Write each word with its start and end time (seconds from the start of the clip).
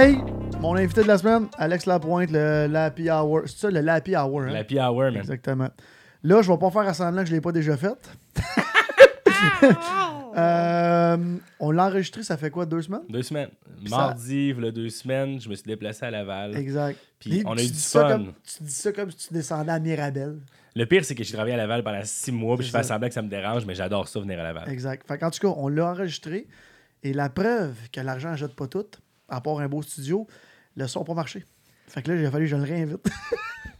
Hey, 0.00 0.16
mon 0.60 0.76
invité 0.76 1.02
de 1.02 1.08
la 1.08 1.18
semaine, 1.18 1.48
Alex 1.58 1.84
Lapointe, 1.86 2.30
le 2.30 2.68
Lappy 2.68 3.10
Hour. 3.10 3.40
C'est 3.46 3.56
ça, 3.58 3.68
le 3.68 3.80
Lappy 3.80 4.14
Hour, 4.14 4.42
hein? 4.42 4.50
L'Happy 4.52 4.78
Hour, 4.78 5.02
man. 5.10 5.16
Exactement. 5.16 5.70
Là, 6.22 6.40
je 6.40 6.52
vais 6.52 6.56
pas 6.56 6.70
faire 6.70 6.82
à 6.82 6.94
semblant 6.94 7.22
que 7.22 7.28
je 7.28 7.34
l'ai 7.34 7.40
pas 7.40 7.50
déjà 7.50 7.76
fait. 7.76 7.94
Euh, 10.36 11.16
on 11.58 11.70
l'a 11.72 11.86
enregistré, 11.86 12.22
ça 12.22 12.36
fait 12.36 12.50
quoi, 12.50 12.64
deux 12.64 12.82
semaines? 12.82 13.02
Deux 13.08 13.22
semaines. 13.22 13.48
ça- 13.86 13.96
Mardi, 13.96 14.52
voilà 14.52 14.70
deux 14.70 14.88
semaines, 14.88 15.40
je 15.40 15.48
me 15.48 15.54
suis 15.54 15.64
déplacé 15.64 16.04
à 16.06 16.10
Laval. 16.12 16.56
Exact. 16.56 16.96
Puis 17.18 17.42
on 17.44 17.52
a 17.52 17.56
tu 17.56 17.62
eu 17.62 17.66
dis 17.66 17.72
du 17.72 17.78
ça 17.78 18.00
fun. 18.02 18.08
comme- 18.08 18.32
tu 18.44 18.62
dis 18.62 18.70
ça 18.72 18.92
comme 18.92 19.10
si 19.10 19.28
tu 19.28 19.34
descendais 19.34 19.72
à 19.72 19.78
Mirabel. 19.80 20.36
Le 20.76 20.86
pire, 20.86 21.04
c'est 21.04 21.14
que 21.16 21.24
j'ai 21.24 21.32
travaillé 21.34 21.54
à 21.54 21.58
Laval 21.58 21.82
pendant 21.82 22.00
six 22.04 22.30
mois, 22.30 22.56
puis 22.56 22.66
je 22.66 22.70
fais 22.70 22.78
ça. 22.84 22.94
semblant 22.94 23.08
que 23.08 23.14
ça 23.14 23.22
me 23.22 23.28
dérange, 23.28 23.64
mais 23.66 23.74
j'adore 23.74 24.06
ça 24.06 24.20
venir 24.20 24.38
à 24.38 24.44
Laval. 24.44 24.68
Exact. 24.68 25.06
Fait 25.08 25.18
qu'en 25.18 25.30
tout 25.30 25.40
cas, 25.40 25.52
on 25.56 25.66
l'a 25.68 25.90
enregistré. 25.90 26.46
Et 27.02 27.12
la 27.12 27.28
preuve 27.30 27.74
que 27.92 28.00
l'argent 28.00 28.30
ne 28.32 28.36
jette 28.36 28.54
pas 28.54 28.68
tout, 28.68 28.86
à 29.28 29.40
part 29.40 29.58
un 29.60 29.68
beau 29.68 29.82
studio, 29.82 30.26
le 30.76 30.86
son 30.86 31.00
n'a 31.00 31.04
pas 31.06 31.14
marché. 31.14 31.44
Fait 31.88 32.02
que 32.02 32.10
là, 32.12 32.20
il 32.20 32.26
a 32.26 32.30
fallu 32.30 32.44
que 32.44 32.50
je 32.50 32.56
le 32.56 32.62
réinvite. 32.62 33.08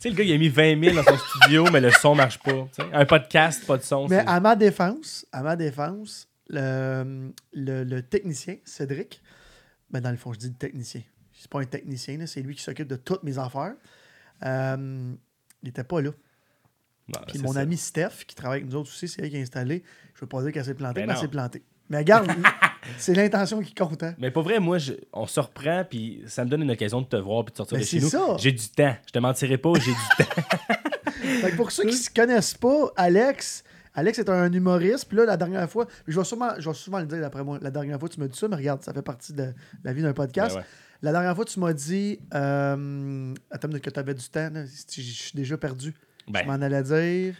Tu 0.01 0.03
sais, 0.03 0.11
le 0.11 0.15
gars, 0.15 0.23
il 0.23 0.33
a 0.33 0.39
mis 0.39 0.49
20 0.49 0.81
000 0.81 0.95
dans 0.95 1.03
son 1.03 1.19
studio, 1.19 1.65
mais 1.73 1.81
le 1.81 1.91
son 1.91 2.15
marche 2.15 2.39
pas. 2.39 2.69
Un 2.93 3.05
podcast, 3.05 3.67
pas 3.67 3.77
de 3.79 3.83
son. 3.83 4.07
Mais 4.07 4.19
à 4.19 4.39
ma 4.39 4.55
défense, 4.55 5.27
à 5.33 5.43
ma 5.43 5.57
défense, 5.57 6.29
le, 6.49 7.33
le, 7.53 7.83
le 7.83 8.03
technicien, 8.03 8.59
Cédric, 8.65 9.21
ben 9.91 10.01
dans 10.01 10.13
le 10.13 10.17
fond, 10.17 10.33
je 10.33 10.39
dis 10.39 10.47
le 10.51 10.55
technicien. 10.55 11.03
C'est 11.37 11.51
pas 11.51 11.61
un 11.61 11.65
technicien, 11.65 12.25
c'est 12.27 12.43
lui 12.43 12.55
qui 12.55 12.63
s'occupe 12.63 12.87
de 12.87 12.95
toutes 12.95 13.25
mes 13.25 13.39
affaires. 13.39 13.75
Euh, 14.45 15.15
il 15.63 15.67
n'était 15.67 15.83
pas 15.83 16.01
là. 16.01 16.11
Non, 17.09 17.21
Puis 17.27 17.41
mon 17.41 17.55
ça. 17.55 17.61
ami 17.61 17.77
Steph, 17.77 18.25
qui 18.29 18.37
travaille 18.37 18.61
avec 18.61 18.71
nous 18.71 18.77
autres 18.79 18.91
aussi, 18.91 19.09
c'est 19.09 19.23
elle 19.23 19.31
qui 19.31 19.37
a 19.37 19.41
installé. 19.41 19.83
Je 20.15 20.21
veux 20.21 20.29
pas 20.29 20.41
dire 20.43 20.53
qu'elle 20.53 20.65
s'est 20.65 20.75
plantée, 20.75 21.01
Ben 21.01 21.07
mais 21.09 21.15
elle 21.15 21.19
s'est 21.19 21.27
plantée. 21.29 21.65
Mais 21.89 21.99
regarde, 21.99 22.31
c'est 22.99 23.15
l'intention 23.15 23.61
qui 23.61 23.75
compte. 23.75 24.03
Hein? 24.03 24.15
Mais 24.19 24.31
pour 24.31 24.43
vrai, 24.43 24.59
moi, 24.61 24.79
je- 24.79 24.93
on 25.13 25.27
se 25.27 25.41
reprend, 25.41 25.85
puis 25.89 26.23
ça 26.27 26.45
me 26.45 26.51
donne 26.51 26.63
une 26.63 26.71
occasion 26.71 27.01
de 27.01 27.07
te 27.07 27.17
voir, 27.17 27.45
puis 27.45 27.53
de 27.53 27.57
sortir 27.57 27.77
Ben, 27.79 27.83
de 27.83 27.87
chez 27.89 27.99
c'est 28.01 28.05
nous. 28.05 28.11
ça. 28.11 28.37
J'ai 28.39 28.53
du 28.53 28.69
temps. 28.69 28.95
Je 29.07 29.13
te 29.13 29.19
mentirai 29.19 29.59
pas, 29.59 29.73
j'ai 29.75 29.93
du 29.93 29.97
temps. 30.19 30.43
Fait 31.41 31.51
que 31.53 31.57
pour 31.57 31.71
ceux 31.71 31.83
qui 31.85 31.91
ne 31.91 32.01
se 32.03 32.11
connaissent 32.11 32.55
pas, 32.55 32.91
Alex, 32.97 33.63
Alex 33.95 34.19
est 34.19 34.29
un 34.29 34.53
humoriste. 34.53 35.07
Puis 35.09 35.17
là, 35.19 35.25
la 35.25 35.37
dernière 35.37 35.69
fois, 35.71 35.87
je 36.07 36.19
vais, 36.19 36.25
sûrement, 36.25 36.51
je 36.59 36.69
vais 36.69 36.75
souvent 36.75 37.01
le 37.01 37.07
dire 37.07 37.21
d'après 37.21 37.45
moi, 37.45 37.59
la 37.61 37.71
dernière 37.71 37.99
fois, 37.99 38.09
tu 38.09 38.19
m'as 38.21 38.29
dit 38.29 38.39
ça, 38.39 38.49
mais 38.49 38.57
regarde, 38.57 38.83
ça 38.83 38.93
fait 38.93 39.03
partie 39.03 39.33
de 39.33 39.53
la 39.85 39.93
vie 39.93 40.03
d'un 40.03 40.13
podcast. 40.15 40.55
Ben 40.55 40.61
ouais. 40.63 40.67
La 41.03 41.13
dernière 41.13 41.37
fois, 41.37 41.45
tu 41.45 41.61
m'as 41.61 41.73
dit, 41.73 42.19
euh, 42.35 43.33
attends, 43.53 43.69
que 43.69 43.91
tu 43.91 44.01
avais 44.01 44.15
du 44.15 44.29
temps, 44.29 44.51
là, 44.53 44.65
je 44.65 45.01
suis 45.01 45.33
déjà 45.35 45.57
perdu. 45.57 45.95
Ben, 46.27 46.41
Je 46.43 46.47
m'en 46.47 46.55
allais 46.55 46.83
dire. 46.83 47.35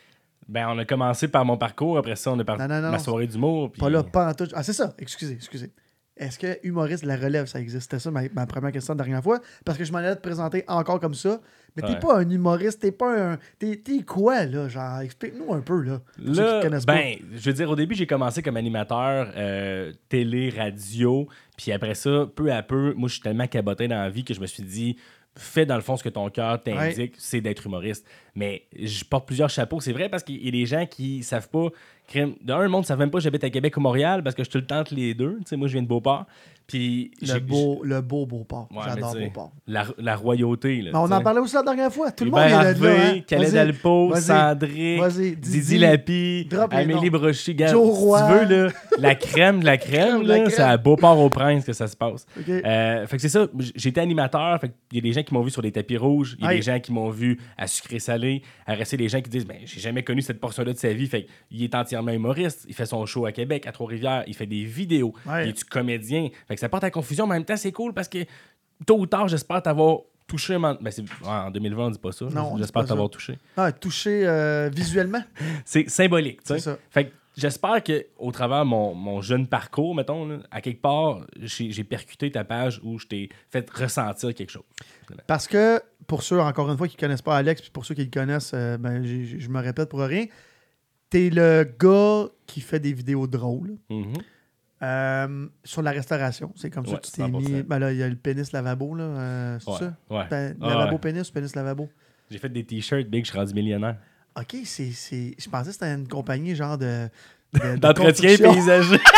Ben, 0.49 0.67
on 0.69 0.79
a 0.79 0.85
commencé 0.85 1.29
par 1.29 1.45
mon 1.45 1.57
parcours, 1.57 1.99
après 1.99 2.17
ça, 2.17 2.33
on 2.33 2.39
a 2.39 2.45
non, 2.69 2.81
non, 2.83 2.91
ma 2.91 2.99
soirée 2.99 3.27
d'humour. 3.27 3.71
puis- 3.73 3.81
Pas 3.81 3.91
là, 3.91 4.03
pas 4.03 4.31
en 4.31 4.35
tout. 4.35 4.49
Ah, 4.55 4.63
c'est 4.63 4.73
ça, 4.73 4.95
excusez, 4.99 5.35
excusez. 5.35 5.71
Est-ce 6.17 6.37
que 6.37 6.59
humoriste 6.67 7.05
de 7.05 7.09
la 7.09 7.17
relève, 7.17 7.47
ça 7.47 7.61
existe? 7.61 7.83
C'était 7.83 8.01
ça 8.01 8.11
ma, 8.11 8.23
ma 8.35 8.45
première 8.45 8.73
question 8.73 8.93
la 8.95 9.05
dernière 9.05 9.23
fois? 9.23 9.39
Parce 9.65 9.79
que 9.79 9.85
je 9.85 9.93
m'en 9.93 9.99
allais 9.99 10.17
te 10.17 10.21
présenter 10.21 10.65
encore 10.67 10.99
comme 10.99 11.15
ça. 11.15 11.41
Mais 11.77 11.83
t'es 11.83 11.91
Ouais. 11.93 11.99
pas 12.01 12.19
un 12.19 12.29
humoriste, 12.29 12.81
t'es 12.81 12.91
pas 12.91 13.35
un. 13.35 13.39
T'es 13.61 13.81
quoi, 14.05 14.45
là? 14.47 14.69
Genre, 14.69 14.99
explique-nous 15.01 15.55
un 15.55 15.61
peu, 15.61 15.81
là. 15.83 16.01
pour 16.17 16.35
ceux 16.35 16.57
qui 16.57 16.61
connaissent 16.67 16.87
pas. 16.87 16.95
ben, 16.97 17.19
je 17.37 17.49
veux 17.51 17.53
dire, 17.53 17.71
au 17.71 17.77
début, 17.77 17.95
j'ai 17.95 18.09
commencé 18.09 18.43
comme 18.43 18.57
animateur 18.57 19.31
euh, 19.37 19.93
télé, 20.09 20.51
radio. 20.51 21.29
Puis 21.57 21.71
après 21.71 21.95
ça, 21.95 22.27
peu 22.35 22.51
à 22.53 22.65
peu, 22.65 22.95
moi, 22.95 23.09
je 23.09 23.13
suis 23.15 23.23
tellement 23.23 23.47
caboté 23.47 23.87
dans 23.87 24.01
la 24.01 24.11
vie 24.11 24.25
que 24.25 24.35
je 24.35 24.41
me 24.41 24.47
suis 24.47 24.65
dit, 24.65 24.97
fais 25.37 25.67
dans 25.67 25.77
le 25.77 25.83
fond 25.83 25.97
ce 25.97 26.03
que 26.03 26.09
ton 26.09 26.29
cœur 26.31 26.61
t'indique, 26.61 27.15
c'est 27.17 27.41
d'être 27.41 27.65
humoriste. 27.67 28.05
Mais 28.39 28.63
je 28.81 29.03
porte 29.05 29.27
plusieurs 29.27 29.51
chapeaux. 29.51 29.81
C'est 29.81 29.93
vrai 29.93 30.09
parce 30.09 30.23
qu'il 30.23 30.45
y 30.45 30.47
a 30.49 30.53
des 30.53 30.65
gens 30.65 30.87
qui 30.87 31.25
savent 31.25 31.49
pas. 31.49 31.67
crime- 32.07 32.37
D'un, 32.41 32.61
le 32.63 32.69
monde 32.69 32.83
ne 32.83 32.87
savent 32.87 33.01
même 33.01 33.11
pas 33.11 33.19
que 33.19 33.25
j'habite 33.25 33.43
à 33.43 33.51
Québec 33.51 33.77
ou 33.77 33.81
Montréal 33.81 34.23
parce 34.23 34.37
que 34.37 34.45
je 34.45 34.51
te 34.51 34.59
le 34.59 34.65
tente 34.67 34.93
les 34.93 35.13
deux. 35.13 35.41
Moi, 35.53 35.67
je 35.67 35.73
viens 35.73 35.83
de 35.83 35.89
Beauport. 35.89 36.25
Puis 36.69 37.13
Le 37.23 37.39
beau, 37.41 37.81
le 37.83 38.03
beau 38.03 38.27
Beauport. 38.27 38.69
Ouais, 38.71 38.83
J'adore 38.85 39.15
Beauport. 39.25 39.53
La, 39.67 39.87
la 39.97 40.15
royauté. 40.17 40.83
Là, 40.83 40.91
Mais 40.93 40.99
on 40.99 41.11
en 41.11 41.23
parlait 41.23 41.41
aussi 41.41 41.55
la 41.55 41.63
dernière 41.63 41.91
fois. 41.91 42.13
Tout 42.13 42.27
le 42.27 42.31
monde 42.31 42.41
Hubert 42.41 42.61
est 42.61 42.75
là. 42.75 42.91
hein. 42.91 42.95
Harvey, 43.07 43.25
Khaled 43.27 43.57
Alpo, 43.57 44.09
vas-y, 44.11 45.35
Didi 45.37 45.61
Didi, 45.61 45.79
Lapi, 45.79 46.47
Amélie 46.71 47.11
gars, 47.55 47.69
Joe 47.69 47.97
si 47.97 48.03
Roy. 48.05 48.21
tu 48.21 48.47
veux, 48.47 48.67
là, 48.67 48.73
la 48.99 49.15
crème 49.15 49.61
de 49.61 49.65
la 49.65 49.79
crème, 49.79 50.25
de 50.25 50.51
c'est 50.51 50.61
à 50.61 50.77
Beauport-au-Prince 50.77 51.65
que 51.65 51.73
ça 51.73 51.87
se 51.87 51.97
passe. 51.97 52.27
Euh, 52.67 53.07
fait 53.07 53.17
que 53.17 53.23
c'est 53.23 53.31
ça, 53.31 53.47
j'étais 53.75 54.03
animateur, 54.03 54.61
fait 54.61 54.71
il 54.93 54.97
y 54.97 54.99
a 54.99 55.03
des 55.03 55.13
gens 55.15 55.23
qui 55.23 55.33
m'ont 55.33 55.43
vu 55.43 55.51
sur 55.51 55.63
des 55.63 55.73
tapis 55.73 55.97
rouges, 55.97 56.37
il 56.39 56.45
y 56.45 56.47
a 56.49 56.51
des 56.57 56.63
gens 56.63 56.81
qui 56.81 56.93
m'ont 56.93 57.09
vu 57.09 57.39
à 57.57 57.67
sucré-salé, 57.67 58.28
à 58.67 58.75
rester 58.75 58.97
des 58.97 59.09
gens 59.09 59.21
qui 59.21 59.31
disent 59.31 59.47
ben 59.47 59.59
j'ai 59.65 59.81
jamais 59.81 60.03
connu 60.03 60.23
cette 60.23 60.41
portion-là 60.41 60.73
de 60.73 60.79
sa 60.79 60.93
vie, 60.93 61.07
fait 61.07 61.27
il 61.51 61.63
est 61.63 61.75
entièrement 61.75 62.13
humoriste, 62.13 62.65
il 62.69 62.75
fait 62.75 62.87
son 62.87 63.05
show 63.07 63.27
à 63.27 63.33
Québec, 63.33 63.67
à 63.67 63.73
Trois-Rivières, 63.73 64.25
il 64.27 64.35
fait 64.35 64.47
des 64.47 64.65
vidéos, 64.65 65.13
Ouais. 65.27 65.47
il 65.47 65.51
est 65.51 65.65
comédien, 65.65 66.29
fait 66.47 66.55
que 66.55 66.61
ça 66.61 66.69
porte 66.69 66.85
à 66.85 66.91
confusion, 66.91 67.27
mais 67.27 67.33
en 67.35 67.39
même 67.39 67.45
temps 67.45 67.57
c'est 67.57 67.73
cool 67.73 67.93
parce 67.93 68.09
que 68.09 68.19
tôt 68.87 68.99
ou 68.99 69.07
tard 69.07 69.29
j'espère 69.29 69.63
t'avoir 69.63 69.99
touché, 70.27 70.59
ben, 70.59 70.77
en 71.25 71.51
2020 71.51 71.87
on 71.87 71.91
dit 71.91 71.99
pas 71.99 72.13
ça, 72.13 72.27
Non, 72.27 72.57
j'espère 72.59 72.85
t'avoir 72.85 73.09
touché. 73.11 73.39
Ah, 73.57 73.73
touché 73.73 74.27
euh, 74.27 74.69
visuellement? 74.73 75.23
C'est 75.65 75.89
symbolique, 75.89 76.43
tu 76.43 76.49
sais. 76.49 76.55
C'est 76.59 76.71
ça. 76.71 76.79
Fait 76.91 77.07
que 77.07 77.13
j'espère 77.39 77.83
que 77.83 78.07
au 78.19 78.31
travers 78.33 78.65
de 78.65 78.69
mon, 78.69 78.95
mon 78.95 79.21
jeune 79.23 79.47
parcours, 79.47 79.95
mettons, 79.95 80.27
là, 80.27 80.39
à 80.51 80.61
quelque 80.61 80.83
part, 80.83 81.27
j'ai 81.41 81.85
percuté 81.85 82.31
ta 82.31 82.45
page 82.45 82.81
où 82.83 82.99
je 82.99 83.07
t'ai 83.07 83.29
fait 83.51 83.69
ressentir 83.71 84.35
quelque 84.35 84.51
chose. 84.51 84.65
Parce 85.27 85.47
que, 85.47 85.81
pour 86.07 86.23
ceux, 86.23 86.41
encore 86.41 86.71
une 86.71 86.77
fois, 86.77 86.89
qui 86.89 86.97
ne 86.97 87.01
connaissent 87.01 87.23
pas 87.23 87.37
Alex, 87.37 87.61
puis 87.63 87.71
pour 87.71 87.85
ceux 87.87 87.95
qui 87.95 88.05
le 88.05 88.11
connaissent, 88.11 88.53
euh, 88.55 88.77
ben, 88.77 89.03
je 89.05 89.49
me 89.49 89.61
répète 89.61 89.89
pour 89.89 90.01
rien. 90.01 90.27
T'es 91.11 91.31
le 91.31 91.65
gars 91.79 92.29
qui 92.47 92.61
fait 92.61 92.81
des 92.81 92.93
vidéos 92.93 93.27
drôles 93.27 93.77
Mhm. 93.89 94.13
euh, 94.83 95.47
sur 95.65 95.83
la 95.83 95.91
restauration. 95.91 96.53
C'est 96.57 96.71
comme 96.71 96.87
ça 96.87 96.97
que 96.99 97.07
tu 97.07 97.13
t'es 97.13 97.23
100%. 97.23 97.41
mis. 97.41 97.63
Ben 97.63 97.79
là, 97.79 97.93
il 97.93 97.99
y 97.99 98.03
a 98.03 98.09
le 98.09 98.17
pénis 98.17 98.53
lavabo, 98.53 98.95
là. 98.95 99.05
euh, 99.05 99.59
c'est 99.59 99.71
Ouais, 99.71 99.79
ça? 99.79 99.97
ouais. 100.11 100.27
Ben, 100.31 100.57
Ah, 100.61 100.69
lavabo 100.69 100.99
pénis 100.99 101.29
ou 101.29 101.33
pénis 101.33 101.55
lavabo? 101.57 101.89
J'ai 102.31 102.39
fait 102.39 102.49
des 102.51 102.65
t-shirts 102.65 103.09
big, 103.09 103.25
je 103.25 103.31
suis 103.31 103.39
rendu 103.39 103.55
millionnaire. 103.55 103.97
OK, 104.41 104.57
c'est. 104.65 104.91
c'est- 104.93 105.35
Je 105.39 105.49
pensais 105.49 105.67
que 105.69 105.73
c'était 105.73 105.93
une 105.95 106.07
compagnie 106.09 106.55
genre 106.55 106.79
de. 106.79 107.09
de- 107.55 107.59
de 107.73 107.77
D'entretien 107.77 108.31
construction. 108.37 108.55
paysager. 108.55 108.99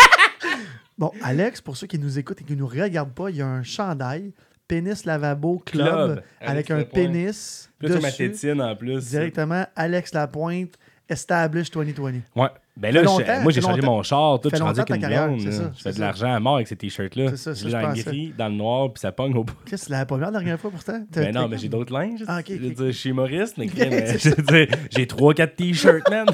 Bon, 0.99 1.13
Alex, 1.23 1.63
pour 1.63 1.79
ceux 1.79 1.87
qui 1.87 1.99
nous 1.99 2.19
écoutent 2.19 2.43
et 2.43 2.45
qui 2.45 2.55
nous 2.55 2.67
regardent 2.67 3.15
pas, 3.15 3.31
il 3.31 3.37
y 3.37 3.41
a 3.43 3.47
un 3.47 3.63
chandail 3.63 4.33
Pénis 4.69 5.07
Lavabo 5.07 5.63
Club, 5.65 5.87
Club, 5.87 6.11
avec 6.41 6.51
Alex 6.51 6.71
un 6.71 6.77
Lapointe. 6.77 6.93
pénis 6.95 7.71
Plus 7.79 7.89
sur 7.89 8.03
ma 8.03 8.09
dessus, 8.11 8.31
tétine 8.31 8.61
en 8.61 8.77
plus. 8.77 9.09
directement 9.09 9.65
Alex 9.75 10.13
Lapointe, 10.13 10.75
Establish 11.09 11.71
2020. 11.71 12.21
Ouais. 12.37 12.49
Ben 12.81 12.95
là, 12.95 13.03
je- 13.03 13.43
moi, 13.43 13.53
j'ai 13.53 13.61
changé 13.61 13.83
mon 13.83 14.03
char, 14.03 14.41
tout. 14.41 14.49
Je 14.51 14.57
suis 14.57 14.65
rendu 14.65 14.81
avec 14.81 14.95
une 14.95 15.07
blonde. 15.07 15.53
ça, 15.53 15.71
Je 15.77 15.83
fais 15.83 15.93
de 15.93 16.01
l'argent 16.01 16.33
à 16.35 16.41
mort 16.41 16.55
avec 16.57 16.67
ces 16.67 16.77
t-shirts-là. 16.77 17.29
C'est 17.31 17.37
ça, 17.37 17.55
ça, 17.55 17.61
Je 17.61 17.67
l'ai 17.67 17.73
dans 17.83 17.89
le 17.91 18.03
gris, 18.03 18.35
dans 18.39 18.49
le 18.49 18.55
noir, 18.55 18.93
puis 18.93 19.01
ça 19.01 19.13
pogne 19.13 19.37
au 19.37 19.45
bout. 19.45 19.55
Qu'est-ce 19.67 19.83
que 19.83 19.87
tu 19.89 19.93
l'avais 19.93 20.07
pas 20.07 20.17
la 20.19 20.31
dernière 20.31 20.59
fois 20.59 20.71
pourtant? 20.71 21.01
Ben 21.15 21.35
non, 21.35 21.47
mais 21.47 21.59
j'ai 21.59 21.69
d'autres 21.69 21.93
linges. 21.93 22.25
Ah, 22.27 22.39
ok, 22.41 22.47
je 22.49 22.55
veux 22.55 22.71
dire, 22.71 22.87
je 22.87 22.91
suis 22.93 23.11
humoriste, 23.11 23.59
mais 23.59 23.69
j'ai 24.91 25.07
3-4 25.07 25.55
t-shirts, 25.57 26.09
man. 26.11 26.27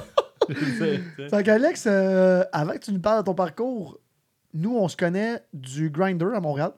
Fait 1.31 1.43
qu'Alex, 1.45 1.85
euh, 1.89 2.45
avant 2.53 2.73
que 2.75 2.79
tu 2.79 2.93
nous 2.93 3.01
parles 3.01 3.21
de 3.21 3.25
ton 3.25 3.35
parcours, 3.35 3.99
nous, 4.55 4.77
on 4.77 4.87
se 4.89 4.97
connaît 4.97 5.41
du 5.53 5.91
Grinder 5.91 6.29
à 6.35 6.41
Montréal. 6.41 6.71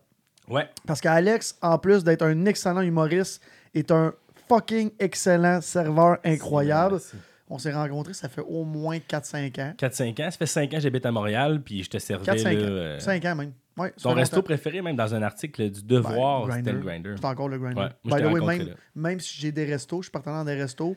ouais. 0.49 0.67
Parce 0.87 1.01
qu'Alex, 1.01 1.57
en 1.61 1.79
plus 1.79 2.03
d'être 2.05 2.23
un 2.23 2.47
excellent 2.47 2.81
humoriste, 2.81 3.43
est 3.75 3.91
un 3.91 4.15
fucking 4.49 4.91
excellent 4.99 5.61
serveur 5.61 6.17
incroyable. 6.25 6.95
Merci. 6.95 7.17
On 7.51 7.59
s'est 7.59 7.73
rencontrés, 7.73 8.13
ça 8.15 8.29
fait 8.29 8.43
au 8.47 8.65
moins 8.65 8.99
4-5 8.99 9.61
ans. 9.61 9.75
4-5 9.79 10.11
ans. 10.27 10.31
Ça 10.31 10.37
fait 10.39 10.47
5 10.47 10.65
ans 10.73 10.77
que 10.77 10.81
j'habite 10.81 11.07
à 11.07 11.13
Montréal, 11.13 11.63
puis 11.65 11.83
je 11.83 11.89
te 11.91 11.99
servais 11.99 12.25
4-5 12.31 12.45
là, 12.45 12.51
ans. 12.51 12.55
euh, 12.71 12.99
5 12.99 13.25
ans 13.25 13.35
même. 13.37 13.53
Ouais, 13.79 13.93
ton 14.03 14.13
resto 14.13 14.37
longtemps. 14.37 14.45
préféré, 14.45 14.83
même 14.83 14.97
dans 14.97 15.15
un 15.15 15.23
article 15.23 15.71
du 15.71 15.83
Devoir, 15.85 16.47
Ben, 16.49 16.57
c'était 16.57 16.73
le. 16.73 16.81
Grinder. 16.81 17.15
C'est 17.17 17.25
encore 17.25 17.49
le 17.49 17.59
Grinder. 17.59 17.81
Ouais, 17.81 17.89
moi, 18.05 18.05
By 18.05 18.11
je 18.11 18.17
the 18.17 18.19
t'ai 18.19 18.25
way, 18.25 18.41
rencontré 18.41 18.59
même, 18.59 18.67
là. 18.69 18.75
même 18.97 19.21
si 19.21 19.41
j'ai 19.41 19.53
des 19.53 19.65
restos, 19.65 20.03
je 20.03 20.07
suis 20.07 20.11
partenaire 20.13 20.45
des 20.45 20.55
restos, 20.55 20.97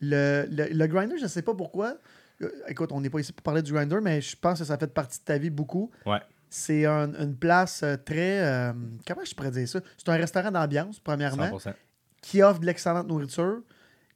le, 0.00 0.46
le, 0.50 0.68
le 0.72 0.86
Grinder, 0.86 1.16
je 1.18 1.24
ne 1.24 1.28
sais 1.28 1.42
pas 1.42 1.54
pourquoi. 1.54 1.96
Euh, 2.42 2.48
Écoute, 2.68 2.90
on 2.92 3.00
n'est 3.00 3.10
pas 3.10 3.18
ici 3.20 3.32
pour 3.32 3.42
parler 3.42 3.60
du 3.62 3.72
Grinder, 3.72 3.98
mais 4.02 4.20
je 4.20 4.36
pense 4.36 4.60
que 4.60 4.64
ça 4.64 4.78
fait 4.78 4.92
partie 4.92 5.18
de 5.20 5.24
ta 5.24 5.36
vie 5.38 5.50
beaucoup. 5.50 5.90
Ouais. 6.06 6.18
C'est 6.48 6.86
un- 6.86 7.12
une 7.14 7.36
place 7.36 7.82
euh, 7.82 7.96
très. 7.96 8.40
euh, 8.40 8.72
comment 9.06 9.24
je 9.24 9.34
pourrais 9.34 9.50
dire 9.50 9.68
ça? 9.68 9.80
C'est 9.96 10.08
un 10.08 10.16
restaurant 10.16 10.50
d'ambiance, 10.50 11.00
premièrement, 11.00 11.48
100%. 11.58 11.72
qui 12.20 12.42
offre 12.42 12.60
de 12.60 12.66
l'excellente 12.66 13.08
nourriture. 13.08 13.62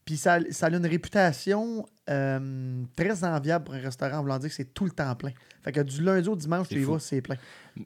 Puis 0.06 0.16
ça, 0.16 0.38
ça 0.50 0.66
a 0.66 0.70
une 0.70 0.86
réputation 0.86 1.84
euh, 2.08 2.82
très 2.94 3.24
enviable 3.24 3.64
pour 3.64 3.74
un 3.74 3.80
restaurant, 3.80 4.22
voulant 4.22 4.38
dire 4.38 4.48
que 4.48 4.54
c'est 4.54 4.72
tout 4.72 4.84
le 4.84 4.92
temps 4.92 5.14
plein. 5.16 5.32
Fait 5.64 5.72
que 5.72 5.80
du 5.80 6.00
lundi 6.00 6.28
au 6.28 6.36
dimanche, 6.36 6.68
tu 6.68 6.80
y 6.80 6.82
fou. 6.84 6.92
vas, 6.92 6.98
c'est 7.00 7.20
plein. 7.20 7.34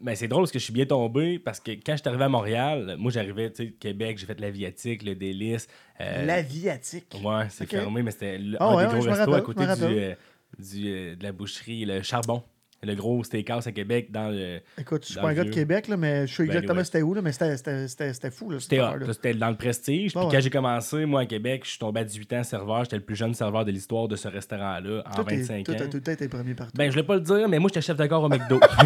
Mais 0.03 0.15
c'est 0.15 0.29
drôle 0.29 0.43
parce 0.43 0.53
que 0.53 0.59
je 0.59 0.65
suis 0.65 0.73
bien 0.75 0.85
tombé 0.85 1.39
parce 1.39 1.59
que 1.61 1.71
quand 1.71 1.93
je 1.93 2.01
suis 2.01 2.09
arrivé 2.09 2.25
à 2.25 2.29
Montréal, 2.29 2.97
moi 2.99 3.11
j'arrivais, 3.11 3.51
tu 3.51 3.65
sais, 3.65 3.71
Québec, 3.73 4.19
j'ai 4.19 4.27
fait 4.27 4.39
l'Aviatique, 4.39 5.03
le 5.03 5.15
Délice. 5.15 5.67
euh, 6.01 6.27
L'Aviatique. 6.27 7.17
Ouais, 7.25 7.47
c'est 7.49 7.65
fermé, 7.67 8.03
mais 8.03 8.11
c'était 8.11 8.37
le- 8.37 8.59
Ah 8.61 8.69
un 8.69 8.75
ouais, 8.77 8.87
des 8.87 8.93
gros 8.93 9.01
restos 9.01 9.35
à 9.35 9.41
côté 9.41 9.65
du, 9.65 9.83
euh, 9.83 10.15
du, 10.59 11.17
de 11.17 11.23
la 11.23 11.33
boucherie, 11.33 11.87
le 11.87 12.03
Charbon. 12.03 12.43
Le 12.83 12.95
gros 12.95 13.23
steakhouse 13.25 13.67
à 13.67 13.73
Québec 13.73 14.11
dans 14.11 14.29
le. 14.31 14.61
Écoute, 14.79 15.05
je 15.05 15.13
suis 15.13 15.21
pas 15.21 15.31
un 15.31 15.35
gars 15.35 15.45
de. 15.45 15.51
Québec, 15.51 15.89
là, 15.89 15.97
mais 15.97 16.27
je 16.27 16.35
sais 16.35 16.45
Ben, 16.45 16.51
exactement 16.57 16.85
c'était 16.85 17.03
où, 17.03 17.15
là, 17.15 17.21
mais 17.23 17.33
c'était- 17.33 18.31
fou. 18.31 18.59
C'était 18.59 19.35
dans 19.35 19.51
le 19.51 19.57
prestige. 19.57 20.13
Puis 20.15 20.25
ouais. 20.25 20.29
quand 20.31 20.41
j'ai 20.41 20.51
commencé, 20.51 21.05
moi, 21.05 21.21
à 21.21 21.27
Québec, 21.27 21.63
je 21.65 21.71
suis 21.71 21.79
tombé 21.79 22.01
à 22.01 22.05
18 22.05 22.33
ans 22.33 22.43
serveur. 22.43 22.85
J'étais 22.85 22.97
le 22.97 23.03
plus 23.03 23.17
jeune 23.17 23.35
serveur 23.35 23.65
de 23.65 23.71
l'histoire 23.71 24.09
de 24.09 24.17
ce 24.17 24.29
restaurant-là 24.29 25.03
en 25.07 25.15
Toi, 25.15 25.25
t'es- 25.25 25.37
25 25.37 25.65
toi, 25.65 25.75
ans. 25.75 25.89
tout 25.91 26.01
temps 26.01 26.13
été 26.13 26.29
premier 26.29 26.55
partout. 26.55 26.73
Ben, 26.75 26.87
je 26.87 26.91
voulais 26.93 27.07
pas 27.07 27.17
le 27.17 27.21
dire, 27.21 27.49
mais 27.49 27.59
moi, 27.59 27.69
j'étais 27.69 27.83
chef 27.83 27.97
corps 28.09 28.23
au 28.25 28.29
McDo. 28.29 28.59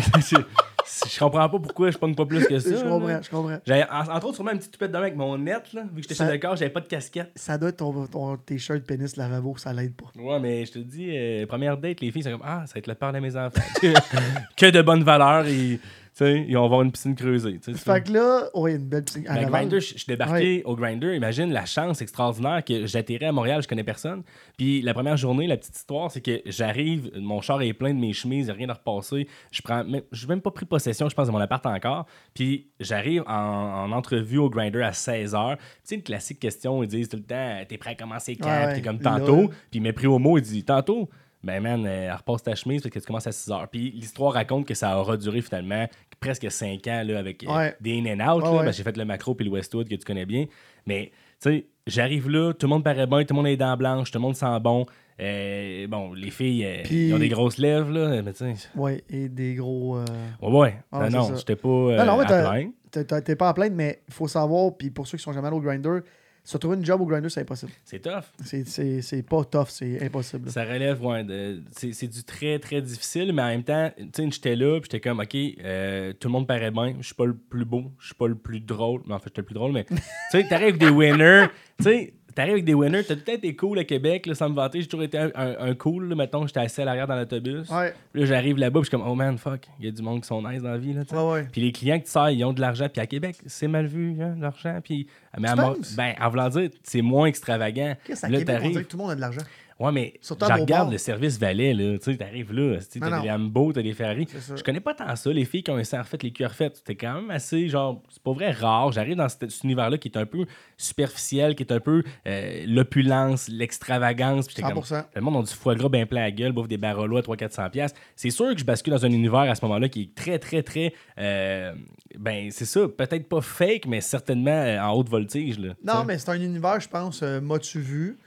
je, 1.11 1.19
comprends 1.19 1.49
pas 1.49 1.58
pourquoi 1.58 1.90
je 1.90 1.99
pogne 1.99 2.14
pas 2.14 2.26
plus 2.26 2.47
que 2.47 2.58
ça. 2.58 2.70
je 2.70 2.82
comprends, 2.82 3.23
je 3.23 3.31
comprends. 3.31 3.58
J'avais, 3.64 3.85
entre 3.90 4.26
autres, 4.26 4.35
sûrement 4.35 4.52
une 4.52 4.58
petite 4.58 4.73
toupette 4.73 4.90
de 4.90 4.97
main 4.97 5.02
avec 5.02 5.17
mon 5.17 5.38
net, 5.38 5.73
là. 5.73 5.82
Vu 5.82 5.97
que 5.97 6.02
j'étais 6.02 6.14
chef 6.14 6.31
de 6.31 6.37
corps, 6.37 6.56
j'avais 6.56 6.70
pas 6.73 6.81
de 6.81 6.88
casquette. 6.88 7.31
Ça 7.37 7.58
doit 7.58 7.69
être 7.70 7.76
ton, 7.76 8.06
ton 8.06 8.37
t-shirt 8.37 8.82
pénis 8.82 9.17
lavabo, 9.17 9.56
ça 9.56 9.73
l'aide 9.73 9.94
pas. 9.94 10.06
Ouais, 10.20 10.40
mais 10.40 10.67
je 10.67 10.73
te 10.73 10.79
dis, 10.81 11.17
euh, 11.17 11.47
première 11.47 11.76
date, 11.76 12.00
les 12.00 12.11
filles 12.11 12.23
sont 12.25 12.32
comme 12.32 12.43
Ah, 12.44 12.64
ça 12.67 12.75
va 12.75 12.79
être 12.79 12.87
le 12.87 12.94
père 12.94 13.12
de 13.12 13.19
mes 13.20 13.37
enfants. 13.37 13.62
que 14.57 14.71
de 14.71 14.83
bonnes 14.83 15.05
valeurs 15.05 15.47
et, 15.47 15.79
ils 16.21 16.55
vont 16.55 16.65
avoir 16.65 16.83
une 16.83 16.93
piscine 16.93 17.17
creusée. 17.17 17.59
Fait 17.61 18.05
que 18.05 18.13
là, 18.13 18.49
ouais, 18.55 18.77
une 18.77 18.85
belle 18.87 19.03
piscine. 19.05 19.27
à 19.27 19.35
Ben. 19.35 19.47
Grindr, 19.49 19.81
je 19.81 19.95
je 19.95 19.99
suis 19.99 20.07
débarqué 20.07 20.63
au 20.65 20.77
Grinder. 20.77 21.17
Imagine 21.17 21.53
la 21.53 21.65
chance 21.67 22.01
extraordinaire 22.03 22.63
que 22.65 22.87
j'atterrais 22.87 23.27
à 23.27 23.33
Montréal, 23.33 23.63
je 23.63 23.67
connais 23.69 23.83
personne. 23.83 24.23
Puis 24.57 24.81
la 24.81 24.95
première 24.95 25.17
journée, 25.17 25.49
la 25.49 25.57
petite 25.57 25.75
histoire, 25.77 26.13
c'est 26.13 26.21
que 26.21 26.41
j'arrive, 26.47 27.11
mon 27.17 27.41
char 27.41 27.61
est 27.63 27.73
plein 27.73 27.93
de 27.93 27.99
mes 27.99 28.13
chemises, 28.13 28.43
il 28.43 28.45
n'y 28.45 28.51
a 28.51 28.55
rien 28.55 28.69
à 28.69 28.75
repasser. 28.75 29.27
Je 29.51 29.61
prends, 29.61 29.83
même- 29.83 30.03
j'ai 30.13 30.29
même 30.29 30.41
pas 30.41 30.53
pris 30.53 30.67
possession, 30.67 31.09
je 31.09 31.17
pense, 31.17 31.27
de 31.27 31.33
mon 31.33 31.41
appart 31.41 31.67
encore. 31.67 32.07
Puis 32.33 32.69
j'arrive 32.79 33.25
en, 33.27 33.33
en 33.33 33.91
entrevue 33.91 34.39
au 34.39 34.49
Grinder 34.49 34.83
à 34.83 34.93
16h. 34.93 35.57
Tu 35.57 35.63
sais, 35.83 35.95
une 35.97 36.03
classique 36.03 36.39
question, 36.39 36.81
ils 36.85 36.89
disent 36.89 37.09
tout 37.09 37.17
le 37.17 37.25
temps 37.25 37.59
T'es 37.69 37.77
prêt 37.77 37.91
à 37.91 37.95
commencer 37.97 38.37
quand 38.37 38.49
Ouais, 38.49 38.75
t'es 38.75 38.83
comme 38.83 39.01
tantôt. 39.01 39.49
Puis 39.49 39.81
il 39.81 39.83
m'a 39.83 39.93
pris 39.93 40.07
au 40.07 40.21
mot, 40.21 40.39
il 40.39 40.43
dit 40.43 40.63
Tantôt. 40.63 41.09
Ben 41.44 41.62
man, 41.62 41.85
euh, 41.87 42.14
repasse 42.17 42.43
ta 42.43 42.55
chemise 42.55 42.82
parce 42.82 42.93
que 42.93 42.99
tu 42.99 43.06
commences 43.06 43.26
à 43.26 43.32
6 43.32 43.50
h 43.50 43.67
Puis 43.70 43.91
l'histoire 43.93 44.32
raconte 44.32 44.67
que 44.67 44.75
ça 44.75 44.99
aura 44.99 45.17
duré 45.17 45.41
finalement 45.43 45.87
presque 46.20 46.50
5 46.50 46.87
ans 46.88 47.02
là, 47.06 47.19
avec 47.19 47.44
euh, 47.44 47.55
Ouais. 47.55 47.76
des 47.81 47.99
in 48.00 48.06
and 48.19 48.26
out. 48.37 48.43
Ouais, 48.43 48.49
là. 48.50 48.56
ouais. 48.58 48.64
Ben, 48.67 48.73
j'ai 48.73 48.82
fait 48.82 48.96
le 48.96 49.05
macro 49.05 49.35
puis 49.35 49.44
le 49.46 49.52
Westwood 49.52 49.88
que 49.88 49.94
tu 49.94 50.05
connais 50.05 50.26
bien. 50.26 50.46
Mais 50.87 51.12
tu 51.41 51.50
sais, 51.50 51.67
j'arrive 51.87 52.29
là, 52.31 52.52
tout 52.55 52.67
le 52.67 52.70
monde 52.70 52.85
paraît 52.85 53.06
bien, 53.06 53.25
tout 53.25 53.35
le 53.35 53.37
monde 53.37 53.46
a 53.46 53.50
les 53.50 53.56
dents 53.56 53.76
blanches, 53.76 54.11
tout 54.11 54.19
le 54.19 54.23
monde 54.23 54.37
sent 54.37 54.58
bon. 54.62 54.87
Euh, 55.20 55.87
bon, 55.87 56.12
les 56.12 56.31
filles, 56.31 56.64
euh, 56.64 56.82
Puis- 56.85 57.08
ils 57.08 57.14
ont 57.14 57.19
des 57.19 57.29
grosses 57.29 57.58
lèvres, 57.58 57.90
là, 57.93 58.20
mais 58.23 58.32
tu 58.32 58.38
sais. 58.56 58.69
Ouais, 58.75 59.05
et 59.08 59.29
des 59.29 59.55
gros. 59.55 59.99
euh, 59.99 60.05
Ouais, 60.43 60.50
ouais. 60.58 60.76
Ah, 60.90 61.08
non, 61.08 61.29
non, 61.29 61.37
j'étais 61.37 61.55
pas 61.56 61.69
Non, 61.69 62.05
non, 62.05 62.20
à 62.20 62.25
plaindre. 62.26 63.23
t'es 63.25 63.37
pas 63.37 63.49
à 63.50 63.55
plaindre, 63.55 63.76
mais 63.76 64.02
il 64.08 64.14
faut 64.14 64.26
savoir, 64.26 64.76
puis 64.76 64.90
pour 64.90 65.06
ceux 65.06 65.17
qui 65.19 65.23
sont 65.23 65.32
jamais 65.32 65.47
allés 65.47 65.56
au 65.56 65.61
grinder, 65.61 66.00
se 66.46 66.58
trouver 66.58 66.76
une 66.76 66.85
job 66.85 67.00
au 67.00 67.06
grinder, 67.06 67.31
c'est 67.31 67.41
impossible. 67.41 67.73
C'est 67.85 68.00
tough. 68.00 68.23
C'est- 68.44 69.23
pas 69.26 69.44
tough, 69.44 69.69
c'est 69.70 70.02
impossible. 70.05 70.50
Ça 70.50 70.62
relève, 70.64 71.02
ouais, 71.02 71.25
c'est 71.73 71.93
c'est 71.93 72.06
du 72.08 72.23
très, 72.23 72.58
très 72.58 72.82
difficile, 72.82 73.32
mais 73.32 73.41
en 73.43 73.46
même 73.49 73.64
temps, 73.64 73.91
tu 73.96 74.05
sais, 74.14 74.31
j'étais 74.31 74.55
là, 74.55 74.79
puis 74.81 74.91
j'étais 74.93 75.00
comme, 75.00 75.20
OK, 75.20 75.35
euh, 75.35 76.12
tout 76.12 76.29
le 76.29 76.32
monde 76.32 76.46
paraît 76.46 76.70
bien, 76.70 76.96
je 77.00 77.06
suis 77.06 77.14
pas 77.14 77.25
le 77.25 77.35
plus 77.35 77.64
beau, 77.64 77.91
je 77.99 78.06
suis 78.06 78.14
pas 78.14 78.29
le 78.29 78.35
plus 78.35 78.61
drôle, 78.61 79.00
mais 79.06 79.14
en 79.14 79.19
fait, 79.19 79.31
j'étais 79.31 79.41
le 79.41 79.46
plus 79.46 79.55
drôle, 79.55 79.73
mais 79.73 79.85
tu 79.88 79.96
sais, 80.31 80.46
t'arrives 80.46 80.69
avec 80.69 80.79
des 80.79 80.91
winners, 80.91 81.46
tu 81.79 81.85
sais, 81.85 82.14
t'arrives 82.35 82.53
avec 82.55 82.65
des 82.65 82.75
winners, 82.75 83.05
t'as 83.05 83.17
temps 83.17 83.33
été 83.33 83.55
cool 83.57 83.79
à 83.79 83.85
Québec, 83.85 84.27
là, 84.27 84.35
sans 84.35 84.49
me 84.51 84.55
vanter, 84.55 84.81
j'ai 84.81 84.87
toujours 84.87 85.05
été 85.05 85.19
un, 85.19 85.31
un- 85.35 85.57
un 85.59 85.75
cool, 85.75 86.09
là, 86.09 86.15
mettons, 86.15 86.47
j'étais 86.47 86.61
assis 86.61 86.81
à 86.83 86.85
l'arrière 86.85 87.07
dans 87.07 87.17
l'autobus, 87.17 87.69
Ouais, 87.71 87.95
là, 88.15 88.25
j'arrive 88.27 88.57
là-bas, 88.59 88.81
puis 88.81 88.87
je 88.87 88.89
suis 88.91 88.97
comme, 88.99 89.09
oh 89.11 89.15
man, 89.15 89.39
fuck, 89.39 89.67
il 89.79 89.87
y 89.87 89.89
a 89.89 89.91
du 89.93 90.03
monde 90.03 90.21
qui 90.23 90.27
sont 90.29 90.43
nice 90.49 90.63
dans 90.63 90.71
la 90.71 90.79
vie, 90.79 90.93
là, 90.93 91.03
ouais, 91.13 91.33
ouais. 91.33 91.49
Puis 91.51 91.61
les 91.61 91.73
clients 91.73 91.99
que 91.99 92.05
tu 92.05 92.11
sers, 92.11 92.31
ils 92.31 92.45
ont 92.45 92.53
de 92.53 92.61
l'argent. 92.61 92.89
Puis 92.93 93.01
à 93.01 93.07
Québec, 93.07 93.37
c'est 93.47 93.69
mal 93.69 93.87
vu, 93.87 94.17
hein, 94.21 94.35
l'argent. 94.41 94.81
Puis, 94.83 95.07
mais 95.39 95.49
à 95.49 95.55
Tu 95.55 95.95
ben, 95.97 96.15
en 96.21 96.29
voulant 96.29 96.49
dire, 96.49 96.71
c'est 96.83 97.03
moins 97.03 97.27
extravagant. 97.27 97.95
Qu'est-ce 98.05 98.27
à 98.27 98.29
Là, 98.29 98.39
Québec, 98.39 98.55
on 98.55 98.59
t'arrives- 98.59 98.73
dirait 98.73 98.85
que 98.85 98.89
tout 98.89 98.97
le 98.97 99.03
monde 99.03 99.13
a 99.13 99.15
de 99.17 99.21
l'argent. 99.21 99.43
Ouais, 99.81 99.91
mais 99.91 100.15
je 100.23 100.35
regarde 100.35 100.93
le 100.93 100.99
service 100.99 101.38
valet, 101.38 101.75
là. 101.75 101.99
Tu 101.99 102.12
sais, 102.12 102.17
t'arrives 102.17 102.53
là, 102.53 102.79
t'as 103.00 103.21
des 103.23 103.29
Lambo, 103.29 103.73
t'as 103.73 103.82
des 103.82 103.93
Ferrari. 103.93 104.26
Je 104.56 104.62
connais 104.62 104.81
pas 104.81 104.94
tant 104.94 105.15
ça, 105.17 105.32
les 105.32 105.44
filles 105.44 105.62
qui 105.65 105.71
ont 105.73 105.76
un 105.76 105.85
sang 105.85 105.99
refait, 105.99 106.19
les 106.23 106.32
cuirs 106.32 106.50
refaits. 106.50 106.76
C'était 106.76 106.94
quand 106.94 107.15
même 107.15 107.31
assez, 107.31 107.69
genre, 107.69 108.00
c'est 108.09 108.23
pas 108.23 108.32
vrai 108.32 108.53
rare. 108.53 108.93
J'arrive 108.93 109.17
dans 109.17 109.29
cet, 109.29 109.50
cet 109.50 109.65
univers-là 109.65 109.99
qui 109.99 110.09
est 110.09 110.17
un 110.17 110.26
peu 110.26 110.47
superficiel, 110.76 111.55
qui 111.55 111.62
est 111.65 111.73
un 111.73 111.81
peu 111.81 112.03
euh, 112.26 112.65
l'opulence, 112.67 113.49
l'extravagance. 113.49 114.47
Puis 114.47 114.56
j'étais 114.56 114.73
comme, 114.73 114.82
100%. 114.82 115.05
le 115.15 115.21
monde 115.21 115.37
a 115.37 115.43
du 115.49 115.55
foie 115.55 115.75
gras 115.75 115.88
bien 115.88 116.06
plein 116.06 116.21
à 116.23 116.25
la 116.25 116.31
gueule, 116.31 116.53
bouffe 116.53 116.69
des 116.69 116.76
barolois 116.79 117.21
à 117.21 117.23
300-400$. 117.23 117.71
piastres. 117.71 117.99
C'est 118.17 118.31
sûr 118.31 118.53
que 118.53 118.59
je 118.59 118.65
bascule 118.65 118.93
dans 118.93 119.05
un 119.05 119.11
univers 119.11 119.41
à 119.41 119.55
ce 119.55 119.65
moment-là 119.65 119.88
qui 119.88 120.03
est 120.03 120.15
très, 120.15 120.38
très, 120.38 120.62
très. 120.62 120.93
euh, 121.19 121.73
ben, 122.19 122.49
c'est 122.53 122.65
ça, 122.65 122.87
peut-être 122.87 123.29
pas 123.29 123.41
fake, 123.41 123.87
mais 123.87 124.00
certainement 124.00 124.50
euh, 124.53 124.79
en 124.81 124.93
haute 124.93 125.09
voltige. 125.09 125.59
Là, 125.59 125.75
Non, 125.85 126.05
mais 126.05 126.19
c'est 126.19 126.31
un 126.31 126.41
univers, 126.41 126.79
je 126.81 126.88
pense, 126.88 127.23
m'as-tu 127.23 127.81
vu? 127.81 128.19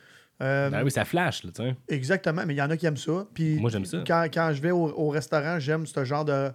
Euh, 0.41 0.69
Ben 0.69 0.83
oui, 0.83 0.91
ça 0.91 1.03
flash, 1.05 1.43
là, 1.43 1.51
tu 1.55 1.63
sais. 1.63 1.75
Exactement, 1.87 2.43
mais 2.45 2.53
il 2.53 2.57
y 2.57 2.61
en 2.61 2.69
a 2.69 2.77
qui 2.77 2.85
aiment 2.85 2.97
ça. 2.97 3.25
Puis 3.33 3.59
Moi, 3.59 3.69
j'aime 3.71 3.85
ça. 3.85 4.03
Quand, 4.05 4.27
quand 4.31 4.51
je 4.53 4.61
vais 4.61 4.71
au, 4.71 4.87
au 4.95 5.09
restaurant, 5.09 5.59
j'aime 5.59 5.85
ce 5.87 6.03
genre 6.05 6.25
de, 6.25 6.51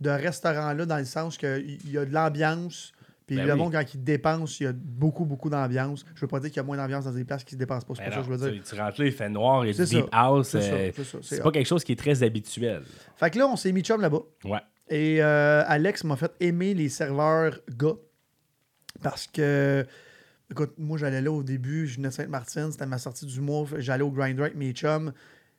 de 0.00 0.10
restaurant-là 0.10 0.84
dans 0.86 0.98
le 0.98 1.04
sens 1.04 1.36
qu'il 1.38 1.78
y 1.90 1.96
a 1.98 2.04
de 2.04 2.12
l'ambiance. 2.12 2.92
Puis 3.28 3.36
Ben 3.36 3.46
le 3.46 3.52
oui. 3.52 3.58
monde, 3.60 3.72
quand 3.72 3.84
il 3.94 4.02
dépense, 4.02 4.58
il 4.58 4.64
y 4.64 4.66
a 4.66 4.72
beaucoup, 4.74 5.24
beaucoup 5.24 5.48
d'ambiance. 5.48 6.04
Je 6.16 6.20
veux 6.20 6.26
pas 6.26 6.40
dire 6.40 6.50
qu'il 6.50 6.56
y 6.56 6.60
a 6.60 6.64
moins 6.64 6.76
d'ambiance 6.76 7.04
dans 7.04 7.12
des 7.12 7.22
places 7.24 7.44
qui 7.44 7.52
se 7.54 7.58
dépensent 7.60 7.86
pas. 7.86 7.94
C'est 7.94 8.02
Ben 8.02 8.08
pas 8.08 8.16
ça 8.16 8.16
non, 8.22 8.26
que 8.26 8.32
je 8.32 8.36
veux 8.46 8.50
dire. 8.52 8.62
tu, 8.64 8.74
rentres 8.74 9.00
là, 9.00 9.06
il 9.06 9.12
fait 9.12 9.28
noir, 9.28 9.64
il 9.64 9.68
y 9.68 9.80
a 9.80 9.84
du 9.84 9.88
deep 9.88 10.06
ça. 10.10 10.18
house. 10.20 10.48
C'est 10.48 10.60
ça, 10.62 10.72
euh, 10.72 10.90
c'est 11.22 11.36
ça, 11.36 11.42
pas 11.44 11.52
quelque 11.52 11.68
chose 11.68 11.84
qui 11.84 11.92
est 11.92 11.96
très 11.96 12.24
habituel. 12.24 12.82
Fait 13.16 13.30
que 13.30 13.38
là, 13.38 13.46
on 13.46 13.54
s'est 13.54 13.70
mis 13.70 13.82
chum 13.82 14.00
là-bas. 14.00 14.22
Ouais. 14.44 14.58
Et 14.88 15.22
euh, 15.22 15.62
Alex 15.68 16.02
m'a 16.02 16.16
fait 16.16 16.32
aimer 16.40 16.74
les 16.74 16.88
serveurs 16.88 17.60
gars. 17.76 17.94
Parce 19.00 19.28
que, 19.28 19.86
écoute, 20.50 20.72
moi, 20.78 20.98
j'allais 20.98 21.20
là 21.22 21.30
au 21.30 21.42
début, 21.42 21.86
je 21.86 21.96
venais 21.96 22.08
de 22.08 22.12
Sainte-Martine, 22.14 22.70
c'était 22.72 22.86
ma 22.86 22.98
sortie 22.98 23.26
du 23.26 23.40
mois, 23.40 23.66
j'allais 23.78 24.02
au 24.02 24.10
Grinder 24.10 24.42
avec 24.42 24.56
mes 24.56 24.72
chums. 24.72 25.12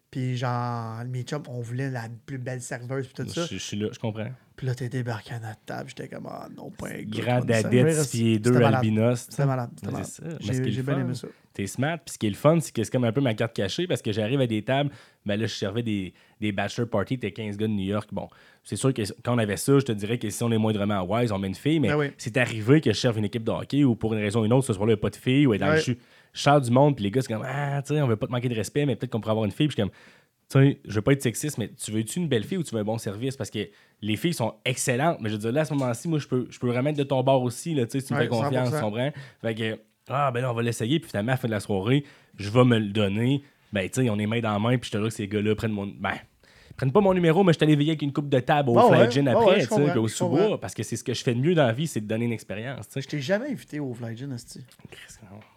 Puis, 0.10 0.36
genre, 0.36 1.06
mes 1.06 1.24
chums, 1.24 1.44
on 1.48 1.62
voulait 1.62 1.90
la 1.90 2.08
plus 2.26 2.38
belle 2.38 2.62
serveuse, 2.62 3.08
puis 3.08 3.24
tout 3.24 3.30
ça. 3.32 3.46
Je, 3.46 3.54
je 3.56 3.60
suis 3.60 3.78
là, 3.78 3.88
je 3.94 4.00
comprends. 4.00 4.30
Puis 4.58 4.68
là, 4.68 4.76
t'es 4.76 4.90
débarqué 4.90 5.34
à 5.34 5.40
notre 5.40 5.62
table, 5.66 5.88
j'étais 5.90 6.10
comme, 6.10 6.28
ah 6.30 6.48
non, 6.56 6.70
pas 6.70 6.90
un 6.90 7.02
gars. 7.04 7.04
Grand 7.04 7.12
qui 7.14 7.22
va 7.22 7.40
nous 7.40 7.46
dadette, 7.46 7.72
servir. 7.72 8.04
6 8.04 8.10
pieds 8.12 8.34
C'était 8.36 8.50
2, 8.50 8.52
malade. 8.60 8.74
albinos. 8.76 9.20
C'était 9.30 9.46
malade, 9.46 9.70
c'était 9.76 9.92
malade. 9.92 10.38
J'ai 10.42 10.84
bien 10.84 11.00
aimé 11.00 11.16
ça. 11.16 11.28
T'es 11.54 11.68
smart. 11.68 11.98
Puis 12.06 12.14
ce 12.14 12.18
qui 12.18 12.28
est 12.28 12.30
le 12.30 12.36
fun, 12.36 12.60
c'est 12.62 12.74
que 12.74 12.82
c'est 12.84 12.92
comme 12.92 13.04
un 13.04 13.12
peu 13.12 13.20
ma 13.22 13.34
carte 13.34 13.54
cachée 13.54 13.86
parce 13.88 14.02
que 14.02 14.12
j'arrive 14.12 14.40
à 14.40 14.48
des 14.48 14.62
tables. 14.62 14.90
Ben 15.26 15.40
là, 15.40 15.48
je 15.48 15.54
servais 15.54 15.84
des, 15.84 16.14
des 16.40 16.52
bachelor 16.52 16.88
parties. 16.90 17.20
T'es 17.20 17.32
15 17.32 17.58
gars 17.58 17.68
de 17.68 17.74
New 17.74 17.84
York. 17.86 18.10
Bon, 18.14 18.28
c'est 18.64 18.78
sûr 18.78 18.94
que 18.94 19.02
quand 19.24 19.36
on 19.36 19.38
avait 19.38 19.58
ça, 19.58 19.78
je 19.80 19.86
te 19.86 19.92
dirais 19.92 20.18
que 20.18 20.30
si 20.30 20.42
on 20.44 20.52
est 20.52 20.58
moindrement 20.58 21.04
wise, 21.04 21.32
on 21.32 21.40
met 21.40 21.48
une 21.50 21.56
fille. 21.56 21.80
Mais 21.80 21.90
Ben 21.90 21.98
oui. 21.98 22.08
c'est 22.18 22.38
arrivé 22.38 22.80
que 22.80 22.94
je 22.94 22.98
serve 23.00 23.18
une 23.18 23.26
équipe 23.26 23.44
de 23.44 23.52
hockey 23.52 23.84
ou 23.84 23.96
pour 23.96 24.14
une 24.14 24.20
raison 24.22 24.42
ou 24.42 24.46
une 24.46 24.54
autre, 24.54 24.66
ce 24.68 24.74
soir-là, 24.74 24.94
il 24.94 24.96
n'y 24.96 25.00
a 25.00 25.02
pas 25.02 25.10
de 25.10 25.16
fille 25.18 25.46
ou 25.46 25.54
elle 25.54 25.62
est 25.62 25.66
dans 25.66 25.72
le 25.72 25.78
Ouais. 25.78 25.82
chu- 25.82 25.98
char 26.34 26.62
du 26.62 26.72
monde. 26.72 26.96
Puis 26.96 27.04
les 27.04 27.12
gars, 27.12 27.22
c'est 27.22 27.34
comme, 27.34 27.46
ah, 27.46 27.82
tu 27.82 27.94
sais, 27.94 28.02
on 28.02 28.08
veut 28.08 28.16
pas 28.16 28.28
te 28.28 28.32
manquer 28.32 28.48
de 28.50 28.56
respect, 28.56 28.86
mais 28.86 28.96
peut-être 28.96 29.12
qu'on 29.12 29.20
pourrait 29.20 29.32
avoir 29.32 29.46
une 29.46 29.52
fille. 29.52 29.68
Puis 29.68 29.76
je 29.78 29.82
suis 29.84 29.90
comme, 29.90 29.98
tu 30.50 30.72
sais, 30.74 30.80
je 30.86 30.96
veux 30.96 31.02
pas 31.02 31.12
être 31.14 31.22
sexiste, 31.22 31.58
mais 31.58 31.70
tu 31.70 31.92
veux-tu 31.92 32.20
une 32.20 32.28
belle 32.28 32.44
fille 32.44 32.58
ou 32.58 32.64
tu 32.64 32.74
veux 32.74 32.82
un 32.82 32.86
bon 32.86 32.98
service? 32.98 33.36
Parce 33.38 33.50
que 33.50 33.68
les 34.02 34.16
filles 34.18 34.34
sont 34.34 34.56
excellentes. 34.66 35.18
Mais 35.22 35.30
je 35.30 35.36
veux 35.36 35.40
dire, 35.42 35.52
là, 35.52 35.62
à 35.62 35.66
ce 35.66 35.74
moment-ci, 35.74 36.08
moi, 36.08 36.20
je 36.20 36.28
peux, 36.28 36.48
je 36.50 36.60
peux 36.60 36.72
remettre 36.72 36.98
de 36.98 37.04
ton 37.04 37.22
bord 37.24 37.44
aussi, 37.44 37.74
là, 37.74 37.86
tu 37.86 37.92
sais, 37.92 38.00
si 38.00 38.08
tu 38.08 38.14
me 38.14 38.20
Ouais, 38.20 38.24
fais 38.26 38.30
confiance, 38.30 38.70
100%. 38.70 38.76
tu 38.78 38.82
comprends? 38.82 39.12
Fait 39.42 39.56
que, 39.56 39.80
ah, 40.10 40.32
ben 40.32 40.42
là, 40.42 40.52
on 40.52 40.54
va 40.54 40.62
l'essayer. 40.62 41.00
Puis 41.00 41.10
finalement, 41.10 41.32
à 41.32 41.36
la 41.36 41.38
fin 41.38 41.48
de 41.48 41.54
la 41.54 41.60
soirée, 41.60 42.04
je 42.38 42.50
vais 42.50 42.64
me 42.64 42.78
le 42.78 42.90
donner. 42.90 43.44
Ben, 43.72 43.90
tu 43.90 44.02
sais, 44.02 44.10
on 44.10 44.18
est 44.20 44.28
main 44.28 44.40
dans 44.40 44.52
la 44.52 44.60
main. 44.60 44.78
Puis 44.78 44.92
je 44.92 44.98
te 44.98 45.04
dis 45.04 45.10
que 45.10 45.14
ces 45.14 45.28
gars-là 45.28 45.56
prennent 45.56 45.72
mon. 45.72 45.88
Ben, 45.88 46.16
prennent 46.76 46.92
pas 46.92 47.02
mon 47.02 47.14
numéro, 47.14 47.44
mais 47.44 47.54
je 47.54 47.60
t'allais 47.60 47.76
veiller 47.76 47.92
avec 47.92 48.02
une 48.02 48.14
coupe 48.14 48.30
de 48.30 48.40
table 48.40 48.70
au 48.70 48.74
Ouais, 48.74 48.88
Fly 48.88 49.02
ouais. 49.02 49.12
Gin 49.12 49.28
après, 49.28 49.60
tu 49.62 49.68
sais, 49.68 49.98
au 49.98 50.08
sous-bois. 50.08 50.60
Parce 50.60 50.74
que 50.74 50.84
c'est 50.84 50.96
ce 50.96 51.04
que 51.04 51.14
je 51.14 51.24
fais 51.24 51.34
de 51.34 51.40
mieux 51.40 51.54
dans 51.54 51.66
la 51.66 51.74
vie, 51.74 51.88
c'est 51.88 52.02
de 52.02 52.08
donner 52.08 52.26
une 52.26 52.34
expérience, 52.34 52.88
tu 52.88 52.94
sais. 52.94 53.02
Je 53.02 53.08
t'ai 53.08 53.22
jamais 53.22 53.50
invité 53.50 53.80
au 53.80 53.94
Fly 53.94 54.18
Gin, 54.18 54.30
non, 54.30 54.38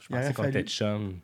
Je 0.00 0.08
pensais 0.08 0.32
qu'on 0.32 0.44
était 0.44 0.62
chum. 0.64 1.14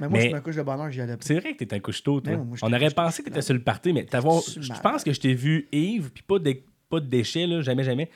Mais 0.00 0.08
moi, 0.08 0.20
je 0.20 0.28
me 0.28 0.40
couche 0.40 0.56
de 0.56 0.62
bonheur, 0.62 0.90
j'y 0.90 1.02
allais. 1.02 1.16
C'est 1.20 1.38
vrai 1.38 1.54
que 1.54 1.62
t'es 1.62 1.74
un 1.74 1.80
toi. 1.80 2.20
Non, 2.24 2.44
moi, 2.44 2.56
je 2.56 2.64
On 2.64 2.72
aurait 2.72 2.90
pensé 2.90 3.22
que 3.22 3.28
t'étais 3.28 3.42
sur 3.42 3.54
le 3.54 3.62
party, 3.62 3.92
mais 3.92 4.04
t'avoir. 4.04 4.40
Je 4.42 4.80
pense 4.80 5.04
que 5.04 5.12
je 5.12 5.20
t'ai 5.20 5.34
vu 5.34 5.68
Yves, 5.72 6.10
puis 6.10 6.22
pas 6.22 6.38
de, 6.38 6.56
pas 6.88 7.00
de 7.00 7.06
déchets, 7.06 7.46
là, 7.46 7.60
jamais, 7.60 7.84
jamais. 7.84 8.10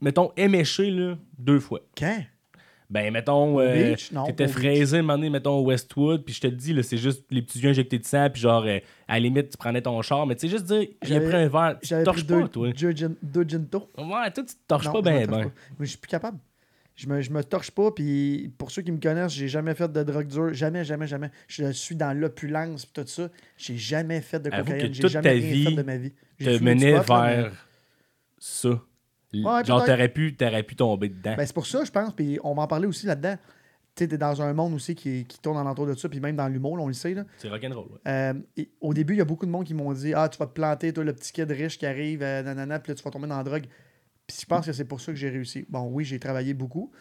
Mettons, 0.00 0.32
éméché, 0.36 0.90
là, 0.90 1.18
deux 1.38 1.60
fois. 1.60 1.80
Quand? 1.96 2.22
Ben, 2.90 3.12
mettons, 3.12 3.60
euh, 3.60 3.94
t'étais 4.26 4.48
fraisé, 4.48 4.98
un 4.98 5.02
moment 5.02 5.16
donné, 5.16 5.30
mettons, 5.30 5.58
au 5.58 5.62
Westwood, 5.66 6.24
puis 6.24 6.34
je 6.34 6.40
te 6.40 6.48
dis, 6.48 6.72
là, 6.72 6.82
c'est 6.82 6.96
juste 6.96 7.24
les 7.30 7.40
petits 7.40 7.60
yeux 7.60 7.70
injectés 7.70 8.00
de 8.00 8.04
sang, 8.04 8.28
puis 8.30 8.42
genre, 8.42 8.64
euh, 8.66 8.78
à 9.06 9.14
la 9.14 9.20
limite, 9.20 9.50
tu 9.50 9.56
prenais 9.56 9.80
ton 9.80 10.02
char, 10.02 10.26
mais 10.26 10.34
tu 10.34 10.40
sais, 10.40 10.48
juste 10.48 10.64
dire, 10.64 10.88
j'ai 11.02 11.20
pris 11.20 11.36
un 11.36 11.48
verre, 11.48 11.78
tu 11.80 11.94
torches 12.02 12.26
pas, 12.26 12.48
toi. 12.48 12.72
deux, 12.72 13.16
deux 13.22 13.44
ginto. 13.46 13.88
Ouais, 13.96 14.30
toi, 14.32 14.42
tu 14.44 14.54
te 14.54 14.60
torches 14.66 14.86
Non, 14.86 14.92
pas 14.94 15.02
ben, 15.02 15.26
ben. 15.26 15.52
Mais 15.78 15.86
je 15.86 15.90
suis 15.90 15.98
plus 15.98 16.08
capable. 16.08 16.38
Je 16.96 17.06
me, 17.06 17.22
je 17.22 17.30
me 17.30 17.42
torche 17.42 17.70
pas, 17.70 17.92
puis 17.92 18.52
pour 18.58 18.70
ceux 18.70 18.82
qui 18.82 18.92
me 18.92 19.00
connaissent, 19.00 19.32
j'ai 19.32 19.48
jamais 19.48 19.74
fait 19.74 19.90
de 19.90 20.02
drogue 20.02 20.26
dure. 20.26 20.52
Jamais, 20.52 20.84
jamais, 20.84 21.06
jamais. 21.06 21.30
Je 21.48 21.70
suis 21.72 21.96
dans 21.96 22.12
l'opulence 22.12 22.84
pis 22.84 22.92
tout 22.92 23.06
ça. 23.06 23.30
J'ai 23.56 23.76
jamais 23.78 24.20
fait 24.20 24.40
de 24.40 24.50
cocaïne. 24.50 24.92
J'ai 24.92 25.00
toute 25.00 25.10
jamais 25.10 25.22
ta 25.22 25.30
rien 25.30 25.52
vie 25.52 25.64
fait 25.64 25.76
de 25.76 25.82
ma 25.82 25.96
vie. 25.96 26.12
Te 26.38 26.62
mais- 26.62 26.74
vers 26.74 27.52
ça. 28.38 28.82
Ouais, 29.32 29.64
genre, 29.64 29.84
t'aurais 29.84 30.08
pu, 30.08 30.34
t'aurais 30.36 30.62
pu 30.62 30.76
tomber 30.76 31.08
dedans. 31.08 31.34
Ben, 31.36 31.46
c'est 31.46 31.54
pour 31.54 31.66
ça, 31.66 31.84
je 31.84 31.90
pense, 31.90 32.12
puis 32.14 32.38
on 32.42 32.54
va 32.54 32.62
en 32.62 32.66
parler 32.66 32.86
aussi 32.86 33.06
là-dedans. 33.06 33.36
Tu 33.94 34.04
sais, 34.04 34.08
t'es 34.08 34.18
dans 34.18 34.40
un 34.40 34.52
monde 34.52 34.74
aussi 34.74 34.94
qui, 34.94 35.24
qui 35.24 35.40
tourne 35.40 35.58
alentour 35.58 35.86
de 35.86 35.94
ça, 35.94 36.08
puis 36.08 36.20
même 36.20 36.36
dans 36.36 36.48
l'humour, 36.48 36.76
là, 36.76 36.84
on 36.84 36.88
le 36.88 36.92
sait. 36.92 37.14
Là. 37.14 37.24
c'est 37.38 37.48
rock'n'roll, 37.48 37.86
ouais. 37.86 37.98
Euh, 38.08 38.34
et 38.56 38.70
au 38.80 38.94
début, 38.94 39.14
il 39.14 39.18
y 39.18 39.20
a 39.20 39.24
beaucoup 39.24 39.46
de 39.46 39.50
monde 39.50 39.64
qui 39.64 39.74
m'ont 39.74 39.92
dit 39.92 40.14
Ah, 40.14 40.28
tu 40.28 40.38
vas 40.38 40.46
te 40.46 40.52
planter, 40.52 40.92
toi, 40.92 41.04
le 41.04 41.12
petit 41.12 41.32
kid 41.32 41.50
riche 41.50 41.78
qui 41.78 41.86
arrive, 41.86 42.22
euh, 42.22 42.42
nanana, 42.42 42.78
puis 42.78 42.92
là, 42.92 42.96
tu 42.96 43.02
vas 43.02 43.10
tomber 43.10 43.26
dans 43.26 43.36
la 43.36 43.44
drogue. 43.44 43.66
Puis 44.26 44.36
je 44.40 44.46
pense 44.46 44.66
que 44.66 44.72
c'est 44.72 44.84
pour 44.84 45.00
ça 45.00 45.12
que 45.12 45.18
j'ai 45.18 45.28
réussi. 45.28 45.66
Bon, 45.68 45.88
oui, 45.90 46.04
j'ai 46.04 46.20
travaillé 46.20 46.54
beaucoup. 46.54 46.92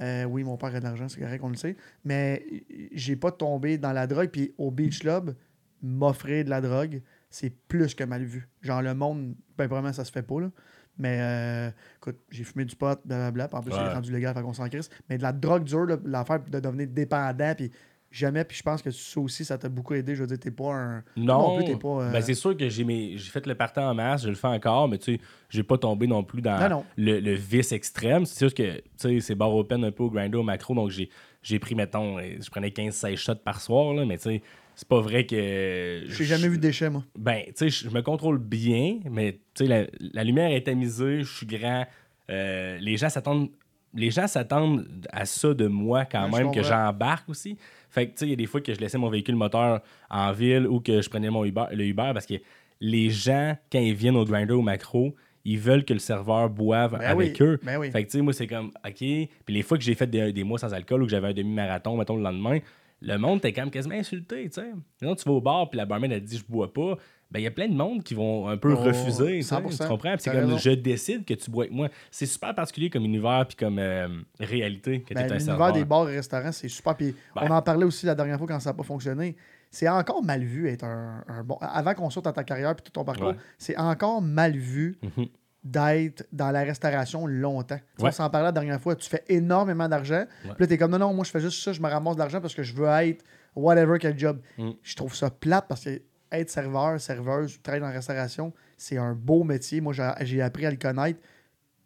Euh, 0.00 0.24
oui, 0.24 0.42
mon 0.42 0.56
père 0.56 0.74
a 0.74 0.78
de 0.80 0.84
l'argent, 0.84 1.08
c'est 1.08 1.20
correct, 1.20 1.40
on 1.44 1.48
le 1.48 1.56
sait. 1.56 1.76
Mais 2.04 2.44
j'ai 2.92 3.14
pas 3.14 3.30
tombé 3.30 3.78
dans 3.78 3.92
la 3.92 4.06
drogue. 4.06 4.30
Puis 4.30 4.52
au 4.58 4.70
Beach 4.70 5.00
Club, 5.00 5.36
m'offrir 5.80 6.44
de 6.44 6.50
la 6.50 6.60
drogue, 6.60 7.02
c'est 7.30 7.50
plus 7.50 7.94
que 7.94 8.04
mal 8.04 8.24
vu. 8.24 8.48
Genre, 8.62 8.82
le 8.82 8.94
monde, 8.94 9.34
ben 9.56 9.66
vraiment, 9.66 9.92
ça 9.92 10.04
se 10.04 10.10
fait 10.12 10.22
pas, 10.22 10.40
là. 10.40 10.50
Mais 10.98 11.18
euh, 11.20 11.70
écoute, 11.96 12.16
j'ai 12.30 12.44
fumé 12.44 12.64
du 12.64 12.76
pot, 12.76 12.98
blablabla. 13.04 13.48
puis 13.48 13.56
En 13.58 13.62
plus, 13.62 13.72
Ouais. 13.72 13.78
c'est 13.86 13.94
rendu 13.94 14.12
légal, 14.12 14.34
fait 14.34 14.42
qu'on 14.42 14.52
s'en 14.52 14.68
crisse. 14.68 14.90
Mais 15.08 15.18
de 15.18 15.22
la 15.22 15.32
drogue 15.32 15.64
dure, 15.64 15.86
l'affaire 16.04 16.40
de 16.48 16.60
devenir 16.60 16.86
dépendant, 16.88 17.54
puis 17.56 17.70
jamais, 18.10 18.44
puis 18.44 18.58
je 18.58 18.62
pense 18.62 18.82
que 18.82 18.90
ça 18.90 19.20
aussi, 19.20 19.42
ça 19.42 19.56
t'a 19.56 19.70
beaucoup 19.70 19.94
aidé. 19.94 20.14
Je 20.14 20.20
veux 20.20 20.26
dire, 20.26 20.38
t'es 20.38 20.50
pas 20.50 20.74
un. 20.74 21.02
Non, 21.16 21.56
plus, 21.56 21.64
t'es 21.64 21.76
pas. 21.76 21.88
euh, 21.88 22.12
ben, 22.12 22.20
c'est 22.20 22.34
sûr 22.34 22.54
que 22.54 22.68
j'ai 22.68 22.84
mes... 22.84 23.16
j'ai 23.16 23.30
fait 23.30 23.46
le 23.46 23.54
partant 23.54 23.88
en 23.90 23.94
masse, 23.94 24.22
je 24.24 24.28
le 24.28 24.34
fais 24.34 24.48
encore, 24.48 24.86
mais 24.86 24.98
tu 24.98 25.14
sais, 25.14 25.20
j'ai 25.48 25.62
pas 25.62 25.78
tombé 25.78 26.06
non 26.06 26.22
plus 26.22 26.42
dans 26.42 26.58
Non, 26.60 26.68
non. 26.68 26.84
Le, 26.98 27.20
le 27.20 27.32
vice 27.32 27.72
extrême. 27.72 28.26
C'est 28.26 28.36
sûr 28.38 28.52
que 28.54 28.76
tu 28.76 28.82
sais, 28.98 29.20
c'est 29.20 29.34
bar 29.34 29.54
open 29.54 29.82
un 29.84 29.92
peu 29.92 30.02
au 30.02 30.10
grinder, 30.10 30.36
au 30.36 30.42
macro, 30.42 30.74
donc 30.74 30.90
j'ai, 30.90 31.08
j'ai 31.42 31.58
pris, 31.58 31.74
mettons, 31.74 32.18
euh, 32.18 32.36
je 32.38 32.50
prenais 32.50 32.68
15-16 32.68 33.16
shots 33.16 33.34
par 33.36 33.62
soir, 33.62 33.94
là, 33.94 34.04
mais 34.04 34.18
tu 34.18 34.24
sais, 34.24 34.42
c'est 34.74 34.88
pas 34.88 35.00
vrai 35.00 35.26
que. 35.26 36.02
J'ai 36.08 36.24
jamais 36.24 36.48
vu 36.48 36.56
de 36.56 36.62
déchets, 36.62 36.90
moi. 36.90 37.04
Ben, 37.18 37.42
tu 37.46 37.52
sais, 37.56 37.68
je 37.70 37.88
me 37.90 38.00
contrôle 38.02 38.38
bien, 38.38 38.98
mais 39.10 39.32
tu 39.54 39.64
sais, 39.64 39.66
la, 39.66 39.86
la 40.12 40.24
lumière 40.24 40.50
est 40.50 40.62
tamisée, 40.62 41.22
je 41.22 41.36
suis 41.36 41.46
grand. 41.46 41.86
euh, 42.30 42.78
les 42.80 42.96
gens 42.96 43.08
s'attendent. 43.08 43.50
Les 43.94 44.10
gens 44.10 44.26
s'attendent 44.26 44.86
à 45.12 45.26
ça 45.26 45.52
de 45.52 45.66
moi 45.66 46.06
quand 46.06 46.24
Ouais, 46.30 46.38
je 46.38 46.44
même, 46.44 46.54
que 46.54 46.62
j'embarque 46.62 47.28
aussi. 47.28 47.58
Fait 47.90 48.06
que, 48.06 48.12
tu 48.12 48.18
sais, 48.20 48.26
il 48.26 48.30
y 48.30 48.32
a 48.32 48.36
des 48.36 48.46
fois 48.46 48.62
que 48.62 48.72
je 48.72 48.80
laissais 48.80 48.96
mon 48.96 49.10
véhicule 49.10 49.36
moteur 49.36 49.82
en 50.08 50.32
ville 50.32 50.66
ou 50.66 50.80
que 50.80 51.02
je 51.02 51.10
prenais 51.10 51.28
mon 51.28 51.44
Uber, 51.44 51.64
le 51.72 51.84
Uber 51.84 52.12
parce 52.14 52.24
que 52.24 52.34
les 52.80 53.10
gens, 53.10 53.54
quand 53.70 53.80
ils 53.80 53.92
viennent 53.94 54.16
au 54.16 54.24
grinder 54.24 54.54
ou 54.54 54.62
macro, 54.62 55.14
ils 55.44 55.58
veulent 55.58 55.84
que 55.84 55.92
le 55.92 55.98
serveur 55.98 56.48
boive 56.48 56.92
Ben 56.92 57.00
avec 57.02 57.36
oui, 57.38 57.46
eux. 57.46 57.60
ben 57.62 57.76
oui. 57.76 57.90
Fait 57.90 58.02
que, 58.02 58.10
tu 58.10 58.16
sais, 58.16 58.22
moi, 58.22 58.32
c'est 58.32 58.46
comme, 58.46 58.68
OK. 58.82 58.96
Puis 58.96 59.28
les 59.48 59.60
fois 59.62 59.76
que 59.76 59.84
j'ai 59.84 59.94
fait 59.94 60.06
des, 60.06 60.32
des 60.32 60.42
mois 60.44 60.58
sans 60.58 60.72
alcool 60.72 61.02
ou 61.02 61.04
que 61.04 61.10
j'avais 61.10 61.28
un 61.28 61.32
demi-marathon, 61.34 61.94
mettons, 61.98 62.16
le 62.16 62.22
lendemain, 62.22 62.60
le 63.02 63.16
monde 63.18 63.38
était 63.38 63.52
quand 63.52 63.62
même 63.62 63.70
quasiment 63.70 63.94
insulté, 63.96 64.44
tu 64.48 64.60
sais. 64.60 64.70
Sinon, 64.98 65.14
tu 65.14 65.24
vas 65.24 65.32
au 65.32 65.40
bar, 65.40 65.68
puis 65.68 65.76
la 65.76 65.84
barmaid, 65.86 66.12
elle 66.12 66.22
dit, 66.22 66.38
je 66.38 66.44
bois 66.50 66.72
pas. 66.72 66.96
Ben, 67.30 67.40
il 67.40 67.44
y 67.44 67.46
a 67.46 67.50
plein 67.50 67.66
de 67.68 67.74
monde 67.74 68.02
qui 68.02 68.12
vont 68.14 68.46
un 68.48 68.58
peu 68.58 68.74
Oh, 68.74 68.76
refuser, 68.82 69.38
tu 69.38 69.42
sais, 69.42 69.54
100%. 69.54 69.82
tu 69.82 69.88
comprends? 69.88 70.14
C'est 70.18 70.30
comme, 70.30 70.58
je 70.58 70.70
décide 70.70 71.24
que 71.24 71.32
tu 71.34 71.50
bois 71.50 71.64
avec 71.64 71.74
moi. 71.74 71.88
C'est 72.10 72.26
super 72.26 72.54
particulier 72.54 72.90
comme 72.90 73.04
univers, 73.06 73.46
puis 73.48 73.56
comme 73.56 73.78
euh, 73.78 74.06
réalité, 74.38 75.00
que 75.00 75.14
Ben, 75.14 75.26
t'es 75.26 75.32
un 75.32 75.38
L'univers 75.38 75.72
des 75.72 75.84
bars 75.86 76.08
et 76.10 76.16
restaurants, 76.16 76.52
c'est 76.52 76.68
super. 76.68 76.94
Puis 76.96 77.14
Ben. 77.34 77.42
on 77.48 77.50
en 77.50 77.62
parlait 77.62 77.84
aussi 77.86 78.04
la 78.06 78.14
dernière 78.14 78.36
fois 78.38 78.46
quand 78.46 78.60
ça 78.60 78.70
n'a 78.70 78.74
pas 78.74 78.82
fonctionné. 78.82 79.34
C'est 79.70 79.88
encore 79.88 80.22
mal 80.22 80.42
vu 80.44 80.68
être 80.68 80.84
un, 80.84 81.24
un 81.26 81.42
bon. 81.42 81.56
Avant 81.62 81.94
qu'on 81.94 82.10
sorte 82.10 82.26
à 82.26 82.32
ta 82.34 82.44
carrière 82.44 82.76
puis 82.76 82.82
tout 82.84 82.92
ton 82.92 83.04
parcours, 83.04 83.28
Ouais. 83.28 83.36
c'est 83.56 83.78
encore 83.78 84.20
mal 84.20 84.54
vu 84.54 84.98
Mhm. 85.02 85.26
D'être 85.64 86.26
dans 86.32 86.50
la 86.50 86.62
restauration 86.62 87.26
longtemps. 87.26 87.78
Ouais. 87.98 88.08
On 88.08 88.10
s'en 88.10 88.28
parlait 88.30 88.48
la 88.48 88.52
dernière 88.52 88.80
fois. 88.80 88.96
Tu 88.96 89.08
fais 89.08 89.22
énormément 89.28 89.88
d'argent. 89.88 90.24
Puis 90.42 90.50
là, 90.58 90.66
t'es 90.66 90.78
comme 90.78 90.90
non, 90.90 90.98
non, 90.98 91.14
moi, 91.14 91.24
je 91.24 91.30
fais 91.30 91.40
juste 91.40 91.62
ça, 91.62 91.72
je 91.72 91.80
me 91.80 91.88
ramasse 91.88 92.16
de 92.16 92.20
l'argent 92.20 92.40
parce 92.40 92.54
que 92.54 92.62
je 92.62 92.74
veux 92.74 92.86
être 92.86 93.24
whatever 93.54 93.98
quel 94.00 94.18
job. 94.18 94.40
Mm. 94.58 94.70
Je 94.82 94.96
trouve 94.96 95.14
ça 95.14 95.30
plate 95.30 95.66
parce 95.68 95.84
que 95.84 96.02
être 96.32 96.50
serveur, 96.50 97.00
serveuse, 97.00 97.60
travailler 97.62 97.82
dans 97.82 97.88
la 97.88 97.94
restauration, 97.94 98.52
c'est 98.76 98.96
un 98.96 99.14
beau 99.14 99.44
métier. 99.44 99.80
Moi, 99.80 99.92
j'ai- 99.92 100.40
appris 100.40 100.66
à 100.66 100.70
le 100.70 100.76
connaître. 100.76 101.20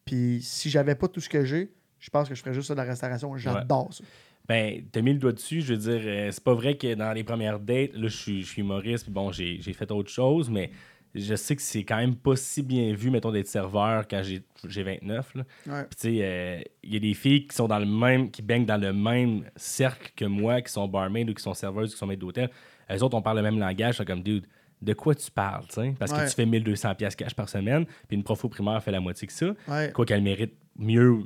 Puis 0.04 0.40
si 0.40 0.70
j'avais 0.70 0.94
pas 0.94 1.08
tout 1.08 1.20
ce 1.20 1.28
que 1.28 1.44
j'ai, 1.44 1.72
je 1.98 2.10
pense 2.10 2.28
que 2.28 2.34
je 2.34 2.40
ferais 2.40 2.54
juste 2.54 2.68
ça 2.68 2.74
de 2.74 2.80
la 2.80 2.86
restauration. 2.86 3.36
J'adore 3.36 3.92
ça. 3.92 4.04
Ben, 4.48 4.84
t'as 4.92 5.00
mis 5.00 5.12
le 5.12 5.18
doigt 5.18 5.32
dessus, 5.32 5.60
je 5.60 5.74
veux 5.74 5.78
dire, 5.80 6.00
euh, 6.04 6.30
c'est 6.30 6.44
pas 6.44 6.54
vrai 6.54 6.76
que 6.76 6.94
dans 6.94 7.12
les 7.12 7.24
premières 7.24 7.58
dates, 7.58 7.94
là, 7.94 8.06
je 8.06 8.16
suis, 8.16 8.46
humoriste, 8.56 9.04
puis 9.04 9.12
bon, 9.12 9.32
j'ai 9.32 9.60
j'ai 9.60 9.72
fait 9.72 9.90
autre 9.90 10.08
chose, 10.08 10.48
mais 10.50 10.70
je 11.14 11.34
sais 11.34 11.56
que 11.56 11.62
c'est 11.62 11.84
quand 11.84 11.96
même 11.96 12.14
pas 12.14 12.36
si 12.36 12.62
bien 12.62 12.92
vu, 12.94 13.10
mettons, 13.10 13.32
d'être 13.32 13.46
serveur 13.46 14.06
quand 14.08 14.22
j'ai 14.22 14.42
j'ai 14.68 14.82
29, 14.82 15.34
là. 15.34 15.42
Ouais. 15.66 15.84
Puis, 15.84 15.96
tu 15.98 16.16
sais, 16.16 16.18
euh, 16.22 16.60
il 16.82 16.92
y 16.94 16.96
a 16.96 17.00
des 17.00 17.14
filles 17.14 17.46
qui 17.46 17.54
sont 17.56 17.68
dans 17.68 17.78
le 17.78 17.86
même, 17.86 18.30
qui 18.30 18.42
baignent 18.42 18.66
dans 18.66 18.80
le 18.80 18.92
même 18.92 19.44
cercle 19.56 20.12
que 20.16 20.24
moi, 20.24 20.60
qui 20.60 20.72
sont 20.72 20.86
barmaids 20.88 21.24
ou 21.28 21.34
qui 21.34 21.42
sont 21.42 21.54
serveuses, 21.54 21.92
qui 21.92 21.98
sont 21.98 22.06
maîtres 22.06 22.20
d'hôtel. 22.20 22.50
Elles 22.88 23.02
autres, 23.02 23.16
on 23.16 23.22
parle 23.22 23.36
le 23.38 23.42
même 23.42 23.58
langage, 23.58 23.96
c'est 23.96 24.04
comme, 24.04 24.22
dude, 24.22 24.46
de 24.82 24.92
quoi 24.92 25.14
tu 25.14 25.30
parles, 25.30 25.64
tu 25.68 25.74
sais? 25.74 25.94
Parce 25.98 26.12
Ouais. 26.12 26.24
que 26.24 26.28
tu 26.28 26.34
fais 26.34 26.44
1200 26.46 26.94
pièces 26.96 27.16
cash 27.16 27.34
par 27.34 27.48
semaine, 27.48 27.86
puis 28.08 28.16
une 28.16 28.22
prof 28.22 28.44
au 28.44 28.48
primaire 28.48 28.82
fait 28.82 28.90
la 28.92 29.00
moitié 29.00 29.26
que 29.26 29.32
ça. 29.32 29.54
Ouais. 29.68 29.90
Quoi 29.94 30.04
qu'elle 30.04 30.22
mérite 30.22 30.52
mieux, 30.78 31.20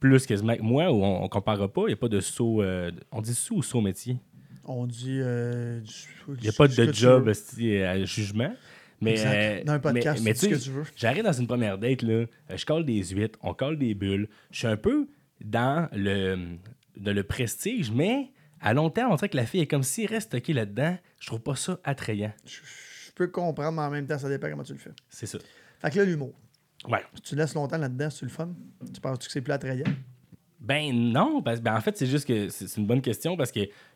plus 0.00 0.26
quasiment 0.26 0.56
que 0.56 0.62
moi, 0.62 0.90
ou 0.92 1.02
on, 1.02 1.22
on 1.24 1.28
comparera 1.28 1.68
pas, 1.68 1.82
il 1.82 1.86
n'y 1.88 1.92
a 1.94 1.96
pas 1.96 2.08
de 2.08 2.20
saut. 2.20 2.62
euh, 2.62 2.90
on 3.12 3.20
dit 3.22 3.34
sous 3.34 3.56
ou 3.56 3.62
saut 3.62 3.80
métier? 3.80 4.18
On 4.64 4.86
dit. 4.86 5.18
euh, 5.20 5.80
Il 6.28 6.42
n'y 6.42 6.48
a 6.48 6.52
pas 6.52 6.68
de 6.68 6.92
job 6.92 7.28
à 7.28 8.04
jugement. 8.04 8.52
Mais, 9.00 9.16
euh, 9.24 9.64
Dans 9.64 9.72
un 9.72 9.78
podcast, 9.78 10.22
mais, 10.22 10.30
mais 10.30 10.34
tu 10.34 10.46
ce 10.46 10.48
que 10.48 10.62
tu 10.62 10.70
veux. 10.70 10.84
J'arrive 10.94 11.24
dans 11.24 11.32
une 11.32 11.46
première 11.46 11.78
date, 11.78 12.02
là, 12.02 12.12
euh, 12.12 12.26
je 12.54 12.66
colle 12.66 12.84
des 12.84 13.02
huîtres, 13.02 13.38
on 13.42 13.54
colle 13.54 13.78
des 13.78 13.94
bulles. 13.94 14.28
Je 14.50 14.58
suis 14.58 14.66
un 14.66 14.76
peu 14.76 15.08
dans 15.42 15.88
le, 15.92 16.56
de 16.96 17.10
le 17.10 17.22
prestige, 17.22 17.90
mais 17.90 18.30
à 18.60 18.74
long 18.74 18.90
terme, 18.90 19.12
on 19.12 19.14
dirait 19.14 19.30
que 19.30 19.36
la 19.36 19.46
fille 19.46 19.62
est 19.62 19.66
comme 19.66 19.82
s'il 19.82 20.06
reste 20.06 20.28
stocké 20.28 20.52
là-dedans. 20.52 20.98
Je 21.18 21.26
trouve 21.26 21.40
pas 21.40 21.56
ça 21.56 21.78
attrayant. 21.82 22.32
Je, 22.44 22.58
je 23.06 23.12
peux 23.14 23.28
comprendre, 23.28 23.72
mais 23.72 23.82
en 23.82 23.90
même 23.90 24.06
temps, 24.06 24.18
ça 24.18 24.28
dépend 24.28 24.50
comment 24.50 24.64
tu 24.64 24.74
le 24.74 24.78
fais. 24.78 24.92
C'est 25.08 25.26
ça. 25.26 25.38
Fait 25.80 25.90
que 25.90 25.98
là, 25.98 26.04
l'humour. 26.04 26.34
Ouais. 26.88 27.00
Si 27.14 27.22
tu 27.22 27.36
laisses 27.36 27.54
longtemps 27.54 27.78
là-dedans, 27.78 28.10
c'est 28.10 28.24
le 28.24 28.30
fun? 28.30 28.54
Tu 28.92 29.00
penses 29.00 29.18
que 29.18 29.32
c'est 29.32 29.40
plus 29.40 29.52
attrayant? 29.52 29.84
Ben 30.60 30.92
non, 30.94 31.42
parce, 31.42 31.60
ben 31.60 31.74
en 31.74 31.80
fait, 31.80 31.96
c'est 31.96 32.06
juste 32.06 32.26
que 32.26 32.50
c'est 32.50 32.76
une 32.76 32.86
bonne 32.86 33.00
question 33.00 33.36
parce 33.36 33.50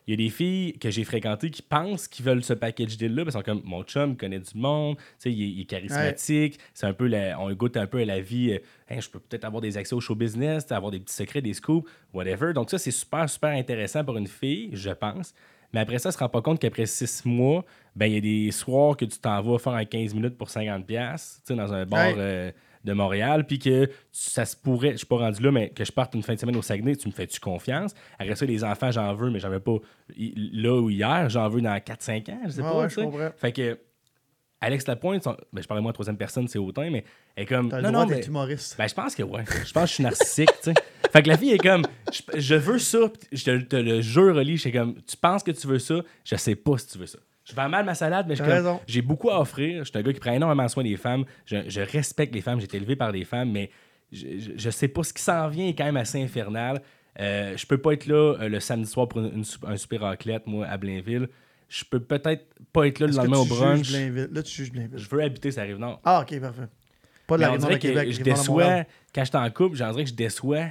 qu'il 0.05 0.11
y 0.19 0.23
a 0.23 0.25
des 0.25 0.29
filles 0.29 0.73
que 0.79 0.89
j'ai 0.89 1.03
fréquentées 1.03 1.49
qui 1.49 1.61
pensent 1.61 2.07
qu'ils 2.07 2.23
veulent 2.25 2.43
ce 2.43 2.53
package 2.53 2.97
deal-là, 2.97 3.25
parce 3.25 3.35
qu'ils 3.35 3.45
sont 3.53 3.59
comme 3.59 3.69
mon 3.69 3.83
chum 3.83 4.15
connaît 4.15 4.39
du 4.39 4.57
monde, 4.57 4.95
tu 4.97 5.03
sais, 5.17 5.31
il, 5.33 5.41
est- 5.43 5.49
il 5.49 5.61
est 5.61 5.65
charismatique, 5.65 6.59
c'est 6.73 6.85
un 6.85 6.93
peu 6.93 7.07
la- 7.07 7.39
on 7.39 7.51
goûte 7.53 7.75
un 7.77 7.87
peu 7.87 7.99
à 7.99 8.05
la 8.05 8.21
vie, 8.21 8.51
euh, 8.53 8.59
Hein, 8.89 8.99
je 8.99 9.09
peux 9.09 9.19
peut-être 9.19 9.45
avoir 9.45 9.61
des 9.61 9.77
accès 9.77 9.95
au 9.95 9.99
show 9.99 10.13
business, 10.13 10.71
avoir 10.71 10.91
des 10.91 10.99
petits 10.99 11.15
secrets, 11.15 11.41
des 11.41 11.53
scoops, 11.55 11.89
whatever. 12.13 12.53
Donc 12.53 12.69
ça, 12.69 12.77
c'est 12.77 12.91
super, 12.91 13.27
super 13.29 13.49
intéressant 13.49 14.05
pour 14.05 14.15
une 14.15 14.27
fille, 14.27 14.69
je 14.73 14.91
pense. 14.91 15.33
Mais 15.73 15.79
après 15.79 15.97
ça, 15.97 16.09
elle 16.09 16.13
se 16.13 16.19
rend 16.19 16.29
pas 16.29 16.41
compte 16.43 16.59
qu'après 16.59 16.85
six 16.85 17.25
mois, 17.25 17.65
ben 17.95 18.05
il 18.05 18.13
y 18.13 18.17
a 18.17 18.21
des 18.21 18.51
soirs 18.51 18.95
que 18.95 19.05
tu 19.05 19.17
t'en 19.17 19.41
vas 19.41 19.57
faire 19.57 19.73
un 19.73 19.85
15 19.85 20.13
minutes 20.13 20.37
pour 20.37 20.49
50$, 20.49 20.85
tu 20.85 21.53
sais, 21.53 21.55
dans 21.55 21.73
un 21.73 21.85
bar 21.85 22.09
Ouais. 22.09 22.15
euh, 22.17 22.51
de 22.85 22.93
Montréal, 22.93 23.45
puis 23.45 23.59
que 23.59 23.89
ça 24.11 24.45
se 24.45 24.55
pourrait, 24.55 24.91
je 24.91 24.97
suis 24.97 25.05
pas 25.07 25.17
rendu 25.17 25.41
là, 25.43 25.51
mais 25.51 25.69
que 25.69 25.83
je 25.83 25.91
parte 25.91 26.13
une 26.15 26.23
fin 26.23 26.33
de 26.35 26.39
semaine 26.39 26.55
au 26.55 26.61
Saguenay, 26.61 26.95
tu 26.95 27.07
me 27.07 27.13
fais-tu 27.13 27.39
confiance? 27.39 27.93
Après 28.19 28.35
ça, 28.35 28.45
les 28.45 28.63
enfants, 28.63 28.91
j'en 28.91 29.13
veux, 29.15 29.29
mais 29.31 29.39
veux 29.39 29.59
pas 29.59 29.77
là 30.17 30.75
ou 30.79 30.89
hier, 30.89 31.29
j'en 31.29 31.49
veux 31.49 31.61
dans 31.61 31.75
4-5 31.79 32.29
ans, 32.31 32.39
je 32.45 32.51
sais 32.51 32.61
pas. 32.61 32.77
ouais, 32.77 32.87
tu 32.87 32.89
je 32.91 32.95
sais. 32.95 33.01
comprends. 33.05 33.29
Fait 33.35 33.51
que 33.51 33.79
Alex 34.61 34.87
Lapointe, 34.87 35.23
son- 35.23 35.35
ben, 35.53 35.61
je 35.61 35.67
parlais 35.67 35.81
moi 35.81 35.89
en 35.89 35.93
troisième 35.93 36.17
personne, 36.17 36.47
c'est 36.47 36.57
autant, 36.57 36.89
mais 36.89 37.03
elle 37.35 37.43
est 37.43 37.45
comme. 37.45 37.69
Le 37.71 37.81
non, 37.81 37.91
droit 37.91 38.05
non, 38.05 38.09
mais- 38.11 38.21
humoriste. 38.25 38.75
ben, 38.77 38.87
je 38.87 38.93
pense 38.95 39.13
que 39.13 39.21
ouais. 39.23 39.43
Je 39.65 39.73
pense 39.73 39.83
que 39.83 39.89
je 39.89 39.93
suis 39.93 40.03
narcissique, 40.03 40.49
tu 40.63 40.71
sais. 40.71 40.73
Fait 41.11 41.21
que 41.23 41.27
la 41.29 41.37
fille 41.37 41.51
est 41.51 41.57
comme, 41.59 41.83
je, 42.11 42.39
je 42.39 42.55
veux 42.55 42.79
ça, 42.79 42.99
je 43.31 43.43
te, 43.43 43.61
te 43.61 43.75
le 43.75 44.01
jure, 44.01 44.35
Oli, 44.35 44.55
je 44.57 44.61
suis 44.61 44.71
comme, 44.71 44.95
tu 45.03 45.15
penses 45.17 45.43
que 45.43 45.51
tu 45.51 45.65
veux 45.67 45.79
ça, 45.79 45.95
je 46.23 46.35
sais 46.35 46.55
pas 46.55 46.77
si 46.77 46.87
tu 46.87 46.97
veux 46.97 47.05
ça. 47.05 47.19
Je 47.45 47.53
vends 47.55 47.69
mal 47.69 47.85
ma 47.85 47.93
salade, 47.95 48.25
mais 48.27 48.35
j'ai 48.87 49.01
beaucoup 49.01 49.29
à 49.29 49.39
offrir. 49.39 49.83
Je 49.83 49.89
suis 49.89 49.97
un 49.97 50.01
gars 50.01 50.13
qui 50.13 50.19
prend 50.19 50.33
énormément 50.33 50.67
soin 50.67 50.83
des 50.83 50.97
femmes. 50.97 51.25
Je, 51.45 51.57
je 51.69 51.81
respecte 51.81 52.33
les 52.33 52.41
femmes, 52.41 52.59
j'ai 52.59 52.65
été 52.65 52.77
élevé 52.77 52.95
par 52.95 53.11
des 53.11 53.23
femmes, 53.23 53.51
mais 53.51 53.69
je, 54.11 54.27
je, 54.55 54.69
sais 54.69 54.87
pas 54.87 55.03
ce 55.03 55.13
qui 55.13 55.21
s'en 55.21 55.47
vient 55.47 55.67
est 55.67 55.75
quand 55.75 55.85
même 55.85 55.97
assez 55.97 56.21
infernal. 56.21 56.81
Euh, 57.19 57.55
je 57.55 57.65
peux 57.65 57.77
pas 57.77 57.93
être 57.93 58.07
là 58.07 58.35
euh, 58.41 58.49
le 58.49 58.59
samedi 58.59 58.89
soir 58.89 59.07
pour 59.07 59.21
une- 59.21 59.43
un 59.67 59.77
super 59.77 60.01
raclette, 60.01 60.47
moi, 60.47 60.65
à 60.65 60.77
Blainville. 60.77 61.29
Je 61.69 61.83
peux 61.85 61.99
peut-être 61.99 62.45
pas 62.73 62.87
être 62.87 62.99
là 62.99 63.07
le 63.07 63.13
lendemain 63.13 63.37
au 63.37 63.45
brunch. 63.45 63.91
Là, 63.91 64.43
tu 64.43 64.51
juges 64.51 64.71
Blainville. 64.71 64.97
Je 64.99 65.09
veux 65.09 65.21
habiter 65.21 65.51
sa 65.51 65.63
rive 65.63 65.77
nord. 65.77 66.01
Ah, 66.03 66.21
ok, 66.21 66.39
parfait. 66.39 66.67
Pas 67.27 67.37
de 67.37 67.41
la 67.41 67.57
dirait 67.57 67.73
de 67.75 67.79
Québec, 67.79 68.05
que 68.07 68.11
je 68.11 68.21
déçois, 68.21 68.83
quand 69.13 69.23
je 69.23 69.29
suis 69.29 69.37
en 69.37 69.49
couple, 69.49 69.75
j'en 69.75 69.91
dirais 69.91 70.03
que 70.03 70.09
je 70.09 70.15
déçois. 70.15 70.65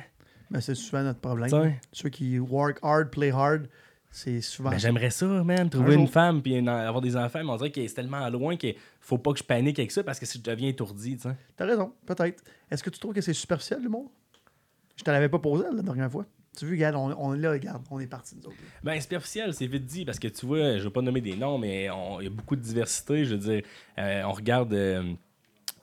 Mais 0.50 0.60
c'est 0.60 0.74
souvent 0.74 1.02
notre 1.02 1.20
problème. 1.20 1.48
T'sais. 1.48 1.80
Ceux 1.92 2.10
qui 2.10 2.38
work 2.38 2.78
hard, 2.82 3.10
play 3.10 3.30
hard, 3.30 3.68
c'est 4.16 4.40
souvent. 4.42 4.70
Ben. 4.70 4.78
J'aimerais 4.78 5.10
ça, 5.10 5.26
man, 5.26 5.68
trouver 5.68 5.96
une 5.96 6.06
femme 6.06 6.40
puis 6.40 6.56
avoir 6.68 7.00
des 7.00 7.16
enfants, 7.16 7.40
mais 7.42 7.50
on 7.50 7.56
dirait 7.56 7.72
que 7.72 7.84
c'est 7.84 7.94
tellement 7.94 8.28
loin 8.28 8.56
qu'il 8.56 8.76
faut 9.00 9.18
pas 9.18 9.32
que 9.32 9.40
je 9.40 9.44
panique 9.44 9.76
avec 9.80 9.90
ça 9.90 10.04
parce 10.04 10.20
que 10.20 10.24
si 10.24 10.38
je 10.38 10.42
deviens 10.44 10.68
étourdi, 10.68 11.16
tu 11.16 11.22
sais. 11.22 11.34
T'as 11.56 11.66
raison, 11.66 11.92
peut-être. 12.06 12.44
Est-ce 12.70 12.84
que 12.84 12.90
tu 12.90 13.00
trouves 13.00 13.12
que 13.12 13.20
c'est 13.20 13.32
superficiel, 13.32 13.82
l'humour? 13.82 14.12
Je 14.94 15.02
te 15.02 15.10
l'avais 15.10 15.28
pas 15.28 15.40
posé 15.40 15.64
la 15.74 15.82
dernière 15.82 16.12
fois. 16.12 16.24
Tu 16.56 16.64
vois, 16.64 16.74
regarde, 16.74 16.94
on, 16.94 17.12
on 17.18 17.34
est 17.34 17.38
là, 17.38 17.50
regarde, 17.50 17.82
on 17.90 17.98
est 17.98 18.06
parti, 18.06 18.36
nous 18.36 18.46
autres. 18.46 18.56
Ben, 18.84 19.00
superficiel, 19.00 19.52
c'est 19.52 19.66
vite 19.66 19.84
dit 19.84 20.04
parce 20.04 20.20
que 20.20 20.28
tu 20.28 20.46
vois, 20.46 20.78
je 20.78 20.84
veux 20.84 20.90
pas 20.90 21.02
nommer 21.02 21.20
des 21.20 21.34
noms, 21.34 21.58
mais 21.58 21.88
il 22.20 22.24
y 22.24 22.26
a 22.28 22.30
beaucoup 22.30 22.54
de 22.54 22.62
diversité. 22.62 23.24
Je 23.24 23.34
veux 23.34 23.40
dire, 23.40 23.62
euh, 23.98 24.22
on 24.26 24.32
regarde, 24.32 24.72
euh, 24.74 25.02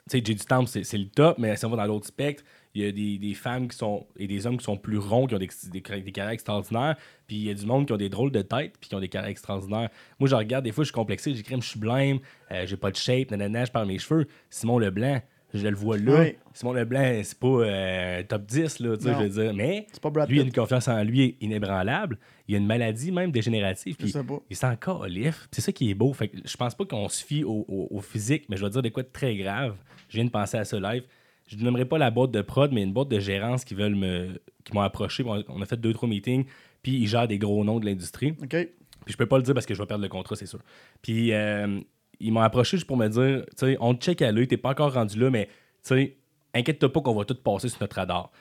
tu 0.10 0.18
sais, 0.18 0.22
du 0.22 0.36
Temple, 0.38 0.70
c'est 0.70 0.98
le 0.98 1.10
top, 1.10 1.38
mais 1.38 1.58
si 1.58 1.66
on 1.66 1.70
va 1.70 1.76
dans 1.76 1.86
l'autre 1.86 2.08
spectre, 2.08 2.44
il 2.74 2.84
y 2.84 2.88
a 2.88 2.92
des, 2.92 3.18
des 3.18 3.34
femmes 3.34 3.68
qui 3.68 3.78
sont 3.78 4.06
et 4.18 4.28
des 4.28 4.48
hommes 4.48 4.58
qui 4.58 4.64
sont 4.64 4.78
plus 4.78 4.98
ronds, 4.98 5.28
qui 5.28 5.36
ont 5.36 5.40
des, 5.40 5.50
des, 5.72 5.82
des 5.82 6.12
carrières 6.12 6.34
extraordinaires, 6.34 6.96
puis 7.28 7.36
il 7.38 7.44
y 7.44 7.50
a 7.50 7.54
du 7.54 7.66
monde 7.66 7.86
qui 7.86 7.94
ont 7.94 7.98
des 7.98 8.10
drôles 8.10 8.32
de 8.32 8.42
tête, 8.42 8.74
puis 8.80 8.90
qui 8.90 8.96
ont 8.96 9.00
des 9.00 9.10
carrières 9.10 9.32
extraordinaires. 9.32 9.90
Moi, 10.20 10.30
je 10.30 10.36
regarde, 10.36 10.64
des 10.64 10.72
fois, 10.72 10.84
je 10.84 10.88
suis 10.90 10.94
complexé, 10.96 11.34
j'écris, 11.34 11.56
je 11.60 11.68
suis 11.68 11.80
blême, 11.80 12.20
euh, 12.52 12.66
j'ai 12.66 12.78
pas 12.78 12.92
de 12.92 12.96
shape, 12.98 13.32
nanana, 13.32 13.66
je 13.66 13.72
parle 13.72 13.88
mes 13.88 14.00
cheveux. 14.00 14.26
Simon 14.50 14.80
Leblanc, 14.80 15.22
je 15.54 15.68
le 15.68 15.76
vois 15.76 15.98
là. 15.98 16.22
Oui. 16.22 16.36
Simon 16.54 16.72
Leblanc, 16.72 17.20
c'est 17.24 17.38
pas 17.38 17.48
euh, 17.48 18.24
top 18.24 18.46
10, 18.46 18.80
là, 18.80 18.96
tu 18.98 19.04
sais, 19.04 19.10
je 19.20 19.24
veux 19.24 19.44
dire, 19.44 19.54
mais 19.54 19.86
lui, 20.30 20.38
il 20.38 20.40
a 20.40 20.44
une 20.46 20.54
confiance 20.54 20.88
en 20.88 21.04
lui 21.04 21.36
inébranlable. 21.42 22.18
Il 22.48 22.56
a 22.56 22.58
une 22.58 22.66
maladie 22.68 23.12
même 23.12 23.32
dégénérative. 23.32 23.96
Puis 23.98 24.12
il 24.50 24.56
s'en 24.56 24.76
calif. 24.78 25.48
C'est 25.52 25.62
ça 25.62 25.72
qui 25.72 25.90
est 25.90 25.94
beau. 25.94 26.12
Fait 26.14 26.28
que 26.30 26.38
je 26.44 26.58
pense 26.58 26.74
pas 26.76 26.86
qu'on 26.86 27.08
se 27.10 27.24
fie 27.24 27.44
au, 27.44 27.66
au- 27.68 27.88
au 27.92 28.00
physique, 28.02 28.46
mais 28.50 28.56
je 28.58 28.64
vais 28.64 28.70
dire 28.70 28.82
de 28.82 28.90
quoi 28.90 29.04
de 29.04 29.10
très 29.12 29.36
grave. 29.36 29.76
Je 30.10 30.16
viens 30.16 30.26
de 30.26 30.30
penser 30.30 30.58
à 30.58 30.64
ça 30.66 30.80
live. 30.80 31.04
Je 31.52 31.58
ne 31.58 31.64
nommerai 31.64 31.84
pas 31.84 31.98
la 31.98 32.12
boîte 32.12 32.32
de 32.32 32.42
prod, 32.42 32.72
mais 32.72 32.82
une 32.82 32.94
boîte 32.94 33.10
de 33.10 33.20
gérance 33.20 33.66
qui 33.66 33.74
veulent 33.74 33.96
me. 33.96 34.42
qui 34.64 34.74
m'ont 34.74 34.82
approché. 34.82 35.22
On 35.26 35.62
a 35.62 35.66
fait 35.66 35.76
deux, 35.76 35.92
trois 35.92 36.08
meetings. 36.08 36.46
Puis 36.82 36.94
ils 36.94 37.08
gèrent 37.08 37.28
des 37.28 37.38
gros 37.38 37.62
noms 37.66 37.80
de 37.80 37.86
l'industrie. 37.86 38.34
OK? 38.42 38.50
Puis 38.50 39.14
je 39.14 39.18
peux 39.18 39.26
pas 39.26 39.36
le 39.38 39.44
dire 39.44 39.54
parce 39.54 39.66
que 39.66 39.74
je 39.74 39.82
vais 39.82 39.86
perdre 39.86 40.02
le 40.02 40.08
contrat, 40.10 40.38
c'est 40.38 40.46
sûr. 40.46 40.60
Puis 41.02 41.34
euh, 41.34 41.82
ils 42.22 42.32
m'ont 42.32 42.40
approché 42.40 42.78
juste 42.78 42.88
pour 42.88 42.96
me 42.96 43.10
dire, 43.10 43.44
tu 43.50 43.66
sais, 43.66 43.78
on 43.82 43.94
te 43.94 44.02
check 44.02 44.22
à 44.22 44.32
l'œil, 44.32 44.48
t'es 44.48 44.56
pas 44.56 44.70
encore 44.70 44.94
rendu 44.94 45.20
là, 45.20 45.30
mais, 45.30 45.48
tu 45.48 45.52
sais, 45.82 46.18
inquiète-toi 46.54 46.94
pas 46.94 47.02
qu'on 47.02 47.16
va 47.16 47.26
tout 47.26 47.36
passer 47.36 47.68
sur 47.68 47.82
notre 47.82 47.98
radar. 47.98 48.32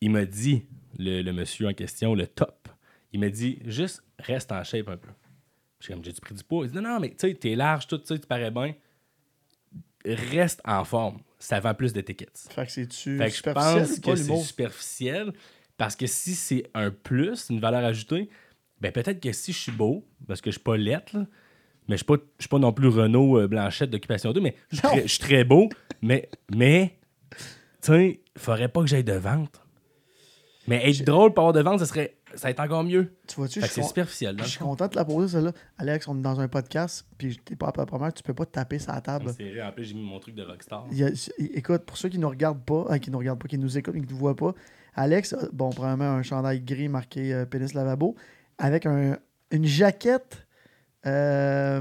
Il 0.00 0.10
m'a 0.10 0.24
dit, 0.24 0.64
le, 0.98 1.20
le 1.20 1.32
monsieur 1.32 1.68
en 1.68 1.74
question, 1.74 2.14
le 2.14 2.26
top, 2.26 2.68
il 3.12 3.20
m'a 3.20 3.28
dit, 3.28 3.58
juste 3.66 4.02
reste 4.18 4.52
en 4.52 4.64
shape 4.64 4.88
un 4.88 4.96
peu. 4.96 5.10
J'ai 5.80 5.92
comme, 5.92 6.04
j'ai-tu 6.04 6.20
pris 6.20 6.34
du 6.34 6.44
poids? 6.44 6.64
Il 6.64 6.70
dit, 6.70 6.76
non, 6.76 6.82
non, 6.82 7.00
mais 7.00 7.10
tu 7.10 7.16
sais, 7.18 7.34
t'es 7.34 7.56
large, 7.56 7.86
tout, 7.86 7.98
tu 7.98 8.06
sais, 8.06 8.18
tu 8.18 8.26
parais 8.26 8.50
bien. 8.50 8.74
Reste 10.06 10.62
en 10.64 10.84
forme. 10.84 11.18
Ça 11.44 11.60
vend 11.60 11.74
plus 11.74 11.92
d'étiquettes. 11.92 12.48
Fait 12.50 12.64
que 12.64 12.72
c'est-tu 12.72 13.18
Fait 13.18 13.24
que 13.26 13.30
je 13.30 13.36
superficiel 13.36 13.82
pense 13.84 14.00
que 14.00 14.16
c'est 14.16 14.36
superficiel 14.42 15.32
parce 15.76 15.94
que 15.94 16.06
si 16.06 16.34
c'est 16.34 16.64
un 16.72 16.90
plus, 16.90 17.50
une 17.50 17.60
valeur 17.60 17.84
ajoutée, 17.84 18.30
ben 18.80 18.90
peut-être 18.92 19.20
que 19.20 19.30
si 19.32 19.52
je 19.52 19.58
suis 19.58 19.72
beau, 19.72 20.06
parce 20.26 20.40
que 20.40 20.50
je 20.50 20.54
suis 20.56 20.62
pas 20.62 20.76
lettre, 20.78 21.16
mais 21.86 21.96
je 21.96 21.96
suis 21.96 22.04
pas, 22.06 22.14
je 22.38 22.44
suis 22.44 22.48
pas 22.48 22.58
non 22.58 22.72
plus 22.72 22.88
Renault 22.88 23.38
euh, 23.40 23.46
Blanchette 23.46 23.90
d'Occupation 23.90 24.32
2, 24.32 24.40
mais 24.40 24.54
je 24.70 25.06
suis 25.06 25.18
très- 25.18 25.44
beau, 25.44 25.68
mais, 26.00 26.30
mais 26.54 26.96
tu 27.82 27.92
sais, 27.92 28.20
faudrait 28.38 28.68
pas 28.68 28.80
que 28.80 28.86
j'aille 28.86 29.04
de 29.04 29.12
vente. 29.12 29.60
Mais 30.66 30.88
être 30.88 31.04
drôle 31.04 31.34
pour 31.34 31.42
avoir 31.48 31.52
de 31.52 31.60
vente, 31.60 31.80
ça 31.80 31.86
serait 31.86 32.16
ça 32.36 32.48
va 32.48 32.50
être 32.50 32.60
encore 32.60 32.84
mieux. 32.84 33.14
Tu 33.26 33.36
vois-tu, 33.36 33.60
je 33.60 33.66
c'est 33.66 33.80
con- 33.80 33.86
superficiel. 33.86 34.36
je 34.38 34.44
suis 34.44 34.58
content 34.58 34.86
de 34.88 34.96
la 34.96 35.04
poser, 35.04 35.32
celle-là. 35.36 35.52
Alex, 35.78 36.06
on 36.08 36.18
est 36.18 36.22
dans 36.22 36.40
un 36.40 36.48
podcast, 36.48 37.06
puis 37.18 37.38
t'es 37.44 37.56
pas 37.56 37.68
à 37.68 37.72
la 37.76 37.86
première, 37.86 38.12
tu 38.12 38.22
peux 38.22 38.34
pas 38.34 38.46
te 38.46 38.52
taper 38.52 38.78
sur 38.78 38.92
la 38.92 39.00
table. 39.00 39.32
C'est 39.36 39.50
vrai, 39.50 39.62
En 39.62 39.72
plus, 39.72 39.84
j'ai 39.84 39.94
mis 39.94 40.02
mon 40.02 40.18
truc 40.20 40.34
de 40.34 40.42
rockstar. 40.42 40.86
Il 40.92 40.98
y 40.98 41.04
a- 41.04 41.10
écoute, 41.54 41.82
pour 41.84 41.96
ceux 41.96 42.08
qui 42.08 42.18
nous 42.18 42.28
regardent 42.28 42.64
pas, 42.64 42.86
euh, 42.90 42.98
qui 42.98 43.10
nous 43.10 43.18
regardent 43.18 43.40
pas, 43.40 43.48
qui 43.48 43.58
nous 43.58 43.76
écoutent, 43.78 43.94
mais 43.94 44.00
qui 44.02 44.12
nous 44.12 44.18
voient 44.18 44.36
pas, 44.36 44.54
Alex, 44.94 45.32
a, 45.32 45.48
bon, 45.52 45.70
premièrement, 45.70 46.04
un 46.12 46.22
chandail 46.22 46.60
gris 46.60 46.88
marqué 46.88 47.32
euh, 47.34 47.46
pénis 47.46 47.74
lavabo, 47.74 48.14
avec 48.58 48.86
un, 48.86 49.18
une 49.50 49.64
jaquette, 49.64 50.46
euh, 51.06 51.78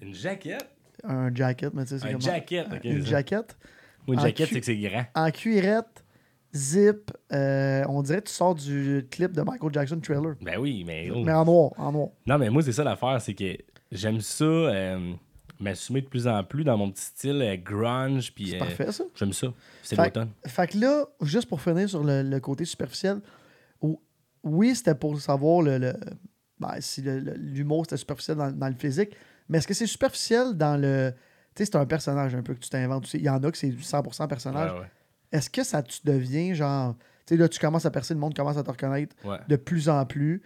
Une 0.00 0.14
jaquette? 0.14 0.66
un 1.04 1.34
jacket, 1.34 1.72
mais 1.74 1.84
tu 1.84 1.90
sais, 1.90 1.98
c'est 1.98 2.06
Un 2.08 2.12
comment- 2.12 2.20
jacket, 2.20 2.66
ok. 2.72 2.84
Une 2.84 3.04
jaquette 3.06 3.56
Moi, 4.06 4.16
une 4.16 4.20
jaquette, 4.22 4.48
c'est 4.52 4.60
que 4.60 4.66
c'est 4.66 4.76
grand. 4.76 5.04
en 5.14 5.30
cuirette, 5.30 6.04
zip, 6.54 7.10
euh, 7.32 7.84
on 7.88 8.02
dirait 8.02 8.20
que 8.22 8.28
tu 8.28 8.34
sors 8.34 8.54
du 8.54 9.06
clip 9.10 9.32
de 9.32 9.42
Michael 9.42 9.72
Jackson 9.72 10.00
Trailer. 10.00 10.34
Ben 10.42 10.58
oui, 10.58 10.84
mais. 10.86 11.08
Mais 11.24 11.32
en 11.32 11.44
noir, 11.44 11.70
en 11.76 11.92
noir. 11.92 12.08
Non, 12.26 12.38
mais 12.38 12.50
moi, 12.50 12.62
c'est 12.62 12.72
ça 12.72 12.84
l'affaire, 12.84 13.20
c'est 13.20 13.34
que 13.34 13.56
j'aime 13.92 14.20
ça 14.20 14.44
euh, 14.44 15.12
m'assumer 15.60 16.00
de 16.00 16.06
plus 16.08 16.26
en 16.26 16.42
plus 16.44 16.64
dans 16.64 16.76
mon 16.76 16.90
petit 16.90 17.02
style 17.04 17.40
euh, 17.42 17.56
grunge. 17.56 18.32
Puis, 18.34 18.50
C'est 18.50 18.58
parfait, 18.58 18.92
ça. 18.92 19.04
J'aime 19.14 19.32
ça. 19.32 19.48
C'est 19.82 19.96
l'automne. 19.96 20.30
Fait 20.46 20.66
que 20.66 20.78
là, 20.78 21.04
juste 21.22 21.48
pour 21.48 21.60
finir 21.60 21.88
sur 21.88 22.02
le, 22.04 22.22
le 22.22 22.40
côté 22.40 22.64
superficiel, 22.64 23.20
ou- 23.80 24.00
oui, 24.42 24.74
c'était 24.74 24.94
pour 24.94 25.20
savoir 25.20 25.62
le, 25.62 25.78
le- 25.78 25.94
ben, 26.58 26.74
si 26.80 27.02
l'humour 27.02 27.84
c'était 27.86 27.96
superficiel 27.98 28.36
dans, 28.36 28.50
dans 28.52 28.68
le 28.68 28.74
physique, 28.74 29.10
mais 29.48 29.58
est-ce 29.58 29.66
que 29.68 29.74
c'est 29.74 29.86
superficiel 29.86 30.54
dans 30.54 30.80
le. 30.80 31.12
Tu 31.54 31.64
sais, 31.64 31.70
c'est 31.72 31.76
un 31.76 31.86
personnage 31.86 32.34
un 32.34 32.42
peu 32.42 32.54
que 32.54 32.60
tu 32.60 32.68
t'inventes. 32.70 33.12
Il 33.14 33.22
y 33.22 33.28
en 33.28 33.42
a 33.42 33.50
que 33.50 33.58
c'est 33.58 33.70
100% 33.70 34.28
personnage. 34.28 34.72
Ouais, 34.72 34.78
ouais. 34.80 34.86
Est-ce 35.32 35.48
que 35.50 35.62
ça 35.64 35.82
tu 35.82 36.00
deviens 36.04 36.54
genre. 36.54 36.96
Tu 37.26 37.34
sais, 37.34 37.36
là, 37.36 37.48
tu 37.48 37.58
commences 37.60 37.86
à 37.86 37.90
percer, 37.90 38.14
le 38.14 38.20
monde 38.20 38.34
commence 38.34 38.56
à 38.56 38.62
te 38.62 38.70
reconnaître 38.70 39.14
Ouais. 39.24 39.38
de 39.48 39.56
plus 39.56 39.88
en 39.88 40.04
plus. 40.06 40.42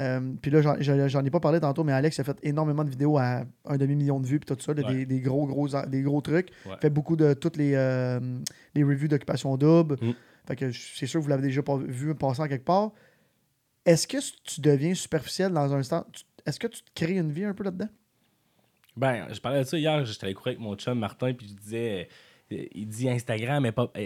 Euh, 0.00 0.32
puis 0.42 0.50
là, 0.50 0.60
j'en- 0.80 1.24
ai 1.24 1.30
pas 1.30 1.38
parlé 1.38 1.60
tantôt, 1.60 1.84
mais 1.84 1.92
Alex 1.92 2.18
a 2.18 2.24
fait 2.24 2.36
énormément 2.42 2.82
de 2.82 2.90
vidéos 2.90 3.16
à 3.16 3.44
un 3.64 3.76
demi-million 3.76 4.18
de 4.18 4.26
vues, 4.26 4.40
puis 4.40 4.52
tout 4.52 4.60
ça, 4.60 4.74
de 4.74 4.82
Ouais. 4.82 4.92
des, 4.92 5.06
des 5.06 5.20
gros, 5.20 5.46
gros, 5.46 5.68
des 5.86 6.02
gros 6.02 6.20
trucs. 6.20 6.48
Ouais. 6.66 6.74
Fait 6.80 6.90
beaucoup 6.90 7.14
de 7.14 7.32
toutes 7.34 7.56
les, 7.56 7.74
euh, 7.76 8.18
les 8.74 8.82
reviews 8.82 9.06
d'occupation 9.06 9.56
double. 9.56 9.94
Mm. 10.02 10.12
Fait 10.48 10.56
que 10.56 10.72
c'est 10.72 11.06
sûr 11.06 11.20
que 11.20 11.24
vous 11.24 11.30
l'avez 11.30 11.42
déjà 11.44 11.62
pas 11.62 11.76
vu 11.76 12.12
passer 12.16 12.42
en 12.42 12.48
quelque 12.48 12.64
part. 12.64 12.90
Est-ce 13.86 14.08
que 14.08 14.16
tu 14.42 14.60
deviens 14.60 14.94
superficiel 14.94 15.52
dans 15.52 15.72
un 15.72 15.78
instant? 15.78 16.04
Est-ce 16.44 16.58
que 16.58 16.66
tu 16.66 16.82
te 16.82 16.90
crées 16.94 17.16
une 17.16 17.30
vie 17.30 17.44
un 17.44 17.54
peu 17.54 17.62
là-dedans? 17.62 17.88
Ben, 18.96 19.26
je 19.32 19.40
parlais 19.40 19.60
de 19.60 19.64
ça 19.64 19.78
hier, 19.78 20.04
j'étais 20.04 20.24
allé 20.24 20.34
courir 20.34 20.52
avec 20.56 20.60
mon 20.60 20.74
chum 20.76 20.98
Martin, 20.98 21.32
puis 21.34 21.48
je 21.48 21.54
disais, 21.54 22.08
il 22.50 22.86
dit 22.86 23.08
Instagram, 23.08 23.62
mais 23.62 23.72
pas, 23.72 23.90
tu 23.94 24.00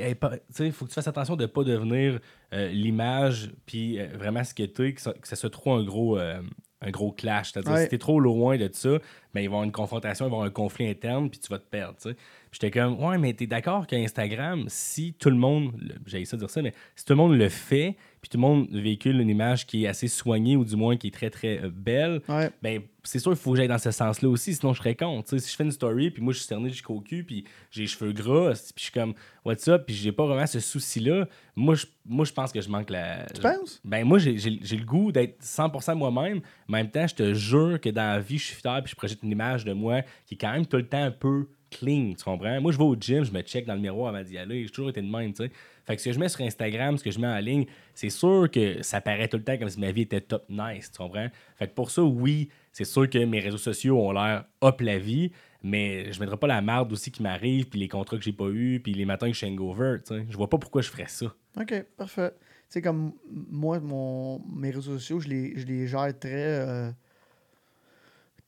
sais, 0.50 0.66
il 0.66 0.72
faut 0.72 0.84
que 0.84 0.90
tu 0.90 0.94
fasses 0.94 1.08
attention 1.08 1.36
de 1.36 1.46
pas 1.46 1.64
devenir 1.64 2.20
euh, 2.52 2.68
l'image, 2.68 3.50
puis 3.66 3.98
euh, 3.98 4.06
vraiment 4.16 4.44
ce 4.44 4.54
que 4.54 4.62
t'es, 4.62 4.94
que 4.94 5.00
ça, 5.00 5.12
que 5.12 5.26
ça 5.28 5.36
soit 5.36 5.50
trop 5.50 5.72
un 5.74 5.84
gros, 5.84 6.18
euh, 6.18 6.40
un 6.80 6.90
gros 6.90 7.10
clash. 7.12 7.52
C'est-à-dire, 7.52 7.72
Ouais. 7.72 7.82
si 7.84 7.88
t'es 7.88 7.98
trop 7.98 8.20
loin 8.20 8.56
de 8.56 8.70
ça, 8.72 8.90
ben, 8.90 8.98
il 9.34 9.34
va 9.34 9.40
y 9.42 9.46
avoir 9.46 9.62
une 9.64 9.72
confrontation, 9.72 10.26
il 10.26 10.28
va 10.28 10.34
y 10.34 10.36
avoir 10.36 10.46
un 10.46 10.52
conflit 10.52 10.88
interne, 10.88 11.28
puis 11.28 11.40
tu 11.40 11.48
vas 11.48 11.58
te 11.58 11.68
perdre, 11.68 11.96
tu 12.00 12.10
j'étais 12.52 12.70
comme, 12.70 13.02
ouais, 13.04 13.18
mais 13.18 13.32
t'es 13.34 13.46
d'accord 13.46 13.86
qu'Instagram, 13.86 14.64
si 14.68 15.14
tout 15.14 15.30
le 15.30 15.36
monde, 15.36 15.72
j'ai 16.06 16.24
ça 16.24 16.36
dire 16.36 16.48
ça, 16.48 16.62
mais 16.62 16.72
si 16.96 17.04
tout 17.04 17.12
le 17.12 17.18
monde 17.18 17.36
le 17.36 17.48
fait, 17.48 17.96
puis 18.28 18.38
tout 18.38 18.38
le 18.38 18.42
monde 18.42 18.68
véhicule 18.70 19.20
une 19.20 19.30
image 19.30 19.66
qui 19.66 19.84
est 19.84 19.88
assez 19.88 20.08
soignée, 20.08 20.56
ou 20.56 20.64
du 20.64 20.76
moins 20.76 20.96
qui 20.96 21.06
est 21.06 21.10
très, 21.10 21.30
très 21.30 21.62
euh, 21.64 21.70
belle, 21.72 22.20
Ouais. 22.28 22.50
ben 22.62 22.82
c'est 23.04 23.18
sûr 23.20 23.32
il 23.32 23.38
faut 23.38 23.52
que 23.52 23.56
j'aille 23.56 23.68
dans 23.68 23.78
ce 23.78 23.90
sens-là 23.90 24.28
aussi, 24.28 24.54
sinon 24.54 24.74
je 24.74 24.78
serais 24.80 24.94
con. 24.94 25.22
Tu 25.22 25.30
sais, 25.30 25.38
si 25.38 25.50
je 25.50 25.56
fais 25.56 25.64
une 25.64 25.70
story, 25.72 26.10
puis 26.10 26.22
moi 26.22 26.32
je 26.34 26.38
suis 26.40 26.46
cerné 26.46 26.68
jusqu'au 26.68 27.00
cul, 27.00 27.24
puis 27.24 27.44
j'ai 27.70 27.82
les 27.82 27.86
cheveux 27.86 28.12
gras, 28.12 28.52
puis 28.52 28.72
je 28.76 28.82
suis 28.82 28.92
comme 28.92 29.14
what's 29.46 29.66
up, 29.68 29.84
puis 29.86 29.94
j'ai 29.96 30.12
pas 30.12 30.26
vraiment 30.26 30.46
ce 30.46 30.60
souci-là, 30.60 31.26
moi 31.56 31.74
je, 31.74 31.86
moi 32.04 32.26
je 32.26 32.32
pense 32.34 32.52
que 32.52 32.60
je 32.60 32.68
manque 32.68 32.90
la. 32.90 33.24
Tu 33.34 33.40
penses? 33.40 33.80
Ben 33.84 34.04
moi 34.04 34.18
j'ai, 34.18 34.32
le 34.34 34.84
goût 34.84 35.10
d'être 35.10 35.40
100% 35.42 35.94
moi-même, 35.96 36.38
en 36.68 36.72
même 36.72 36.90
temps 36.90 37.06
je 37.06 37.14
te 37.14 37.32
jure 37.34 37.80
que 37.80 37.88
dans 37.88 38.02
la 38.12 38.20
vie 38.20 38.36
je 38.36 38.44
suis 38.44 38.56
fier, 38.56 38.80
puis 38.84 38.90
je 38.90 38.96
projette 38.96 39.22
une 39.22 39.30
image 39.32 39.64
de 39.64 39.72
moi 39.72 40.02
qui 40.26 40.34
est 40.34 40.38
quand 40.38 40.52
même 40.52 40.66
tout 40.66 40.76
le 40.76 40.86
temps 40.86 41.02
un 41.02 41.10
peu 41.10 41.48
clean, 41.70 42.14
tu 42.16 42.24
comprends? 42.24 42.60
Moi 42.60 42.72
je 42.72 42.78
vais 42.78 42.84
au 42.84 42.96
gym, 42.98 43.24
je 43.24 43.32
me 43.32 43.40
check 43.42 43.64
dans 43.66 43.74
le 43.74 43.80
miroir 43.80 44.14
avant 44.14 44.22
d'y 44.24 44.36
aller, 44.38 44.64
j'ai 44.64 44.70
toujours 44.70 44.90
été 44.90 45.00
de 45.02 45.10
même, 45.10 45.32
tu 45.32 45.44
sais. 45.44 45.50
Fait 45.88 45.96
que 45.96 46.02
ce 46.02 46.10
que 46.10 46.12
je 46.12 46.18
mets 46.20 46.28
sur 46.28 46.42
Instagram, 46.44 46.98
ce 46.98 47.02
que 47.02 47.10
je 47.10 47.18
mets 47.18 47.26
en 47.26 47.38
ligne, 47.38 47.64
c'est 47.94 48.10
sûr 48.10 48.50
que 48.52 48.82
ça 48.82 49.00
paraît 49.00 49.26
tout 49.26 49.38
le 49.38 49.42
temps 49.42 49.56
comme 49.56 49.70
si 49.70 49.80
ma 49.80 49.90
vie 49.90 50.02
était 50.02 50.20
top 50.20 50.44
nice, 50.50 50.92
tu 50.92 50.98
comprends? 50.98 51.28
Fait 51.56 51.66
que 51.66 51.72
pour 51.72 51.90
ça, 51.90 52.02
oui, 52.02 52.50
c'est 52.72 52.84
sûr 52.84 53.08
que 53.08 53.16
mes 53.24 53.40
réseaux 53.40 53.56
sociaux 53.56 53.98
ont 53.98 54.12
l'air 54.12 54.44
hop 54.60 54.82
la 54.82 54.98
vie, 54.98 55.32
mais 55.62 56.12
je 56.12 56.20
mettrai 56.20 56.36
pas 56.36 56.46
la 56.46 56.60
marde 56.60 56.92
aussi 56.92 57.10
qui 57.10 57.22
m'arrive, 57.22 57.70
puis 57.70 57.80
les 57.80 57.88
contrats 57.88 58.18
que 58.18 58.22
j'ai 58.22 58.34
pas 58.34 58.48
eu, 58.50 58.80
puis 58.80 58.92
les 58.92 59.06
matins 59.06 59.28
que 59.28 59.32
je 59.32 59.38
suis 59.38 59.46
hangover, 59.46 59.96
tu 60.06 60.14
sais. 60.14 60.26
Je 60.28 60.36
vois 60.36 60.50
pas 60.50 60.58
pourquoi 60.58 60.82
je 60.82 60.90
ferais 60.90 61.08
ça. 61.08 61.34
OK, 61.58 61.82
parfait. 61.96 62.32
Tu 62.38 62.44
sais, 62.68 62.82
comme 62.82 63.14
moi, 63.26 63.80
mon, 63.80 64.40
mes 64.54 64.68
réseaux 64.70 64.98
sociaux, 64.98 65.20
je 65.20 65.28
les, 65.28 65.58
je 65.58 65.64
les 65.66 65.86
gère 65.86 66.12
très. 66.18 66.60
euh, 66.60 66.90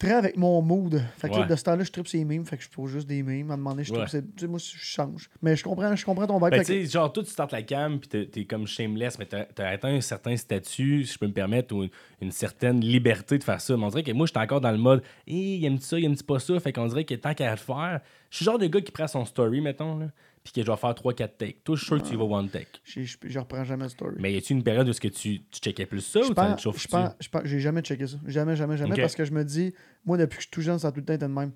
très 0.01 0.15
avec 0.15 0.37
mon 0.37 0.61
mood. 0.63 1.01
Fait 1.19 1.29
que 1.29 1.35
là, 1.37 1.47
de 1.47 1.55
ce 1.55 1.63
temps-là, 1.63 1.85
je 1.85 1.93
tripe 1.93 2.09
ces 2.09 2.25
memes. 2.25 2.45
Fait 2.45 2.57
que 2.57 2.65
je 2.65 2.69
pose 2.71 2.91
juste 2.91 3.07
des 3.07 3.23
memes. 3.23 3.51
À 3.51 3.57
donné, 3.57 3.85
je 3.85 3.93
trouve 3.93 4.03
Ouais. 4.03 4.09
Tu 4.11 4.23
sais, 4.41 4.47
moi, 4.49 4.59
je 4.59 4.77
change. 4.77 5.29
Mais 5.43 5.55
je 5.55 5.63
comprends, 5.63 5.95
je 5.95 6.05
comprends 6.05 6.27
ton 6.27 6.39
vibe. 6.39 6.51
Ben, 6.51 6.65
que- 6.65 6.85
genre, 6.87 7.13
toi, 7.13 7.23
tu 7.23 7.31
startes 7.31 7.53
la 7.53 7.63
cam, 7.63 8.01
puis 8.01 8.09
t'es, 8.09 8.27
t'es 8.27 8.45
comme 8.47 8.67
shameless, 8.67 9.19
mais 9.19 9.27
t'as, 9.27 9.45
t'as 9.45 9.69
atteint 9.69 9.95
un 9.95 10.01
certain 10.01 10.37
statut, 10.37 11.05
si 11.05 11.13
je 11.15 11.19
peux 11.19 11.27
me 11.27 11.33
permettre, 11.33 11.75
ou 11.77 11.83
une, 11.85 11.91
une 12.23 12.33
certaine 12.33 12.81
liberté 12.81 13.39
de 13.39 13.45
faire 13.45 13.61
ça. 13.61 13.77
Mais 13.77 13.85
on 13.85 13.89
dirait 13.89 14.03
que 14.03 14.13
moi, 14.13 14.27
j'étais 14.27 14.41
encore 14.41 14.61
dans 14.63 14.73
le 14.73 14.79
mode, 14.79 15.03
hé, 15.27 15.35
il 15.57 15.65
aime 15.67 15.79
ça, 15.79 15.99
il 15.99 16.05
aime 16.07 16.17
pas 16.17 16.39
ça. 16.39 16.59
Fait 16.59 16.73
qu'on 16.73 16.87
dirait 16.87 17.05
que 17.05 17.15
tant 17.15 17.35
qu'à 17.35 17.51
le 17.51 17.57
faire, 17.59 18.01
je 18.31 18.37
suis 18.37 18.45
le 18.47 18.51
genre 18.53 18.59
de 18.59 18.67
gars 18.67 18.81
qui 18.81 18.93
prend 18.93 19.07
son 19.07 19.25
story, 19.25 19.61
mettons, 19.61 19.99
là, 19.99 20.07
puis 20.43 20.53
que 20.53 20.63
je 20.63 20.71
vais 20.71 20.77
faire 20.77 20.91
3-4 20.91 21.37
takes. 21.37 21.65
Toi, 21.65 21.77
je 21.77 21.81
suis 21.81 21.87
sûr 21.87 22.03
que 22.03 22.09
tu 22.09 22.15
y 22.15 22.17
vas 22.17 22.25
one 22.25 22.49
take. 22.49 22.81
je, 22.83 23.03
je, 23.03 23.17
je 23.23 23.39
reprends 23.39 23.63
jamais 23.65 23.85
la 23.85 23.89
story. 23.91 24.17
Mais 24.19 24.33
y 24.33 24.37
a-tu 24.37 24.53
une 24.53 24.63
période 24.63 24.87
où 24.87 24.91
est-ce 24.91 25.01
que 25.01 25.09
tu, 25.09 25.43
tu 25.51 25.61
checkais 25.61 25.87
plus 25.87 26.01
ça, 26.01 26.23
je 26.23 26.31
ou 26.31 26.35
t'en 26.35 26.57
chauffes 26.57 26.79
je 26.81 27.39
j'ai 27.45 27.61
jamais 27.61 27.83
checké 27.83 28.07
ça. 28.07 28.17
Jamais, 28.27 28.57
jamais, 28.57 28.77
jamais. 28.77 28.97
Parce 28.97 29.15
que 29.15 29.25
je 29.25 29.33
me 29.33 29.45
dis, 29.45 29.75
moi, 30.05 30.17
depuis 30.17 30.37
que 30.37 30.43
je 30.43 30.47
suis 30.47 30.51
tout 30.51 30.63
jeune, 30.63 30.79
ça 30.79 30.89
a 30.89 30.93
tout 30.93 31.01
le 31.01 31.07
temps 31.07 31.15
été 31.15 31.27
de 31.27 31.31
même. 31.31 31.53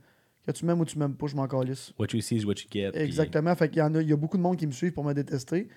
Que 0.47 0.53
tu 0.53 0.67
m'aimes 0.67 0.81
ou 0.81 0.85
tu 0.85 0.99
m'aimes 0.99 1.17
pas, 1.17 1.27
je 1.27 1.37
m'en 1.37 1.49
calisse. 1.49 1.95
What 1.99 2.09
you 2.13 2.21
see 2.21 2.37
is 2.37 2.45
what 2.45 2.55
you 2.55 2.69
get. 2.71 2.91
Exactement. 2.95 3.55
Fait 3.57 3.71
qu'il 3.71 3.79
y 3.79 3.83
en 3.83 3.95
a, 3.95 4.03
il 4.03 4.09
y 4.09 4.13
a 4.13 4.17
beaucoup 4.17 4.37
de 4.37 4.43
monde 4.43 4.59
qui 4.59 4.67
me 4.67 4.73
suivent 4.73 4.93
pour 4.93 5.05
me 5.05 5.15
détester. 5.15 5.69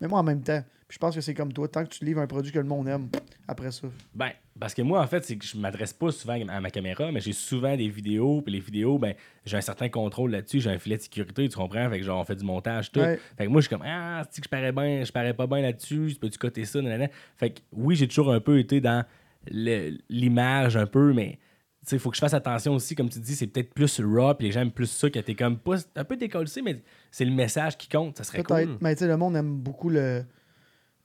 Mais 0.00 0.08
moi, 0.08 0.18
en 0.18 0.24
même 0.24 0.42
temps, 0.42 0.64
puis 0.88 0.94
je 0.94 0.98
pense 0.98 1.14
que 1.14 1.20
c'est 1.20 1.34
comme 1.34 1.52
toi. 1.52 1.68
Tant 1.68 1.84
que 1.84 1.90
tu 1.90 2.02
livres 2.02 2.22
un 2.22 2.26
produit 2.26 2.50
que 2.50 2.58
le 2.58 2.64
monde 2.64 2.88
aime, 2.88 3.10
après 3.46 3.70
ça. 3.70 3.88
Ben, 4.14 4.30
parce 4.58 4.72
que 4.72 4.80
moi, 4.80 5.02
en 5.02 5.06
fait, 5.06 5.22
c'est 5.22 5.36
que 5.36 5.44
je 5.44 5.58
m'adresse 5.58 5.92
pas 5.92 6.10
souvent 6.10 6.40
à 6.48 6.60
ma 6.62 6.70
caméra, 6.70 7.12
mais 7.12 7.20
j'ai 7.20 7.34
souvent 7.34 7.76
des 7.76 7.90
vidéos, 7.90 8.40
puis 8.40 8.54
les 8.54 8.60
vidéos, 8.60 8.98
ben, 8.98 9.14
j'ai 9.44 9.58
un 9.58 9.60
certain 9.60 9.90
contrôle 9.90 10.30
là-dessus, 10.30 10.60
j'ai 10.60 10.70
un 10.70 10.78
filet 10.78 10.96
de 10.96 11.02
sécurité, 11.02 11.46
tu 11.46 11.58
comprends? 11.58 11.90
Fait 11.90 11.98
que 11.98 12.06
genre, 12.06 12.18
on 12.18 12.24
fait 12.24 12.36
du 12.36 12.44
montage, 12.44 12.90
tout. 12.90 13.00
Ouais. 13.00 13.20
Fait 13.36 13.44
que 13.44 13.50
moi, 13.50 13.60
je 13.60 13.66
suis 13.66 13.76
comme, 13.76 13.84
ah, 13.86 14.22
que 14.24 14.42
je 14.42 14.48
parais 14.48 14.72
bien, 14.72 15.04
je 15.04 15.12
parais 15.12 15.34
pas 15.34 15.46
bien 15.46 15.60
là-dessus, 15.60 16.16
peux-tu 16.18 16.38
coter 16.38 16.64
ça, 16.64 16.80
nanana? 16.80 17.08
Fait 17.36 17.50
que 17.50 17.60
oui, 17.72 17.94
j'ai 17.94 18.08
toujours 18.08 18.32
un 18.32 18.40
peu 18.40 18.58
été 18.58 18.80
dans 18.80 19.04
l'image 19.50 20.76
un 20.78 20.86
peu, 20.86 21.12
mais. 21.12 21.38
Tu 21.82 21.90
sais, 21.90 21.96
il 21.96 22.00
faut 22.00 22.10
que 22.10 22.16
je 22.16 22.20
fasse 22.20 22.34
attention 22.34 22.74
aussi, 22.74 22.94
comme 22.94 23.08
tu 23.08 23.20
dis, 23.20 23.36
c'est 23.36 23.46
peut-être 23.46 23.72
plus 23.72 24.00
raw, 24.00 24.34
puis 24.34 24.48
les 24.48 24.52
gens 24.52 24.62
aiment 24.62 24.72
plus 24.72 24.90
ça, 24.90 25.08
que 25.08 25.20
t'es 25.20 25.34
comme 25.34 25.58
pas 25.58 25.76
un 25.96 26.04
peu 26.04 26.16
décollé, 26.16 26.50
mais 26.62 26.82
c'est 27.10 27.24
le 27.24 27.30
message 27.30 27.78
qui 27.78 27.88
compte, 27.88 28.16
ça 28.16 28.24
serait 28.24 28.42
Peut-être. 28.42 28.66
cool. 28.66 28.78
Mais 28.80 28.94
tu 28.94 29.00
sais, 29.00 29.06
le 29.06 29.16
monde 29.16 29.36
aime 29.36 29.54
beaucoup 29.54 29.88
le, 29.88 30.24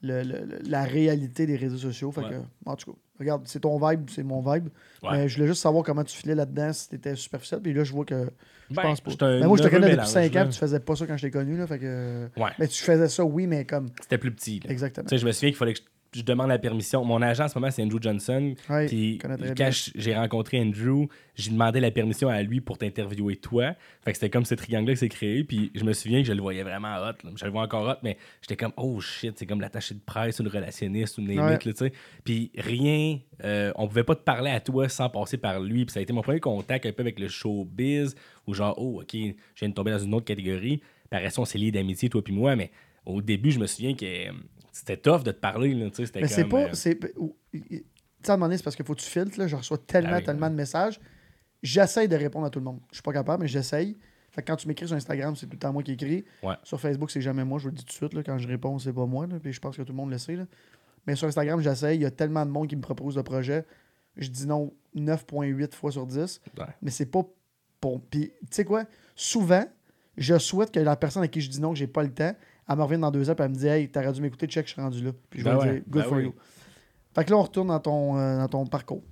le- 0.03 0.21
le- 0.23 0.45
le- 0.45 0.59
la 0.69 0.83
réalité 0.83 1.45
des 1.45 1.55
réseaux 1.55 1.77
sociaux. 1.77 2.11
Fait 2.11 2.21
Ouais. 2.21 2.29
que, 2.29 2.35
en 2.69 2.75
tout 2.75 2.91
cas, 2.91 2.97
regarde, 3.19 3.41
c'est 3.45 3.61
ton 3.61 3.77
vibe, 3.79 4.09
c'est 4.09 4.23
mon 4.23 4.41
vibe. 4.41 4.67
Ouais. 5.01 5.09
Mais 5.13 5.29
je 5.29 5.35
voulais 5.35 5.47
juste 5.47 5.61
savoir 5.61 5.83
comment 5.83 6.03
tu 6.03 6.15
filais 6.15 6.35
là-dedans, 6.35 6.71
si 6.73 6.89
t'étais 6.89 7.15
superficiel. 7.15 7.61
Puis 7.61 7.73
là, 7.73 7.83
je 7.83 7.91
vois 7.93 8.05
que. 8.05 8.29
Je 8.69 8.75
Ben, 8.75 8.81
pense 8.83 9.01
pas. 9.01 9.11
Mais 9.39 9.45
moi, 9.47 9.57
je 9.57 9.63
te 9.63 9.67
connais 9.67 9.81
depuis 9.81 9.91
mélange, 9.97 10.07
5 10.07 10.35
ans, 10.35 10.43
puis 10.45 10.53
tu 10.53 10.59
faisais 10.59 10.79
pas 10.79 10.95
ça 10.95 11.05
quand 11.07 11.17
je 11.17 11.21
t'ai 11.23 11.31
connu. 11.31 11.57
Là, 11.57 11.67
fait 11.67 11.79
que... 11.79 12.27
Ouais. 12.37 12.49
Mais 12.59 12.67
tu 12.67 12.81
faisais 12.83 13.07
ça, 13.09 13.23
oui, 13.23 13.45
mais 13.45 13.65
comme. 13.65 13.89
C'était 14.01 14.17
plus 14.17 14.31
petit. 14.31 14.59
là. 14.63 14.71
Exactement. 14.71 15.05
Tu 15.07 15.15
sais, 15.15 15.19
je 15.21 15.25
me 15.25 15.31
souviens 15.31 15.49
qu'il 15.49 15.57
fallait 15.57 15.73
que 15.73 15.79
je- 15.79 15.83
je 16.13 16.21
demande 16.21 16.47
la 16.49 16.59
permission. 16.59 17.03
Mon 17.03 17.21
agent 17.21 17.45
en 17.45 17.47
ce 17.47 17.57
moment, 17.57 17.71
c'est 17.71 17.81
Andrew 17.83 17.99
Johnson. 18.01 18.53
Ouais, 18.69 18.87
Puis 18.87 19.19
quand 19.57 19.69
j'ai 19.95 20.15
rencontré 20.15 20.59
Andrew, 20.61 21.07
j'ai 21.35 21.51
demandé 21.51 21.79
la 21.79 21.91
permission 21.91 22.29
à 22.29 22.41
lui 22.41 22.61
pour 22.61 22.77
t'interviewer 22.77 23.35
toi. 23.37 23.73
Fait 24.03 24.11
que 24.11 24.17
c'était 24.17 24.29
comme 24.29 24.45
ce 24.45 24.55
triangle-là 24.55 24.93
qui 24.93 24.99
s'est 24.99 25.09
créé. 25.09 25.43
Puis 25.43 25.71
je 25.73 25.83
me 25.83 25.93
souviens 25.93 26.21
que 26.21 26.27
je 26.27 26.33
le 26.33 26.41
voyais 26.41 26.63
vraiment 26.63 26.95
hot. 26.97 27.13
là. 27.23 27.31
Je 27.35 27.45
le 27.45 27.51
vois 27.51 27.63
encore 27.63 27.87
hot, 27.87 27.99
mais 28.03 28.17
j'étais 28.41 28.55
comme, 28.55 28.73
oh 28.77 28.99
shit, 28.99 29.37
c'est 29.37 29.45
comme 29.45 29.61
l'attaché 29.61 29.95
de 29.95 29.99
presse 30.05 30.39
ou 30.39 30.43
le 30.43 30.49
relationniste 30.49 31.17
ou 31.17 31.21
une 31.21 31.29
Ouais. 31.39 31.45
limite, 31.47 31.61
tu 31.61 31.71
sais. 31.75 31.91
Puis 32.23 32.51
rien, 32.57 33.19
euh, 33.43 33.71
on 33.75 33.87
pouvait 33.87 34.03
pas 34.03 34.15
te 34.15 34.23
parler 34.23 34.51
à 34.51 34.59
toi 34.59 34.87
sans 34.89 35.09
passer 35.09 35.37
par 35.37 35.59
lui. 35.59 35.85
Puis 35.85 35.93
ça 35.93 35.99
a 35.99 36.03
été 36.03 36.13
mon 36.13 36.21
premier 36.21 36.39
contact 36.39 36.85
un 36.85 36.91
peu 36.91 37.01
avec 37.01 37.19
le 37.19 37.27
showbiz, 37.27 38.15
où 38.47 38.53
genre, 38.53 38.75
oh, 38.77 39.01
ok, 39.01 39.09
je 39.13 39.59
viens 39.59 39.69
de 39.69 39.73
tomber 39.73 39.91
dans 39.91 39.99
une 39.99 40.13
autre 40.13 40.25
catégorie. 40.25 40.81
Par 41.09 41.21
on 41.37 41.45
s'est 41.45 41.57
liés 41.57 41.71
d'amitié, 41.71 42.09
toi 42.09 42.23
puis 42.23 42.33
moi, 42.33 42.55
mais 42.55 42.71
au 43.05 43.21
début, 43.21 43.51
je 43.51 43.59
me 43.59 43.67
souviens 43.67 43.93
que 43.93 44.29
c'était 44.73 44.97
tough 44.97 45.23
de 45.23 45.31
te 45.31 45.39
parler, 45.39 45.73
là. 45.73 45.89
C'était 45.93 46.19
Mais 46.21 46.27
c'est 46.27 46.43
pas. 46.45 46.63
euh, 46.63 46.73
c'est- 46.73 46.99
Tu 46.99 47.07
sais, 48.23 48.31
à 48.31 48.33
un 48.33 48.37
moment 48.37 48.47
donné, 48.47 48.57
c'est 48.57 48.63
parce 48.63 48.75
qu'il 48.75 48.83
faut 48.85 48.95
que 48.95 48.99
tu 49.01 49.09
filtres. 49.09 49.37
Là, 49.39 49.47
je 49.47 49.55
reçois 49.55 49.77
tellement, 49.77 50.09
Ah 50.15 50.17
oui, 50.17 50.23
tellement 50.23 50.49
de 50.49 50.55
messages. 50.55 50.99
J'essaye 51.61 52.07
de 52.09 52.15
répondre 52.15 52.45
à 52.45 52.49
tout 52.49 52.59
le 52.59 52.65
monde. 52.65 52.79
Je 52.89 52.95
suis 52.95 53.01
pas 53.03 53.13
capable, 53.13 53.43
mais 53.43 53.47
j'essaye. 53.47 53.97
Fait 54.31 54.41
que 54.41 54.47
quand 54.47 54.55
tu 54.57 54.67
m'écris 54.67 54.87
sur 54.87 54.95
Instagram, 54.97 55.35
c'est 55.35 55.45
tout 55.45 55.53
le 55.53 55.59
temps 55.59 55.71
moi 55.71 55.83
qui 55.83 55.91
écris. 55.93 56.25
Ouais. 56.41 56.55
Sur 56.63 56.79
Facebook, 56.79 57.11
c'est 57.11 57.21
jamais 57.21 57.45
moi. 57.45 57.59
Je 57.59 57.65
vous 57.65 57.69
le 57.69 57.75
dis 57.75 57.83
tout 57.85 57.89
de 57.89 57.93
suite. 57.93 58.13
Là, 58.13 58.23
quand 58.23 58.37
je 58.37 58.47
réponds, 58.47 58.79
c'est 58.79 58.91
pas 58.91 59.05
moi. 59.05 59.27
Là, 59.27 59.35
puis 59.41 59.53
je 59.53 59.59
pense 59.61 59.77
que 59.77 59.81
tout 59.83 59.91
le 59.93 59.97
monde 59.97 60.09
le 60.11 60.17
sait. 60.17 60.35
là. 60.35 60.45
Mais 61.05 61.15
sur 61.15 61.27
Instagram, 61.27 61.61
j'essaye. 61.61 61.97
Il 61.99 62.01
y 62.01 62.05
a 62.05 62.11
tellement 62.11 62.45
de 62.45 62.49
monde 62.51 62.67
qui 62.67 62.75
me 62.75 62.81
propose 62.81 63.15
de 63.15 63.21
projets. 63.21 63.65
Je 64.17 64.29
dis 64.29 64.47
non 64.47 64.73
9,8 64.95 65.73
fois 65.75 65.91
sur 65.91 66.05
10. 66.07 66.41
Ouais. 66.57 66.65
Mais 66.81 66.91
c'est 66.91 67.05
pas 67.05 67.23
pour. 67.79 68.01
Puis, 68.01 68.31
tu 68.41 68.47
sais 68.51 68.65
quoi? 68.65 68.85
Souvent, 69.15 69.65
je 70.17 70.37
souhaite 70.39 70.71
que 70.71 70.79
la 70.79 70.95
personne 70.95 71.23
à 71.23 71.27
qui 71.27 71.41
je 71.41 71.49
dis 71.49 71.61
non, 71.61 71.71
que 71.73 71.77
j'ai 71.79 71.87
pas 71.87 72.03
le 72.03 72.13
temps, 72.13 72.33
elle 72.67 72.77
me 72.77 72.83
revienne 72.83 73.01
dans 73.01 73.11
deux 73.11 73.29
heures 73.29 73.39
et 73.39 73.43
elle 73.43 73.49
me 73.49 73.55
dit 73.55 73.67
Hey, 73.67 73.89
t'aurais 73.91 74.11
dû 74.13 74.21
m'écouter, 74.21 74.47
check, 74.47 74.67
je 74.67 74.73
suis 74.73 74.81
rendu 74.81 75.03
là. 75.03 75.11
Puis 75.29 75.39
je 75.41 75.45
vais 75.45 75.51
Ben 75.51 75.61
lui 75.61 75.69
ouais, 75.69 75.73
dire 75.75 75.83
Good 75.89 76.01
ben 76.03 76.07
for 76.09 76.17
oui. 76.17 76.23
you. 76.25 76.33
Fait 77.15 77.25
que 77.25 77.29
là, 77.31 77.37
on 77.37 77.43
retourne 77.43 77.67
dans 77.67 77.79
ton, 77.79 78.17
euh, 78.17 78.37
dans 78.37 78.47
ton 78.47 78.65
parcours. 78.65 79.03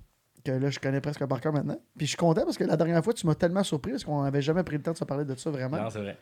Que 0.44 0.50
là, 0.52 0.70
je 0.70 0.80
connais 0.80 1.00
presque 1.00 1.24
par 1.26 1.40
cœur 1.40 1.52
maintenant. 1.52 1.78
Puis 1.96 2.06
je 2.06 2.10
suis 2.10 2.16
content 2.16 2.44
parce 2.44 2.58
que 2.58 2.64
la 2.64 2.76
dernière 2.76 3.02
fois, 3.04 3.14
tu 3.14 3.26
m'as 3.26 3.34
tellement 3.36 3.62
surpris 3.62 3.92
parce 3.92 4.04
qu'on 4.04 4.22
n'avait 4.24 4.42
jamais 4.42 4.64
pris 4.64 4.76
le 4.76 4.82
temps 4.82 4.92
de 4.92 4.96
se 4.96 5.04
parler 5.04 5.24
de 5.24 5.34
ça 5.36 5.50
vraiment. 5.50 5.76
Non, 5.80 5.88
c'est 5.90 6.00
vrai. 6.00 6.18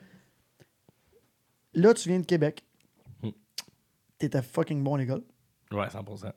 Là, 1.73 1.93
tu 1.93 2.09
viens 2.09 2.19
de 2.19 2.25
Québec. 2.25 2.63
Hmm. 3.23 3.29
T'étais 4.17 4.41
fucking 4.41 4.83
bon 4.83 4.95
à 4.95 4.97
l'école. 4.99 5.23
Ouais, 5.71 5.87
100%. 5.87 6.31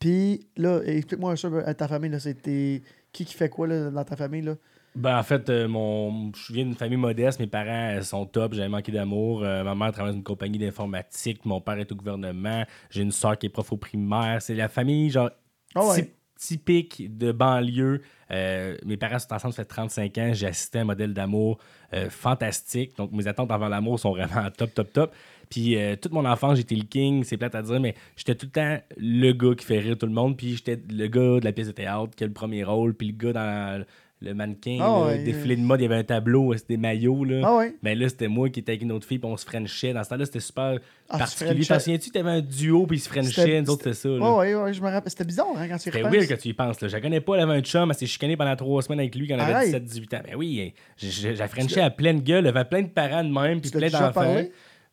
Puis 0.00 0.48
là, 0.56 0.80
explique-moi 0.84 1.34
un 1.40 1.50
peu 1.50 1.64
à 1.66 1.74
ta 1.74 1.86
famille. 1.86 2.10
Là, 2.10 2.18
c'était 2.18 2.82
qui 3.12 3.24
qui 3.24 3.34
fait 3.34 3.48
quoi 3.48 3.66
là, 3.66 3.90
dans 3.90 4.04
ta 4.04 4.16
famille? 4.16 4.42
Là? 4.42 4.56
Ben, 4.94 5.18
en 5.18 5.22
fait, 5.22 5.48
euh, 5.48 5.68
mon... 5.68 6.32
je 6.34 6.52
viens 6.52 6.64
d'une 6.64 6.74
famille 6.74 6.98
modeste. 6.98 7.40
Mes 7.40 7.46
parents 7.46 7.96
euh, 7.96 8.02
sont 8.02 8.26
top. 8.26 8.52
J'avais 8.54 8.68
manqué 8.68 8.92
d'amour. 8.92 9.42
Euh, 9.42 9.64
ma 9.64 9.74
mère 9.74 9.90
travaille 9.92 10.12
dans 10.12 10.18
une 10.18 10.22
compagnie 10.24 10.58
d'informatique. 10.58 11.44
Mon 11.46 11.60
père 11.60 11.78
est 11.78 11.90
au 11.90 11.94
gouvernement. 11.94 12.64
J'ai 12.90 13.02
une 13.02 13.10
soeur 13.12 13.38
qui 13.38 13.46
est 13.46 13.50
prof 13.50 13.72
au 13.72 13.76
primaire. 13.78 14.42
C'est 14.42 14.54
la 14.54 14.68
famille, 14.68 15.08
genre, 15.10 15.30
Ah 15.74 15.86
ouais. 15.86 16.02
typ- 16.02 16.14
typique 16.38 17.16
de 17.16 17.32
banlieue. 17.32 18.02
Mes 18.30 18.96
parents 18.98 19.18
sont 19.18 19.32
ensemble, 19.32 19.54
ça 19.54 19.62
fait 19.62 19.68
35 19.68 20.18
ans. 20.18 20.30
J'ai 20.34 20.46
assisté 20.48 20.78
à 20.78 20.82
un 20.82 20.84
modèle 20.84 21.14
d'amour 21.14 21.58
fantastique. 22.10 22.96
Donc, 22.96 23.12
mes 23.12 23.26
attentes 23.28 23.50
envers 23.50 23.68
l'amour 23.68 23.98
sont 24.00 24.10
vraiment 24.10 24.50
top, 24.56 24.74
top, 24.74 24.92
top. 24.92 25.14
Puis, 25.50 25.76
euh, 25.76 25.96
toute 25.96 26.12
mon 26.12 26.24
enfance, 26.24 26.56
j'étais 26.56 26.74
le 26.74 26.84
king. 26.84 27.24
C'est 27.24 27.36
plate 27.36 27.54
à 27.54 27.62
dire, 27.62 27.78
mais 27.80 27.94
j'étais 28.16 28.34
tout 28.34 28.46
le 28.46 28.52
temps 28.52 28.78
le 28.96 29.32
gars 29.32 29.54
qui 29.54 29.64
fait 29.66 29.78
rire 29.78 29.96
tout 29.98 30.06
le 30.06 30.12
monde. 30.12 30.36
Puis, 30.36 30.56
j'étais 30.56 30.80
le 30.90 31.06
gars 31.08 31.40
de 31.40 31.44
la 31.44 31.52
pièce 31.52 31.66
de 31.66 31.72
théâtre 31.72 32.14
qui 32.16 32.24
a 32.24 32.26
le 32.26 32.32
premier 32.32 32.64
rôle. 32.64 32.94
Puis, 32.94 33.08
le 33.08 33.12
gars 33.16 33.32
dans 33.32 33.84
le 34.22 34.34
mannequin, 34.34 34.78
Ah 34.80 35.02
ouais. 35.06 35.18
le 35.18 35.24
défilé 35.24 35.56
de 35.56 35.62
mode, 35.62 35.80
il 35.80 35.84
y 35.84 35.86
avait 35.86 35.96
un 35.96 36.04
tableau, 36.04 36.52
c'était 36.54 36.74
des 36.74 36.76
maillots. 36.76 37.24
Là. 37.24 37.40
Ah 37.44 37.56
ouais. 37.56 37.74
Ben 37.82 37.98
là, 37.98 38.08
c'était 38.08 38.28
moi 38.28 38.48
qui 38.50 38.60
étais 38.60 38.72
avec 38.72 38.82
une 38.82 38.92
autre 38.92 39.06
fille, 39.06 39.18
puis 39.18 39.28
on 39.30 39.36
se 39.36 39.44
frenchait. 39.44 39.92
Dans 39.92 40.04
ce 40.04 40.08
temps-là, 40.10 40.24
c'était 40.26 40.40
super 40.40 40.78
Ah, 41.08 41.18
particulier. 41.18 41.64
T'en 41.66 41.78
souviens-tu, 41.78 42.10
t'avais 42.10 42.30
un 42.30 42.40
duo, 42.40 42.86
puis 42.86 42.96
ils 42.96 43.00
se 43.00 43.08
C'était- 43.08 43.20
frenchaient. 43.22 43.60
Nous 43.62 43.70
autres, 43.70 43.82
c'était 43.84 43.94
ça. 43.96 44.08
là. 44.08 44.36
Ouais, 44.36 44.54
ouais, 44.54 44.72
je 44.72 44.80
me 44.80 44.88
rappelle. 44.90 45.10
C'était 45.10 45.24
bizarre 45.24 45.46
hein, 45.56 45.66
quand 45.68 45.76
tu 45.76 45.80
y 45.88 45.92
C'était 45.92 45.98
repenses. 45.98 46.12
weird 46.14 46.28
que 46.28 46.34
tu 46.42 46.48
y 46.48 46.52
penses. 46.54 46.80
Là. 46.80 46.88
Je 46.88 46.92
la 46.94 47.00
connais 47.00 47.20
pas, 47.20 47.34
elle 47.34 47.42
avait 47.42 47.58
un 47.58 47.62
chum, 47.62 47.90
elle 47.90 47.96
s'est 47.96 48.06
chicanée 48.06 48.36
pendant 48.36 48.56
trois 48.56 48.82
semaines 48.82 49.00
avec 49.00 49.14
lui 49.14 49.26
quand 49.28 49.34
elle 49.34 49.40
avait 49.40 49.52
Arrête. 49.52 49.84
17-18 49.84 50.14
ans. 50.14 50.20
Ben 50.24 50.34
oui, 50.36 50.72
j'ai- 50.96 51.36
j'ai 51.36 51.48
frenché 51.48 51.80
à 51.80 51.90
pleine 51.90 52.20
gueule, 52.20 52.46
elle 52.46 52.56
avait 52.56 52.68
plein 52.68 52.82
de 52.82 52.88
parents 52.88 53.24
de 53.24 53.30
même, 53.32 53.60
puis 53.60 53.70
plein 53.70 53.88
d'enfants. 53.90 54.36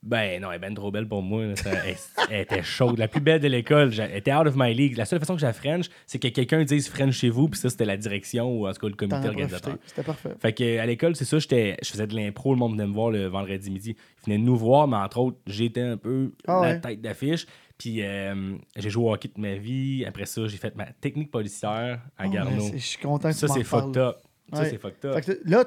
Ben 0.01 0.41
non, 0.41 0.49
elle 0.49 0.55
est 0.55 0.59
ben 0.59 0.73
trop 0.73 0.91
belle 0.91 1.07
pour 1.07 1.21
moi. 1.21 1.55
Ça- 1.57 1.71
elle, 1.85 1.95
elle 2.31 2.41
était 2.41 2.63
chaude. 2.63 2.97
La 2.97 3.09
plus 3.09 3.19
belle 3.19 3.41
de 3.41 3.47
l'école. 3.49 3.91
Elle 3.99 4.15
était 4.15 4.33
out 4.33 4.47
of 4.47 4.53
my 4.55 4.73
league. 4.73 4.95
La 4.95 5.03
seule 5.05 5.19
façon 5.19 5.35
que 5.35 5.41
j'ai 5.41 5.51
French, 5.51 5.87
c'est 6.07 6.19
que 6.19 6.29
quelqu'un 6.29 6.63
dise 6.63 6.87
French 6.87 7.15
chez 7.15 7.29
vous, 7.29 7.49
puis 7.49 7.59
ça, 7.59 7.69
c'était 7.69 7.83
la 7.85 7.97
direction 7.97 8.49
ou 8.49 8.67
en 8.67 8.71
tout 8.73 8.79
cas 8.79 8.87
le 8.87 8.93
comité 8.95 9.27
organisateur. 9.27 9.75
C'était 9.85 10.03
parfait. 10.03 10.29
Fait 10.39 10.53
que 10.53 10.77
à 10.79 10.85
l'école, 10.85 11.15
c'est 11.17 11.25
ça, 11.25 11.37
j'étais, 11.39 11.75
je 11.83 11.89
faisais 11.89 12.07
de 12.07 12.15
l'impro, 12.15 12.53
le 12.53 12.59
monde 12.59 12.71
venait 12.73 12.87
me 12.87 12.93
voir 12.93 13.11
le 13.11 13.25
vendredi 13.27 13.69
midi. 13.69 13.95
Ils 14.21 14.25
venaient 14.33 14.43
nous 14.45 14.55
voir, 14.55 14.87
mais 14.87 14.95
entre 14.97 15.19
autres, 15.19 15.37
j'étais 15.47 15.81
un 15.81 15.97
peu 15.97 16.31
Ah 16.47 16.53
la 16.53 16.61
ouais. 16.61 16.79
tête 16.79 17.01
d'affiche. 17.01 17.45
Puis 17.77 18.01
euh, 18.01 18.55
j'ai 18.77 18.89
joué 18.89 19.03
au 19.05 19.13
hockey 19.13 19.29
de 19.35 19.39
ma 19.41 19.55
vie. 19.55 20.05
Après 20.05 20.25
ça, 20.25 20.47
j'ai 20.47 20.57
fait 20.57 20.75
ma 20.75 20.85
technique 20.85 21.31
policière 21.31 22.01
à 22.17 22.25
Oh, 22.25 22.29
Garneau. 22.29 22.65
Je 22.73 22.77
suis 22.77 22.97
content 22.99 23.29
que 23.29 23.35
Ça, 23.35 23.47
tu 23.47 23.51
m'en 23.51 23.57
c'est 23.57 23.63
fucked 23.63 23.97
up. 23.97 24.15
Ça, 24.53 24.61
Ouais. 24.61 24.69
c'est 24.69 24.77
fucked 24.77 25.05
up. 25.05 25.15
Fait 25.15 25.21
que 25.35 25.39
là, 25.49 25.63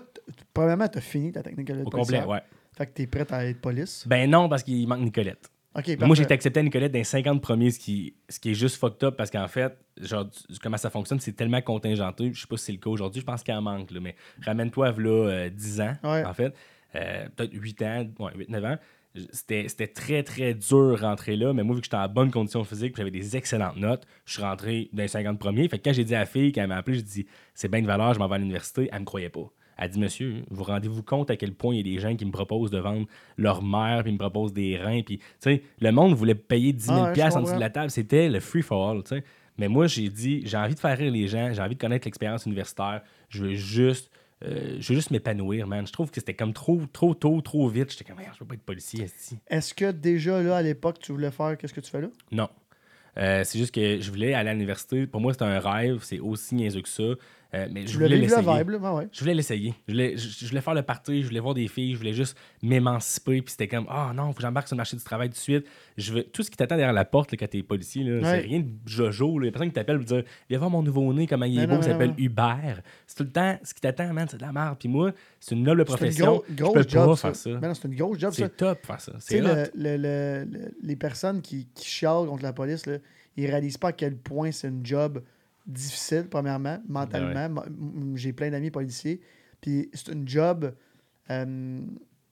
premièrement, 0.53 0.89
t'as 0.89 1.01
fini 1.01 1.33
ta 1.33 1.43
technique 1.43 1.69
de 1.69 1.83
Au 1.83 1.91
policière. 1.91 2.23
complet, 2.25 2.35
ouais. 2.37 2.43
Fait 2.77 2.87
que 2.87 2.93
t'es 2.93 3.07
prête 3.07 3.33
à 3.33 3.45
être 3.47 3.61
police? 3.61 4.05
Ben 4.07 4.31
non, 4.31 4.49
parce 4.49 4.63
qu'il 4.63 4.87
manque 4.89 5.01
Nicolette. 5.01 5.51
Moi, 6.01 6.15
j'ai 6.17 6.31
accepté 6.31 6.61
à 6.61 6.63
Nicolette 6.63 6.93
dans 6.93 6.99
les 6.99 7.05
50 7.05 7.41
premiers, 7.41 7.71
ce 7.71 7.79
qui, 7.79 8.15
ce 8.29 8.39
qui 8.39 8.51
est 8.51 8.55
juste 8.55 8.77
fucked 8.77 9.03
up 9.05 9.17
parce 9.17 9.31
qu'en 9.31 9.49
fait, 9.49 9.75
genre, 9.99 10.29
comment 10.63 10.77
ça 10.77 10.91
fonctionne, 10.91 11.19
c'est 11.19 11.33
tellement 11.33 11.63
contingenté. 11.63 12.31
Je 12.35 12.43
sais 12.43 12.47
pas 12.47 12.59
si 12.59 12.67
c'est 12.67 12.73
le 12.73 12.79
cas 12.79 12.91
aujourd'hui, 12.91 13.21
je 13.23 13.27
pense 13.27 13.43
qu'il 13.43 13.55
en 13.55 13.63
manque, 13.63 13.91
là, 13.91 14.01
mais 14.01 14.15
ramène-toi 14.45 14.89
à 14.89 14.93
là, 14.93 15.29
euh, 15.31 15.49
10 15.51 15.81
ans, 15.81 15.95
Ouais. 16.05 16.25
en 16.25 16.35
fait. 16.35 16.55
Euh, 16.95 17.27
Peut-être 17.35 17.55
8 17.55 17.83
ans, 17.83 18.07
ouais, 18.19 18.33
8-9 18.37 18.65
ans. 18.67 18.79
C'était 19.33 19.89
très, 19.89 20.23
très 20.23 20.55
dur 20.55 20.99
rentrer 21.01 21.37
là, 21.37 21.53
mais 21.55 21.63
moi, 21.63 21.75
vu 21.75 21.81
que 21.81 21.87
j'étais 21.87 21.97
en 21.97 22.09
bonne 22.09 22.31
condition 22.31 22.65
physique, 22.65 22.95
j'avais 22.97 23.11
des 23.11 23.37
excellentes 23.37 23.77
notes, 23.77 24.07
je 24.27 24.35
suis 24.35 24.43
rentré 24.43 24.89
dans 24.93 25.03
les 25.03 25.09
50 25.09 25.39
premiers. 25.39 25.69
Fait 25.69 25.79
que 25.79 25.85
quand 25.85 25.93
j'ai 25.95 26.05
dit 26.05 26.15
à 26.15 26.21
la 26.21 26.27
fille, 26.27 26.53
quand 26.53 26.63
elle 26.63 26.69
m'a 26.69 26.77
appelé, 26.77 26.97
j'ai 26.97 27.03
dit 27.03 27.27
c'est 27.55 27.71
bien 27.71 27.81
de 27.83 27.87
valeur, 27.87 28.13
je 28.15 28.19
m'en 28.19 28.29
vais 28.29 28.35
à 28.37 28.39
l'université, 28.39 28.89
elle 28.93 29.01
me 29.01 29.05
croyait 29.05 29.29
pas. 29.31 29.51
Elle 29.79 29.91
dit 29.91 29.99
Monsieur, 30.01 30.43
vous 30.51 30.65
rendez-vous 30.65 31.03
compte 31.03 31.31
à 31.31 31.37
quel 31.37 31.53
point 31.55 31.75
il 31.75 31.79
y 31.79 31.81
a 31.81 31.95
des 31.95 32.01
gens 32.01 32.15
qui 32.15 32.25
me 32.25 32.31
proposent 32.31 32.71
de 32.71 32.79
vendre 32.79 33.07
leur 33.37 33.63
mère, 33.63 34.03
puis 34.03 34.11
ils 34.11 34.15
me 34.15 34.19
proposent 34.19 34.53
des 34.53 34.77
reins, 34.77 35.03
puis 35.03 35.19
tu 35.19 35.25
sais, 35.41 35.63
le 35.81 35.91
monde 35.93 36.15
voulait 36.15 36.35
payer 36.35 36.73
10 36.73 36.85
000 36.87 36.97
Ah 36.99 37.13
ouais, 37.13 37.23
en 37.37 37.41
dessous 37.43 37.55
de 37.55 37.61
la 37.61 37.71
table, 37.71 37.91
c'était 37.91 38.29
le 38.29 38.41
free 38.41 38.63
for 38.63 38.91
all, 38.91 39.03
tu 39.03 39.17
sais. 39.17 39.25
Mais 39.59 39.69
moi, 39.69 39.87
j'ai 39.87 40.09
dit 40.09 40.43
j'ai 40.47 40.57
envie 40.57 40.75
de 40.75 40.81
faire 40.81 40.97
rire 40.97 41.13
les 41.13 41.29
gens, 41.29 41.53
j'ai 41.53 41.61
envie 41.63 41.75
de 41.75 41.81
connaître 41.81 42.07
l'expérience 42.07 42.47
universitaire, 42.47 43.03
je 43.29 43.45
veux 43.45 43.55
juste. 43.55 44.11
euh, 44.45 44.77
je 44.81 44.89
veux 44.89 44.95
juste 44.97 45.11
m'épanouir, 45.11 45.67
man. 45.67 45.87
Je 45.87 45.93
trouve 45.93 46.11
que 46.11 46.21
c'était 46.21 46.35
comme 46.35 46.53
trop, 46.53 46.81
trop 46.93 47.15
tôt, 47.15 47.41
trop 47.43 47.69
vite. 47.69 47.93
J'étais 47.93 48.05
comme, 48.05 48.17
je 48.21 48.39
veux 48.41 48.47
pas 48.47 48.55
être 48.55 48.63
policier. 48.63 49.07
Est-ce 49.49 49.73
que 49.73 49.91
déjà, 49.93 50.43
là, 50.43 50.57
à 50.57 50.63
l'époque, 50.63 50.99
tu 50.99 51.13
voulais 51.13 51.31
faire 51.31 51.57
qu'est-ce 51.57 51.73
que 51.75 51.81
tu 51.81 51.91
fais 51.91 52.01
là? 52.01 52.09
Non. 52.33 52.49
Euh, 53.19 53.45
c'est 53.45 53.59
juste 53.59 53.75
que 53.75 54.01
je 54.01 54.11
voulais 54.11 54.33
aller 54.33 54.49
à 54.49 54.53
l'université. 54.55 55.07
Pour 55.07 55.21
moi, 55.21 55.33
c'était 55.33 55.45
un 55.45 55.61
rêve. 55.61 55.99
C'est 56.03 56.19
aussi 56.19 56.55
niaiseux 56.55 56.81
que 56.81 56.89
ça. 56.89 57.03
Euh, 57.55 57.69
mais 57.71 57.87
je 57.87 57.93
voulais 57.95 58.09
l'essayer. 58.09 58.43
Ben 58.65 58.95
ouais. 58.95 59.09
Je 59.13 59.21
voulais 59.21 59.35
l'essayer. 59.35 59.75
Je 59.87 59.93
voulais, 59.93 60.17
je, 60.17 60.27
je 60.27 60.49
voulais 60.49 60.63
faire 60.63 60.73
le 60.73 60.83
party, 60.83 61.21
je 61.23 61.29
voulais 61.29 61.41
voir 61.41 61.53
des 61.53 61.69
filles, 61.69 61.93
je 61.93 61.99
voulais 61.99 62.15
juste 62.15 62.35
m'émanciper. 62.63 63.43
Puis 63.43 63.51
c'était 63.53 63.69
comme, 63.69 63.87
ah 63.91 64.13
non, 64.15 64.29
faut 64.29 64.35
que 64.37 64.43
j'embarque 64.43 64.69
sur 64.69 64.75
le 64.75 64.79
marché 64.79 64.97
du 64.97 65.03
travail 65.05 65.29
tout 65.29 65.35
de 65.35 65.39
suite. 65.39 65.67
Je 65.99 66.15
veux... 66.15 66.23
Tout 66.25 66.43
ce 66.43 66.51
qui 66.51 66.57
t'attend 66.57 66.77
derrière 66.77 66.95
la 66.95 67.05
porte 67.05 67.31
là, 67.33 67.37
quand 67.39 67.49
t'es 67.49 67.63
policier, 67.63 68.05
Ouais. 68.11 68.21
c'est 68.23 68.39
rien 68.41 68.61
de 68.61 68.69
jojo. 68.87 69.39
là. 69.39 69.45
Il 69.45 69.47
y 69.47 69.49
a 69.49 69.53
personne 69.53 69.69
qui 69.69 69.75
t'appelle 69.75 69.99
pour 69.99 70.07
dire, 70.07 70.23
viens 70.49 70.59
voir 70.59 70.71
mon 70.71 70.83
nouveau-né, 70.83 71.27
comment 71.27 71.45
il 71.45 71.59
est 71.59 71.67
Non, 71.67 71.69
beau, 71.69 71.75
non, 71.75 71.81
il 71.81 71.85
s'appelle. 71.85 72.15
Hubert. 72.17 72.81
C'est 73.07 73.17
tout 73.17 73.25
le 73.25 73.31
temps, 73.33 73.59
ce 73.63 73.75
qui 73.75 73.81
t'attend, 73.83 74.13
man, 74.15 74.27
c'est 74.31 74.39
de 74.39 74.43
la 74.43 74.53
merde. 74.53 74.77
Puis 74.79 74.89
moi, 74.89 75.13
c'est 75.39 75.55
une 75.55 75.63
noble 75.63 75.85
C'est 75.87 75.93
une 75.93 75.97
profession. 75.99 76.43
gros- 76.57 76.75
je 76.77 76.83
peux 76.83 76.89
job, 76.89 77.07
pas 77.11 77.17
ça. 77.17 77.29
faire 77.29 77.37
ça. 77.37 77.51
Ben 77.59 77.75
c'est 77.75 77.89
une 77.89 77.95
grosse 77.97 78.19
job. 78.19 78.33
C'est 78.35 78.57
top 78.57 78.87
faire 78.87 79.01
ça. 79.01 79.13
C'est 79.19 79.41
le- 79.41 79.71
le- 79.75 79.97
le- 79.99 80.75
les 80.83 80.97
personnes 80.97 81.43
qui, 81.43 81.69
qui 81.75 81.85
chialent 81.87 82.27
contre 82.27 82.43
la 82.45 82.53
police, 82.55 82.87
là, 82.87 82.97
ils 83.37 83.47
réalisent 83.47 83.77
pas 83.79 83.89
à 83.89 83.93
quel 83.93 84.17
point 84.17 84.51
c'est 84.53 84.69
une 84.69 84.85
job 84.87 85.23
difficile, 85.67 86.27
premièrement, 86.29 86.79
mentalement. 86.89 87.49
Ben 87.49 88.17
J'ai 88.17 88.33
plein 88.33 88.51
d'amis 88.51 88.71
policiers. 88.71 89.21
Puis 89.61 89.89
c'est 89.93 90.09
une 90.13 90.27
job. 90.29 90.75
euh, 91.31 91.81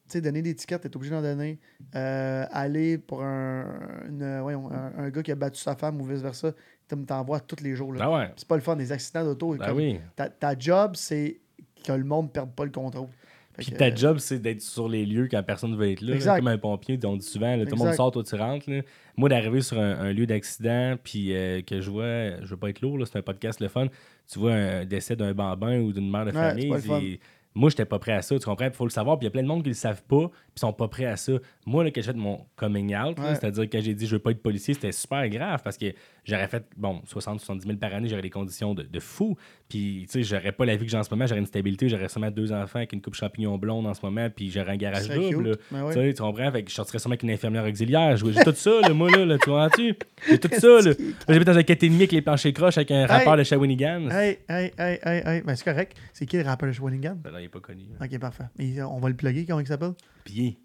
tu 0.09 0.15
sais, 0.15 0.21
donner 0.21 0.43
des 0.43 0.57
tickets, 0.57 0.81
t'es 0.83 0.97
obligé 0.97 1.15
d'en 1.15 1.23
donner. 1.23 1.61
Euh, 1.95 2.45
aller 2.51 2.99
pour 2.99 3.23
un, 3.23 3.65
une- 4.09 4.41
voyons, 4.41 4.69
un, 4.73 4.93
un 5.05 5.11
gars 5.11 5.23
qui 5.23 5.31
a 5.31 5.37
battu 5.37 5.61
sa 5.61 5.77
femme 5.77 6.01
ou 6.01 6.05
vice-versa, 6.05 6.53
t'en- 6.89 7.05
t'en 7.05 7.23
vois 7.25 7.39
tous 7.39 7.63
les 7.63 7.77
jours. 7.77 7.93
là. 7.93 8.01
Ah 8.05 8.11
ouais. 8.13 8.33
C'est 8.37 8.49
pas 8.49 8.57
le 8.57 8.63
fun, 8.63 8.75
des 8.75 8.91
accidents 8.91 9.23
d'auto. 9.25 9.55
Ben 9.55 9.73
oui. 9.73 10.01
ta, 10.17 10.29
ta 10.29 10.59
job, 10.59 10.93
c'est 10.97 11.41
que 11.85 11.93
le 11.93 12.03
monde 12.03 12.27
ne 12.27 12.31
perde 12.31 12.51
pas 12.53 12.65
le 12.65 12.73
contrôle. 12.73 13.07
Puis 13.59 13.73
que, 13.73 13.77
ta 13.77 13.95
job, 13.95 14.19
c'est 14.19 14.39
d'être 14.39 14.63
sur 14.63 14.89
les 14.89 15.05
lieux 15.05 15.29
quand 15.31 15.43
personne 15.43 15.73
ne 15.73 15.77
veut 15.77 15.91
être 15.91 16.01
là. 16.01 16.15
Exact. 16.15 16.39
Comme 16.39 16.49
un 16.49 16.57
pompier, 16.59 16.99
on 17.05 17.17
dit 17.17 17.27
souvent, 17.27 17.57
là, 17.57 17.67
tout 17.67 17.75
le 17.77 17.85
monde 17.85 17.95
sort, 17.95 18.11
toi 18.11 18.23
tu 18.23 18.35
rentres. 18.35 18.71
là. 18.71 18.81
Moi, 19.17 19.29
d'arriver 19.29 19.61
sur 19.61 19.79
un, 19.79 19.99
un 19.99 20.13
lieu 20.13 20.27
d'accident, 20.27 20.97
puis 21.03 21.35
euh, 21.35 21.61
que 21.61 21.81
je 21.81 21.91
vois, 21.91 22.41
je 22.43 22.47
veux 22.47 22.57
pas 22.57 22.71
être 22.71 22.81
lourd, 22.81 22.97
là, 22.97 23.05
c'est 23.07 23.19
un 23.19 23.23
podcast 23.23 23.61
le 23.61 23.69
fun, 23.69 23.87
tu 24.33 24.39
vois 24.39 24.53
un 24.55 24.85
décès 24.87 25.17
d'un 25.17 25.35
bambin 25.35 25.79
ou 25.81 25.93
d'une 25.93 26.11
mère 26.11 26.25
de 26.25 26.31
famille, 26.31 27.19
Moi, 27.53 27.69
j'étais 27.69 27.85
pas 27.85 27.99
prêt 27.99 28.13
à 28.13 28.23
ça, 28.23 28.39
tu 28.39 28.45
comprends? 28.45 28.67
Il 28.67 28.71
faut 28.73 28.85
le 28.85 28.91
savoir, 28.91 29.19
puis 29.19 29.25
il 29.25 29.27
y 29.27 29.29
a 29.29 29.33
plein 29.33 29.43
de 29.43 29.49
monde 29.49 29.65
qui 29.65 29.71
le 29.71 29.75
savent 29.75 30.05
pas, 30.05 30.29
puis 30.29 30.61
sont 30.61 30.73
pas 30.73 30.87
prêts 30.87 31.07
à 31.07 31.17
ça. 31.17 31.33
Moi, 31.67 31.83
là, 31.83 31.91
quand 31.91 32.01
j'ai 32.01 32.13
fait 32.13 32.17
mon 32.17 32.47
coming 32.55 32.95
out, 32.97 33.19
Ouais. 33.19 33.35
c'est-à-dire 33.35 33.65
quand 33.65 33.81
j'ai 33.83 33.93
dit 33.93 34.07
je 34.07 34.13
veux 34.15 34.21
pas 34.21 34.31
être 34.31 34.41
policier, 34.41 34.73
c'était 34.75 34.93
super 34.93 35.29
grave 35.29 35.61
parce 35.65 35.77
que 35.77 35.87
j'aurais 36.25 36.47
fait, 36.47 36.65
bon, 36.77 37.03
60-70 37.13 37.63
000 37.67 37.77
par 37.79 37.93
année, 37.93 38.09
j'aurais 38.09 38.23
des 38.23 38.31
conditions 38.31 38.73
de, 38.73 38.85
de 38.85 39.01
fou. 39.01 39.37
Puis, 39.71 40.07
tu 40.11 40.13
sais, 40.13 40.23
j'aurais 40.25 40.51
pas 40.51 40.65
la 40.67 40.75
vie 40.75 40.85
que 40.85 40.91
j'ai 40.91 40.97
en 40.99 41.03
ce 41.05 41.11
moment, 41.11 41.27
j'aurais 41.27 41.41
une 41.41 41.47
stabilité, 41.47 41.89
j'aurais 41.89 42.09
seulement 42.09 42.31
deux 42.33 42.53
enfants 42.53 42.81
avec 42.81 42.93
une 42.93 43.01
coupe 43.01 43.15
champignon 43.15 43.57
blonde 43.57 43.87
en 43.87 43.95
ce 43.95 44.05
moment, 44.05 44.29
puis 44.29 44.51
j'aurais 44.51 44.73
un 44.73 44.77
garage 44.77 45.09
double. 45.09 45.59
Ben 45.71 45.85
ouais. 45.85 45.95
Tu 45.95 46.01
sais, 46.01 46.13
tu 46.15 46.23
comprends? 46.23 46.51
Fait 46.51 46.65
que 46.65 46.71
je 46.71 46.75
sortirais 46.75 46.99
sûrement 46.99 47.13
avec 47.13 47.23
une 47.23 47.31
infirmière 47.31 47.65
auxiliaire. 47.65 48.17
J'ai 48.17 48.35
tout 48.45 48.53
ça, 48.53 48.81
là, 48.83 48.93
moi, 48.93 49.09
là, 49.11 49.25
là, 49.25 49.39
tu 49.39 49.49
vois-tu? 49.49 49.95
J'ai 50.29 50.39
tout 50.39 50.49
ça, 50.53 50.81
là. 50.81 50.93
J'habite 51.29 51.47
dans 51.47 51.57
un 51.57 51.63
4,5 51.63 51.95
avec 51.95 52.13
les 52.13 52.21
planchers 52.21 52.53
croches 52.53 52.79
avec 52.79 52.91
un 52.91 53.07
rappeur 53.07 53.37
de 53.37 53.45
Shawinigan. 53.45 54.11
Hey, 54.11 54.39
hey, 54.49 54.73
hey, 54.77 54.99
hey, 55.05 55.23
hey. 55.25 55.43
Ben, 55.43 55.55
c'est 55.55 55.65
correct. 55.65 55.97
C'est 56.13 56.27
qui 56.27 56.37
le 56.37 56.43
rappeur 56.43 56.69
de 56.69 56.73
Shawinigan? 56.75 57.17
Ben 57.23 57.31
là, 57.31 57.41
il 57.41 57.45
est 57.45 57.49
pas 57.49 57.61
connu. 57.61 57.85
là. 57.99 58.05
Ok, 58.07 58.19
parfait. 58.19 58.45
Mais 58.59 58.83
on 58.83 58.99
va 58.99 59.09
le 59.09 59.15
plugger, 59.15 59.45
comment 59.47 59.61
il 59.61 59.67
s'appelle? 59.69 59.93
Pillé. 60.25 60.59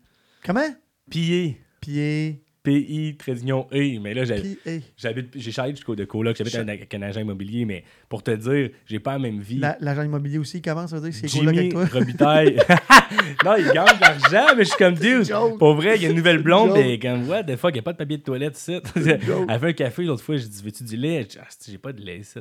Comment? 0.43 0.75
Pillé. 1.11 1.61
Pied. 1.79 2.41
P-I, 2.65 3.17
d'union 3.35 3.67
E. 3.71 3.99
Mais 3.99 4.13
là, 4.13 4.23
hey. 4.65 4.83
j'habite, 4.97 5.29
j'ai 5.35 5.51
changé 5.51 5.71
jusqu'au 5.71 5.95
de 5.95 6.05
coloc. 6.05 6.35
J'habite 6.35 6.55
avec 6.55 6.93
un 6.93 7.01
agent 7.01 7.21
immobilier, 7.21 7.65
mais 7.65 7.83
pour 8.09 8.23
te 8.23 8.31
dire, 8.31 8.71
j'ai 8.85 8.99
pas 8.99 9.13
la 9.13 9.19
même 9.19 9.39
vie. 9.39 9.59
La- 9.59 9.77
L'agent 9.79 10.03
immobilier 10.03 10.37
aussi, 10.37 10.61
comment 10.61 10.87
ça 10.87 10.99
veut 10.99 11.09
dire? 11.09 11.19
C'est 11.29 11.39
cool 11.39 11.49
avec 11.49 11.71
toi? 11.71 11.85
Robitaille. 11.85 12.57
non, 13.45 13.55
il 13.57 13.65
gagne 13.71 13.95
de 13.95 14.01
l'argent, 14.01 14.55
mais 14.55 14.63
je 14.63 14.69
suis 14.69 14.77
comme 14.77 14.95
dude. 14.95 15.31
Pour 15.57 15.75
vrai, 15.75 15.95
il 15.95 16.03
y 16.03 16.05
a 16.05 16.09
une 16.09 16.15
nouvelle 16.17 16.41
blonde, 16.41 16.71
mais 16.73 16.99
comme, 16.99 17.27
what 17.29 17.43
the 17.43 17.55
fuck, 17.55 17.71
il 17.71 17.75
n'y 17.75 17.79
a 17.79 17.83
pas 17.83 17.93
de 17.93 17.97
papier 17.97 18.17
de 18.17 18.23
toilette 18.23 18.57
ici. 18.57 18.79
Elle 18.95 19.19
fait 19.19 19.67
un 19.67 19.73
café 19.73 20.03
l'autre 20.03 20.23
fois, 20.23 20.37
j'ai 20.37 20.47
dit, 20.47 20.61
veux-tu 20.63 20.83
du 20.83 20.97
lait? 20.97 21.27
Ah, 21.39 21.47
j'ai 21.67 21.77
pas 21.77 21.93
de 21.93 22.01
lait 22.01 22.19
ici. 22.19 22.39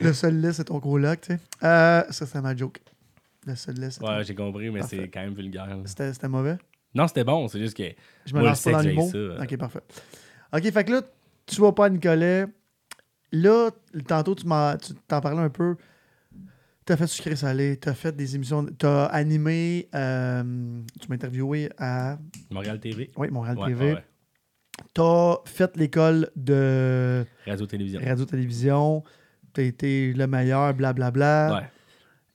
Le 0.00 0.12
seul 0.12 0.40
lait, 0.40 0.52
c'est 0.52 0.64
ton 0.64 0.78
coloc, 0.80 1.20
tu 1.22 1.32
sais. 1.32 1.40
Euh, 1.62 2.02
ça, 2.10 2.26
c'est 2.26 2.40
ma 2.40 2.54
joke. 2.54 2.78
Le 3.46 3.56
seul 3.56 3.74
lait, 3.76 3.90
c'est 3.90 4.02
Ouais, 4.02 4.22
j'ai 4.24 4.34
compris, 4.34 4.70
mais 4.70 4.82
c'est 4.82 5.08
quand 5.08 5.20
même 5.20 5.34
vulgaire. 5.34 5.76
c'était 5.84 6.28
mauvais? 6.28 6.56
Non, 6.94 7.06
c'était 7.06 7.24
bon, 7.24 7.48
c'est 7.48 7.58
juste 7.60 7.76
que. 7.76 7.84
Je 8.26 8.34
me 8.34 8.40
Moi, 8.40 8.48
lance 8.48 8.64
le 8.66 8.72
pas 8.72 8.82
dans 8.82 8.88
j'ai 8.90 9.10
ça. 9.36 9.42
Ok, 9.42 9.56
parfait. 9.56 9.80
Ok, 10.52 10.70
fait 10.72 10.84
que 10.84 10.92
là, 10.92 11.02
tu 11.46 11.60
vas 11.60 11.72
pas 11.72 11.86
à 11.86 11.90
Nicolet. 11.90 12.46
Là, 13.32 13.70
tantôt, 14.06 14.34
tu 14.34 14.46
m'en 14.46 14.76
tu 14.76 14.94
t'en 15.06 15.20
parlais 15.20 15.40
un 15.42 15.50
peu. 15.50 15.76
T'as 16.86 16.96
fait 16.96 17.06
sucré 17.06 17.36
salé, 17.36 17.76
t'as 17.76 17.92
fait 17.92 18.16
des 18.16 18.34
émissions, 18.34 18.64
t'as 18.78 19.04
animé, 19.06 19.90
euh, 19.94 20.42
tu 20.98 21.06
m'as 21.08 21.16
interviewé 21.16 21.68
à 21.76 22.18
Montréal 22.50 22.80
TV. 22.80 23.10
oui, 23.18 23.28
Montréal 23.30 23.58
Ouais, 23.58 23.66
TV. 23.66 23.92
ouais. 23.92 24.04
T'as 24.94 25.34
fait 25.44 25.76
l'école 25.76 26.30
de 26.34 27.26
Radio-télévision. 27.46 28.00
radio-télévision. 28.02 29.04
T'as 29.52 29.62
été 29.64 30.14
le 30.14 30.26
meilleur, 30.26 30.72
blablabla. 30.72 31.54
Ouais. 31.60 31.70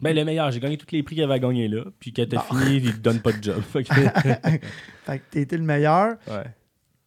Ben, 0.04 0.16
le 0.16 0.26
meilleur, 0.26 0.52
j'ai 0.52 0.60
gagné 0.60 0.78
tous 0.78 0.88
les 0.92 1.02
prix 1.04 1.16
qu'il 1.16 1.24
avait 1.24 1.34
à 1.36 1.40
gagner 1.40 1.68
là. 1.68 1.86
Puis 2.00 2.12
quand 2.14 2.26
t'as 2.30 2.42
fini, 2.42 2.78
il 2.78 2.94
te 2.94 3.00
donne 3.00 3.20
pas 3.22 3.32
de 3.32 3.42
job. 3.44 3.62
Fait 3.62 3.84
que- 3.84 5.38
été 5.40 5.58
le 5.58 5.64
meilleur. 5.64 6.18
ouais. 6.28 6.44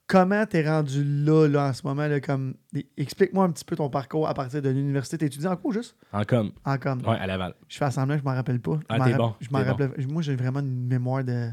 Comment 0.08 0.46
t'es 0.46 0.64
rendu 0.64 1.02
là, 1.02 1.48
là, 1.48 1.68
en 1.68 1.72
ce 1.72 1.84
moment? 1.84 2.06
Là, 2.06 2.20
comme... 2.20 2.54
Explique-moi 2.96 3.44
un 3.44 3.50
petit 3.50 3.64
peu 3.64 3.74
ton 3.74 3.90
parcours 3.90 4.28
à 4.28 4.34
partir 4.34 4.62
de 4.62 4.68
l'université. 4.68 5.18
T'es 5.18 5.26
étudiant 5.26 5.50
en 5.50 5.56
quoi, 5.56 5.74
juste? 5.74 5.96
En 6.12 6.22
com. 6.22 6.52
En 6.64 6.78
com. 6.78 7.02
Ouais, 7.04 7.16
à 7.18 7.26
Laval. 7.26 7.54
Je 7.68 7.76
fais 7.76 7.90
semblant, 7.90 8.16
je 8.16 8.22
m'en 8.22 8.32
rappelle 8.34 8.60
pas. 8.60 8.78
Ah, 8.88 9.00
t'es 9.04 9.14
bon, 9.14 9.34
Je 9.40 9.48
m'en 9.50 9.58
bon. 9.58 9.64
rappelle. 9.64 10.06
Moi, 10.08 10.22
j'ai 10.22 10.36
vraiment 10.36 10.60
une 10.60 10.86
mémoire 10.86 11.24
de. 11.24 11.48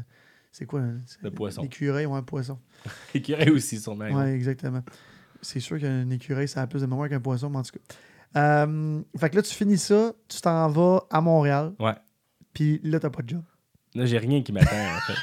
C'est 0.52 0.66
quoi? 0.66 0.82
hein? 0.82 1.00
C'est- 1.04 1.20
De 1.24 1.30
poisson. 1.30 1.62
L'écureuil 1.62 2.06
ou 2.06 2.14
un 2.14 2.22
poisson. 2.22 2.60
Écureuil 3.14 3.50
aussi, 3.50 3.80
sûrement. 3.80 4.08
Ouais, 4.08 4.32
exactement. 4.34 4.84
C'est 5.42 5.58
sûr 5.58 5.80
qu'un 5.80 6.08
écureuil, 6.10 6.46
ça 6.46 6.62
a 6.62 6.68
plus 6.68 6.80
de 6.82 6.86
mémoire 6.86 7.08
qu'un 7.08 7.18
poisson, 7.20 7.50
mais 7.50 7.58
en 7.58 7.62
tout 7.64 7.72
cas. 7.72 7.94
Euh, 8.36 9.00
fait 9.18 9.30
que 9.30 9.36
là, 9.36 9.42
tu 9.42 9.54
finis 9.54 9.78
ça, 9.78 10.12
tu 10.28 10.40
t'en 10.40 10.68
vas 10.68 11.04
à 11.10 11.20
Montréal, 11.20 11.72
Ouais. 11.78 11.94
puis 12.52 12.80
là, 12.82 12.98
t'as 13.00 13.10
pas 13.10 13.22
de 13.22 13.28
job. 13.30 13.42
Là, 13.94 14.06
j'ai 14.06 14.18
rien 14.18 14.42
qui 14.42 14.52
m'attend, 14.52 14.74
en 14.76 15.00
fait. 15.00 15.14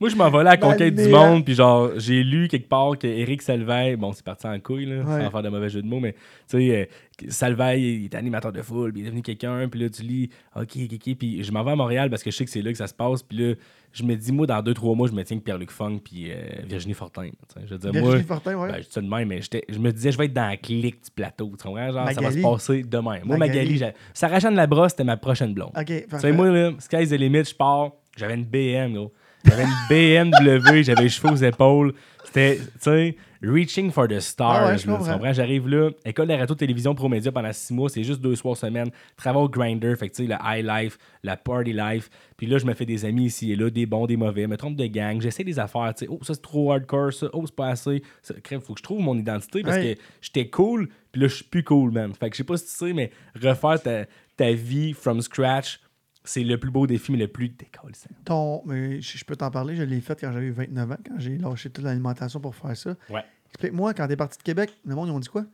Moi, 0.00 0.08
je 0.08 0.16
m'en 0.16 0.30
vais 0.30 0.38
à 0.38 0.42
la 0.44 0.56
conquête 0.56 0.94
du 0.94 1.08
monde, 1.08 1.44
puis 1.44 1.54
genre, 1.54 1.90
j'ai 1.98 2.22
lu 2.24 2.48
quelque 2.48 2.68
part 2.70 2.96
que 2.98 3.06
Eric 3.06 3.42
Salveille, 3.42 3.96
bon, 3.96 4.12
c'est 4.14 4.24
parti 4.24 4.46
en 4.46 4.58
couille, 4.58 4.86
là, 4.86 5.02
Ouais. 5.02 5.24
sans 5.24 5.30
faire 5.30 5.42
de 5.42 5.48
mauvais 5.50 5.68
jeu 5.68 5.82
de 5.82 5.86
mots, 5.86 6.00
mais 6.00 6.14
tu 6.48 6.58
sais, 6.58 6.70
euh, 6.70 7.28
Salveille, 7.28 7.96
il 7.96 8.04
est 8.06 8.14
animateur 8.14 8.50
de 8.50 8.62
foule, 8.62 8.92
puis 8.92 9.02
il 9.02 9.04
est 9.04 9.08
devenu 9.10 9.20
quelqu'un, 9.20 9.68
puis 9.68 9.78
là, 9.80 9.90
tu 9.90 10.02
lis, 10.02 10.30
ok, 10.56 10.62
ok, 10.84 10.92
ok, 10.94 11.16
puis 11.18 11.44
je 11.44 11.52
m'en 11.52 11.62
vais 11.62 11.72
à 11.72 11.76
Montréal 11.76 12.08
parce 12.08 12.22
que 12.22 12.30
je 12.30 12.36
sais 12.36 12.44
que 12.46 12.50
c'est 12.50 12.62
là 12.62 12.72
que 12.72 12.78
ça 12.78 12.86
se 12.86 12.94
passe, 12.94 13.22
puis 13.22 13.36
là, 13.36 13.54
je 13.92 14.02
me 14.04 14.14
dis, 14.16 14.32
moi, 14.32 14.46
dans 14.46 14.62
deux, 14.62 14.72
trois 14.72 14.94
mois, 14.94 15.06
je 15.06 15.12
me 15.12 15.22
tiens 15.22 15.36
que 15.38 15.42
Pierre-Luc 15.42 15.70
Funk, 15.70 15.98
puis 16.02 16.30
euh, 16.30 16.36
Virginie 16.64 16.94
Fortin. 16.94 17.24
tu 17.26 17.30
sais. 17.54 17.60
Je 17.66 17.72
veux 17.74 17.78
dire, 17.78 17.92
Virginie 17.92 18.14
moi, 18.14 18.22
Fortin, 18.24 18.54
ouais. 18.56 18.68
ben, 18.72 18.76
je 18.78 18.86
dis 18.86 18.92
ça 18.92 19.00
de 19.02 19.06
même, 19.08 19.28
mais 19.28 19.40
je 19.68 19.78
me 19.78 19.92
disais, 19.92 20.12
je 20.12 20.16
vais 20.18 20.24
être 20.24 20.32
dans 20.32 20.48
la 20.48 20.56
clique 20.56 21.04
du 21.04 21.10
plateau, 21.14 21.52
tu 21.58 21.62
comprends? 21.68 21.90
Genre, 21.92 22.10
ça 22.10 22.20
va 22.22 22.30
se 22.32 22.38
passer 22.40 22.82
demain. 22.84 23.18
Moi, 23.24 23.36
Magali. 23.36 23.58
Magali, 23.58 23.76
j'ai- 23.76 23.92
Sarah-Jeanne 24.14 24.54
Labrosse, 24.54 24.92
c'était 24.92 25.04
ma 25.04 25.18
prochaine 25.18 25.52
blonde. 25.52 25.72
ok, 25.76 25.84
Tu 25.84 25.92
sais, 25.94 26.06
parfait. 26.08 26.32
moi, 26.32 26.48
là, 26.50 26.70
sky's 26.78 27.10
the 27.10 27.18
limit, 27.18 27.44
je 27.44 27.54
pars. 27.54 27.90
J'avais 28.16 28.34
une 28.34 28.44
BM, 28.44 28.94
gros. 28.94 29.12
J'avais 29.44 29.64
une 29.64 30.30
BMW, 30.38 30.82
j'avais 30.82 31.02
les 31.02 31.08
cheveux 31.08 31.32
aux 31.32 31.36
épaules. 31.36 31.94
C'était, 32.24 32.58
tu 32.58 32.64
sais, 32.80 33.16
reaching 33.42 33.90
for 33.90 34.06
the 34.06 34.20
stars. 34.20 34.50
Ah 34.54 34.66
ouais, 34.68 34.78
je 34.78 34.86
là, 34.86 34.92
tu 34.94 34.98
comprends. 34.98 35.12
comprends? 35.14 35.32
J'arrive 35.32 35.66
là, 35.66 35.90
école 36.04 36.28
de 36.28 36.34
radio-télévision 36.34 36.94
pro 36.94 37.08
média 37.08 37.32
pendant 37.32 37.52
six 37.52 37.72
mois, 37.72 37.88
c'est 37.88 38.04
juste 38.04 38.20
deux 38.20 38.36
soirs 38.36 38.56
semaine. 38.56 38.90
Travail 39.16 39.42
au 39.42 39.48
grinder, 39.48 39.96
fait 39.96 40.08
que 40.10 40.14
tu 40.14 40.26
sais, 40.26 40.28
le 40.28 40.36
high 40.44 40.64
life, 40.64 40.98
la 41.24 41.36
party 41.36 41.72
life. 41.72 42.08
Puis 42.36 42.46
là, 42.46 42.58
je 42.58 42.66
me 42.66 42.74
fais 42.74 42.84
des 42.86 43.04
amis 43.04 43.24
ici 43.26 43.50
et 43.50 43.56
là, 43.56 43.70
des 43.70 43.86
bons, 43.86 44.06
des 44.06 44.16
mauvais, 44.16 44.46
me 44.46 44.56
trompe 44.56 44.76
de 44.76 44.86
gang. 44.86 45.20
J'essaie 45.20 45.42
des 45.44 45.58
affaires, 45.58 45.92
tu 45.96 46.04
sais, 46.04 46.10
oh, 46.10 46.18
ça 46.22 46.34
c'est 46.34 46.42
trop 46.42 46.70
hardcore, 46.72 47.12
ça, 47.12 47.26
oh, 47.32 47.42
c'est 47.46 47.56
pas 47.56 47.68
assez. 47.68 48.02
Ça, 48.22 48.34
crème, 48.44 48.60
faut 48.60 48.74
que 48.74 48.78
je 48.80 48.84
trouve 48.84 49.00
mon 49.00 49.16
identité 49.16 49.62
parce 49.62 49.76
Ouais. 49.78 49.94
que 49.96 50.00
j'étais 50.20 50.48
cool, 50.48 50.88
puis 51.10 51.22
là, 51.22 51.28
je 51.28 51.34
suis 51.36 51.44
plus 51.44 51.64
cool, 51.64 51.90
man. 51.90 52.12
Fait 52.14 52.28
que 52.30 52.36
je 52.36 52.38
sais 52.38 52.44
pas 52.44 52.58
si 52.58 52.66
tu 52.66 52.70
sais, 52.72 52.92
mais 52.92 53.10
refaire 53.42 53.82
ta, 53.82 54.04
ta 54.36 54.52
vie 54.52 54.92
from 54.92 55.20
scratch, 55.22 55.80
c'est 56.30 56.44
le 56.44 56.58
plus 56.58 56.70
beau 56.70 56.86
défi, 56.86 57.10
mais 57.12 57.18
le 57.18 57.28
plus 57.28 57.48
décollissant. 57.48 58.10
Ton, 58.24 58.62
mais 58.64 59.00
je, 59.00 59.18
je 59.18 59.24
peux 59.24 59.34
t'en 59.36 59.50
parler, 59.50 59.74
je 59.74 59.82
l'ai 59.82 60.00
fait 60.00 60.18
quand 60.20 60.30
j'avais 60.32 60.46
eu 60.46 60.52
29 60.52 60.90
ans, 60.92 60.96
quand 61.04 61.18
j'ai 61.18 61.36
lâché 61.38 61.70
toute 61.70 61.84
l'alimentation 61.84 62.38
pour 62.40 62.54
faire 62.54 62.76
ça. 62.76 62.94
Ouais. 63.08 63.24
Explique-moi, 63.48 63.94
quand 63.94 64.06
t'es 64.06 64.16
parti 64.16 64.38
de 64.38 64.42
Québec, 64.44 64.70
le 64.84 64.94
monde, 64.94 65.08
ils 65.08 65.12
ont 65.12 65.18
dit 65.20 65.28
quoi? 65.28 65.44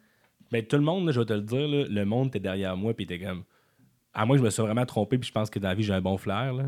Ben, 0.53 0.65
tout 0.65 0.77
le 0.77 0.83
monde, 0.83 1.07
là, 1.07 1.13
je 1.13 1.21
vais 1.21 1.27
te 1.27 1.33
le 1.33 1.41
dire, 1.41 1.67
là, 1.67 1.85
le 1.89 2.05
monde 2.05 2.29
était 2.29 2.41
derrière 2.41 2.77
moi, 2.77 2.93
puis 2.95 3.05
était 3.05 3.19
comme. 3.19 3.43
À 4.13 4.25
moi, 4.27 4.37
je 4.37 4.43
me 4.43 4.51
suis 4.51 4.63
vraiment 4.63 4.87
trompé, 4.87 5.19
puis 5.19 5.29
je 5.29 5.33
pense 5.33 5.51
que 5.51 5.59
dans 5.59 5.69
la 5.69 5.75
vie, 5.75 5.83
j'ai 5.83 5.93
un 5.95 6.01
bon 6.01 6.17
flair, 6.19 6.53
là, 6.53 6.65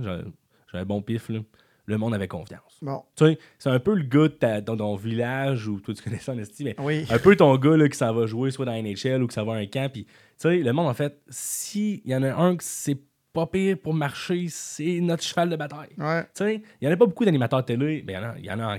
j'ai, 0.72 0.78
un 0.78 0.84
bon 0.84 1.00
pif. 1.02 1.28
Là. 1.28 1.40
Le 1.86 1.96
monde 1.96 2.14
avait 2.14 2.28
confiance. 2.28 2.78
Bon, 2.82 3.02
Tu 3.16 3.24
sais, 3.24 3.38
c'est 3.58 3.70
un 3.70 3.78
peu 3.78 3.94
le 3.94 4.02
gars 4.04 4.22
de 4.28 4.34
ta- 4.34 4.60
dans 4.60 4.76
ton 4.76 4.96
village, 4.96 5.68
ou 5.68 5.80
toi, 5.80 5.94
tu 5.94 6.02
connais 6.02 6.18
ça 6.18 6.32
en 6.32 6.38
esti, 6.38 6.64
mais 6.64 6.76
oui. 6.80 7.06
un 7.10 7.18
peu 7.18 7.34
ton 7.36 7.56
gars 7.56 7.76
là, 7.76 7.88
qui 7.88 7.96
s'en 7.96 8.12
va 8.12 8.26
jouer 8.26 8.50
soit 8.50 8.66
dans 8.66 8.72
la 8.72 8.82
NHL 8.82 9.22
ou 9.22 9.26
qui 9.26 9.34
s'en 9.34 9.44
va 9.46 9.54
à 9.54 9.56
un 9.56 9.66
camp. 9.66 9.90
Puis, 9.90 10.04
tu 10.04 10.10
sais, 10.36 10.58
le 10.58 10.72
monde, 10.72 10.86
en 10.88 10.94
fait, 10.94 11.20
s'il 11.30 12.06
y 12.06 12.14
en 12.14 12.22
a 12.22 12.34
un 12.34 12.56
que 12.56 12.64
c'est 12.64 12.98
pas 13.38 13.46
pire 13.46 13.76
pour 13.78 13.94
marcher, 13.94 14.46
c'est 14.48 15.00
notre 15.00 15.22
cheval 15.22 15.50
de 15.50 15.56
bataille. 15.56 15.90
Ouais. 15.98 16.22
Tu 16.24 16.28
sais, 16.34 16.54
il 16.80 16.86
n'y 16.86 16.88
en 16.88 16.92
a 16.94 16.96
pas 16.96 17.06
beaucoup 17.06 17.24
d'animateurs 17.24 17.64
télé, 17.64 18.02
mais 18.06 18.14
il 18.38 18.44
y 18.44 18.50
en 18.50 18.58
a, 18.60 18.74
en 18.74 18.78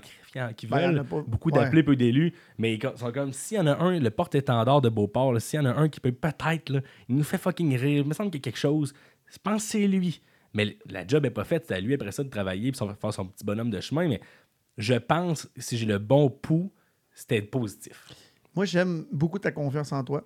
qui 0.54 0.68
Ben, 0.68 0.92
veulent. 0.92 1.04
pas- 1.06 1.22
beaucoup 1.26 1.50
ouais. 1.50 1.60
d'appelés, 1.64 1.84
peu 1.84 1.96
d'élus. 1.96 2.34
Mais 2.58 2.76
ils 2.76 2.82
sont 2.98 3.12
comme, 3.12 3.32
s'il 3.34 3.58
y 3.58 3.60
en 3.60 3.68
a 3.68 3.78
un, 3.78 4.00
le 4.00 4.10
porte-étendard 4.10 4.82
de 4.82 4.90
Beauport, 4.90 5.40
s'il 5.42 5.60
y 5.60 5.62
en 5.62 5.66
a 5.66 5.74
un 5.74 5.90
qui 5.90 6.00
peut 6.00 6.12
peut-être, 6.12 6.82
il 7.08 7.16
nous 7.16 7.24
fait 7.24 7.38
fucking 7.38 7.76
rire, 7.78 8.02
il 8.04 8.08
me 8.08 8.14
semble 8.14 8.30
qu'il 8.32 8.40
y 8.40 8.44
a 8.44 8.46
quelque 8.46 8.58
chose, 8.60 8.94
je 9.32 9.38
pense 9.42 9.64
que 9.64 9.70
c'est 9.72 9.88
lui. 9.88 10.22
Mais 10.54 10.78
la 10.90 11.06
job 11.08 11.26
est 11.26 11.30
pas 11.32 11.44
faite, 11.44 11.66
c'est 11.68 11.76
à 11.76 11.80
lui 11.80 11.94
après 11.94 12.12
ça 12.12 12.24
de 12.24 12.30
travailler 12.30 12.72
puis 12.72 12.80
faire 13.00 13.14
son 13.14 13.26
petit 13.28 13.46
bonhomme 13.46 13.70
de 13.70 13.80
chemin. 13.80 14.08
Mais 14.08 14.20
je 14.78 14.96
pense, 14.96 15.48
si 15.58 15.78
j'ai 15.78 15.86
le 15.86 16.00
bon 16.00 16.30
pouls, 16.30 16.72
c'était 17.14 17.42
positif. 17.42 18.08
Moi, 18.56 18.66
j'aime 18.66 19.06
beaucoup 19.12 19.38
ta 19.40 19.52
confiance 19.52 19.92
en 19.92 20.04
toi. 20.04 20.24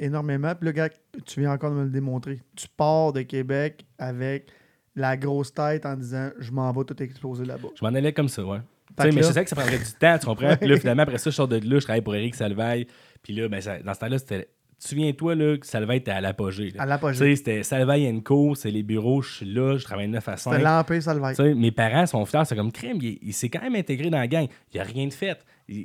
Énormément. 0.00 0.54
Puis 0.54 0.66
là, 0.66 0.72
gars, 0.72 0.88
tu 1.26 1.40
viens 1.40 1.52
encore 1.52 1.70
de 1.70 1.76
me 1.76 1.84
le 1.84 1.90
démontrer. 1.90 2.40
Tu 2.56 2.66
pars 2.76 3.12
de 3.12 3.22
Québec 3.22 3.84
avec 3.98 4.46
la 4.96 5.16
grosse 5.16 5.52
tête 5.54 5.86
en 5.86 5.96
disant 5.96 6.30
je 6.38 6.50
m'en 6.52 6.70
vais 6.72 6.84
tout 6.84 7.00
exploser 7.02 7.44
là-bas. 7.44 7.68
Je 7.78 7.84
m'en 7.84 7.94
allais 7.94 8.12
comme 8.12 8.28
ça, 8.28 8.44
ouais. 8.44 8.58
Fait 9.00 9.12
mais 9.12 9.20
là- 9.20 9.28
je 9.28 9.32
sais 9.32 9.44
que 9.44 9.50
ça 9.50 9.56
prendrait 9.56 9.78
du 9.78 9.92
temps, 9.98 10.18
tu 10.18 10.26
comprends? 10.26 10.56
Puis 10.56 10.68
là, 10.68 10.76
finalement, 10.76 11.04
après 11.04 11.18
ça, 11.18 11.30
je 11.30 11.34
sors 11.36 11.46
de 11.48 11.56
là, 11.56 11.78
je 11.78 11.84
travaille 11.84 12.02
pour 12.02 12.14
Eric 12.14 12.34
Salveille. 12.34 12.86
Puis 13.22 13.32
là, 13.34 13.48
ben, 13.48 13.60
ça- 13.60 13.78
dans 13.82 13.94
ce 13.94 14.00
temps-là, 14.00 14.18
c'était. 14.18 14.48
Souviens-toi 14.82 15.34
là, 15.34 15.58
que 15.58 15.66
Salveille 15.66 15.98
était 15.98 16.10
à 16.10 16.22
l'apogée. 16.22 16.72
À 16.78 16.84
Tu 16.84 16.88
l'apogée. 16.88 17.18
sais, 17.18 17.36
c'était 17.36 17.62
Salveille 17.62 18.22
Co, 18.22 18.54
c'est 18.54 18.70
les 18.70 18.82
bureaux, 18.82 19.20
je 19.20 19.34
suis 19.36 19.46
là, 19.46 19.76
je 19.76 19.84
travaille 19.84 20.08
9 20.08 20.26
à 20.26 20.38
5. 20.38 20.52
C'était 20.52 20.64
l'Empire 20.64 21.02
Salvaire. 21.02 21.30
Tu 21.30 21.34
sais, 21.36 21.54
mes 21.54 21.70
parents 21.70 22.06
sont 22.06 22.24
fiers, 22.24 22.44
c'est 22.46 22.56
comme 22.56 22.72
crème, 22.72 22.96
il, 23.02 23.18
il 23.20 23.34
s'est 23.34 23.50
quand 23.50 23.60
même 23.60 23.74
intégré 23.74 24.08
dans 24.08 24.16
la 24.18 24.26
gang. 24.26 24.46
Il 24.72 24.76
n'y 24.76 24.80
a 24.80 24.84
rien 24.84 25.06
de 25.06 25.12
fait. 25.12 25.38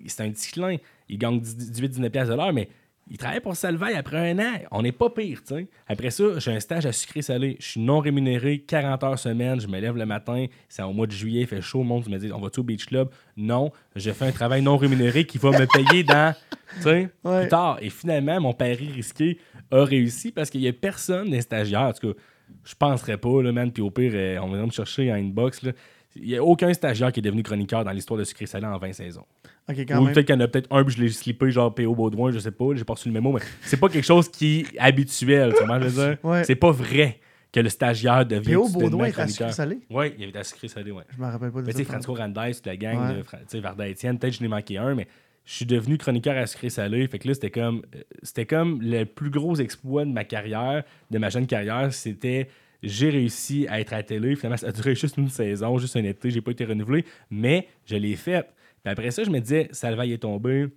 C'est 0.07 0.21
un 0.23 0.31
petit 0.31 0.49
clin. 0.53 0.77
Il 1.09 1.17
gagne 1.17 1.39
18-19$ 1.41 2.09
piastres 2.09 2.31
de 2.31 2.37
l'heure, 2.37 2.53
mais 2.53 2.69
il 3.09 3.17
travaille 3.17 3.39
pour 3.39 3.55
Salveille 3.55 3.95
après 3.95 4.31
un 4.31 4.39
an. 4.39 4.53
On 4.71 4.81
n'est 4.81 4.91
pas 4.91 5.09
pire, 5.11 5.41
tu 5.47 5.53
sais. 5.55 5.67
Après 5.87 6.09
ça, 6.09 6.39
j'ai 6.39 6.51
un 6.51 6.59
stage 6.59 6.85
à 6.87 6.91
sucré 6.91 7.21
salé. 7.21 7.55
Je 7.59 7.65
suis 7.65 7.79
non 7.79 7.99
rémunéré, 7.99 8.59
40 8.59 9.03
heures 9.03 9.19
semaine. 9.19 9.61
Je 9.61 9.67
me 9.67 9.79
lève 9.79 9.95
le 9.95 10.05
matin. 10.05 10.45
C'est 10.69 10.81
au 10.81 10.91
mois 10.91 11.05
de 11.05 11.11
juillet, 11.11 11.41
il 11.41 11.47
fait 11.47 11.61
chaud. 11.61 11.79
Le 11.79 11.85
monde 11.85 12.07
me 12.09 12.17
dit 12.17 12.31
On 12.33 12.39
va-tu 12.41 12.61
au 12.61 12.63
Beach 12.63 12.85
Club? 12.85 13.09
Non. 13.37 13.71
Je 13.95 14.09
fais 14.11 14.25
un 14.25 14.31
travail 14.31 14.61
non 14.63 14.75
rémunéré 14.77 15.25
qui 15.25 15.37
va 15.37 15.51
me 15.51 15.65
payer 15.67 16.03
dans. 16.03 16.33
Tu 16.77 16.81
sais, 16.81 17.09
Ouais. 17.23 17.41
plus 17.41 17.49
tard. 17.49 17.77
Et 17.81 17.89
finalement, 17.91 18.41
mon 18.41 18.53
pari 18.53 18.89
risqué 18.91 19.37
a 19.71 19.83
réussi 19.83 20.31
parce 20.31 20.49
qu'il 20.49 20.61
n'y 20.61 20.67
a 20.67 20.73
personne 20.73 21.29
des 21.29 21.41
stagiaires. 21.41 21.81
En 21.81 21.93
tout 21.93 22.11
cas, 22.13 22.19
je 22.63 22.73
penserais 22.75 23.17
pas, 23.17 23.41
là, 23.43 23.51
man. 23.51 23.71
Puis 23.71 23.83
au 23.83 23.91
pire, 23.91 24.11
euh, 24.15 24.39
on 24.41 24.47
va 24.49 24.65
me 24.65 24.71
chercher 24.71 25.11
en 25.11 25.15
inbox. 25.15 25.61
Là. 25.61 25.71
Il 26.15 26.27
n'y 26.27 26.37
a 26.37 26.43
aucun 26.43 26.73
stagiaire 26.73 27.11
qui 27.11 27.19
est 27.19 27.23
devenu 27.23 27.43
chroniqueur 27.43 27.83
dans 27.83 27.91
l'histoire 27.91 28.17
de 28.17 28.23
Sucré 28.23 28.45
Salé 28.45 28.65
en 28.65 28.77
20 28.77 28.93
saisons. 28.93 29.25
Quand 29.67 30.01
Ou 30.01 30.05
peut-être 30.05 30.25
qu'il 30.27 30.35
y 30.35 30.37
en 30.37 30.41
a 30.41 30.47
peut-être 30.47 30.71
un, 30.71 30.83
puis 30.85 30.95
je 30.95 31.01
l'ai 31.01 31.09
slippé, 31.09 31.51
genre 31.51 31.73
P.O. 31.73 31.93
Baudouin, 31.95 32.31
je 32.31 32.39
sais 32.39 32.51
pas, 32.51 32.65
j'ai 32.75 32.83
pas 32.85 32.93
reçu 32.93 33.09
le 33.09 33.13
mémo, 33.13 33.31
mais 33.33 33.41
c'est 33.61 33.77
pas 33.79 33.89
quelque 33.89 34.05
chose 34.05 34.29
qui 34.29 34.61
est 34.61 34.79
habituel, 34.79 35.53
tu 35.57 35.65
vois, 35.65 35.79
je 35.81 35.87
veux 35.87 36.07
dire? 36.07 36.17
Ouais. 36.23 36.43
C'est 36.45 36.55
pas 36.55 36.71
vrai 36.71 37.19
que 37.51 37.59
le 37.59 37.69
stagiaire 37.69 38.25
devient 38.25 38.51
P.O. 38.51 38.69
Baudouin 38.69 39.05
est 39.07 39.19
à 39.19 39.27
sucre 39.27 39.51
salé? 39.51 39.79
Oui, 39.89 40.13
il 40.17 40.23
avait 40.29 40.37
à 40.39 40.43
sucré 40.43 40.67
salé, 40.67 40.91
ouais. 40.91 41.03
Je 41.15 41.21
me 41.21 41.25
rappelle 41.29 41.51
pas 41.51 41.61
de 41.61 41.65
Mais 41.65 41.71
tu 41.73 41.79
sais, 41.79 41.83
ça. 41.83 41.89
Francisco 41.89 42.13
Randais, 42.13 42.53
toute 42.53 42.65
la 42.67 42.77
gang, 42.77 43.09
Ouais. 43.09 43.17
de 43.17 43.23
Fra- 43.23 43.37
Varda 43.59 43.87
Étienne, 43.87 44.17
peut-être 44.19 44.33
que 44.33 44.37
je 44.37 44.43
n'ai 44.43 44.49
manqué 44.49 44.77
un, 44.77 44.93
mais 44.95 45.07
je 45.45 45.53
suis 45.53 45.65
devenu 45.65 45.97
chroniqueur 45.97 46.37
à 46.37 46.47
sucré 46.47 46.69
salé. 46.69 47.07
Fait 47.07 47.19
que 47.19 47.27
là, 47.27 47.33
c'était 47.33 47.51
comme, 47.51 47.81
euh, 47.95 48.01
c'était 48.23 48.45
comme 48.45 48.81
le 48.81 49.03
plus 49.05 49.29
gros 49.31 49.55
exploit 49.57 50.05
de 50.05 50.11
ma 50.11 50.23
carrière, 50.23 50.83
de 51.11 51.17
ma 51.17 51.29
jeune 51.29 51.45
carrière. 51.47 51.91
C'était, 51.93 52.47
j'ai 52.85 53.09
réussi 53.09 53.67
à 53.69 53.79
être 53.81 53.93
à 53.93 53.97
la 53.97 54.03
télé. 54.03 54.35
Finalement, 54.35 54.57
ça 54.57 54.67
a 54.67 54.71
duré 54.71 54.95
juste 54.95 55.17
une 55.17 55.29
saison, 55.29 55.77
juste 55.77 55.95
un 55.97 56.03
été. 56.03 56.29
J'ai 56.31 56.41
pas 56.41 56.51
été 56.51 56.65
renouvelé, 56.65 57.03
mais 57.29 57.67
je 57.85 57.95
l'ai 57.95 58.15
fait. 58.15 58.43
Puis 58.83 58.91
après 58.91 59.11
ça, 59.11 59.23
je 59.23 59.29
me 59.29 59.39
disais, 59.39 59.67
Salvaille 59.71 60.13
est 60.13 60.19
tombé. 60.19 60.67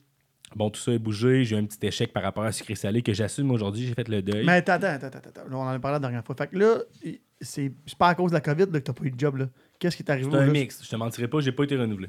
Bon, 0.57 0.71
tout 0.71 0.81
ça 0.81 0.92
est 0.92 0.99
bougé. 0.99 1.44
J'ai 1.44 1.57
eu 1.57 1.59
un 1.59 1.64
petit 1.66 1.87
échec 1.87 2.11
par 2.12 2.23
rapport 2.23 2.42
à 2.44 2.53
sucré 2.53 2.75
salé 2.75 3.03
que 3.03 3.12
j'assume 3.12 3.51
aujourd'hui. 3.51 3.87
J'ai 3.87 3.92
fait 3.94 4.09
le 4.09 4.23
deuil. 4.23 4.47
Mais 4.47 4.53
attends, 4.53 4.73
attends, 4.75 5.07
attends, 5.07 5.18
attends. 5.18 5.40
Là, 5.51 5.57
on 5.57 5.61
en 5.61 5.68
a 5.68 5.79
parlé 5.79 5.97
la 5.97 6.01
dernière 6.01 6.25
fois. 6.25 6.35
Fait 6.35 6.47
que 6.47 6.57
là, 6.57 6.79
c'est 7.40 7.71
pas 7.99 8.09
à 8.09 8.14
cause 8.14 8.31
de 8.31 8.35
la 8.35 8.40
COVID 8.40 8.62
là, 8.73 8.81
que 8.81 8.85
t'as 8.87 8.94
pas 8.94 9.05
eu 9.05 9.11
de 9.11 9.21
job. 9.21 9.37
là. 9.37 9.49
Qu'est-ce 9.79 9.94
qui 9.97 10.03
t'est 10.05 10.11
arrivé? 10.12 10.29
C'est 10.31 10.38
un 10.38 10.47
mix. 10.47 10.83
Je 10.83 10.88
te 10.88 10.97
mentirais 10.97 11.29
pas, 11.29 11.40
j'ai 11.40 11.53
pas 11.53 11.64
été 11.64 11.77
renouvelé. 11.77 12.09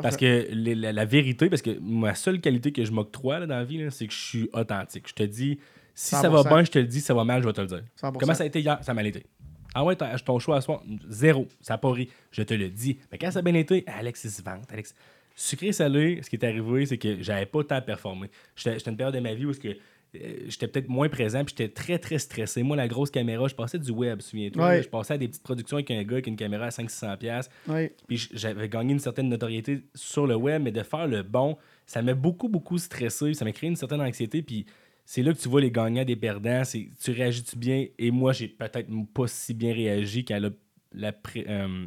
Parce 0.00 0.16
que 0.16 0.46
les- 0.52 0.76
la, 0.76 0.92
la 0.92 1.04
vérité, 1.04 1.50
parce 1.50 1.62
que 1.62 1.78
ma 1.80 2.14
seule 2.14 2.40
qualité 2.40 2.70
que 2.72 2.84
je 2.84 2.92
m'octroie 2.92 3.44
dans 3.44 3.56
la 3.56 3.64
vie, 3.64 3.84
c'est 3.90 4.06
que 4.06 4.12
je 4.12 4.18
suis 4.20 4.48
authentique. 4.52 5.08
Je 5.08 5.14
te 5.14 5.22
dis, 5.24 5.58
si 5.92 6.14
ça 6.14 6.28
va 6.30 6.42
100%. 6.42 6.48
bien, 6.48 6.64
je 6.64 6.70
te 6.70 6.78
le 6.78 6.86
dis, 6.86 7.00
ça 7.00 7.12
va 7.12 7.24
mal, 7.24 7.42
je 7.42 7.46
vais 7.48 7.52
te 7.52 7.60
le 7.60 7.66
dire. 7.66 7.82
100%. 8.00 8.18
Comment 8.20 8.34
ça 8.34 8.44
a 8.44 8.46
été 8.46 8.60
hier? 8.60 8.78
Ça 8.82 8.94
m'a 8.94 9.02
été. 9.02 9.26
Ah 9.74 9.84
ouais, 9.84 9.96
ton 9.96 10.38
choix 10.38 10.56
à 10.56 10.60
soir, 10.60 10.82
zéro. 11.08 11.46
Ça 11.60 11.74
n'a 11.74 11.78
pas 11.78 11.90
ri. 11.92 12.08
Je 12.32 12.42
te 12.42 12.54
le 12.54 12.68
dis. 12.68 12.98
Mais 13.10 13.18
quand 13.18 13.30
ça 13.30 13.38
a 13.38 13.42
bien 13.42 13.54
été, 13.54 13.84
Alex, 13.86 14.24
il 14.24 14.30
se 14.30 14.42
vante. 14.42 14.70
Alex. 14.72 14.94
Sucré 15.36 15.72
salé, 15.72 16.20
ce 16.22 16.28
qui 16.28 16.36
est 16.36 16.44
arrivé, 16.44 16.86
c'est 16.86 16.98
que 16.98 17.22
j'avais 17.22 17.46
pas 17.46 17.64
tant 17.64 17.80
performé. 17.80 18.30
J'étais 18.56 18.78
j'étais 18.78 18.90
une 18.90 18.96
période 18.96 19.14
de 19.14 19.20
ma 19.20 19.32
vie 19.32 19.46
où 19.46 19.52
que, 19.52 19.68
euh, 19.68 20.34
j'étais 20.48 20.66
peut-être 20.66 20.88
moins 20.88 21.08
présent, 21.08 21.44
puis 21.44 21.54
j'étais 21.56 21.72
très, 21.72 21.98
très 21.98 22.18
stressé. 22.18 22.62
Moi, 22.62 22.76
la 22.76 22.88
grosse 22.88 23.10
caméra, 23.10 23.46
je 23.48 23.54
passais 23.54 23.78
du 23.78 23.90
web, 23.90 24.20
souviens-toi. 24.20 24.66
Ouais. 24.66 24.82
Je 24.82 24.88
passais 24.88 25.14
à 25.14 25.18
des 25.18 25.28
petites 25.28 25.42
productions 25.42 25.76
avec 25.76 25.90
un 25.92 26.02
gars 26.02 26.14
avec 26.14 26.26
une 26.26 26.36
caméra 26.36 26.66
à 26.66 26.70
500$. 26.70 27.48
Ouais. 27.68 27.94
Puis 28.08 28.28
j'avais 28.34 28.68
gagné 28.68 28.92
une 28.92 28.98
certaine 28.98 29.28
notoriété 29.28 29.82
sur 29.94 30.26
le 30.26 30.34
web, 30.34 30.62
mais 30.62 30.72
de 30.72 30.82
faire 30.82 31.06
le 31.06 31.22
bon, 31.22 31.56
ça 31.86 32.02
m'a 32.02 32.14
beaucoup, 32.14 32.48
beaucoup 32.48 32.76
stressé. 32.76 33.32
Ça 33.34 33.44
m'a 33.44 33.52
créé 33.52 33.70
une 33.70 33.76
certaine 33.76 34.02
anxiété. 34.02 34.42
Puis 34.42 34.66
c'est 35.12 35.22
là 35.24 35.32
que 35.32 35.38
tu 35.38 35.48
vois 35.48 35.60
les 35.60 35.72
gagnants 35.72 36.04
des 36.04 36.14
perdants. 36.14 36.62
C'est 36.62 36.88
tu 37.02 37.10
réagis-tu 37.10 37.56
bien? 37.56 37.86
Et 37.98 38.12
moi, 38.12 38.32
j'ai 38.32 38.46
peut-être 38.46 38.88
pas 39.12 39.26
si 39.26 39.54
bien 39.54 39.74
réagi 39.74 40.24
quand, 40.24 40.38
la- 40.38 40.50
la 40.92 41.12
pré- 41.12 41.46
euh, 41.48 41.86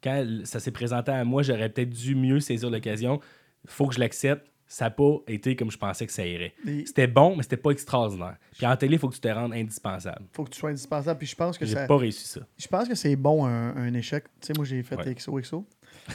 quand 0.00 0.24
ça 0.44 0.60
s'est 0.60 0.70
présenté 0.70 1.10
à 1.10 1.24
moi. 1.24 1.42
J'aurais 1.42 1.68
peut-être 1.68 1.90
dû 1.90 2.14
mieux 2.14 2.38
saisir 2.38 2.70
l'occasion. 2.70 3.18
faut 3.66 3.88
que 3.88 3.94
je 3.94 3.98
l'accepte. 3.98 4.46
Ça 4.68 4.84
n'a 4.86 4.90
pas 4.92 5.16
été 5.26 5.56
comme 5.56 5.70
je 5.72 5.76
pensais 5.78 6.06
que 6.06 6.12
ça 6.12 6.24
irait. 6.24 6.54
Et 6.66 6.86
C'était 6.86 7.06
bon, 7.08 7.34
mais 7.36 7.42
c'était 7.42 7.56
pas 7.56 7.70
extraordinaire. 7.70 8.36
Puis 8.56 8.64
en 8.66 8.76
télé, 8.76 8.94
il 8.94 8.98
faut 9.00 9.08
que 9.08 9.14
tu 9.14 9.20
te 9.20 9.28
rendes 9.28 9.52
indispensable. 9.52 10.24
faut 10.32 10.44
que 10.44 10.50
tu 10.50 10.58
sois 10.60 10.70
indispensable. 10.70 11.18
Puis 11.18 11.26
je 11.28 11.34
pense 11.36 11.58
que 11.58 11.66
J'ai 11.66 11.74
ça. 11.74 11.86
pas 11.86 11.96
réussi 11.96 12.26
ça. 12.28 12.40
Je 12.56 12.66
pense 12.68 12.86
que 12.88 12.94
c'est 12.94 13.16
bon 13.16 13.44
un, 13.44 13.74
un 13.76 13.92
échec. 13.94 14.24
Tu 14.40 14.46
sais, 14.46 14.52
moi 14.56 14.64
j'ai 14.64 14.82
fait 14.84 14.96
Ouais. 14.96 15.12
XOXO. 15.14 15.66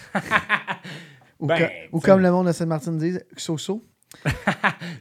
ou, 1.40 1.48
Ben, 1.48 1.70
ou 1.92 2.00
comme 2.00 2.22
le 2.22 2.32
monde 2.32 2.48
de 2.48 2.52
Sainte-Martine 2.54 2.98
dit, 2.98 3.18
XOXO. 3.36 3.84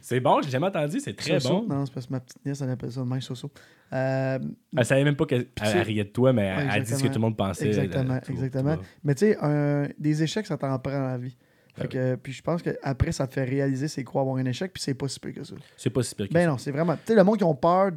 C'est 0.01 0.19
bon, 0.19 0.41
j'ai 0.41 0.49
jamais 0.51 0.67
entendu, 0.67 0.99
c'est 0.99 1.15
très 1.15 1.39
Soso? 1.39 1.61
bon. 1.61 1.73
Non, 1.75 1.85
c'est 1.85 1.93
parce 1.93 2.05
que 2.07 2.11
ma 2.13 2.19
petite 2.19 2.45
nièce, 2.45 2.61
elle 2.61 2.69
appelle 2.69 2.91
ça 2.91 3.03
de 3.03 3.19
Soso. 3.19 3.51
Euh, 3.91 4.39
Elle 4.77 4.85
savait 4.85 5.03
même 5.03 5.15
pas 5.15 5.25
qu'elle 5.25 5.47
riait 5.61 6.03
de 6.03 6.09
toi, 6.09 6.31
mais 6.31 6.55
Ouais, 6.55 6.67
elle 6.75 6.83
dit 6.83 6.91
ce 6.93 7.01
que 7.03 7.07
tout 7.07 7.13
le 7.15 7.19
monde 7.21 7.37
pensait. 7.37 7.67
Exactement, 7.67 8.19
tout- 8.19 8.31
exactement. 8.31 8.75
tout- 8.77 8.83
mais 9.03 9.15
tu 9.15 9.31
sais, 9.33 9.95
des 9.97 10.23
échecs, 10.23 10.45
ça 10.45 10.57
t'en 10.57 10.77
prend 10.79 10.91
dans 10.93 11.07
la 11.07 11.17
vie. 11.17 11.35
Fait 11.75 11.83
Ah 11.83 11.87
que, 11.87 12.15
puis 12.15 12.33
je 12.33 12.41
pense 12.41 12.61
qu'après, 12.61 13.11
ça 13.11 13.25
te 13.27 13.33
fait 13.33 13.45
réaliser 13.45 13.87
c'est 13.87 14.03
quoi 14.03 14.21
avoir 14.21 14.37
un 14.37 14.45
échec, 14.45 14.73
puis 14.73 14.81
c'est 14.83 14.93
pas 14.95 15.07
si 15.07 15.19
pire 15.19 15.33
que 15.33 15.43
ça. 15.43 15.55
C'est 15.77 15.89
pas 15.89 16.03
si 16.03 16.13
pire 16.15 16.27
que 16.27 16.33
Ben 16.33 16.41
ça. 16.45 16.47
non, 16.51 16.57
c'est 16.57 16.71
vraiment. 16.71 16.95
Tu 16.95 17.01
sais, 17.07 17.15
le 17.15 17.23
monde 17.23 17.37
qui 17.37 17.43
ont 17.43 17.55
peur 17.55 17.91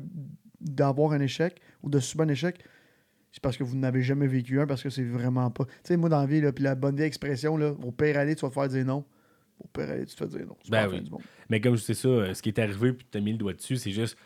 d'avoir 0.61 1.12
un 1.12 1.20
échec 1.20 1.61
ou 1.83 1.90
de 1.90 1.98
subir 1.98 2.25
un 2.27 2.29
échec, 2.29 2.62
c'est 3.33 3.42
parce 3.42 3.57
que 3.57 3.64
vous 3.64 3.77
n'avez 3.77 4.03
jamais 4.03 4.27
vécu 4.27 4.61
un, 4.61 4.66
parce 4.66 4.83
que 4.83 4.90
c'est 4.90 5.03
vraiment 5.05 5.51
pas. 5.51 5.64
Tu 5.64 5.72
sais, 5.85 5.96
moi, 5.96 6.09
dans 6.09 6.20
la 6.20 6.27
vie, 6.27 6.40
là, 6.40 6.53
puis 6.53 6.62
la 6.64 6.75
bonne 6.75 6.94
vieille 6.96 7.07
expression, 7.09 7.57
là, 7.57 7.72
au 7.83 7.90
pire 7.90 8.18
aller, 8.18 8.37
tu 8.37 8.42
vas 8.42 8.48
te 8.51 8.55
faire 8.55 8.68
dire 8.68 8.85
non. 8.85 9.05
Au 9.60 9.68
pire 9.68 9.90
aller, 9.90 10.06
tu 10.06 10.14
te 10.14 10.24
fais 10.24 10.38
dire 10.38 10.46
non. 10.46 10.56
Ben 10.68 10.88
oui. 10.88 11.02
Mais 11.48 11.60
comme 11.60 11.76
je 11.76 11.82
sais 11.82 11.94
ça, 11.94 12.08
euh, 12.08 12.34
ce 12.34 12.42
qui 12.42 12.48
est 12.50 12.58
arrivé, 12.58 12.92
puis 12.92 13.06
tu 13.10 13.18
as 13.18 13.20
mis 13.20 13.32
le 13.32 13.38
doigt 13.38 13.52
dessus, 13.52 13.76
c'est 13.76 13.92
juste. 13.92 14.16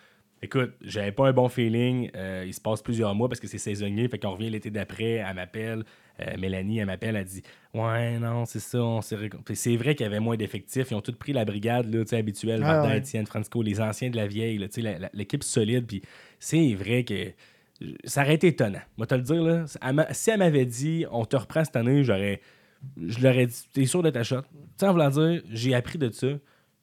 Écoute, 0.42 0.74
j'avais 0.82 1.12
pas 1.12 1.28
un 1.28 1.32
bon 1.32 1.48
feeling. 1.48 2.10
euh, 2.14 2.44
il 2.46 2.52
se 2.52 2.60
passe 2.60 2.82
plusieurs 2.82 3.14
mois 3.14 3.26
parce 3.28 3.40
que 3.40 3.46
c'est 3.46 3.56
saisonnier. 3.58 4.06
Fait 4.06 4.18
qu'on 4.18 4.32
revient 4.32 4.50
l'été 4.50 4.70
d'après. 4.70 5.12
Elle 5.12 5.34
m'appelle. 5.34 5.84
euh, 6.20 6.36
Mélanie, 6.38 6.78
elle 6.78 6.86
m'appelle. 6.86 7.16
Elle 7.16 7.24
dit 7.24 7.42
Ouais, 7.72 8.18
non, 8.18 8.44
c'est 8.44 8.60
ça. 8.60 8.82
On 8.82 9.00
s'est 9.00 9.16
c'est 9.54 9.76
vrai 9.76 9.94
qu'il 9.94 10.04
y 10.04 10.06
avait 10.06 10.20
moins 10.20 10.36
d'effectifs. 10.36 10.90
Ils 10.90 10.94
ont 10.94 11.00
tous 11.00 11.12
pris 11.12 11.32
la 11.32 11.46
brigade 11.46 11.92
là, 11.92 12.04
habituelle. 12.18 12.60
Ah, 12.62 12.82
ouais. 12.82 12.98
Étienne, 12.98 13.26
Francisco, 13.26 13.62
les 13.62 13.80
anciens 13.80 14.10
de 14.10 14.16
la 14.16 14.26
vieille. 14.26 14.58
L'équipe 15.14 15.42
solide. 15.42 15.86
Puis 15.86 16.02
c'est 16.38 16.74
vrai 16.74 17.04
que 17.04 17.32
ça 18.04 18.22
aurait 18.22 18.34
été 18.34 18.48
étonnant. 18.48 18.80
Moi, 18.98 19.06
te 19.06 19.14
le 19.14 19.22
dire, 19.22 19.42
là, 19.42 19.64
si 20.12 20.30
elle 20.30 20.38
m'avait 20.38 20.66
dit 20.66 21.06
on 21.10 21.24
te 21.24 21.36
reprend 21.36 21.64
cette 21.64 21.76
année, 21.76 22.04
j'aurais. 22.04 22.40
Je 22.96 23.20
leur 23.20 23.36
ai 23.36 23.46
dit, 23.46 23.64
t'es 23.72 23.86
sûr 23.86 24.02
de 24.02 24.10
ta 24.10 24.22
shot? 24.22 24.42
Tu 24.42 24.48
sais, 24.78 24.86
en 24.86 24.92
voulant 24.92 25.10
dire, 25.10 25.42
j'ai 25.50 25.74
appris 25.74 25.98
de 25.98 26.10
ça. 26.10 26.28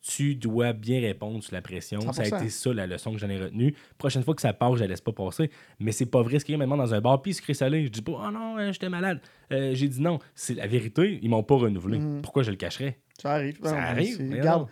Tu 0.02 0.36
dois 0.36 0.74
bien 0.74 1.00
répondre 1.00 1.42
sous 1.42 1.54
la 1.54 1.62
pression. 1.62 2.02
Ça 2.12 2.24
a 2.24 2.26
100%. 2.26 2.38
été 2.38 2.50
ça 2.50 2.74
la 2.74 2.86
leçon 2.86 3.14
que 3.14 3.20
j'en 3.20 3.30
ai 3.30 3.42
retenue. 3.42 3.74
Prochaine 3.98 4.22
fois 4.22 4.36
que 4.36 4.42
ça 4.42 4.52
part, 4.52 4.76
je 4.76 4.82
la 4.82 4.88
laisse 4.88 5.00
pas 5.00 5.14
passer. 5.14 5.50
Mais 5.80 5.94
c'est 5.94 6.06
pas 6.06 6.22
vrai. 6.22 6.40
Ce 6.40 6.46
qu'il 6.46 6.52
y 6.52 6.56
a 6.56 6.58
maintenant 6.58 6.76
dans 6.76 6.94
un 6.94 7.00
bar, 7.00 7.22
puis 7.22 7.34
sucré 7.34 7.54
salé, 7.54 7.86
je 7.86 7.90
dis 7.90 8.02
pas, 8.02 8.12
oh 8.28 8.32
non, 8.32 8.58
euh, 8.58 8.74
j'étais 8.74 8.90
malade. 8.90 9.22
Euh, 9.54 9.74
j'ai 9.74 9.88
dit 9.88 10.02
non. 10.02 10.20
C'est 10.36 10.56
la 10.56 10.68
vérité. 10.68 11.20
Ils 11.22 11.30
m'ont 11.30 11.44
pas 11.44 11.56
renouvelé. 11.56 12.00
Mhm. 12.00 12.22
Pourquoi 12.22 12.44
je 12.44 12.52
le 12.52 12.58
cacherais? 12.58 13.00
Ça 13.18 13.32
arrive. 13.32 13.60
Ça 13.64 13.82
arrive, 13.82 14.18
Regarde, 14.30 14.68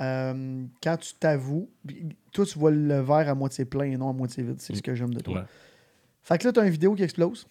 euh, 0.00 0.64
quand 0.80 0.96
tu 0.96 1.14
t'avoues, 1.14 1.70
toi, 2.32 2.46
tu 2.46 2.56
vois 2.56 2.70
le 2.70 3.00
verre 3.00 3.28
à 3.28 3.34
moitié 3.34 3.64
plein 3.64 3.84
et 3.84 3.96
non 3.96 4.10
à 4.10 4.12
moitié 4.12 4.44
vide. 4.44 4.60
C'est 4.60 4.76
ce 4.76 4.82
que 4.82 4.94
j'aime 4.94 5.12
de 5.12 5.20
toi. 5.20 5.40
Ouais. 5.40 5.44
Fait 6.22 6.38
que 6.38 6.46
là, 6.46 6.52
tu 6.52 6.60
as 6.60 6.64
une 6.64 6.70
vidéo 6.70 6.94
qui 6.94 7.02
explose. 7.02 7.48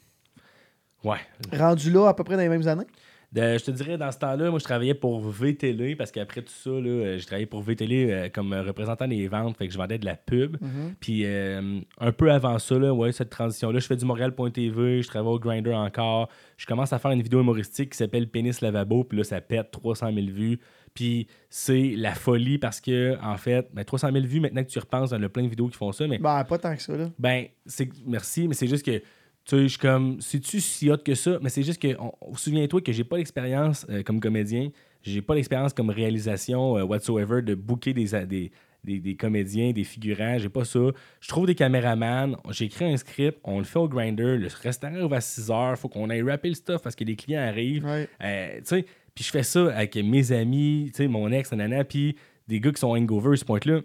Ouais. 1.03 1.17
Rendu 1.51 1.91
là 1.91 2.07
à 2.07 2.13
peu 2.13 2.23
près 2.23 2.35
dans 2.35 2.41
les 2.41 2.49
mêmes 2.49 2.67
années? 2.67 2.87
De- 3.33 3.57
je 3.57 3.63
te 3.65 3.71
dirais, 3.71 3.97
dans 3.97 4.11
ce 4.11 4.19
temps-là, 4.19 4.49
moi, 4.49 4.57
je 4.59 4.63
travaillais 4.63 4.93
pour 4.93 5.19
VTL 5.19 5.97
parce 5.97 6.11
qu'après 6.11 6.41
tout 6.41 6.53
ça, 6.53 6.69
là, 6.69 6.79
euh, 6.87 7.17
j'ai 7.17 7.25
travaillé 7.25 7.45
pour 7.45 7.61
VTL 7.61 7.91
euh, 7.91 8.29
comme 8.29 8.53
représentant 8.53 9.07
des 9.07 9.27
ventes. 9.27 9.57
Fait 9.57 9.67
que 9.67 9.73
je 9.73 9.77
vendais 9.77 9.97
de 9.97 10.05
la 10.05 10.15
pub. 10.15 10.55
Mhm. 10.61 10.95
Puis 10.99 11.23
euh, 11.25 11.79
un 11.99 12.11
peu 12.13 12.31
avant 12.31 12.57
ça, 12.57 12.79
là, 12.79 12.93
ouais, 12.93 13.11
cette 13.11 13.29
transition-là, 13.29 13.79
je 13.79 13.85
fais 13.87 13.97
du 13.97 14.05
Montréal.tv, 14.05 15.01
je 15.01 15.07
travaille 15.07 15.33
au 15.33 15.39
Grinder 15.39 15.73
encore. 15.73 16.29
Je 16.57 16.65
commence 16.65 16.93
à 16.93 16.99
faire 16.99 17.11
une 17.11 17.21
vidéo 17.21 17.41
humoristique 17.41 17.91
qui 17.91 17.97
s'appelle 17.97 18.27
Pénis 18.29 18.61
Lavabo, 18.61 19.03
puis 19.03 19.17
là, 19.17 19.23
ça 19.25 19.41
pète 19.41 19.71
300 19.71 20.13
000 20.13 20.27
vues. 20.27 20.59
Puis 20.93 21.27
c'est 21.49 21.93
la 21.95 22.15
folie 22.15 22.57
parce 22.57 22.81
que, 22.81 23.17
en 23.21 23.37
fait, 23.37 23.67
ben, 23.73 23.83
300 23.83 24.09
000 24.13 24.25
vues, 24.25 24.39
maintenant 24.39 24.63
que 24.63 24.69
tu 24.69 24.79
repenses, 24.79 25.11
il 25.11 25.15
y 25.15 25.17
en 25.17 25.23
a 25.23 25.29
plein 25.29 25.43
de 25.43 25.49
vidéos 25.49 25.67
qui 25.67 25.77
font 25.77 25.91
ça, 25.91 26.07
mais 26.07 26.17
Ben, 26.17 26.43
pas 26.43 26.57
tant 26.57 26.75
que 26.75 26.81
ça, 26.81 26.95
là. 26.97 27.09
ben, 27.19 27.45
c'est 27.67 27.89
merci, 28.07 28.47
mais 28.47 28.55
c'est 28.55 28.67
juste 28.67 28.83
que 28.85 28.99
tu 29.47 29.55
sais, 29.55 29.63
je 29.63 29.67
suis 29.69 29.77
comme, 29.79 30.19
c'est-tu 30.19 30.59
si 30.59 30.91
hot 30.91 30.97
que 30.97 31.15
ça? 31.15 31.39
Mais 31.41 31.47
c'est 31.47 31.63
juste 31.63 31.81
que, 31.81 31.95
souviens-toi 32.35 32.81
que 32.81 32.91
j'ai 32.91 33.05
pas 33.05 33.15
l'expérience 33.17 33.85
euh, 33.89 34.03
comme 34.03 34.19
comédien, 34.19 34.71
j'ai 35.03 35.21
pas 35.21 35.35
l'expérience 35.35 35.71
comme 35.71 35.89
réalisation 35.89 36.77
euh, 36.77 36.83
whatsoever 36.83 37.41
de 37.41 37.55
booker 37.55 37.93
des, 37.93 38.25
des, 38.25 38.51
des, 38.83 38.99
des 38.99 39.15
comédiens, 39.15 39.71
des 39.71 39.85
figurants, 39.85 40.37
j'ai 40.37 40.49
pas 40.49 40.65
ça. 40.65 40.79
Je 41.21 41.27
trouve 41.29 41.47
des 41.47 41.55
caméramans, 41.55 42.35
j'ai 42.49 42.65
écrit 42.65 42.91
un 42.91 42.97
script, 42.97 43.39
on 43.45 43.59
le 43.59 43.63
fait 43.63 43.79
au 43.79 43.87
grinder, 43.87 44.35
le 44.35 44.49
restaurant 44.61 44.99
ouvre 45.03 45.15
à 45.15 45.21
6 45.21 45.49
heures, 45.49 45.79
faut 45.79 45.87
qu'on 45.87 46.09
aille 46.09 46.23
rapper 46.23 46.49
le 46.49 46.55
stuff 46.55 46.81
parce 46.81 46.97
que 46.97 47.05
les 47.05 47.15
clients 47.15 47.41
arrivent. 47.41 47.85
Ouais. 47.85 48.09
Euh, 48.21 48.57
tu 48.57 48.65
sais, 48.65 48.85
puis 49.15 49.23
je 49.23 49.31
fais 49.31 49.43
ça 49.43 49.73
avec 49.73 49.95
mes 49.95 50.33
amis, 50.33 50.91
tu 50.93 51.03
sais, 51.03 51.07
mon 51.07 51.31
ex, 51.31 51.51
nanana, 51.51 51.85
puis 51.85 52.17
des 52.49 52.59
gars 52.59 52.73
qui 52.73 52.81
sont 52.81 52.89
hangover 52.89 53.31
à 53.31 53.37
ce 53.37 53.45
point-là. 53.45 53.79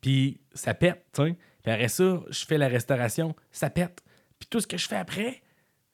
Puis 0.00 0.40
ça 0.54 0.72
pète, 0.72 1.04
tu 1.12 1.24
sais. 1.24 1.36
Puis 1.62 1.72
après 1.72 1.88
ça, 1.88 2.22
je 2.30 2.46
fais 2.46 2.56
la 2.56 2.68
restauration, 2.68 3.34
ça 3.50 3.68
pète. 3.68 4.02
Puis 4.42 4.48
tout 4.50 4.58
ce 4.60 4.66
que 4.66 4.76
je 4.76 4.88
fais 4.88 4.96
après, 4.96 5.40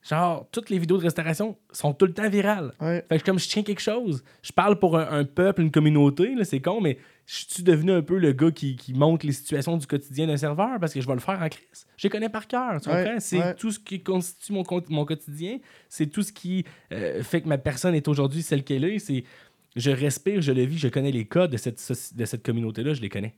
genre, 0.09 0.47
toutes 0.51 0.71
les 0.71 0.79
vidéos 0.79 0.97
de 0.97 1.03
restauration 1.03 1.55
sont 1.71 1.93
tout 1.93 2.07
le 2.07 2.13
temps 2.13 2.27
virales. 2.29 2.71
Ouais. 2.81 3.05
Fait 3.07 3.19
que 3.19 3.23
comme 3.23 3.37
je 3.37 3.47
tiens 3.47 3.61
quelque 3.61 3.79
chose, 3.81 4.23
je 4.41 4.51
parle 4.51 4.79
pour 4.79 4.97
un, 4.97 5.07
un 5.19 5.23
peuple, 5.23 5.61
une 5.61 5.69
communauté, 5.69 6.33
c'est 6.45 6.59
con, 6.59 6.81
mais 6.81 6.97
je 7.27 7.45
suis 7.47 7.61
devenu 7.61 7.91
un 7.91 8.01
peu 8.01 8.17
le 8.17 8.31
gars 8.31 8.49
qui, 8.49 8.75
qui 8.75 8.95
montre 8.95 9.23
les 9.27 9.33
situations 9.33 9.77
du 9.77 9.85
quotidien 9.85 10.25
d'un 10.25 10.37
serveur 10.37 10.79
parce 10.79 10.95
que 10.95 10.99
je 10.99 11.05
vais 11.05 11.13
le 11.13 11.19
faire 11.19 11.39
en 11.39 11.47
crise. 11.47 11.85
Je 11.95 12.07
les 12.07 12.09
connais 12.09 12.29
par 12.29 12.47
cœur, 12.47 12.81
tu 12.81 12.89
Ouais, 12.89 13.03
comprends? 13.03 13.19
C'est 13.19 13.37
ouais. 13.37 13.53
tout 13.53 13.71
ce 13.71 13.77
qui 13.77 14.01
constitue 14.01 14.51
mon, 14.53 14.63
quotidien. 15.05 15.59
C'est 15.89 16.07
tout 16.07 16.23
ce 16.23 16.31
qui 16.33 16.65
euh, 16.91 17.21
fait 17.21 17.41
que 17.41 17.47
ma 17.47 17.59
personne 17.59 17.93
est 17.93 18.07
aujourd'hui 18.07 18.41
celle 18.41 18.63
qu'elle 18.63 18.85
est. 18.85 18.97
C'est 18.97 19.23
je 19.75 19.91
respire, 19.91 20.41
je 20.41 20.51
le 20.53 20.63
vis, 20.63 20.79
je 20.79 20.87
connais 20.87 21.11
les 21.11 21.25
codes 21.25 21.51
de 21.51 21.57
cette, 21.57 21.77
soci- 21.79 22.15
de 22.15 22.25
cette 22.25 22.43
communauté-là, 22.43 22.95
je 22.95 23.01
les 23.01 23.09
connais. 23.09 23.35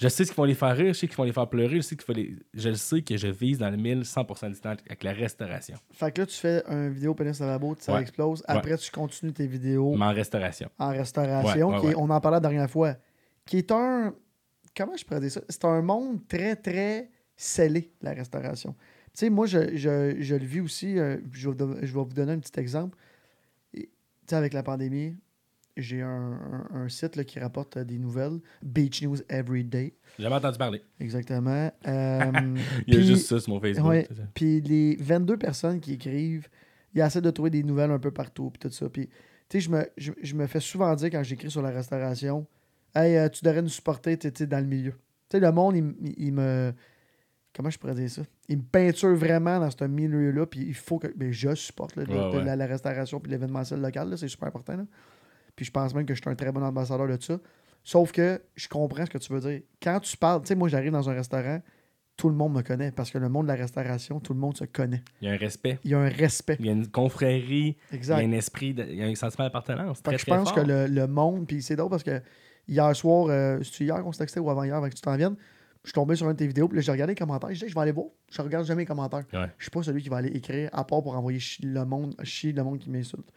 Je 0.00 0.08
sais 0.08 0.24
ce 0.24 0.30
qu'ils 0.30 0.36
vont 0.36 0.44
les 0.44 0.54
faire 0.54 0.74
rire, 0.76 0.94
je 0.94 0.98
sais 1.00 1.06
qu'ils 1.06 1.16
vont 1.16 1.24
les 1.24 1.32
faire 1.32 1.48
pleurer, 1.48 1.76
je 1.76 1.80
sais, 1.82 1.94
qu'il 1.96 2.04
faut 2.04 2.12
les... 2.14 2.34
je 2.54 2.68
le 2.70 2.74
sais 2.76 3.02
que 3.02 3.16
je 3.16 3.28
vise 3.28 3.58
dans 3.58 3.68
le 3.70 3.76
1000 3.76 4.00
100% 4.00 4.50
du 4.52 4.58
temps 4.60 4.70
avec 4.70 5.02
la 5.04 5.12
restauration. 5.12 5.76
Fait 5.92 6.10
que 6.10 6.22
là, 6.22 6.26
tu 6.26 6.36
fais 6.36 6.62
un 6.66 6.88
vidéo 6.88 7.14
pénis 7.14 7.38
lavabo, 7.38 7.76
ça 7.78 7.92
Ouais. 7.94 8.00
explose. 8.02 8.42
Après, 8.48 8.76
tu 8.78 8.90
continues 8.90 9.32
tes 9.34 9.46
vidéos 9.46 9.94
Mais 9.96 10.06
en 10.06 10.12
restauration. 10.14 10.70
en 10.78 10.88
restauration. 10.88 11.68
Ouais, 11.68 11.74
ouais, 11.74 11.80
qui 11.80 11.86
est- 11.86 11.88
ouais. 11.90 11.94
on 12.02 12.08
en 12.08 12.20
parlait 12.20 12.36
la 12.36 12.40
dernière 12.40 12.70
fois. 12.70 12.96
Qui 13.44 13.58
est 13.58 13.70
un. 13.72 14.14
Comment 14.76 14.96
je 14.96 15.04
pourrais 15.04 15.20
dire 15.20 15.32
ça? 15.32 15.42
C'est 15.48 15.64
un 15.66 15.82
monde 15.82 16.26
très, 16.28 16.56
très 16.56 17.10
scellé, 17.36 17.92
la 18.00 18.12
restauration. 18.12 18.72
Tu 19.12 19.18
sais, 19.26 19.30
moi, 19.30 19.46
je, 19.46 19.76
je- 19.76 20.16
je 20.20 20.34
le 20.34 20.44
vis 20.46 20.60
aussi. 20.60 20.98
euh, 20.98 21.18
je, 21.32 21.50
je 21.50 21.92
vais 21.92 22.00
vous 22.04 22.04
donner 22.14 22.32
un 22.32 22.38
petit 22.38 22.58
exemple. 22.58 22.96
Tu 23.74 23.88
sais, 24.28 24.36
avec 24.36 24.52
la 24.54 24.62
pandémie, 24.62 25.16
j'ai 25.76 26.02
un, 26.02 26.08
un- 26.32 26.68
un 26.74 26.88
site 26.88 27.16
là, 27.16 27.24
qui 27.24 27.38
rapporte 27.40 27.76
euh, 27.76 27.84
des 27.84 27.98
nouvelles. 27.98 28.38
Beach 28.62 29.02
News 29.02 29.16
Every 29.28 29.64
Day. 29.64 29.94
Jamais 30.18 30.36
entendu 30.36 30.58
parler. 30.58 30.82
Exactement. 30.98 31.70
Euh, 31.86 32.56
Il 32.86 32.94
y 32.94 32.96
a 32.98 33.00
juste 33.00 33.26
ça 33.26 33.38
sur 33.40 33.52
mon 33.54 33.60
Facebook. 33.60 34.06
Puis 34.34 34.60
les 34.60 34.96
22 34.96 35.36
personnes 35.36 35.80
qui 35.80 35.94
écrivent, 35.94 36.48
ils 36.94 37.00
essaient 37.00 37.20
de 37.20 37.30
trouver 37.30 37.50
des 37.50 37.62
nouvelles 37.62 37.90
un 37.90 37.98
peu 37.98 38.10
partout, 38.10 38.50
puis 38.50 38.58
tout 38.58 38.70
ça. 38.74 38.88
Puis, 38.88 39.06
tu 39.08 39.12
sais, 39.48 39.60
je 39.60 39.70
me, 39.70 39.86
je, 39.96 40.12
je 40.22 40.34
me 40.34 40.46
fais 40.46 40.60
souvent 40.60 40.94
dire 40.94 41.10
quand 41.10 41.22
j'écris 41.22 41.50
sur 41.50 41.62
la 41.62 41.70
restauration, 41.70 42.46
Hey, 42.94 43.16
euh, 43.16 43.28
tu 43.28 43.44
devrais 43.44 43.62
nous 43.62 43.68
supporter, 43.68 44.18
tu 44.18 44.28
sais, 44.34 44.46
dans 44.48 44.58
le 44.58 44.66
milieu. 44.66 44.90
Tu 45.28 45.36
sais, 45.36 45.40
le 45.40 45.52
monde, 45.52 45.76
il, 46.16 46.32
me. 46.32 46.72
Comment 47.54 47.70
je 47.70 47.78
pourrais 47.78 47.94
dire 47.94 48.10
ça? 48.10 48.22
Il 48.48 48.58
me 48.58 48.62
peinture 48.62 49.14
vraiment 49.14 49.58
dans 49.60 49.70
ce 49.70 49.84
milieu-là, 49.84 50.46
puis 50.46 50.60
il 50.60 50.74
faut 50.74 50.98
que. 50.98 51.06
Je 51.30 51.54
supporte 51.54 51.94
là, 51.96 52.04
de- 52.04 52.10
Ouais, 52.12 52.32
de 52.32 52.36
ouais. 52.38 52.44
La, 52.44 52.56
la 52.56 52.66
restauration 52.66 53.20
puis 53.20 53.30
l'événementiel 53.30 53.80
local, 53.80 54.12
c'est 54.18 54.26
super 54.28 54.48
important. 54.48 54.76
là. 54.76 54.84
Puis 55.60 55.66
je 55.66 55.70
pense 55.72 55.94
même 55.94 56.06
que 56.06 56.14
je 56.14 56.22
suis 56.22 56.30
un 56.30 56.34
très 56.34 56.50
bon 56.52 56.62
ambassadeur 56.62 57.06
de 57.06 57.22
ça. 57.22 57.38
Sauf 57.84 58.12
que 58.12 58.40
je 58.56 58.66
comprends 58.66 59.04
ce 59.04 59.10
que 59.10 59.18
tu 59.18 59.30
veux 59.30 59.40
dire. 59.40 59.60
Quand 59.82 60.00
tu 60.00 60.16
parles, 60.16 60.40
tu 60.40 60.46
sais, 60.48 60.54
moi, 60.54 60.68
j'arrive 60.70 60.92
dans 60.92 61.10
un 61.10 61.12
restaurant, 61.12 61.60
tout 62.16 62.30
le 62.30 62.34
monde 62.34 62.54
me 62.54 62.62
connaît 62.62 62.92
parce 62.92 63.10
que 63.10 63.18
le 63.18 63.28
monde 63.28 63.44
de 63.44 63.48
la 63.52 63.56
restauration, 63.58 64.20
tout 64.20 64.32
le 64.32 64.38
monde 64.40 64.56
se 64.56 64.64
connaît. 64.64 65.02
Il 65.20 65.28
y 65.28 65.30
a 65.30 65.34
un 65.34 65.36
respect. 65.36 65.78
Il 65.84 65.90
y 65.90 65.94
a 65.94 65.98
un 65.98 66.08
respect. 66.08 66.56
Il 66.60 66.64
y 66.64 66.68
a 66.70 66.72
une 66.72 66.86
confrérie. 66.88 67.76
Il 67.90 67.92
y 67.92 67.94
a 67.94 67.96
Exact. 67.96 68.18
un 68.24 68.32
esprit. 68.32 68.72
de- 68.72 68.84
il 68.88 68.94
y 68.96 69.02
a 69.02 69.06
un 69.06 69.14
sentiment 69.14 69.44
d'appartenance. 69.44 70.02
Très, 70.02 70.16
je 70.16 70.24
très 70.24 70.34
pense 70.34 70.48
fort. 70.48 70.62
que 70.62 70.66
le, 70.66 70.86
le 70.86 71.06
monde, 71.06 71.46
puis 71.46 71.60
c'est 71.60 71.76
drôle 71.76 71.90
parce 71.90 72.04
que 72.04 72.22
hier 72.66 72.96
soir, 72.96 73.26
euh, 73.28 73.60
c'est 73.62 73.84
hier 73.84 74.02
qu'on 74.02 74.12
s'est 74.12 74.20
texté 74.20 74.40
ou 74.40 74.48
avant-hier 74.48 74.76
avant 74.76 74.88
que 74.88 74.94
tu 74.94 75.02
t'en 75.02 75.16
viennes, 75.16 75.36
je 75.84 75.88
suis 75.88 75.94
tombé 75.94 76.16
sur 76.16 76.26
une 76.26 76.32
de 76.32 76.38
tes 76.38 76.46
vidéos, 76.46 76.68
puis 76.68 76.76
là, 76.76 76.82
j'ai 76.82 76.92
regardé 76.92 77.12
les 77.12 77.18
commentaires. 77.18 77.50
Je 77.52 77.60
dis, 77.64 77.68
je 77.70 77.74
vais 77.74 77.80
aller 77.82 77.92
voir. 77.92 78.06
Je 78.30 78.40
regarde 78.42 78.64
jamais 78.66 78.82
les 78.82 78.86
commentaires. 78.86 79.24
Ouais. 79.32 79.46
Je 79.58 79.64
suis 79.64 79.70
pas 79.70 79.82
celui 79.82 80.02
qui 80.02 80.08
va 80.08 80.18
aller 80.18 80.28
écrire, 80.30 80.70
à 80.72 80.84
part 80.84 81.02
pour 81.02 81.14
envoyer 81.16 81.38
le 81.62 81.84
monde, 81.84 82.14
chier 82.22 82.52
le 82.52 82.62
monde 82.64 82.78
qui 82.78 82.90
m'insulte. 82.90 83.30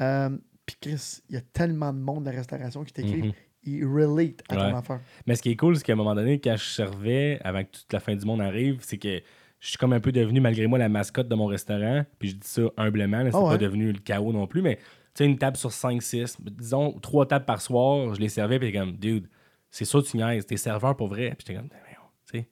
Euh, 0.00 0.30
puis 0.66 0.76
Chris, 0.80 1.20
il 1.28 1.34
y 1.34 1.38
a 1.38 1.40
tellement 1.40 1.92
de 1.92 1.98
monde 1.98 2.24
de 2.24 2.30
la 2.30 2.36
restauration 2.36 2.84
qui 2.84 2.92
t'écrivent, 2.92 3.24
Mhm. 3.26 3.32
ils 3.64 3.84
relate 3.86 4.42
à 4.48 4.56
ton 4.56 4.76
affaire. 4.76 5.00
Mais 5.26 5.34
ce 5.36 5.42
qui 5.42 5.50
est 5.50 5.56
cool, 5.56 5.76
c'est 5.76 5.84
qu'à 5.84 5.92
un 5.94 5.96
moment 5.96 6.14
donné, 6.14 6.40
quand 6.40 6.56
je 6.56 6.64
servais, 6.64 7.40
avant 7.44 7.62
que 7.64 7.70
toute 7.70 7.92
la 7.92 8.00
fin 8.00 8.14
du 8.14 8.24
monde 8.24 8.40
arrive, 8.40 8.78
c'est 8.82 8.98
que 8.98 9.20
je 9.60 9.68
suis 9.68 9.78
comme 9.78 9.92
un 9.94 10.00
peu 10.00 10.12
devenu, 10.12 10.40
malgré 10.40 10.66
moi, 10.66 10.78
la 10.78 10.88
mascotte 10.90 11.28
de 11.28 11.34
mon 11.34 11.46
restaurant. 11.46 12.04
Puis 12.18 12.30
je 12.30 12.34
dis 12.36 12.46
ça 12.48 12.62
humblement, 12.76 13.22
c'est 13.24 13.30
pas 13.30 13.50
ouais? 13.52 13.58
devenu 13.58 13.92
le 13.92 13.98
chaos 13.98 14.32
non 14.32 14.46
plus, 14.46 14.60
mais 14.62 14.76
tu 14.76 14.82
sais, 15.14 15.24
une 15.26 15.38
table 15.38 15.56
sur 15.56 15.72
5, 15.72 16.02
6, 16.02 16.36
disons 16.40 16.92
trois 17.00 17.26
tables 17.26 17.44
par 17.46 17.60
soir, 17.62 18.14
je 18.14 18.20
les 18.20 18.28
servais, 18.28 18.58
puis 18.58 18.72
comme, 18.72 18.92
dude, 18.96 19.28
c'est 19.70 19.84
sûr 19.84 20.02
que 20.02 20.08
tu 20.08 20.16
niaises, 20.18 20.44
t'es 20.46 20.56
serveur 20.56 20.96
pour 20.96 21.08
vrai. 21.08 21.30
Puis 21.30 21.46
j'étais 21.46 21.54
comme, 21.54 21.68
Ben, 21.68 21.78
sais. 22.24 22.48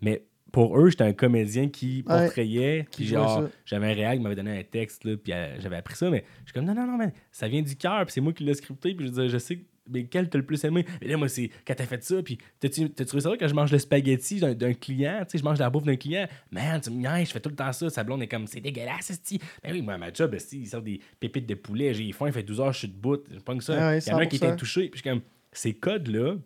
Mais 0.00 0.24
pour 0.52 0.78
eux, 0.78 0.88
j'étais 0.90 1.04
un 1.04 1.12
comédien 1.12 1.68
qui 1.68 2.04
Ouais, 2.06 2.24
portrayait, 2.26 2.86
qui 2.90 3.06
genre, 3.06 3.48
j'avais 3.64 3.86
un 3.90 3.94
réel 3.94 4.18
qui 4.18 4.22
m'avait 4.22 4.36
donné 4.36 4.58
un 4.58 4.62
texte, 4.62 5.04
là, 5.04 5.16
puis 5.16 5.32
euh, 5.32 5.60
j'avais 5.60 5.76
appris 5.76 5.96
ça, 5.96 6.08
mais 6.10 6.24
je 6.40 6.44
suis 6.46 6.52
comme, 6.52 6.64
non, 6.64 6.74
non, 6.74 6.86
non, 6.86 6.96
mais 6.96 7.12
ça 7.30 7.48
vient 7.48 7.62
du 7.62 7.76
cœur, 7.76 8.04
puis 8.06 8.12
c'est 8.12 8.20
moi 8.20 8.32
qui 8.32 8.44
l'ai 8.44 8.54
scripté, 8.54 8.94
puis 8.94 9.06
je 9.06 9.10
disais, 9.10 9.28
je 9.28 9.38
sais, 9.38 9.58
mais 9.88 10.04
quel 10.04 10.28
t'as 10.28 10.38
le 10.38 10.44
plus 10.46 10.64
aimé? 10.64 10.84
Mais 11.00 11.08
là, 11.08 11.16
moi, 11.16 11.28
c'est 11.28 11.50
quand 11.66 11.74
t'as 11.76 11.84
fait 11.86 12.02
ça, 12.02 12.22
puis 12.22 12.38
t'as-tu 12.58 12.90
trouvé 12.90 13.20
ça 13.20 13.30
quand 13.38 13.46
je 13.48 13.54
mange 13.54 13.70
le 13.70 13.78
spaghetti 13.78 14.40
d'un 14.40 14.74
client, 14.74 15.20
tu 15.20 15.32
sais, 15.32 15.38
je 15.38 15.44
mange 15.44 15.58
la 15.58 15.70
bouffe 15.70 15.84
d'un 15.84 15.96
client, 15.96 16.26
man, 16.50 16.80
tu 16.80 16.90
me 16.90 17.24
je 17.24 17.30
fais 17.30 17.40
tout 17.40 17.50
le 17.50 17.56
temps 17.56 17.72
ça, 17.72 17.88
sa 17.90 18.02
blonde 18.02 18.22
est 18.22 18.26
comme, 18.26 18.46
c'est 18.46 18.60
dégueulasse, 18.60 19.10
esti. 19.10 19.38
Ben 19.62 19.72
oui, 19.72 19.82
moi, 19.82 19.96
ma 19.98 20.12
job, 20.12 20.36
ils 20.52 20.66
sortent 20.66 20.84
des 20.84 21.00
pépites 21.20 21.46
de 21.46 21.54
poulet, 21.54 21.94
j'ai 21.94 22.10
faim, 22.12 22.26
il 22.26 22.32
fait 22.32 22.42
12 22.42 22.60
heures, 22.60 22.72
je 22.72 22.78
suis 22.78 22.88
debout, 22.88 23.18
je 23.32 23.38
pogne 23.40 23.60
ça. 23.60 23.90
Ah 23.90 23.96
il 23.96 24.08
y 24.08 24.12
en 24.12 24.18
a 24.18 24.22
un 24.22 24.26
qui 24.26 24.38
100%. 24.38 24.44
était 24.46 24.56
touché, 24.56 24.80
puis 24.88 24.98
je 24.98 25.02
suis 25.02 25.10
comme, 25.10 25.22
ces 25.52 25.74
codes-là 25.74 26.36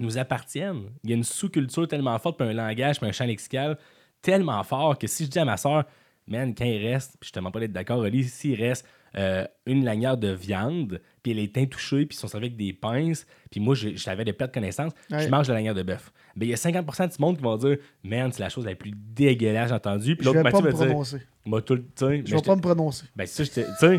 nous 0.00 0.18
appartiennent. 0.18 0.90
Il 1.04 1.10
y 1.10 1.12
a 1.12 1.16
une 1.16 1.24
sous-culture 1.24 1.86
tellement 1.88 2.18
forte, 2.18 2.38
puis 2.38 2.48
un 2.48 2.52
langage, 2.52 2.98
puis 2.98 3.08
un 3.08 3.12
champ 3.12 3.26
lexical 3.26 3.78
tellement 4.22 4.62
fort 4.64 4.98
que 4.98 5.06
si 5.06 5.24
je 5.24 5.30
dis 5.30 5.38
à 5.38 5.44
ma 5.44 5.56
soeur, 5.56 5.84
man, 6.26 6.54
quand 6.54 6.64
il 6.64 6.86
reste, 6.86 7.16
puis 7.20 7.28
je 7.28 7.32
te 7.32 7.38
demande 7.38 7.52
pas 7.52 7.60
d'être 7.60 7.72
d'accord, 7.72 7.98
Oli, 8.00 8.24
s'il 8.24 8.60
reste 8.60 8.86
euh, 9.16 9.44
une 9.66 9.84
lanière 9.84 10.16
de 10.16 10.28
viande, 10.28 11.00
puis 11.22 11.32
elle 11.32 11.40
est 11.40 11.58
intouchée, 11.58 12.06
puis 12.06 12.16
ils 12.16 12.20
sont 12.20 12.28
servis 12.28 12.46
avec 12.46 12.56
des 12.56 12.72
pinces, 12.72 13.26
puis 13.50 13.58
moi, 13.58 13.74
je- 13.74 13.96
j'avais 13.96 14.24
des 14.24 14.32
pertes 14.32 14.50
de 14.50 14.60
connaissances, 14.60 14.92
Ouais. 15.10 15.24
je 15.24 15.28
mange 15.28 15.48
de 15.48 15.52
la 15.52 15.58
lanière 15.58 15.74
de 15.74 15.82
bœuf. 15.82 16.12
Ben, 16.36 16.46
il 16.46 16.50
y 16.50 16.52
a 16.52 16.56
50% 16.56 17.08
du 17.08 17.16
monde 17.18 17.36
qui 17.38 17.42
vont 17.42 17.56
dire, 17.56 17.78
man, 18.04 18.30
c'est 18.30 18.40
la 18.40 18.48
chose 18.50 18.66
la 18.66 18.76
plus 18.76 18.92
dégueulasse 18.94 19.64
que 19.64 19.68
j'ai 19.70 19.74
entendue. 19.74 20.14
Puis 20.16 20.24
Je 20.24 20.30
l'autre 20.30 20.36
vais 20.44 20.50
moitié 20.50 20.60
pas 20.62 20.66
me 20.66 20.72
va 20.72 20.78
dire, 20.78 20.86
prononcer. 20.86 21.18
moi, 21.44 21.60
tout 21.62 21.74
le 21.74 21.82
tu 21.82 21.88
sais, 21.96 22.06
mais 22.08 22.22
Je 22.24 22.36
vais 22.36 22.42
pas 22.42 22.54
me 22.56 22.60
prononcer. 22.60 23.06
ben, 23.16 23.26
ça, 23.26 23.42
j'étais- 23.42 23.64
tu 23.80 23.98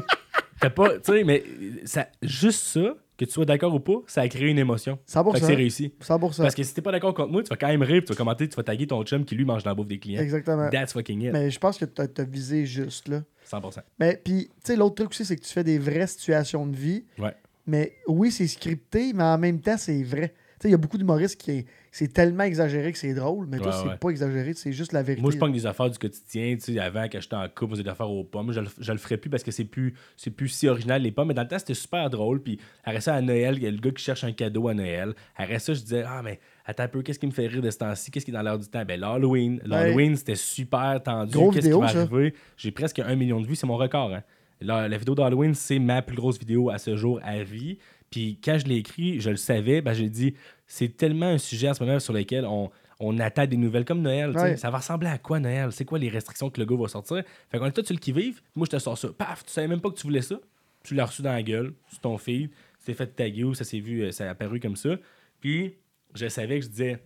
sais, 0.62 0.70
pas, 0.70 0.90
tu 1.00 1.12
sais, 1.12 1.24
mais 1.26 1.44
ça, 1.84 2.08
juste 2.22 2.62
ça, 2.62 2.94
que 3.26 3.30
tu 3.30 3.34
sois 3.34 3.46
d'accord 3.46 3.74
ou 3.74 3.80
pas, 3.80 4.02
ça 4.08 4.22
a 4.22 4.28
créé 4.28 4.50
une 4.50 4.58
émotion. 4.58 4.98
100%. 5.08 5.34
Fait 5.34 5.40
que 5.40 5.46
c'est 5.46 5.56
réussi. 5.56 5.94
100%. 6.02 6.42
Parce 6.42 6.56
que 6.56 6.64
si 6.64 6.74
t'es 6.74 6.82
pas 6.82 6.92
d'accord 6.92 7.14
contre 7.14 7.32
moi, 7.32 7.44
tu 7.44 7.50
vas 7.50 7.56
quand 7.56 7.68
même 7.68 7.84
rire, 7.84 8.02
tu 8.06 8.12
vas 8.12 8.18
commenter, 8.18 8.48
tu 8.48 8.56
vas 8.56 8.64
taguer 8.64 8.88
ton 8.88 9.04
chum 9.04 9.26
qui 9.26 9.36
lui 9.36 9.46
mange 9.46 9.64
dans 9.64 9.72
la 9.72 9.76
bouffe 9.76 9.88
des 9.88 10.00
clients. 10.00 10.22
Exactement. 10.22 10.70
That's 10.70 10.94
fucking 10.94 11.22
it. 11.22 11.34
Mais 11.34 11.52
je 11.52 11.60
pense 11.60 11.78
que 11.78 11.86
tu 11.86 12.02
as, 12.02 12.24
visé 12.24 12.66
juste 12.66 13.08
là. 13.08 13.24
100%. 13.52 13.80
Mais 14.00 14.20
puis, 14.24 14.46
tu 14.46 14.52
sais, 14.64 14.76
l'autre 14.76 14.96
truc 14.96 15.12
aussi, 15.12 15.26
c'est 15.26 15.36
que 15.36 15.42
tu 15.42 15.52
fais 15.52 15.64
des 15.64 15.78
vraies 15.78 16.08
situations 16.08 16.66
de 16.66 16.76
vie. 16.76 17.06
Ouais. 17.20 17.34
Mais 17.68 17.94
oui, 18.08 18.32
c'est 18.32 18.48
scripté, 18.48 19.14
mais 19.14 19.24
en 19.24 19.38
même 19.38 19.62
temps, 19.62 19.78
c'est 19.78 20.04
vrai. 20.04 20.30
Tu 20.30 20.64
sais, 20.64 20.68
il 20.70 20.72
y 20.72 20.76
a 20.76 20.78
beaucoup 20.78 20.98
d'humoristes 20.98 21.40
qui. 21.40 21.66
C'est 21.94 22.14
tellement 22.14 22.46
exagéré 22.46 22.94
que 22.94 22.98
c'est 22.98 23.14
drôle, 23.14 23.48
mais 23.48 23.58
toi, 23.58 23.68
Ouais, 23.68 23.74
c'est 23.84 23.90
ouais. 23.90 23.98
pas 23.98 24.10
exagéré, 24.12 24.54
c'est 24.54 24.72
juste 24.72 24.94
la 24.94 25.04
vérité. 25.04 25.22
Moi, 25.22 25.32
je 25.32 25.38
pogne 25.38 25.52
des 25.52 25.66
affaires 25.66 25.90
du 25.90 25.98
quotidien. 26.00 26.56
Tu 26.56 26.74
sais, 26.74 26.80
avant, 26.80 27.04
quand 27.12 27.20
j'étais 27.20 27.36
en 27.36 27.46
couple, 27.54 27.76
des 27.84 27.88
affaires 27.90 28.10
aux 28.10 28.24
pommes. 28.24 28.54
Je 28.54 28.62
le, 28.62 28.68
je 28.80 28.92
le 28.94 28.98
ferais 28.98 29.18
plus 29.18 29.30
parce 29.30 29.44
que 29.44 29.52
c'est 29.52 29.66
plus, 29.66 29.94
c'est 30.16 30.32
plus 30.32 30.48
si 30.48 30.70
original, 30.70 31.02
les 31.02 31.12
pommes. 31.12 31.28
Mais 31.28 31.34
dans 31.34 31.42
le 31.42 31.50
temps, 31.50 31.60
c'était 31.60 31.74
super 31.74 32.10
drôle. 32.10 32.42
Puis, 32.42 32.60
après 32.86 33.02
ça, 33.02 33.16
à 33.16 33.22
Noël, 33.22 33.56
il 33.58 33.64
y 33.64 33.68
a 33.68 33.72
le 33.72 33.78
gars 33.78 33.92
qui 33.92 34.02
cherche 34.02 34.24
un 34.24 34.32
cadeau 34.32 34.70
à 34.70 34.74
Noël. 34.74 35.14
Après 35.36 35.60
ça, 35.60 35.74
je 35.74 35.82
disais, 35.82 36.04
ah, 36.08 36.22
mais 36.24 36.40
attends 36.66 36.84
un 36.84 36.88
peu, 36.88 37.02
qu'est-ce 37.02 37.20
qui 37.20 37.28
me 37.28 37.32
fait 37.32 37.48
rire 37.48 37.62
de 37.62 37.70
ce 37.70 37.80
temps-ci? 37.80 38.10
Qu'est-ce 38.10 38.24
qui 38.24 38.32
est 38.32 38.34
dans 38.34 38.42
l'heure 38.42 38.58
du 38.60 38.68
temps? 38.70 38.86
Ben, 38.86 38.98
l'Halloween. 38.98 39.60
L'Halloween, 39.66 40.16
c'était 40.16 40.36
super 40.36 41.02
tendu. 41.04 41.38
Qu'est-ce 41.54 41.68
qui 41.68 41.74
ça. 41.74 42.00
arriver? 42.00 42.34
J'ai 42.56 42.72
presque 42.72 43.00
un 43.00 43.16
million 43.18 43.42
de 43.42 43.48
vues. 43.48 43.56
C'est 43.58 43.68
mon 43.68 43.76
record. 43.76 44.14
Hein. 44.14 44.24
La, 44.62 44.88
la 44.88 44.98
vidéo 44.98 45.14
d'Halloween, 45.16 45.56
c'est 45.56 45.80
ma 45.80 46.02
plus 46.02 46.16
grosse 46.16 46.40
vidéo 46.40 46.70
à 46.70 46.78
ce 46.78 46.96
jour 46.96 47.20
à 47.24 47.44
vie. 47.44 47.80
Puis, 48.12 48.40
quand 48.44 48.60
je 48.60 48.66
l'ai 48.66 48.76
écrit, 48.76 49.20
je 49.20 49.30
le 49.30 49.38
savais. 49.38 49.82
Ben, 49.82 49.94
j'ai 49.94 50.10
dit, 50.10 50.36
c'est 50.68 50.96
tellement 50.96 51.28
un 51.28 51.38
sujet 51.38 51.70
en 51.70 51.74
ce 51.74 51.84
moment 51.84 52.00
sur 52.00 52.14
lequel 52.14 52.46
on, 52.46 52.70
on 53.00 53.18
attend 53.20 53.48
des 53.48 53.58
nouvelles 53.58 53.86
comme 53.86 54.02
Noël. 54.02 54.32
Ouais. 54.32 54.58
Ça 54.58 54.70
va 54.70 54.78
ressembler 54.78 55.08
à 55.08 55.18
quoi 55.18 55.40
Noël? 55.40 55.72
C'est 55.72 55.86
quoi 55.86 55.98
les 55.98 56.10
restrictions 56.10 56.50
que 56.50 56.60
le 56.60 56.66
gars 56.66 56.76
va 56.76 56.90
sortir? 56.90 57.24
Fait 57.50 57.58
qu'on 57.58 57.66
est 57.66 57.72
tous 57.72 57.86
sur 57.86 57.96
le 57.96 58.00
qui-vive. 58.00 58.42
Moi, 58.56 58.68
je 58.70 58.78
te 58.78 58.82
sors 58.82 58.98
ça. 58.98 59.08
Paf! 59.14 59.46
Tu 59.46 59.52
savais 59.52 59.68
même 59.68 59.82
pas 59.82 59.90
que 59.90 59.96
tu 59.96 60.04
voulais 60.04 60.22
ça. 60.22 60.40
Tu 60.84 60.94
l'as 60.94 61.06
reçu 61.06 61.22
dans 61.22 61.32
la 61.32 61.42
gueule, 61.42 61.74
sur 61.90 62.00
ton 62.00 62.18
feed. 62.18 62.50
Tu 62.80 62.86
t'es 62.86 62.94
fait 62.94 63.08
taguer 63.08 63.44
ou 63.46 63.54
ça 63.54 63.64
s'est 63.64 63.80
vu, 63.80 64.02
euh, 64.02 64.12
ça 64.12 64.28
a 64.28 64.32
apparu 64.32 64.60
comme 64.60 64.76
ça. 64.76 64.98
Puis, 65.40 65.76
je 66.14 66.28
savais 66.28 66.60
que 66.60 66.66
je 66.66 66.70
disais, 66.70 67.00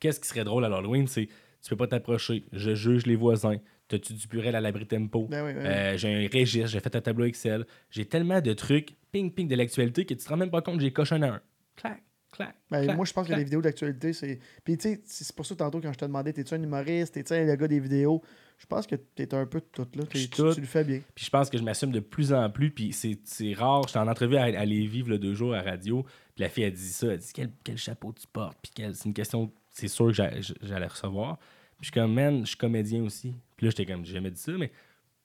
qu'est-ce 0.00 0.18
qui 0.18 0.28
serait 0.28 0.44
drôle 0.44 0.64
à 0.64 0.68
l'Halloween? 0.68 1.06
C'est, 1.08 1.26
tu 1.26 1.68
peux 1.68 1.76
pas 1.76 1.88
t'approcher. 1.88 2.44
Je 2.52 2.74
juge 2.74 3.04
les 3.06 3.16
voisins. 3.16 3.58
T'as-tu 3.88 4.14
du 4.14 4.26
purel 4.26 4.54
à 4.54 4.60
l'abri 4.60 4.86
tempo? 4.86 5.26
Ben 5.30 5.44
oui, 5.44 5.52
ben 5.52 5.60
oui. 5.60 5.66
Euh, 5.66 5.96
j'ai 5.98 6.14
un 6.14 6.28
registre, 6.32 6.68
j'ai 6.68 6.80
fait 6.80 6.96
un 6.96 7.00
tableau 7.00 7.26
Excel. 7.26 7.66
J'ai 7.90 8.06
tellement 8.06 8.40
de 8.40 8.52
trucs, 8.54 8.94
ping, 9.12 9.30
ping, 9.32 9.46
de 9.46 9.54
l'actualité 9.54 10.04
que 10.04 10.14
tu 10.14 10.24
te 10.24 10.28
rends 10.28 10.36
même 10.36 10.50
pas 10.50 10.62
compte, 10.62 10.80
j'ai 10.80 10.92
coché 10.92 11.14
un 11.14 11.22
à 11.22 11.28
un. 11.28 11.40
Clac, 11.76 12.02
clac. 12.32 12.56
Ben, 12.70 12.82
clac, 12.84 12.96
moi, 12.96 13.04
je 13.04 13.12
pense 13.12 13.28
que 13.28 13.34
les 13.34 13.44
vidéos 13.44 13.60
d'actualité, 13.62 14.12
c'est. 14.12 14.38
Puis, 14.64 14.76
tu 14.78 14.88
sais, 14.88 15.00
c'est 15.04 15.34
pour 15.36 15.46
ça, 15.46 15.54
tantôt, 15.54 15.80
quand 15.80 15.92
je 15.92 15.98
te 15.98 16.04
demandais, 16.04 16.32
t'es-tu 16.32 16.54
un 16.54 16.62
humoriste, 16.62 17.14
t'es-tu 17.14 17.34
le 17.34 17.54
gars 17.56 17.68
des 17.68 17.80
vidéos, 17.80 18.22
je 18.58 18.66
pense 18.66 18.86
que 18.86 18.94
t'es 18.96 19.32
un 19.34 19.44
peu 19.46 19.60
de 19.60 19.66
tout, 19.72 19.86
là. 19.94 20.04
Tu, 20.06 20.28
tout. 20.30 20.54
tu 20.54 20.60
le 20.60 20.66
fais 20.66 20.84
bien. 20.84 21.00
Puis 21.14 21.24
je 21.24 21.30
pense 21.30 21.50
que 21.50 21.58
je 21.58 21.62
m'assume 21.62 21.90
de 21.92 22.00
plus 22.00 22.32
en 22.32 22.48
plus. 22.50 22.70
Puis 22.70 22.92
c'est, 22.92 23.18
c'est 23.24 23.52
rare. 23.54 23.82
J'étais 23.86 23.98
en 23.98 24.08
entrevue 24.08 24.36
à, 24.36 24.44
à 24.44 24.64
Lévis, 24.64 25.02
le 25.02 25.18
deux 25.18 25.34
jours 25.34 25.54
à 25.54 25.62
radio. 25.62 26.02
Puis 26.34 26.42
la 26.44 26.48
fille 26.48 26.64
a 26.64 26.70
dit 26.70 26.88
ça. 26.88 27.08
Elle 27.08 27.18
dit 27.18 27.32
quel, 27.34 27.50
quel 27.64 27.76
chapeau 27.76 28.12
tu 28.12 28.26
portes. 28.26 28.58
Puis 28.62 28.72
quel- 28.74 28.94
c'est 28.94 29.06
une 29.06 29.14
question, 29.14 29.52
c'est 29.70 29.88
sûr 29.88 30.06
que 30.06 30.12
j'a- 30.12 30.40
j'allais 30.62 30.86
recevoir. 30.86 31.38
Puis 31.38 31.46
je 31.80 31.84
suis 31.86 31.92
comme, 31.92 32.14
man, 32.14 32.42
je 32.42 32.48
suis 32.50 32.56
comédien 32.56 33.02
aussi. 33.02 33.34
Puis 33.56 33.66
là, 33.66 33.70
j'étais 33.70 33.84
comme, 33.92 34.04
j'ai 34.06 34.12
jamais 34.12 34.30
dit 34.30 34.40
ça, 34.40 34.52
mais 34.52 34.70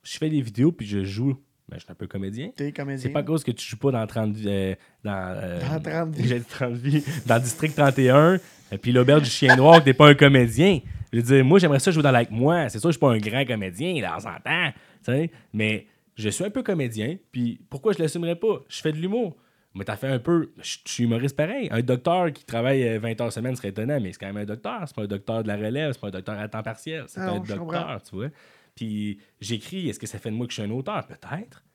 je 0.01 0.17
fais 0.17 0.29
des 0.29 0.41
vidéos, 0.41 0.71
puis 0.71 0.87
je 0.87 1.03
joue. 1.03 1.37
Ben, 1.69 1.75
je 1.77 1.83
suis 1.83 1.91
un 1.91 1.95
peu 1.95 2.07
comédien. 2.07 2.49
T'es 2.55 2.71
comédien. 2.71 3.01
C'est 3.03 3.09
pas 3.09 3.19
à 3.19 3.23
cause 3.23 3.43
que 3.43 3.51
tu 3.51 3.65
joues 3.65 3.77
pas 3.77 3.91
dans 3.91 4.07
30 4.07 4.35
euh, 4.45 4.75
dans, 5.03 5.33
euh, 5.35 5.59
Dans 5.59 5.81
30 5.81 6.15
vies. 6.15 6.23
j'ai 6.27 6.39
dit 6.39 6.45
30 6.45 6.73
vies. 6.73 7.03
Dans 7.25 7.39
District 7.39 7.75
31, 7.75 8.39
et 8.71 8.77
puis 8.77 8.91
l'auberge 8.93 9.23
du 9.23 9.29
chien 9.29 9.55
noir, 9.55 9.79
que 9.79 9.85
t'es 9.85 9.93
pas 9.93 10.07
un 10.07 10.15
comédien. 10.15 10.79
Je 11.11 11.17
veux 11.17 11.23
dire, 11.23 11.43
moi, 11.43 11.59
j'aimerais 11.59 11.79
ça 11.79 11.91
jouer 11.91 12.03
dans 12.03 12.11
Like 12.11 12.31
Moi. 12.31 12.69
C'est 12.69 12.79
sûr 12.79 12.87
que 12.89 12.93
je 12.93 12.97
suis 12.97 12.99
pas 12.99 13.11
un 13.11 13.17
grand 13.17 13.45
comédien, 13.45 14.01
là, 14.01 14.15
on 14.17 14.19
s'entend. 14.19 14.71
tu 15.03 15.11
sais, 15.11 15.31
Mais 15.53 15.87
je 16.15 16.29
suis 16.29 16.43
un 16.45 16.49
peu 16.49 16.63
comédien, 16.63 17.17
puis 17.31 17.59
pourquoi 17.69 17.93
je 17.93 17.99
l'assumerais 17.99 18.35
pas? 18.35 18.63
Je 18.69 18.81
fais 18.81 18.91
de 18.91 18.97
l'humour. 18.97 19.35
Mais 19.75 19.83
t'as 19.83 19.95
fait 19.95 20.07
un 20.07 20.17
peu. 20.19 20.51
Je 20.59 20.77
suis 20.85 21.03
humoriste 21.03 21.35
pareil. 21.35 21.67
Un 21.71 21.81
docteur 21.81 22.33
qui 22.33 22.43
travaille 22.45 22.83
euh, 22.87 22.99
20 22.99 23.21
heures 23.21 23.31
semaine 23.31 23.55
serait 23.55 23.67
étonnant, 23.69 23.99
mais 24.01 24.11
c'est 24.11 24.19
quand 24.19 24.25
même 24.27 24.37
un 24.37 24.45
docteur. 24.45 24.81
C'est 24.87 24.95
pas 24.95 25.03
un 25.03 25.07
docteur 25.07 25.43
de 25.43 25.47
la 25.47 25.55
relève, 25.55 25.91
c'est 25.91 26.01
pas 26.01 26.07
un 26.07 26.11
docteur 26.11 26.39
à 26.39 26.47
temps 26.47 26.63
partiel. 26.63 27.03
C'est 27.07 27.19
Ah 27.19 27.33
un 27.33 27.39
docteur, 27.39 28.01
tu 28.09 28.15
vois. 28.15 28.29
Puis 28.77 29.19
j'écris, 29.41 29.89
est-ce 29.89 29.99
que 29.99 30.07
ça 30.07 30.19
fait 30.19 30.31
de 30.31 30.35
moi 30.35 30.47
que 30.47 30.53
je 30.53 30.61
suis 30.61 30.69
un 30.69 30.73
auteur? 30.73 31.05
Peut-être. 31.05 31.65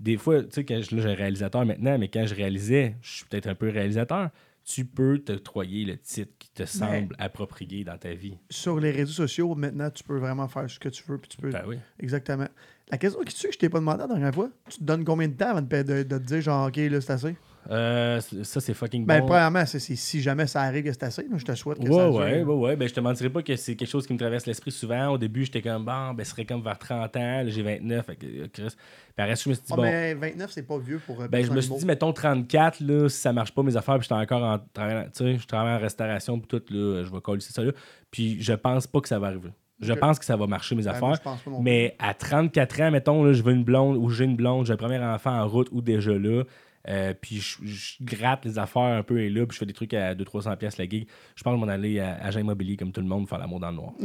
Des 0.00 0.16
fois, 0.18 0.42
tu 0.42 0.48
sais, 0.50 0.64
quand 0.64 0.82
je, 0.82 0.94
là, 0.96 1.02
j'ai 1.02 1.08
un 1.10 1.14
réalisateur 1.14 1.64
maintenant, 1.64 1.96
mais 1.96 2.08
quand 2.08 2.26
je 2.26 2.34
réalisais, 2.34 2.96
je 3.00 3.10
suis 3.18 3.24
peut-être 3.24 3.46
un 3.46 3.54
peu 3.54 3.68
réalisateur, 3.70 4.30
tu 4.64 4.84
peux 4.84 5.18
t'octroyer 5.18 5.84
le 5.84 5.96
titre 5.96 6.32
qui 6.38 6.50
te 6.50 6.64
semble 6.64 7.14
approprié 7.18 7.84
dans 7.84 7.96
ta 7.98 8.12
vie. 8.14 8.36
Sur 8.50 8.78
les 8.80 8.90
réseaux 8.90 9.12
sociaux, 9.12 9.54
maintenant, 9.54 9.90
tu 9.90 10.02
peux 10.04 10.18
vraiment 10.18 10.48
faire 10.48 10.68
ce 10.68 10.78
que 10.78 10.88
tu 10.88 11.02
veux, 11.06 11.18
puis 11.18 11.28
tu 11.28 11.36
peux. 11.36 11.50
Ben 11.50 11.62
oui. 11.66 11.78
Exactement. 12.00 12.48
La 12.90 12.98
question 12.98 13.20
qui 13.22 13.34
tue 13.34 13.46
que 13.48 13.54
je 13.54 13.58
t'ai 13.58 13.68
pas 13.68 13.78
demandé 13.78 13.98
la 14.00 14.06
dernière 14.08 14.34
fois, 14.34 14.50
tu 14.68 14.78
te 14.78 14.84
donnes 14.84 15.04
combien 15.04 15.28
de 15.28 15.34
temps 15.34 15.50
avant 15.50 15.62
de, 15.62 15.82
de- 15.82 16.02
de 16.02 16.18
te 16.18 16.22
dire, 16.24 16.40
genre, 16.40 16.66
OK, 16.68 16.76
là, 16.76 17.00
c'est 17.00 17.12
assez? 17.12 17.36
Euh, 17.70 18.20
ça, 18.42 18.60
c'est 18.60 18.74
fucking 18.74 19.06
Ben, 19.06 19.20
bon. 19.20 19.26
premièrement, 19.26 19.64
c'est 19.66 19.78
si 19.78 20.20
jamais 20.20 20.46
ça 20.48 20.62
arrive 20.62 20.82
que 20.84 20.92
c'est 20.92 21.04
assez, 21.04 21.24
je 21.34 21.44
te 21.44 21.54
souhaite 21.54 21.78
que 21.78 21.88
Ouais, 21.88 21.94
ça 21.96 22.10
ouais, 22.10 22.38
dure. 22.40 22.48
ouais, 22.48 22.54
ouais. 22.70 22.76
Ben, 22.76 22.88
je 22.88 22.94
te 22.94 22.98
mentirais 23.00 23.30
pas 23.30 23.42
que 23.42 23.54
c'est 23.54 23.76
quelque 23.76 23.88
chose 23.88 24.04
qui 24.06 24.12
me 24.12 24.18
traverse 24.18 24.46
l'esprit 24.46 24.72
souvent. 24.72 25.08
Au 25.10 25.18
début, 25.18 25.44
j'étais 25.44 25.62
comme, 25.62 25.84
bon, 25.84 26.12
ben, 26.14 26.24
ce 26.24 26.30
serait 26.32 26.44
comme 26.44 26.62
vers 26.62 26.78
30 26.78 27.16
ans. 27.16 27.20
Là, 27.42 27.48
j'ai 27.48 27.62
29. 27.62 28.04
Fait 28.06 28.16
que, 28.16 28.26
euh, 28.26 28.46
Chris. 28.52 28.66
Puis 28.68 28.76
après, 29.24 29.36
je 29.36 29.48
me 29.48 29.54
suis 29.54 29.62
dit, 29.64 29.70
Ah, 29.72 29.76
bon. 29.76 29.82
mais 29.82 30.14
29, 30.14 30.50
c'est 30.50 30.66
pas 30.66 30.78
vieux 30.78 31.00
pour. 31.06 31.20
euh, 31.22 31.28
Ben, 31.28 31.44
je 31.44 31.52
me 31.52 31.60
suis 31.60 31.74
dit, 31.76 31.86
mettons 31.86 32.12
34, 32.12 32.80
là, 32.80 33.08
si 33.08 33.18
ça 33.20 33.32
marche 33.32 33.52
pas 33.54 33.62
mes 33.62 33.76
affaires, 33.76 33.98
puis 33.98 34.08
j'étais 34.10 34.20
encore 34.20 34.42
en 34.42 34.58
tu 34.58 34.64
sais, 35.12 35.38
je 35.38 35.46
travaille 35.46 35.76
en 35.76 35.80
restauration, 35.80 36.40
puis 36.40 36.48
tout, 36.48 36.62
là, 36.74 37.04
je 37.04 37.12
vais 37.12 37.20
coller 37.20 37.40
ça 37.40 37.62
là. 37.62 37.72
Puis 38.10 38.42
je 38.42 38.54
pense 38.54 38.86
pas 38.88 39.00
que 39.00 39.08
ça 39.08 39.18
va 39.18 39.28
arriver. 39.28 39.50
Je 39.80 39.92
pense 39.92 40.18
que 40.18 40.24
ça 40.24 40.36
va 40.36 40.46
marcher 40.46 40.74
mes 40.76 40.82
Ben, 40.84 40.90
affaires. 40.90 41.08
moi, 41.08 41.16
je 41.16 41.22
pense 41.22 41.40
pas 41.40 41.50
non 41.50 41.56
plus. 41.56 41.64
Mais 41.64 41.96
à 41.98 42.14
34 42.14 42.80
ans, 42.82 42.90
mettons, 42.92 43.24
là, 43.24 43.32
je 43.32 43.42
veux 43.42 43.52
une 43.52 43.64
blonde 43.64 43.96
ou 43.96 44.10
j'ai 44.10 44.24
une 44.24 44.36
blonde, 44.36 44.66
j'ai 44.66 44.72
un 44.72 44.76
premier 44.76 44.98
enfant 44.98 45.32
en 45.40 45.46
route 45.48 45.68
ou 45.72 45.80
déjà 45.80 46.12
là. 46.12 46.42
Euh, 46.88 47.14
puis 47.20 47.36
je, 47.40 47.58
je 47.64 47.94
gratte 48.00 48.44
les 48.44 48.58
affaires 48.58 48.82
un 48.82 49.02
peu 49.02 49.20
et 49.20 49.30
là, 49.30 49.46
puis 49.46 49.54
je 49.54 49.58
fais 49.58 49.66
des 49.66 49.72
trucs 49.72 49.94
à 49.94 50.14
200-300$ 50.14 50.56
pièces 50.56 50.78
la 50.78 50.88
gig. 50.88 51.06
Je 51.36 51.42
je 51.44 51.48
vais 51.50 51.56
m'en 51.56 51.68
aller 51.68 52.00
à 52.00 52.14
agent 52.24 52.40
immobilier 52.40 52.76
comme 52.76 52.92
tout 52.92 53.00
le 53.00 53.06
monde, 53.06 53.28
faire 53.28 53.38
l'amour 53.38 53.60
dans 53.60 53.70
le 53.70 53.76
noir. 53.76 53.92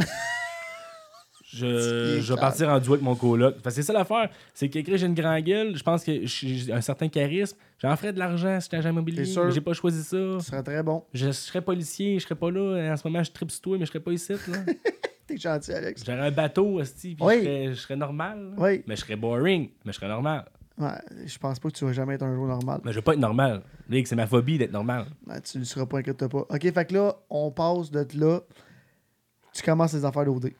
Je, 1.49 2.19
je 2.19 2.33
vais 2.33 2.39
partir 2.39 2.67
en 2.67 2.77
duo 2.77 2.93
avec 2.95 3.03
mon 3.05 3.15
coloc. 3.15 3.55
C'est 3.69 3.81
ça 3.81 3.93
l'affaire. 3.93 4.29
C'est 4.53 4.67
qu'écrit, 4.67 4.97
j'ai 4.97 5.05
une 5.05 5.13
grande 5.13 5.41
gueule. 5.43 5.77
Je 5.77 5.83
pense 5.83 6.03
que 6.03 6.25
j'ai 6.25 6.73
un 6.73 6.81
certain 6.81 7.07
charisme. 7.07 7.57
J'en 7.81 7.95
ferais 7.95 8.11
de 8.11 8.19
l'argent 8.19 8.59
si 8.59 8.65
j'étais 8.65 8.77
agent 8.77 8.89
immobilier. 8.89 9.23
J'ai 9.23 9.61
pas 9.61 9.71
choisi 9.71 10.03
ça. 10.03 10.17
Ce 10.17 10.45
serait 10.45 10.61
très 10.61 10.83
bon. 10.83 11.05
Je 11.13 11.31
serais 11.31 11.61
policier, 11.61 12.19
je 12.19 12.25
serais 12.25 12.35
pas 12.35 12.51
là. 12.51 12.91
En 12.91 12.97
ce 12.97 13.07
moment, 13.07 13.23
je 13.23 13.31
tripe 13.31 13.49
sur 13.49 13.61
toi, 13.61 13.77
mais 13.77 13.85
je 13.85 13.91
serais 13.91 14.01
pas 14.01 14.11
ici. 14.11 14.33
Là. 14.33 14.57
T'es 15.27 15.37
gentil, 15.37 15.71
Alex. 15.71 16.03
J'aurais 16.05 16.19
un 16.27 16.31
bateau, 16.31 16.81
esti, 16.81 17.15
puis 17.15 17.25
Oui. 17.25 17.35
je, 17.35 17.43
serais, 17.43 17.67
je 17.69 17.73
serais 17.79 17.95
normal. 17.95 18.53
Oui. 18.57 18.83
Mais 18.85 18.95
je 18.97 19.01
serais 19.01 19.15
boring, 19.15 19.69
mais 19.85 19.91
je 19.93 19.97
serais 19.97 20.07
normal. 20.09 20.45
Ouais, 20.77 20.89
je 21.25 21.37
pense 21.39 21.59
pas 21.59 21.69
que 21.69 21.75
tu 21.75 21.85
vas 21.85 21.93
jamais 21.93 22.13
être 22.15 22.23
un 22.23 22.35
jour 22.35 22.45
normal. 22.45 22.81
Mais 22.85 22.91
je 22.91 22.97
veux 22.97 23.03
pas 23.03 23.13
être 23.13 23.19
normal. 23.19 23.63
C'est 23.89 24.15
ma 24.15 24.27
phobie 24.27 24.57
d'être 24.57 24.71
normal. 24.71 25.07
Ouais, 25.25 25.41
tu 25.41 25.57
ne 25.57 25.63
seras 25.63 25.85
pas, 25.85 25.99
inquiète 25.99 26.27
pas. 26.27 26.45
Ok, 26.49 26.71
fait 26.71 26.85
que 26.85 26.93
là, 26.93 27.15
on 27.29 27.51
passe 27.51 27.89
de 27.89 28.05
là. 28.19 28.41
Tu 29.53 29.63
commences 29.63 29.93
les 29.93 30.05
affaires 30.05 30.25
d'OD. 30.25 30.51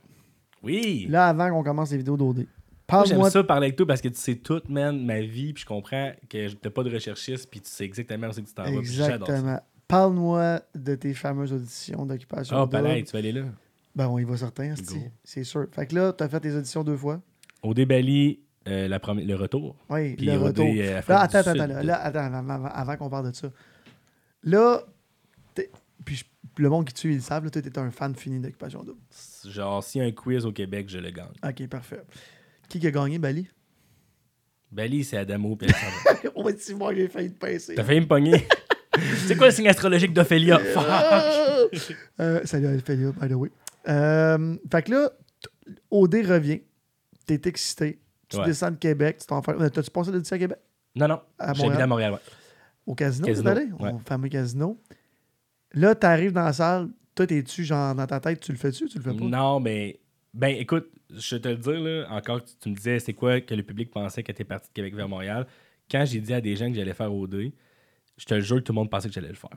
Oui! 0.64 1.06
Là, 1.08 1.28
avant 1.28 1.50
qu'on 1.52 1.64
commence 1.64 1.92
les 1.92 1.98
vidéos 1.98 2.18
d'OD. 2.18 2.48
J'aime 3.06 3.30
ça 3.30 3.44
parler 3.44 3.68
avec 3.68 3.76
toi 3.76 3.86
parce 3.86 4.02
que 4.02 4.08
tu 4.08 4.18
sais 4.18 4.36
tout, 4.36 4.62
man, 4.70 5.06
ma 5.06 5.20
vie, 5.20 5.54
puis 5.54 5.64
je 5.64 5.68
comprends 5.68 6.12
que 6.30 6.54
t'as 6.54 6.70
pas 6.70 6.84
de 6.84 6.90
recherchiste, 6.90 7.50
puis 7.50 7.60
tu 7.60 7.70
sais 7.70 7.84
exactement 7.84 8.28
où 8.28 8.32
c'est 8.32 8.42
que 8.42 8.48
tu 8.48 8.54
t'en 8.54 8.64
vas. 8.64 8.72
Exactement. 8.72 9.60
Parle-moi 9.88 10.62
de 10.74 10.96
tes 10.96 11.14
fameuses 11.14 11.54
auditions 11.54 12.06
d'occupation. 12.06 12.56
Ah, 12.56 12.60
double. 12.62 12.72
pareil, 12.72 13.04
tu 13.04 13.12
vas 13.12 13.20
aller 13.20 13.34
là. 13.34 13.44
Ben, 13.96 14.08
on 14.08 14.18
y 14.20 14.24
va 14.24 14.38
certain, 14.38 14.74
c'est 15.24 15.44
sûr. 15.44 15.68
Fait 15.72 15.86
que 15.86 15.96
là, 15.96 16.14
tu 16.14 16.24
as 16.24 16.30
fait 16.30 16.40
tes 16.40 16.56
auditions 16.56 16.84
deux 16.84 16.98
fois. 16.98 17.22
Au 17.62 17.74
débali, 17.74 18.40
euh, 18.68 18.88
la 18.88 19.00
le 19.14 19.36
retour. 19.36 19.76
Oui, 19.90 20.16
Puis 20.16 20.26
le 20.26 20.38
retour. 20.38 20.66
euh, 20.68 21.02
Là, 21.08 21.22
attends, 21.22 21.40
attends, 21.40 21.52
Sud. 21.52 21.86
Là, 21.86 22.04
attends, 22.04 22.50
avant, 22.74 22.98
qu'on 22.98 23.10
parle 23.10 23.32
de 23.32 23.36
ça. 23.36 23.52
Là, 24.44 24.84
puis 26.06 26.24
le 26.58 26.70
monde 26.70 26.86
qui 26.86 26.94
tue, 26.94 27.12
ils 27.12 27.16
le 27.16 27.22
savent, 27.22 27.50
toi, 27.50 27.62
t'es 27.62 27.78
un 27.78 27.92
fan 27.92 28.16
fini 28.16 28.40
d'occupation 28.40 28.84
double. 28.84 29.00
Genre, 29.50 29.84
s'il 29.84 30.02
y 30.02 30.04
a 30.04 30.08
un 30.08 30.12
quiz 30.12 30.46
au 30.46 30.52
Québec, 30.52 30.90
je 30.90 30.98
le 31.00 31.12
gagne. 31.12 31.28
Ok, 31.44 31.68
parfait. 31.68 32.02
Qui 32.70 32.86
a 32.86 32.92
gagné, 32.92 33.20
Bali? 33.20 33.48
Bali, 34.72 35.04
c'est 35.04 35.18
Adamo, 35.18 35.56
puis 35.56 35.68
va 36.48 36.52
dire, 36.54 36.78
moi, 36.78 36.94
j'ai 36.94 37.08
failli 37.08 37.32
te 37.32 37.38
pincer. 37.38 37.76
T'as 37.76 37.84
failli 37.84 38.02
me 38.02 38.08
pogner. 38.08 38.48
c'est 39.28 39.36
quoi 39.36 39.48
le 39.48 39.54
signe 39.54 39.68
astrologique 39.68 40.14
d'Ophélia? 40.14 40.60
Fuck! 40.60 40.86
Euh, 42.22 42.40
salut 42.46 42.78
Ophélia, 42.78 43.12
by 43.12 43.28
the 43.28 43.34
way. 43.34 43.52
Euh, 43.90 44.56
fait 44.72 44.84
que 44.84 44.92
là, 44.92 45.12
OD 45.92 46.16
revient. 46.26 46.62
T'es 47.26 47.42
excité. 47.44 48.00
Tu 48.30 48.38
Ouais. 48.38 48.46
descends 48.46 48.72
de 48.72 48.76
Québec. 48.78 49.18
Tu 49.20 49.28
t'en 49.28 49.42
fais... 49.42 49.52
euh, 49.52 49.70
T'as-tu 49.70 49.90
passé 49.92 50.12
l'audition 50.12 50.36
à 50.36 50.40
Québec? 50.40 50.58
Non, 50.96 51.08
non. 51.08 51.22
J'habite 51.54 51.80
à 51.80 51.88
Montréal, 51.88 52.14
ouais. 52.14 52.20
Au 52.86 52.96
casino, 52.96 53.28
Casino, 53.28 53.50
allé? 53.52 53.68
ouais. 53.80 53.92
Au 53.94 54.00
fameux 54.00 54.30
casino. 54.30 54.80
Là, 55.74 55.94
t'arrives 55.96 56.32
dans 56.32 56.44
la 56.46 56.54
salle. 56.54 56.90
Toi, 57.16 57.28
t'es-tu, 57.28 57.64
genre, 57.64 57.94
dans 57.96 58.08
ta 58.08 58.20
tête, 58.20 58.40
tu 58.40 58.52
le 58.52 58.58
fais-tu 58.58 58.86
ou 58.86 58.88
tu 58.88 58.98
le 58.98 59.04
fais 59.04 59.14
pas? 59.14 59.24
Non, 59.26 59.60
mais. 59.60 60.00
Ben, 60.34 60.56
écoute, 60.56 60.90
je 61.10 61.36
vais 61.36 61.42
te 61.42 61.48
le 61.50 61.56
dire, 61.58 61.80
là, 61.80 62.08
encore, 62.12 62.44
tu, 62.44 62.54
tu 62.60 62.70
me 62.70 62.76
disais, 62.76 63.00
c'est 63.00 63.14
quoi 63.14 63.42
que 63.42 63.54
le 63.56 63.64
public 63.64 63.90
pensait 63.92 64.24
quand 64.24 64.34
t'es 64.34 64.44
parti 64.44 64.68
de 64.70 64.74
Québec 64.74 64.94
vers 64.96 65.10
Montréal? 65.10 65.48
Quand 65.90 66.04
j'ai 66.06 66.20
dit 66.20 66.34
à 66.34 66.42
des 66.42 66.56
gens 66.56 66.68
que 66.70 66.76
j'allais 66.76 66.94
faire 66.94 67.14
OD, 67.14 67.52
je 68.18 68.26
te 68.26 68.34
le 68.36 68.42
jure 68.42 68.58
que 68.58 68.62
tout 68.62 68.72
le 68.74 68.76
monde 68.76 68.90
pensait 68.90 69.08
que 69.08 69.14
j'allais 69.14 69.30
le 69.30 69.36
faire. 69.36 69.50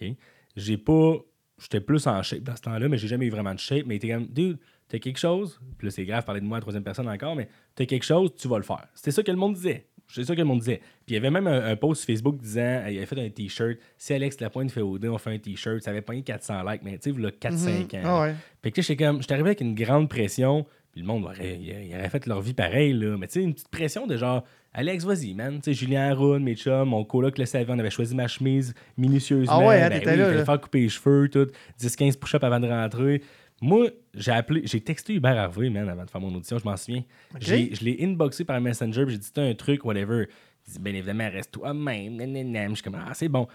OK? 0.00 0.08
J'ai 0.56 0.76
pas. 0.78 1.14
J'étais 1.60 1.80
plus 1.80 2.06
en 2.06 2.22
shape 2.22 2.42
dans 2.42 2.56
ce 2.56 2.62
temps-là, 2.62 2.88
mais 2.88 2.98
j'ai 2.98 3.08
jamais 3.08 3.26
eu 3.26 3.30
vraiment 3.30 3.54
de 3.54 3.58
shape. 3.58 3.84
Mais 3.86 3.94
il 3.94 3.96
était 3.96 4.10
comme, 4.10 4.26
dude, 4.26 4.58
t'as 4.88 4.98
quelque 4.98 5.18
chose? 5.18 5.60
Puis 5.76 5.86
là, 5.86 5.90
c'est 5.90 6.04
grave, 6.04 6.24
parler 6.24 6.40
de 6.40 6.46
moi 6.46 6.56
à 6.56 6.60
la 6.60 6.62
troisième 6.62 6.84
personne 6.84 7.08
encore, 7.08 7.34
mais 7.36 7.48
t'as 7.74 7.84
quelque 7.86 8.04
chose, 8.04 8.30
tu 8.36 8.48
vas 8.48 8.58
le 8.58 8.64
faire. 8.64 8.86
C'était 8.94 9.10
ça 9.10 9.22
que 9.22 9.30
le 9.30 9.36
monde 9.36 9.54
disait. 9.54 9.86
C'est 10.10 10.24
ça 10.24 10.34
que 10.34 10.40
le 10.40 10.46
monde 10.46 10.60
disait. 10.60 10.78
Puis 11.04 11.08
il 11.08 11.14
y 11.14 11.16
avait 11.18 11.30
même 11.30 11.46
un, 11.46 11.66
un 11.66 11.76
post 11.76 12.06
Facebook 12.06 12.38
disant, 12.38 12.82
il 12.88 12.96
avait 12.96 13.04
fait 13.04 13.20
un 13.20 13.28
t-shirt. 13.28 13.76
Si 13.98 14.14
Alex 14.14 14.40
Lapointe 14.40 14.70
fait 14.70 14.80
OD, 14.80 15.04
on 15.06 15.18
fait 15.18 15.34
un 15.34 15.38
t-shirt. 15.38 15.82
Ça 15.82 15.90
avait 15.90 16.00
pogné 16.00 16.22
400 16.22 16.62
likes, 16.62 16.82
mais 16.82 16.96
tu 16.96 17.12
sais, 17.12 17.20
là, 17.20 17.30
4-5 17.30 17.96
ans. 17.98 18.02
Ah 18.04 18.22
ouais. 18.22 18.34
Fait 18.62 18.70
que 18.70 18.80
là, 18.80 18.86
j'étais 18.86 19.04
comme, 19.04 19.20
j'étais 19.20 19.34
arrivé 19.34 19.50
avec 19.50 19.60
une 19.60 19.74
grande 19.74 20.08
pression, 20.08 20.64
puis 20.92 21.02
le 21.02 21.06
monde 21.06 21.24
aurait, 21.24 21.58
il, 21.60 21.68
il 21.68 21.94
aurait 21.94 22.08
fait 22.08 22.24
leur 22.26 22.40
vie 22.40 22.54
pareil, 22.54 22.94
là. 22.94 23.18
Mais 23.18 23.26
tu 23.26 23.34
sais, 23.34 23.42
une 23.42 23.52
petite 23.52 23.68
pression 23.68 24.06
de 24.06 24.16
genre, 24.16 24.44
Alex, 24.78 25.04
vas-y, 25.04 25.34
man. 25.34 25.56
Tu 25.60 25.64
sais, 25.64 25.74
Julien 25.74 26.10
Haroun, 26.12 26.40
mes 26.42 26.54
chums, 26.54 26.88
mon 26.88 27.02
coloc 27.04 27.36
le 27.36 27.46
savait, 27.46 27.66
on 27.72 27.78
avait 27.80 27.90
choisi 27.90 28.14
ma 28.14 28.28
chemise 28.28 28.74
minutieusement. 28.96 29.58
Ah 29.60 29.66
ouais, 29.66 29.82
hein, 29.82 29.88
Ben 29.88 29.98
t'étais 29.98 30.12
oui, 30.12 30.18
là, 30.18 30.44
faire 30.44 30.60
couper 30.60 30.80
les 30.82 30.88
cheveux, 30.88 31.28
tout. 31.28 31.48
10-15 31.80 32.16
push-ups 32.16 32.44
avant 32.44 32.60
de 32.60 32.68
rentrer. 32.68 33.22
Moi, 33.60 33.88
j'ai 34.14 34.30
appelé, 34.30 34.62
j'ai 34.66 34.80
texté 34.80 35.14
Hubert 35.14 35.36
Harvey, 35.36 35.68
man, 35.68 35.88
avant 35.88 36.04
de 36.04 36.10
faire 36.10 36.20
mon 36.20 36.32
audition, 36.32 36.58
je 36.58 36.64
m'en 36.64 36.76
souviens. 36.76 37.02
J'ai- 37.40 37.74
Je 37.74 37.84
l'ai 37.84 37.98
inboxé 38.04 38.44
par 38.44 38.60
Messenger, 38.60 39.04
puis 39.04 39.14
j'ai 39.14 39.18
dit, 39.18 39.30
t'as 39.34 39.42
un 39.42 39.54
truc, 39.54 39.84
whatever. 39.84 40.26
Il 40.68 40.74
dit, 40.74 40.78
bien 40.78 40.94
évidemment, 40.94 41.28
reste 41.28 41.50
toi-même. 41.50 42.20
Je 42.20 42.74
suis 42.74 42.82
comme, 42.84 42.94
ah, 43.04 43.10
c'est 43.14 43.28
bon. 43.28 43.48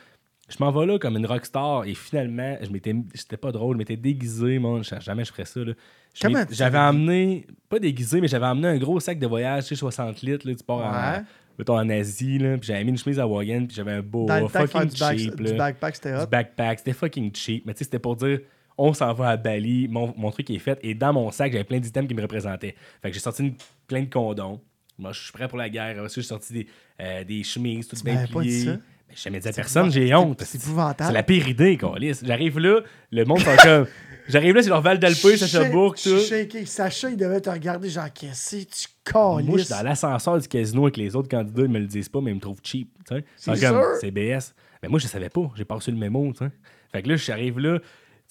Je 0.50 0.58
m'en 0.60 0.72
vais 0.72 0.86
là 0.86 1.00
comme 1.00 1.16
une 1.18 1.26
rockstar 1.26 1.86
et 1.86 1.94
finalement, 1.94 2.58
je 2.62 2.70
m'étais, 2.70 2.94
c'était 3.14 3.38
pas 3.38 3.52
drôle, 3.52 3.76
je 3.76 3.78
m'étais 3.80 3.96
déguisé, 3.96 4.60
je- 4.82 5.00
jamais 5.00 5.24
je 5.24 5.32
ferais 5.32 5.46
ça. 5.46 5.62
là. 5.62 5.74
J'avais 6.52 6.78
emmené, 6.78 7.48
pas 7.70 7.80
déguisé, 7.80 8.20
mais 8.22 8.28
j'avais 8.28 8.46
emmené 8.46 8.68
un 8.68 8.78
gros 8.78 9.00
sac 9.00 9.18
de 9.18 9.26
voyage, 9.26 9.64
tu 9.64 9.70
sais, 9.70 9.76
60 9.76 10.22
litres, 10.22 10.48
là, 10.48 10.54
tu 10.54 10.64
pars 10.64 10.78
Ouais. 10.80 11.20
en, 11.20 11.24
mettons, 11.58 11.78
en 11.78 11.90
Asie, 11.90 12.38
là, 12.38 12.58
puis 12.58 12.68
j'avais 12.68 12.84
mis 12.84 12.92
une 12.92 12.98
chemise 12.98 13.20
hawaïenne, 13.20 13.68
puis 13.68 13.76
j'avais 13.76 13.94
un 13.94 14.02
beau 14.02 14.26
Dans 14.26 14.36
le 14.36 14.42
temps 14.50 14.68
fucking 14.68 14.90
du, 14.92 15.00
back- 15.00 15.18
cheap. 15.18 15.42
du 15.42 15.54
backpack, 15.54 15.96
c'était 15.96 16.12
du 16.12 16.20
hot. 16.20 16.28
backpack. 16.28 16.80
C'était 16.80 16.94
fucking 16.94 17.32
cheap. 17.34 17.66
Mais 17.66 17.74
tu 17.74 17.80
sais, 17.80 17.84
c'était 17.86 18.00
pour 18.00 18.16
dire 18.18 18.40
on 18.78 18.92
s'en 18.94 19.14
va 19.14 19.30
à 19.30 19.38
Bali, 19.38 19.88
mon, 19.88 20.14
mon 20.18 20.30
truc 20.32 20.50
est 20.50 20.60
fait. 20.60 20.78
Et 20.84 20.94
dans 20.96 21.14
mon 21.14 21.30
sac, 21.32 21.52
j'avais 21.52 21.64
plein 21.64 21.80
d'items 21.80 22.08
qui 22.08 22.14
me 22.16 22.22
représentaient. 22.22 22.76
Fait 23.02 23.10
que 23.10 23.14
j'ai 23.14 23.20
sorti 23.20 23.44
une- 23.44 23.56
plein 23.88 24.02
de 24.02 24.10
condoms. 24.10 24.60
Moi, 24.98 25.12
je 25.14 25.22
suis 25.24 25.32
prêt 25.32 25.48
pour 25.48 25.58
la 25.58 25.70
guerre. 25.70 25.96
Après 26.00 26.10
j'ai 26.14 26.22
sorti 26.24 26.54
des, 26.54 26.68
euh, 27.00 27.24
des 27.24 27.44
chemises 27.44 27.88
toutes 27.88 28.00
Tu 28.00 28.06
bien 28.06 28.16
m'avais 28.16 28.28
pas 28.34 28.42
dit 28.42 28.62
ça? 28.66 28.78
J'ai 29.16 29.24
jamais 29.24 29.40
dit 29.40 29.48
à 29.48 29.52
personne, 29.54 29.92
j'ai 29.92 30.14
honte. 30.16 30.42
C'est 30.46 30.58
épouvantable. 30.58 31.08
C'est 31.08 31.14
la 31.14 31.24
pire 31.24 31.48
idée, 31.48 31.78
câlisse. 31.78 32.24
J'arrive 32.26 32.60
là, 32.60 32.82
le 33.12 33.26
monde 33.26 33.40
sont 33.40 33.56
comme. 33.62 33.86
J'arrive 34.28 34.56
là, 34.56 34.64
c'est 34.64 34.70
leur 34.70 34.82
Val 34.82 35.00
d'Alpé, 35.00 35.36
ça 35.36 35.46
Je 35.48 35.70
Bourg, 35.70 35.98
suis 35.98 36.10
tout. 36.12 36.20
shaké. 36.20 36.66
Sacha, 36.66 37.10
il 37.10 37.18
devait 37.18 37.42
te 37.42 37.50
regarder, 37.50 37.90
genre, 37.90 38.08
qu'est-ce 38.14 38.56
que 38.56 38.72
tu 38.72 39.14
Moi, 39.14 39.58
je 39.58 39.64
suis 39.64 39.70
dans 39.74 39.82
l'ascenseur 39.84 40.40
du 40.40 40.48
casino 40.48 40.84
avec 40.84 40.96
les 40.96 41.14
autres 41.16 41.28
candidats, 41.28 41.64
ils 41.64 41.70
me 41.70 41.80
le 41.80 41.88
disent 41.88 42.08
pas, 42.08 42.22
mais 42.22 42.32
ils 42.32 42.36
me 42.36 42.40
trouvent 42.40 42.62
cheap. 42.64 42.90
C'est 43.36 43.48
comme, 43.48 43.58
sûr. 43.58 43.84
c'est 44.00 44.12
BS. 44.12 44.54
Mais 44.82 44.88
moi, 44.88 44.98
je 45.00 45.08
savais 45.08 45.28
pas. 45.30 45.52
J'ai 45.58 45.66
pas 45.66 45.76
reçu 45.76 45.92
le 45.92 45.98
mémo. 45.98 46.32
tu 46.32 46.38
sais. 46.46 46.52
Fait 46.94 47.02
que 47.04 47.10
là, 47.10 47.16
j'arrive 47.18 47.60
là. 47.60 47.80
Tu 47.80 47.86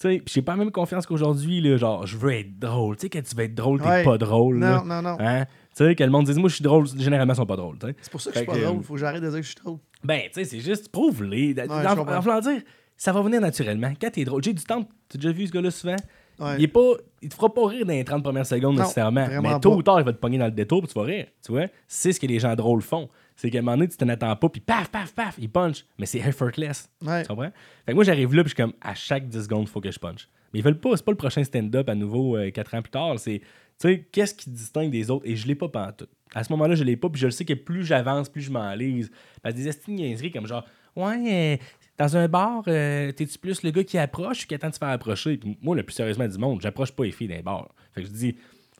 sais, 0.09 0.15
puis 0.25 0.33
j'ai 0.33 0.41
pas 0.41 0.53
la 0.53 0.57
même 0.57 0.71
confiance 0.71 1.05
qu'aujourd'hui. 1.05 1.77
Genre, 1.77 2.07
je 2.07 2.17
veux 2.17 2.31
être 2.33 2.57
drôle. 2.57 2.95
Tu 2.95 3.01
sais, 3.01 3.09
quand 3.09 3.21
tu 3.23 3.35
veux 3.35 3.43
être 3.43 3.53
drôle, 3.55 3.79
t'es 3.79 3.87
Ouais. 3.87 4.03
pas 4.03 4.17
drôle. 4.17 4.59
là. 4.59 4.81
Non, 4.83 4.85
non, 4.95 5.01
non. 5.03 5.17
Hein? 5.19 5.45
Tu 5.75 5.83
sais, 5.83 5.95
que 5.95 6.03
le 6.03 6.09
monde 6.09 6.25
dise, 6.25 6.37
moi, 6.37 6.49
je 6.49 6.55
suis 6.55 6.63
drôle. 6.63 6.87
Généralement, 6.97 7.33
ils 7.33 7.37
sont 7.37 7.45
pas 7.45 7.55
drôles. 7.55 7.79
tu 7.79 7.87
sais. 7.87 7.95
C'est 8.01 8.11
pour 8.11 8.21
ça 8.21 8.29
que 8.29 8.35
je 8.35 8.39
suis 8.39 8.47
pas 8.47 8.55
que, 8.55 8.63
drôle. 8.63 8.83
Faut 8.83 8.93
que 8.93 8.99
j'arrête 8.99 9.23
de 9.23 9.29
dire 9.29 9.39
que 9.39 9.43
je 9.43 9.51
suis 9.51 9.63
drôle. 9.63 9.79
Ben, 10.03 10.21
tu 10.25 10.33
sais, 10.33 10.45
c'est 10.45 10.59
juste, 10.59 10.89
prouve-les. 10.89 11.55
En, 11.69 12.19
voulant 12.21 12.39
dire, 12.39 12.61
ça 12.97 13.11
va 13.11 13.21
venir 13.21 13.41
naturellement. 13.41 13.93
Quand 13.99 14.11
t'es 14.11 14.23
drôle. 14.23 14.43
J'ai 14.43 14.53
du 14.53 14.63
temps. 14.63 14.83
Tu 15.09 15.17
as 15.17 15.19
déjà 15.19 15.31
vu 15.31 15.47
ce 15.47 15.51
gars-là 15.51 15.71
souvent? 15.71 15.95
Ouais. 16.39 16.55
Il, 16.57 16.63
est 16.63 16.67
pas, 16.67 16.93
il 17.21 17.29
te 17.29 17.35
fera 17.35 17.53
pas 17.53 17.67
rire 17.67 17.85
dans 17.85 17.93
les 17.93 18.03
30 18.03 18.23
premières 18.23 18.45
secondes 18.45 18.75
Non, 18.75 18.81
nécessairement. 18.81 19.27
Mais 19.41 19.59
tôt 19.59 19.71
pas. 19.71 19.75
ou 19.75 19.83
tard, 19.83 19.99
il 19.99 20.05
va 20.05 20.13
te 20.13 20.17
pogner 20.17 20.37
dans 20.37 20.45
le 20.45 20.51
détour 20.51 20.81
puis 20.81 20.91
tu 20.91 20.99
vas 20.99 21.05
rire. 21.05 21.27
Tu 21.45 21.51
vois? 21.51 21.65
C'est 21.87 22.11
ce 22.11 22.19
que 22.19 22.25
les 22.25 22.39
gens 22.39 22.55
drôles 22.55 22.81
font. 22.81 23.09
C'est 23.35 23.49
qu'à 23.49 23.59
un 23.59 23.61
moment 23.61 23.77
donné, 23.77 23.89
tu 23.89 23.97
t'en 23.97 24.09
attends 24.09 24.35
pas, 24.35 24.49
puis 24.49 24.61
paf, 24.61 24.89
paf, 24.89 25.13
paf, 25.13 25.35
il 25.39 25.49
punch. 25.49 25.85
Mais 25.97 26.05
c'est 26.05 26.19
effortless. 26.19 26.89
Ouais. 27.01 27.23
Tu 27.23 27.27
comprends? 27.27 27.51
Fait 27.85 27.91
que 27.91 27.93
moi, 27.93 28.03
j'arrive 28.03 28.33
là, 28.33 28.43
puis 28.43 28.51
je 28.51 28.55
suis 28.55 28.63
comme, 28.63 28.73
à 28.81 28.93
chaque 28.93 29.27
10 29.27 29.43
secondes, 29.43 29.63
il 29.63 29.67
faut 29.67 29.81
que 29.81 29.91
je 29.91 29.99
punch. 29.99 30.27
Mais 30.53 30.59
ils 30.59 30.63
veulent 30.63 30.79
pas, 30.79 30.95
c'est 30.95 31.05
pas 31.05 31.11
le 31.11 31.17
prochain 31.17 31.43
stand-up 31.43 31.89
à 31.89 31.95
nouveau 31.95 32.37
4 32.53 32.75
ans 32.75 32.81
plus 32.81 32.91
tard. 32.91 33.17
C'est, 33.17 33.41
tu 33.79 33.87
sais, 33.87 34.07
qu'est-ce 34.11 34.33
qui 34.33 34.49
distingue 34.49 34.91
des 34.91 35.09
autres? 35.09 35.25
Et 35.27 35.35
je 35.35 35.47
l'ai 35.47 35.55
pas 35.55 35.69
pantoute. 35.69 36.09
À 36.33 36.43
ce 36.43 36.51
moment-là, 36.53 36.75
je 36.75 36.83
l'ai 36.83 36.97
pas, 36.97 37.09
puis 37.09 37.21
je 37.21 37.27
le 37.27 37.31
sais 37.31 37.45
que 37.45 37.53
plus 37.53 37.85
j'avance, 37.85 38.29
plus 38.29 38.41
je 38.41 38.51
m'enlise. 38.51 39.11
Parce 39.41 39.53
que 39.53 39.59
des 39.59 39.67
estimes 39.67 40.31
comme 40.31 40.47
genre, 40.47 40.65
ouais, 40.95 41.59
euh, 41.59 41.63
dans 41.97 42.17
un 42.17 42.27
bar, 42.27 42.63
euh, 42.67 43.11
t'es-tu 43.11 43.37
plus 43.37 43.61
le 43.63 43.71
gars 43.71 43.83
qui 43.83 43.97
approche 43.97 44.43
ou 44.43 44.47
qui 44.47 44.55
attend 44.55 44.69
de 44.69 44.73
se 44.73 44.79
faire 44.79 44.89
approcher? 44.89 45.39
Moi, 45.61 45.75
le 45.75 45.83
plus 45.83 45.93
sérieusement 45.93 46.27
du 46.27 46.37
monde, 46.37 46.61
j'approche 46.61 46.91
pas 46.91 47.03
les 47.03 47.11
filles 47.11 47.27
d'un 47.27 47.41
bar. 47.41 47.69
Fait 47.93 48.01
que 48.01 48.07
je 48.07 48.13
dis, 48.13 48.35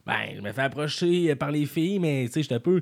ben, 0.05 0.35
je 0.35 0.41
me 0.41 0.51
fais 0.51 0.63
approcher 0.63 1.35
par 1.35 1.51
les 1.51 1.65
filles, 1.65 1.99
mais 1.99 2.25
tu 2.25 2.33
sais, 2.33 2.41
j'étais 2.43 2.55
un 2.55 2.59
peu. 2.59 2.81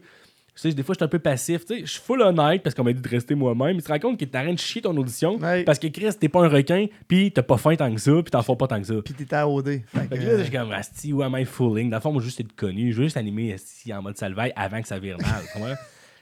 Tu 0.53 0.69
sais, 0.69 0.73
des 0.73 0.83
fois, 0.83 0.93
je 0.93 0.97
suis 0.97 1.05
un 1.05 1.07
peu 1.07 1.17
passif. 1.19 1.65
Tu 1.65 1.75
sais, 1.75 1.81
je 1.85 1.91
suis 1.91 2.01
full 2.01 2.21
honnête 2.21 2.61
parce 2.61 2.75
qu'on 2.75 2.83
m'a 2.83 2.91
dit 2.91 3.01
de 3.01 3.07
rester 3.07 3.35
moi-même. 3.35 3.77
Il 3.77 3.81
te 3.83 3.91
rend 3.91 3.99
compte 3.99 4.19
que 4.19 4.25
t'es 4.25 4.37
en 4.37 4.43
train 4.43 4.53
de 4.53 4.59
chier 4.59 4.81
ton 4.81 4.95
audition 4.97 5.37
Ouais. 5.37 5.63
parce 5.63 5.79
que 5.79 5.87
Chris, 5.87 6.09
t'es 6.19 6.27
pas 6.29 6.43
un 6.43 6.49
requin, 6.49 6.87
puis 7.07 7.31
t'as 7.31 7.41
pas 7.41 7.57
faim 7.57 7.75
tant 7.77 7.91
que 7.93 8.01
ça, 8.01 8.11
puis 8.11 8.31
t'en 8.31 8.41
fais 8.43 8.55
pas 8.57 8.67
tant 8.67 8.79
que 8.81 8.85
ça. 8.87 8.95
Puis 9.03 9.13
t'étais 9.13 9.37
à 9.37 9.47
OD. 9.47 9.81
Fait 9.87 10.07
que, 10.09 10.15
là, 10.15 10.37
je 10.37 10.43
suis 10.43 10.51
comme, 10.51 10.71
Asti, 10.73 11.13
who 11.13 11.21
am 11.23 11.35
I 11.37 11.45
fooling? 11.45 11.89
Dans 11.89 11.97
le 11.97 12.01
fond, 12.01 12.11
moi, 12.11 12.21
juste 12.21 12.39
être 12.41 12.53
connu. 12.55 12.91
Je 12.91 12.97
veux 12.97 13.03
juste 13.05 13.17
animer 13.17 13.53
Asti 13.53 13.93
en 13.93 14.01
mode 14.01 14.17
salvaille 14.17 14.51
avant 14.55 14.81
que 14.81 14.87
ça 14.87 14.99
vire 14.99 15.17
mal. 15.19 15.41
tu? 15.55 15.59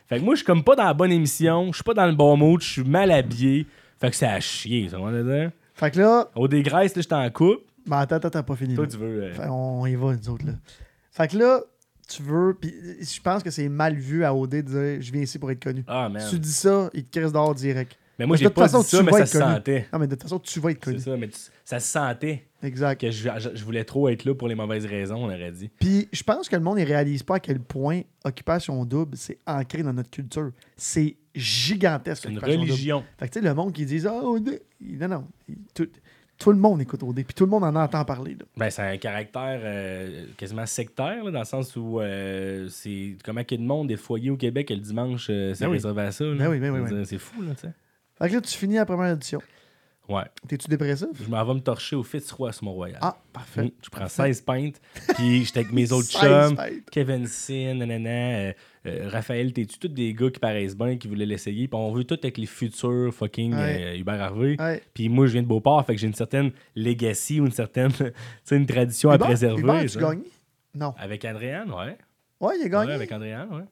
Fait 0.08 0.20
que 0.20 0.24
moi, 0.24 0.36
je 0.36 0.40
suis 0.40 0.46
comme 0.46 0.64
pas 0.64 0.76
dans 0.76 0.86
la 0.86 0.94
bonne 0.94 1.12
émission, 1.12 1.68
je 1.72 1.76
suis 1.78 1.84
pas 1.84 1.94
dans 1.96 2.06
le 2.08 2.14
bon 2.16 2.38
mood, 2.38 2.62
je 2.62 2.68
suis 2.70 2.84
mal 2.84 3.12
habillé. 3.12 3.66
Fait 4.00 4.10
que 4.12 4.16
c'est 4.16 4.28
à 4.28 4.40
chier, 4.40 4.90
ça 4.90 4.98
va 5.00 5.12
dire. 5.24 5.52
Fait 5.74 5.92
que 5.92 6.00
là, 6.00 6.30
Au 6.36 6.48
dégraisse, 6.48 6.96
là, 6.96 7.02
j'étais 7.02 7.16
en 7.16 7.30
couple. 7.32 7.64
ben 7.88 7.98
attends, 7.98 8.16
attends, 8.18 8.30
t'as 8.30 8.44
pas 8.44 8.56
fini. 8.56 8.76
Toi, 8.76 8.86
là. 8.86 8.92
tu 8.92 8.98
veux. 8.98 9.24
euh, 9.24 9.34
Fait, 9.34 9.48
on 9.50 9.86
y 9.86 9.96
va, 9.96 10.14
nous 10.16 10.30
autres, 10.30 10.46
là. 10.46 10.54
Fait 11.12 11.28
que 11.28 11.38
là, 11.38 11.62
tu 12.10 12.24
veux. 12.24 12.56
Puis 12.60 12.74
je 13.02 13.22
pense 13.22 13.44
que 13.44 13.52
c'est 13.52 13.70
mal 13.70 13.96
vu 13.96 14.24
à 14.26 14.34
OD 14.36 14.50
de 14.56 14.62
dire 14.62 15.02
je 15.02 15.12
viens 15.12 15.22
ici 15.22 15.40
pour 15.40 15.50
être 15.52 15.64
connu. 15.64 15.84
Ah, 15.88 16.10
man. 16.10 16.22
Tu 16.30 16.40
dis 16.40 16.52
ça, 16.52 16.90
il 16.94 17.04
te 17.06 17.18
crisse 17.20 17.32
dehors 17.32 17.56
direct. 17.56 17.98
Mais 18.18 18.26
moi, 18.26 18.36
de 18.36 18.40
j'ai 18.40 18.46
toute 18.48 18.56
pas 18.56 18.64
façon, 18.68 18.82
dit 18.82 18.88
ça, 18.90 18.98
tu 18.98 19.04
mais 19.06 19.12
ça 19.14 19.20
être 19.20 19.28
se 19.30 19.38
connu. 19.38 19.54
sentait. 19.54 19.88
Non, 19.94 20.00
mais 20.00 20.08
de 20.08 20.12
toute 20.16 20.24
façon, 20.24 20.40
tu 20.40 20.60
vas 20.60 20.72
être 20.72 20.80
C'est 20.84 20.92
connu. 20.92 21.00
ça, 21.04 21.16
mais 21.16 21.28
tu- 21.30 21.40
ça 21.64 21.80
se 21.80 21.88
sentait 21.88 22.44
Exact. 22.62 23.00
que 23.00 23.12
je, 23.12 23.30
je- 23.56 23.64
voulais 23.64 23.86
trop 23.86 24.10
être 24.10 24.26
là 24.26 24.36
pour 24.36 24.50
les 24.50 24.56
mauvaises 24.56 24.86
raisons, 24.86 25.16
on 25.24 25.28
aurait 25.34 25.54
dit. 25.54 25.70
Puis 25.80 26.10
je 26.12 26.22
pense 26.24 26.50
que 26.50 26.56
le 26.58 26.62
monde 26.62 26.80
ne 26.80 26.86
réalise 26.86 27.24
pas 27.24 27.36
à 27.36 27.40
quel 27.40 27.62
point 27.62 28.02
Occupation 28.26 28.84
Double, 28.84 29.16
c'est 29.16 29.38
ancré 29.48 29.84
dans 29.84 29.94
notre 29.94 30.10
culture. 30.10 30.52
C'est 30.76 31.16
gigantesque. 31.34 32.24
C'est 32.24 32.30
une 32.30 32.36
Double. 32.36 32.50
religion. 32.52 33.04
Fait 33.18 33.28
que 33.30 33.34
tu 33.34 33.40
sais, 33.40 33.46
le 33.46 33.54
monde 33.54 33.72
qui 33.72 33.86
dit 33.86 34.02
Ah, 34.06 34.22
OD. 34.22 34.60
Non, 34.82 35.08
non. 35.08 35.28
Tout, 35.74 35.88
tout 36.40 36.52
le 36.52 36.58
monde 36.58 36.82
écoute 36.82 37.04
OD. 37.04 37.16
Puis 37.16 37.34
tout 37.36 37.44
le 37.44 37.52
monde 37.52 37.66
en 37.66 37.76
entend 37.76 38.04
parler. 38.06 38.32
Là. 38.40 38.46
Ben, 38.58 38.70
c'est 38.70 38.82
un 38.82 38.98
caractère 38.98 39.60
euh, 39.62 40.26
quasiment 40.38 40.66
sectaire, 40.66 41.24
là, 41.24 41.32
dans 41.32 41.40
le 41.40 41.46
sens 41.46 41.76
où 41.76 42.00
euh, 42.00 42.68
c'est 42.70 43.18
comment 43.24 43.44
qu'il 43.44 43.60
y 43.60 43.62
a 43.62 43.64
de 43.64 43.68
monde, 43.68 43.90
des 43.90 43.98
foyers 43.98 44.30
au 44.32 44.38
Québec, 44.38 44.70
le 44.70 44.78
dimanche, 44.78 45.28
euh, 45.30 45.54
c'est 45.54 45.66
Ben 45.66 45.70
oui. 45.70 45.76
réservé 45.78 46.02
à 46.04 46.12
ça. 46.12 46.24
là. 46.24 46.36
Ben 46.36 46.48
oui, 46.50 46.60
ben 46.60 46.72
oui, 46.72 46.80
ben 46.82 46.96
dire, 46.96 47.06
C'est 47.06 47.18
fou, 47.18 47.42
là, 47.42 47.54
tu 47.56 47.62
sais. 47.68 47.74
Fait 48.18 48.30
que 48.30 48.34
là, 48.36 48.42
tu 48.42 48.58
finis 48.58 48.76
la 48.76 48.86
première 48.86 49.14
édition. 49.14 49.42
Ouais. 50.10 50.24
T'es-tu 50.48 50.68
dépressif? 50.68 51.08
Je 51.24 51.30
m'en 51.30 51.46
vais 51.46 51.54
me 51.54 51.60
torcher 51.60 51.96
au 51.96 52.02
Fitzroy 52.04 52.52
sur 52.52 52.64
Mont-Royal. 52.66 52.98
Ah, 53.02 53.16
parfait. 53.32 53.62
Oui, 53.62 53.74
je 53.84 53.90
prends 53.90 54.08
16 54.08 54.42
pintes, 54.42 54.82
puis 55.16 55.46
j'étais 55.46 55.60
avec 55.60 55.72
mes 55.72 55.92
autres 55.92 56.08
16 56.10 56.20
chums. 56.22 56.58
Kevin 56.92 57.28
Sin, 57.28 57.76
nanana, 57.76 58.10
euh, 58.10 58.54
euh, 58.88 59.10
Raphaël 59.12 59.54
Tétu, 59.54 59.78
tous 59.78 59.88
des 59.88 60.14
gars 60.14 60.32
qui 60.32 60.40
paraissent 60.40 60.76
bien, 60.76 60.98
qui 60.98 61.08
voulaient 61.08 61.28
l'essayer, 61.28 61.68
puis 61.68 61.80
on 61.80 61.92
veut 61.92 62.04
tout 62.06 62.18
avec 62.24 62.38
les 62.40 62.48
futurs 62.48 63.14
fucking 63.14 63.54
Ouais. 63.54 63.84
euh, 63.84 63.98
Hubert 63.98 64.20
Harvey. 64.22 64.56
Ouais. 64.60 64.82
Puis 64.94 65.10
moi, 65.10 65.28
je 65.28 65.34
viens 65.34 65.44
de 65.44 65.48
Beauport, 65.48 65.86
fait 65.86 65.94
que 65.94 66.02
j'ai 66.02 66.08
une 66.08 66.14
certaine 66.16 66.52
legacy 66.76 67.40
ou 67.40 67.46
une 67.46 67.52
certaine, 67.52 67.92
une 68.52 68.66
tradition 68.66 69.12
à 69.12 69.18
préserver. 69.20 69.62
Hubert, 69.62 69.86
tu 69.86 70.00
gagné? 70.00 70.24
Non. 70.74 70.94
Avec 70.98 71.24
Andréane, 71.26 71.72
ouais. 71.72 71.98
Ouais, 72.40 72.56
il 72.60 72.66
a 72.66 72.70
gagné. 72.70 72.88
Ouais, 72.88 72.94
avec 72.94 73.12
Andréane, 73.12 73.50
ouais. 73.54 73.64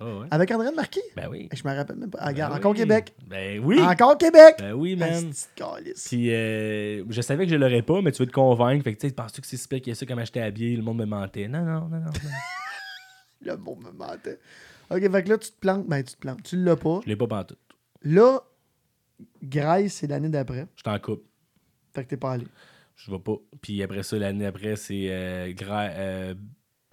Ah 0.00 0.18
ouais. 0.18 0.26
Avec 0.30 0.50
André 0.50 0.72
Marquis? 0.72 1.00
Ben 1.16 1.28
oui. 1.30 1.48
Je 1.52 1.62
me 1.66 1.74
rappelle 1.74 1.96
même 1.96 2.10
pas. 2.10 2.18
Ah, 2.20 2.32
Ben 2.32 2.48
oui. 2.50 2.56
encore 2.56 2.74
Québec. 2.74 3.14
Ben 3.26 3.60
oui. 3.64 3.80
Encore 3.80 4.18
Québec! 4.18 4.56
Ben 4.58 4.72
oui, 4.72 4.96
man. 4.96 5.32
Puis 6.06 6.34
euh, 6.34 7.04
je 7.08 7.20
savais 7.20 7.46
que 7.46 7.52
je 7.52 7.56
l'aurais 7.56 7.82
pas, 7.82 8.02
mais 8.02 8.10
tu 8.10 8.22
veux 8.22 8.26
te 8.26 8.32
convaincre. 8.32 8.82
Fait 8.82 8.94
que 8.94 9.00
tu 9.00 9.08
sais, 9.08 9.14
penses-tu 9.14 9.40
que 9.40 9.46
c'est 9.46 9.56
si 9.56 9.68
pire 9.68 9.78
qu'il 9.78 9.88
y 9.88 9.92
a 9.92 9.94
ça, 9.94 10.04
comment 10.04 10.24
j'étais 10.24 10.40
habillé, 10.40 10.76
le 10.76 10.82
monde 10.82 10.98
me 10.98 11.06
mentait? 11.06 11.46
Non, 11.48 11.60
non, 11.64 11.80
non, 11.88 11.98
non. 11.98 12.06
non. 12.06 12.10
Le 13.40 13.56
monde 13.58 13.82
me 13.84 13.90
mentait. 13.92 14.38
Ok, 14.90 15.00
fait 15.10 15.22
que 15.22 15.28
là, 15.28 15.38
tu 15.38 15.50
te 15.50 15.58
plantes. 15.60 15.86
Ben, 15.86 16.02
tu 16.02 16.14
te 16.14 16.18
plantes. 16.18 16.42
Tu 16.42 16.56
l'as 16.56 16.76
pas. 16.76 17.00
je 17.04 17.08
l'ai 17.08 17.16
pas 17.16 17.26
pantoute. 17.26 17.58
Là, 18.02 18.40
Grace, 19.42 19.92
c'est 19.92 20.06
l'année 20.06 20.28
d'après. 20.30 20.66
Je 20.76 20.82
t'en 20.82 20.98
coupe. 20.98 21.24
Fait 21.94 22.04
que 22.04 22.08
t'es 22.10 22.16
pas 22.16 22.32
allé. 22.32 22.46
Je 22.96 23.10
vais 23.10 23.18
pas. 23.18 23.36
Puis 23.60 23.82
après 23.82 24.02
ça, 24.02 24.16
l'année 24.16 24.46
après, 24.46 24.76
c'est 24.76 25.08
euh, 25.10 25.52
euh, 25.62 26.34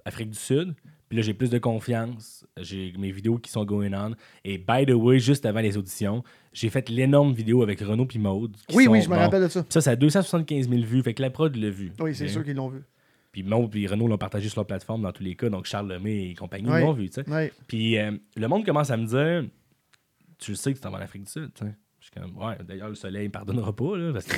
Afrique 0.06 0.30
du 0.32 0.38
Sud. 0.38 0.76
Puis 1.12 1.18
là, 1.18 1.24
j'ai 1.24 1.34
plus 1.34 1.50
de 1.50 1.58
confiance. 1.58 2.46
J'ai 2.56 2.94
mes 2.98 3.12
vidéos 3.12 3.38
qui 3.38 3.52
sont 3.52 3.66
going 3.66 3.92
on. 3.92 4.16
Et 4.46 4.58
by 4.58 4.86
the 4.88 4.94
way, 4.94 5.20
juste 5.20 5.46
avant 5.46 5.60
les 5.60 5.76
auditions, 5.76 6.24
j'ai 6.54 6.70
fait 6.70 6.88
l'énorme 6.88 7.34
vidéo 7.34 7.64
avec 7.64 7.82
Renaud 7.82 8.06
puis 8.06 8.18
Maude. 8.18 8.56
Oui, 8.74 8.86
sont- 8.86 8.92
oui, 8.92 9.02
je 9.02 9.10
me 9.10 9.16
bon, 9.16 9.20
rappelle 9.20 9.44
de 9.44 9.50
ça. 9.50 9.66
Ça, 9.68 9.82
ça 9.82 9.92
a 9.92 9.96
275 9.98 10.70
000 10.70 10.82
vues. 10.84 11.04
Fait 11.04 11.14
que 11.14 11.22
la 11.22 11.30
prod 11.30 11.54
l'a 11.54 11.70
vu. 11.70 11.92
Oui, 12.00 12.16
c'est 12.16 12.30
sûr 12.30 12.46
qu'ils 12.46 12.56
l'ont 12.56 12.70
vu. 12.70 12.80
Puis 13.34 13.44
Maud 13.44 13.76
et 13.76 13.88
Renaud 13.88 14.08
l'ont 14.08 14.18
partagé 14.18 14.48
sur 14.48 14.60
leur 14.62 14.68
plateforme 14.68 15.02
dans 15.02 15.12
tous 15.12 15.24
les 15.24 15.36
cas. 15.36 15.50
Donc 15.50 15.66
Charles 15.66 15.90
Lemay 15.92 16.30
et 16.30 16.34
compagnie 16.34 16.70
l'ont 16.86 16.94
vu, 16.94 17.10
tu 17.10 17.16
sais. 17.16 17.30
Puis 17.68 17.98
euh, 17.98 18.12
le 18.38 18.48
monde 18.48 18.66
commence 18.66 18.90
à 18.90 18.96
me 18.96 19.06
dire 19.06 19.50
Tu 20.38 20.52
le 20.52 20.56
sais 20.56 20.72
que 20.72 20.78
tu 20.78 20.82
t'en 20.82 20.92
vas 20.92 21.00
en 21.00 21.02
Afrique 21.02 21.24
du 21.26 21.30
Sud. 21.30 21.50
Je 21.60 21.66
suis 22.06 22.12
comme 22.12 22.38
Ouais, 22.42 22.56
d'ailleurs, 22.66 22.88
le 22.88 22.96
soleil 22.96 23.26
ne 23.26 23.32
pardonnera 23.32 23.76
pas, 23.76 23.98
là, 23.98 24.14
parce 24.14 24.26
que 24.28 24.36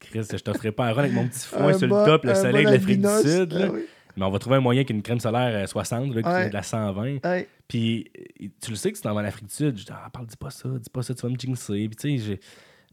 Chris, 0.00 0.22
je 0.32 0.36
t'offrirai 0.38 0.72
pas 0.72 0.86
un 0.86 0.92
run 0.92 1.00
avec 1.02 1.12
mon 1.12 1.28
petit 1.28 1.46
foin 1.46 1.72
sur 1.74 1.86
bon- 1.86 1.98
le 2.00 2.04
top, 2.06 2.24
le 2.24 2.34
soleil 2.34 2.64
bon 2.64 2.70
de 2.70 2.74
l'Afrique 2.76 3.00
du. 3.02 3.30
Sud. 3.30 3.52
là. 3.52 3.66
Ah 3.68 3.72
oui. 3.74 3.80
Mais 4.18 4.24
on 4.24 4.30
va 4.30 4.38
trouver 4.38 4.56
un 4.56 4.60
moyen 4.60 4.84
qu'une 4.84 5.00
crème 5.02 5.20
solaire 5.20 5.64
euh, 5.64 5.66
60, 5.66 6.14
là, 6.14 6.22
qui 6.22 6.28
Ouais. 6.28 6.48
de 6.48 6.54
la 6.54 6.62
120. 6.62 7.24
Ouais. 7.24 7.48
Puis 7.68 8.10
euh, 8.42 8.46
tu 8.60 8.70
le 8.70 8.76
sais 8.76 8.92
que 8.92 8.98
vas 9.02 9.12
en 9.14 9.18
Afrique 9.18 9.46
du 9.48 9.54
Sud. 9.54 9.78
Je 9.78 9.84
dis 9.84 9.92
Ah, 9.92 10.10
parle, 10.12 10.26
dis 10.26 10.36
pas 10.36 10.50
ça, 10.50 10.68
dis 10.68 10.90
pas 10.90 11.02
ça, 11.02 11.14
tu 11.14 11.22
vas 11.22 11.28
me 11.32 11.38
jinxer. 11.38 11.88
Puis 11.88 11.96
tu 11.96 12.18
sais, 12.18 12.24
j'ai. 12.24 12.40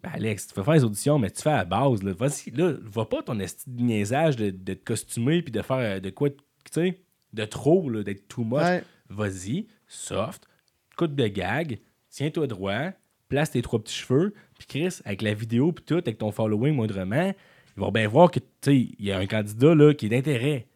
Ben 0.04 0.12
Alex, 0.14 0.48
tu 0.48 0.54
peux 0.54 0.62
faire 0.64 0.74
les 0.76 0.84
auditions, 0.84 1.18
mais 1.18 1.32
tu 1.32 1.42
fais 1.42 1.50
à 1.50 1.58
la 1.58 1.66
base. 1.66 2.04
Là. 2.04 2.14
Vas-y, 2.14 2.52
là, 2.52 2.74
va 2.82 3.06
pas 3.06 3.24
ton 3.24 3.40
esti 3.40 3.64
de 3.68 3.82
niaisage 3.82 4.36
de, 4.36 4.52
de 4.52 4.74
te 4.76 4.84
costumer 4.84 5.42
puis 5.42 5.52
de 5.52 5.62
faire 5.64 5.78
euh, 5.78 6.00
de 6.00 6.12
quoi, 6.12 6.30
tu 6.30 6.36
sais, 6.72 7.00
de 7.34 7.46
trop, 7.46 7.90
là, 7.90 8.04
d'être 8.04 8.28
too 8.28 8.44
much. 8.44 8.62
Ouais. 8.62 8.84
Vas-y, 9.10 9.66
soft, 9.88 10.48
coup 10.96 11.08
de 11.08 11.28
gag, 11.28 11.80
tiens-toi 12.10 12.46
droit, 12.48 12.92
place 13.30 13.52
tes 13.52 13.62
trois 13.64 13.80
petits 13.80 13.96
cheveux, 13.96 14.34
puis 14.60 14.68
Chris, 14.68 15.00
avec 15.06 15.22
la 15.24 15.34
vidéo 15.34 15.72
puis 15.72 15.84
tout, 15.86 15.96
avec 15.96 16.18
ton 16.20 16.32
following 16.32 16.76
moindrement, 16.76 17.34
ils 17.76 17.80
vont 17.82 17.92
bien 17.92 18.08
voir 18.08 18.30
que, 18.32 18.40
tu 18.40 18.46
sais, 18.62 18.76
il 18.78 19.06
y 19.06 19.12
a 19.12 19.18
un 19.18 19.26
candidat, 19.28 19.74
là, 19.76 19.94
qui 19.94 20.06
est 20.06 20.10
d'intérêt. 20.10 20.68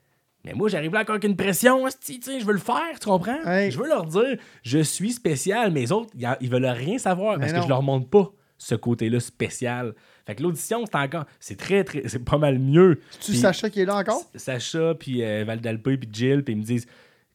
Mais 0.50 0.56
moi, 0.56 0.68
j'arrive 0.68 0.92
là 0.94 1.02
encore 1.02 1.16
avec 1.16 1.30
une 1.30 1.36
pression, 1.36 1.86
je 1.88 2.44
veux 2.44 2.54
le 2.54 2.60
faire, 2.60 3.00
tu 3.00 3.08
comprends? 3.08 3.38
Je 3.70 3.78
veux 3.78 3.88
leur 3.88 4.06
dire, 4.06 4.38
je 4.64 4.80
suis 4.80 5.12
spécial, 5.12 5.72
mais 5.72 5.82
les 5.82 5.92
autres, 5.92 6.10
ils, 6.42 6.50
veulent 6.50 6.66
rien 6.66 6.98
savoir 6.98 7.38
Mais 7.38 7.42
parce 7.42 7.54
non. 7.54 7.60
que 7.60 7.64
je 7.66 7.70
leur 7.70 7.84
montre 7.84 8.10
pas 8.10 8.32
ce 8.58 8.74
côté-là 8.74 9.20
spécial. 9.20 9.94
Fait 10.26 10.34
que 10.34 10.42
l'audition, 10.42 10.84
c'est 10.86 10.98
encore, 10.98 11.26
c'est 11.40 11.56
très, 11.58 11.84
très, 11.84 12.08
c'est 12.08 12.26
pas 12.26 12.40
mal 12.40 12.58
mieux. 12.58 13.00
Tu 13.22 13.36
Sacha 13.36 13.70
qui 13.70 13.82
est 13.82 13.86
là 13.86 13.98
encore? 13.98 14.24
Sacha, 14.34 14.96
puis 14.96 15.24
euh, 15.24 15.44
Val 15.46 15.60
puis 15.82 16.00
Jill, 16.12 16.44
puis 16.44 16.56
ils 16.56 16.58
me 16.58 16.64
disent, 16.64 16.88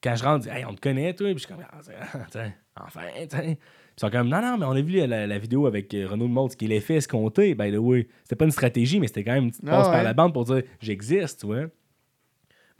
quand 0.02 0.16
je 0.16 0.24
rentre, 0.24 0.46
ils 0.46 0.50
disent, 0.50 0.58
hey, 0.58 0.64
on 0.68 0.74
te 0.74 0.80
connaît, 0.80 1.14
toi, 1.14 1.28
puis 1.28 1.34
je 1.34 1.46
suis 1.46 1.54
comme, 1.54 1.64
ah, 1.70 1.78
c'est- 1.82 2.28
tiens, 2.32 2.52
enfin. 2.76 3.02
Puis 3.14 3.58
ils 3.96 4.00
sont 4.00 4.10
comme, 4.10 4.28
non, 4.28 4.42
non, 4.42 4.58
mais 4.58 4.66
on 4.66 4.72
a 4.72 4.80
vu 4.80 5.06
la, 5.06 5.28
la 5.28 5.38
vidéo 5.38 5.66
avec 5.66 5.94
euh, 5.94 6.08
Renaud 6.08 6.26
de 6.46 6.50
ce 6.50 6.56
qui 6.56 6.64
est 6.64 6.68
l'effet 6.68 6.96
escompté, 6.96 7.54
by 7.54 7.70
the 7.70 7.78
way. 7.78 8.08
C'était 8.24 8.34
pas 8.34 8.44
une 8.44 8.50
stratégie, 8.50 8.98
mais 8.98 9.06
c'était 9.06 9.22
quand 9.22 9.34
même 9.34 9.44
une 9.44 9.50
petite 9.50 9.64
Ah 9.68 9.70
passe 9.70 9.88
par 9.88 10.02
la 10.02 10.12
bande 10.14 10.32
pour 10.32 10.44
dire, 10.44 10.62
j'existe, 10.80 11.40
tu 11.40 11.46
vois. 11.46 11.66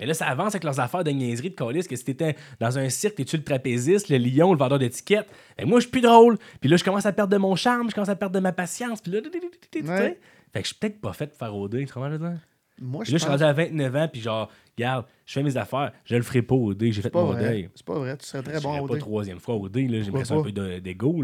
Mais 0.01 0.07
là, 0.07 0.15
ça 0.15 0.27
avance 0.27 0.55
avec 0.55 0.65
leurs 0.65 0.81
affaires 0.81 1.05
de 1.05 1.11
niaiserie 1.11 1.51
de 1.51 1.55
colis, 1.55 1.87
que 1.87 1.95
si 1.95 2.05
t'étais 2.05 2.37
dans 2.61 2.79
un 2.79 2.89
cirque, 2.89 3.15
t'es-tu 3.17 3.37
le 3.37 3.45
trapéziste, 3.45 4.09
le 4.09 4.19
lion, 4.19 4.53
le 4.53 4.59
vendeur 4.59 4.79
d'étiquettes? 4.79 5.29
Ben 5.57 5.69
moi, 5.69 5.79
je 5.79 5.85
suis 5.85 5.91
plus 5.91 6.01
drôle. 6.01 6.37
Puis 6.61 6.69
là, 6.69 6.77
je 6.77 6.85
commence 6.85 7.07
à 7.07 7.13
perdre 7.13 7.33
de 7.33 7.39
mon 7.39 7.55
charme, 7.55 7.89
je 7.91 7.95
commence 7.95 8.09
à 8.09 8.17
perdre 8.17 8.35
de 8.35 8.41
ma 8.41 8.53
patience. 8.53 9.01
Puis 9.01 9.13
là, 9.13 9.21
tu 9.23 9.31
sais. 9.81 9.89
Ouais. 9.89 10.19
Fait 10.53 10.63
que 10.63 10.69
je 10.69 10.73
suis 10.73 10.77
peut-être 10.77 11.01
pas 11.01 11.13
fait 11.13 11.27
pour 11.29 11.39
faire 11.39 11.53
rôder, 11.53 11.85
tu 11.87 11.93
comprends? 11.93 12.37
Moi, 12.81 13.05
je 13.05 13.13
là, 13.13 13.19
je 13.19 13.23
suis 13.23 13.31
rendu 13.31 13.45
à 13.45 13.53
29 13.53 13.95
ans, 13.97 14.09
puis 14.13 14.21
genre, 14.21 14.51
regarde, 14.77 15.07
je 15.25 15.33
fais 15.33 15.43
mes 15.45 15.57
affaires, 15.57 15.93
je 16.05 16.17
le 16.17 16.23
ferai 16.23 16.43
pas 16.43 16.57
au 16.57 16.75
dé, 16.75 16.91
j'ai 16.91 17.03
fait 17.03 17.11
pas 17.11 17.23
mon 17.23 17.35
deuil. 17.35 17.71
C'est 17.75 17.87
pas 17.87 17.95
vrai. 17.99 18.17
Tu 18.17 18.27
serais 18.27 18.43
très 18.43 18.59
Je 18.59 18.63
bon 18.65 18.81
au 18.81 18.87
pas 18.89 18.95
dé. 18.95 19.01
troisième 19.01 19.39
fois 19.39 19.55
au 19.55 19.69
dé, 19.69 19.87
là, 19.87 20.03
j'aimerais 20.03 20.25
ça 20.25 20.35
un 20.35 20.43
peu 20.43 20.51
de- 20.51 20.81
d'ego, 20.81 21.23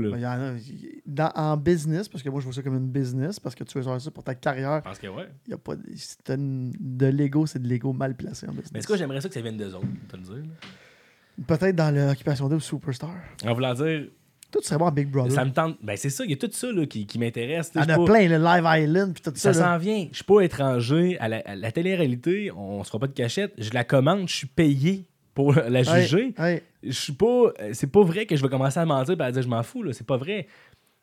dans- 1.07 1.33
en 1.35 1.57
business, 1.57 2.09
parce 2.09 2.23
que 2.23 2.29
moi 2.31 2.41
je 2.41 2.45
vois 2.45 2.55
ça 2.55 2.63
comme 2.63 2.77
une 2.77 2.89
business, 2.89 3.41
parce 3.41 3.55
que 3.57 3.65
tu 3.65 3.77
veux 3.79 3.83
faire 3.85 4.01
ça 4.01 4.11
pour 4.13 4.23
ta 4.23 4.35
carrière, 4.37 4.81
pense 4.83 4.99
que 5.01 5.09
ouais. 5.09 5.29
y 5.49 5.53
a 5.53 5.59
pas 5.59 5.75
de, 5.75 5.83
si 5.97 6.17
une- 6.29 6.73
de 6.79 7.07
l'ego, 7.07 7.47
c'est 7.47 7.61
de 7.61 7.67
l'ego 7.67 7.93
mal 7.93 8.15
placé 8.15 8.47
en 8.47 8.51
business. 8.53 8.71
Mais 8.73 8.79
est-ce 8.79 8.87
que 8.89 8.97
j'aimerais 8.97 9.21
ça 9.21 9.29
que 9.29 9.35
ça 9.35 9.41
vienne 9.41 9.57
d'eux 9.57 9.75
autres, 9.75 9.87
te 10.09 10.17
le 10.17 10.23
dire. 10.23 10.35
là? 10.37 11.45
Peut-être 11.47 11.75
dans 11.75 11.95
l'occupation 11.95 12.49
double 12.49 12.61
Superstar. 12.61 13.15
En 13.47 13.55
voulant 13.55 13.73
dire, 13.75 14.09
Toi, 14.51 14.61
tu 14.61 14.67
serais 14.69 14.79
bon 14.79 14.87
à 14.87 14.91
Big 14.91 15.09
Brother. 15.09 15.33
ça 15.33 15.45
me 15.45 15.53
tente. 15.53 15.77
Ben, 15.83 15.97
c'est 15.97 16.11
ça, 16.11 16.25
il 16.25 16.31
y 16.31 16.35
a 16.35 16.37
tout 16.37 16.51
ça 16.53 16.71
là, 16.73 16.85
qui, 16.87 17.07
qui 17.07 17.19
m'intéresse. 17.19 17.71
Il 17.75 17.81
y 17.81 17.85
en 17.85 17.89
a 17.89 17.97
pas- 17.99 18.05
plein, 18.05 18.29
le 18.29 18.39
Live 18.39 18.65
Island, 18.85 19.13
puis 19.15 19.23
tout 19.23 19.33
ça. 19.37 19.53
Ça 19.53 19.61
s'en 19.63 19.79
vient. 19.79 20.09
Je 20.11 20.17
suis 20.17 20.25
pas 20.25 20.41
étranger 20.41 21.17
à 21.21 21.29
la, 21.29 21.39
à 21.47 21.55
la 21.57 21.71
télé-réalité. 21.73 22.51
On 22.57 22.83
se 22.85 22.89
fera 22.89 22.99
pas 23.01 23.07
de 23.07 23.13
cachette. 23.13 23.53
Je 23.59 23.71
la 23.73 23.85
commande, 23.85 24.29
je 24.29 24.35
suis 24.35 24.47
payé 24.49 25.05
pour 25.35 25.53
la 25.69 25.83
juger. 25.83 26.35
Je 26.83 26.91
suis 26.93 27.13
pas. 27.13 27.27
euh, 27.61 27.71
C'est 27.73 27.91
pas 27.93 28.03
vrai 28.03 28.27
que 28.27 28.35
je 28.37 28.43
vais 28.43 28.49
commencer 28.49 28.79
à 28.81 28.85
mentir 28.87 29.15
et 29.19 29.23
à 29.23 29.31
dire 29.33 29.43
je 29.43 29.49
m'en 29.49 29.63
fous, 29.63 29.83
là. 29.83 29.93
C'est 29.93 30.07
pas 30.07 30.17
vrai. 30.17 30.47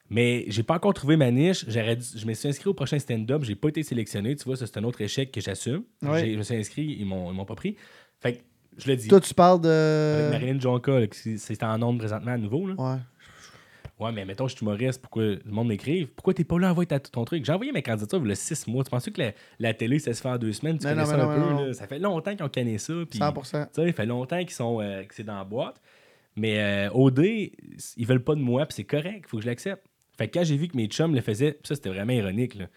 Mais 0.10 0.46
j'ai 0.48 0.64
pas 0.64 0.76
encore 0.76 0.94
trouvé 0.94 1.18
ma 1.18 1.30
niche. 1.32 1.66
Dû- 1.66 1.72
je 2.16 2.26
me 2.26 2.34
suis 2.34 2.48
inscrit 2.48 2.70
au 2.70 2.74
prochain 2.74 2.98
stand-up. 2.98 3.44
J'ai 3.44 3.56
pas 3.56 3.68
été 3.70 3.84
sélectionné. 3.84 4.36
Tu 4.38 4.46
vois, 4.46 4.56
ça, 4.56 4.66
c'est 4.66 4.78
un 4.78 4.84
autre 4.86 5.02
échec 5.02 5.32
que 5.32 5.42
j'assume. 5.42 5.84
Ouais. 6.02 6.32
Je 6.32 6.38
me 6.38 6.44
suis 6.44 6.56
inscrit, 6.56 6.96
ils 7.00 7.06
m'ont, 7.06 7.30
ils 7.32 7.36
m'ont 7.36 7.46
pas 7.46 7.56
pris. 7.56 7.76
Fait 8.22 8.34
que 8.34 8.40
je 8.78 8.88
le 8.88 8.96
dis. 8.96 9.08
Toi, 9.10 9.20
tu 9.20 9.34
parles 9.34 9.60
Avec 9.66 10.28
de. 10.28 10.32
Marilyn 10.32 10.60
Jonka, 10.62 11.00
c'est 11.12 11.62
en 11.64 11.82
ondes 11.82 11.98
présentement 12.00 12.32
à 12.32 12.38
nouveau. 12.38 12.68
Là. 12.68 12.76
Ouais. 12.78 12.98
Ouais, 14.00 14.12
mais 14.12 14.26
mettons, 14.26 14.48
je 14.48 14.56
suis 14.56 14.64
humoriste, 14.64 15.02
pourquoi 15.02 15.24
le 15.24 15.42
monde 15.46 15.70
m'écrive? 15.70 16.08
Pourquoi 16.10 16.34
t'es 16.36 16.44
pas 16.44 16.60
là 16.60 16.68
à 16.68 16.72
envoyer 16.72 16.86
ta- 16.88 17.00
ton 17.00 17.26
truc? 17.26 17.44
J'ai 17.44 17.52
envoyé 17.52 17.72
ma 17.72 17.82
candidature 17.82 18.22
il 18.24 18.30
y 18.30 18.32
a 18.32 18.36
six 18.36 18.68
mois. 18.68 18.84
Tu 18.84 18.92
penses 18.92 19.10
que 19.10 19.20
la, 19.20 19.32
la 19.60 19.74
télé, 19.74 19.98
ça 19.98 20.14
se 20.14 20.22
fait 20.22 20.30
en 20.30 20.38
deux 20.38 20.54
semaines? 20.54 20.78
Tu 20.78 20.86
Non, 20.86 20.92
connais 20.92 21.02
non, 21.04 21.08
ça 21.10 21.24
un 21.24 21.58
peu? 21.58 21.66
là. 21.68 21.74
Ça 21.74 21.88
fait 21.88 21.98
longtemps 21.98 22.36
qu'ils 22.36 22.46
ont 22.46 22.50
canné 22.50 22.78
ça. 22.78 22.94
Puis, 23.10 23.18
100%. 23.20 23.34
tu 23.42 23.50
sais, 23.82 23.88
ça 23.88 23.94
fait 23.94 24.06
longtemps 24.06 24.40
qu'ils 24.40 24.52
sont, 24.52 24.80
euh, 24.82 25.04
que 25.04 25.16
c'est 25.16 25.24
dans 25.24 25.38
la 25.40 25.44
boîte. 25.44 25.82
Mais 26.36 26.60
euh, 26.60 26.90
OD, 26.94 27.20
ils 27.98 28.06
veulent 28.06 28.24
pas 28.24 28.36
de 28.36 28.42
moi, 28.42 28.66
puis 28.68 28.76
c'est 28.76 28.84
correct, 28.84 29.26
faut 29.28 29.38
que 29.38 29.44
je 29.44 29.48
l'accepte. 29.48 29.84
Fait 30.16 30.28
que 30.28 30.38
quand 30.38 30.44
j'ai 30.46 30.58
vu 30.58 30.68
que 30.68 30.78
mes 30.78 30.86
chums 30.88 31.16
le 31.16 31.22
faisaient, 31.22 31.58
ça 31.64 31.74
c'était 31.74 31.90
vraiment 31.90 32.14
ironique, 32.14 32.56
là. 32.56 32.68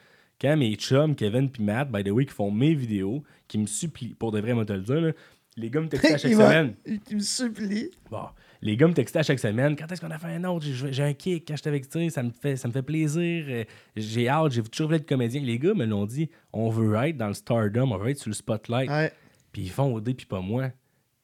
Quand 0.40 0.56
mes 0.56 0.74
chums, 0.76 1.14
Kevin 1.14 1.50
puis 1.50 1.62
Matt, 1.62 1.90
by 1.92 2.02
the 2.02 2.08
way, 2.08 2.24
qui 2.24 2.32
font 2.32 2.50
mes 2.50 2.72
vidéos, 2.74 3.22
qui 3.46 3.58
me 3.58 3.66
supplient, 3.66 4.14
pour 4.14 4.32
de 4.32 4.40
vrai, 4.40 4.54
moi 4.54 4.64
te 4.64 4.72
le 4.72 4.80
dire, 4.80 5.00
là, 5.02 5.12
les 5.58 5.68
gars 5.68 5.82
me 5.82 5.88
textaient 5.88 6.14
à 6.14 6.18
chaque 6.18 6.32
semaine. 6.32 6.74
Il 6.86 7.16
me 7.16 7.20
supplie. 7.20 7.90
Bon, 8.10 8.24
les 8.62 8.76
gars 8.76 8.86
me 8.88 8.92
textaient 8.92 9.20
à 9.20 9.22
chaque 9.22 9.38
semaine. 9.38 9.74
Quand 9.76 9.90
est-ce 9.90 10.00
qu'on 10.00 10.10
a 10.10 10.18
fait 10.18 10.28
un 10.28 10.44
autre? 10.44 10.66
J'ai- 10.66 11.02
un 11.02 11.12
kick 11.14 11.48
quand 11.48 11.56
j'étais 11.56 11.68
avec 11.70 11.84
sais, 11.90 12.10
ça 12.10 12.22
me 12.22 12.30
fait 12.30 12.56
ça 12.56 12.68
me 12.68 12.72
fait 12.72 12.82
plaisir. 12.82 13.44
Euh, 13.48 13.64
J'ai 13.96 14.28
hâte, 14.28 14.52
j'ai 14.52 14.62
toujours 14.62 14.88
voulu 14.88 14.98
être 14.98 15.08
comédien. 15.08 15.40
Les 15.42 15.58
gars 15.58 15.74
me 15.74 15.84
l'ont 15.86 16.06
dit, 16.06 16.28
on 16.52 16.68
veut 16.68 16.94
être 17.06 17.16
dans 17.16 17.28
le 17.28 17.34
stardom, 17.34 17.92
on 17.92 17.96
veut 17.98 18.10
être 18.10 18.18
sur 18.18 18.28
le 18.30 18.34
spotlight. 18.34 18.90
Ouais. 18.90 19.12
Puis 19.52 19.62
ils 19.62 19.70
font 19.70 19.94
OD 19.94 20.14
puis 20.14 20.26
pas 20.26 20.40
moi. 20.40 20.70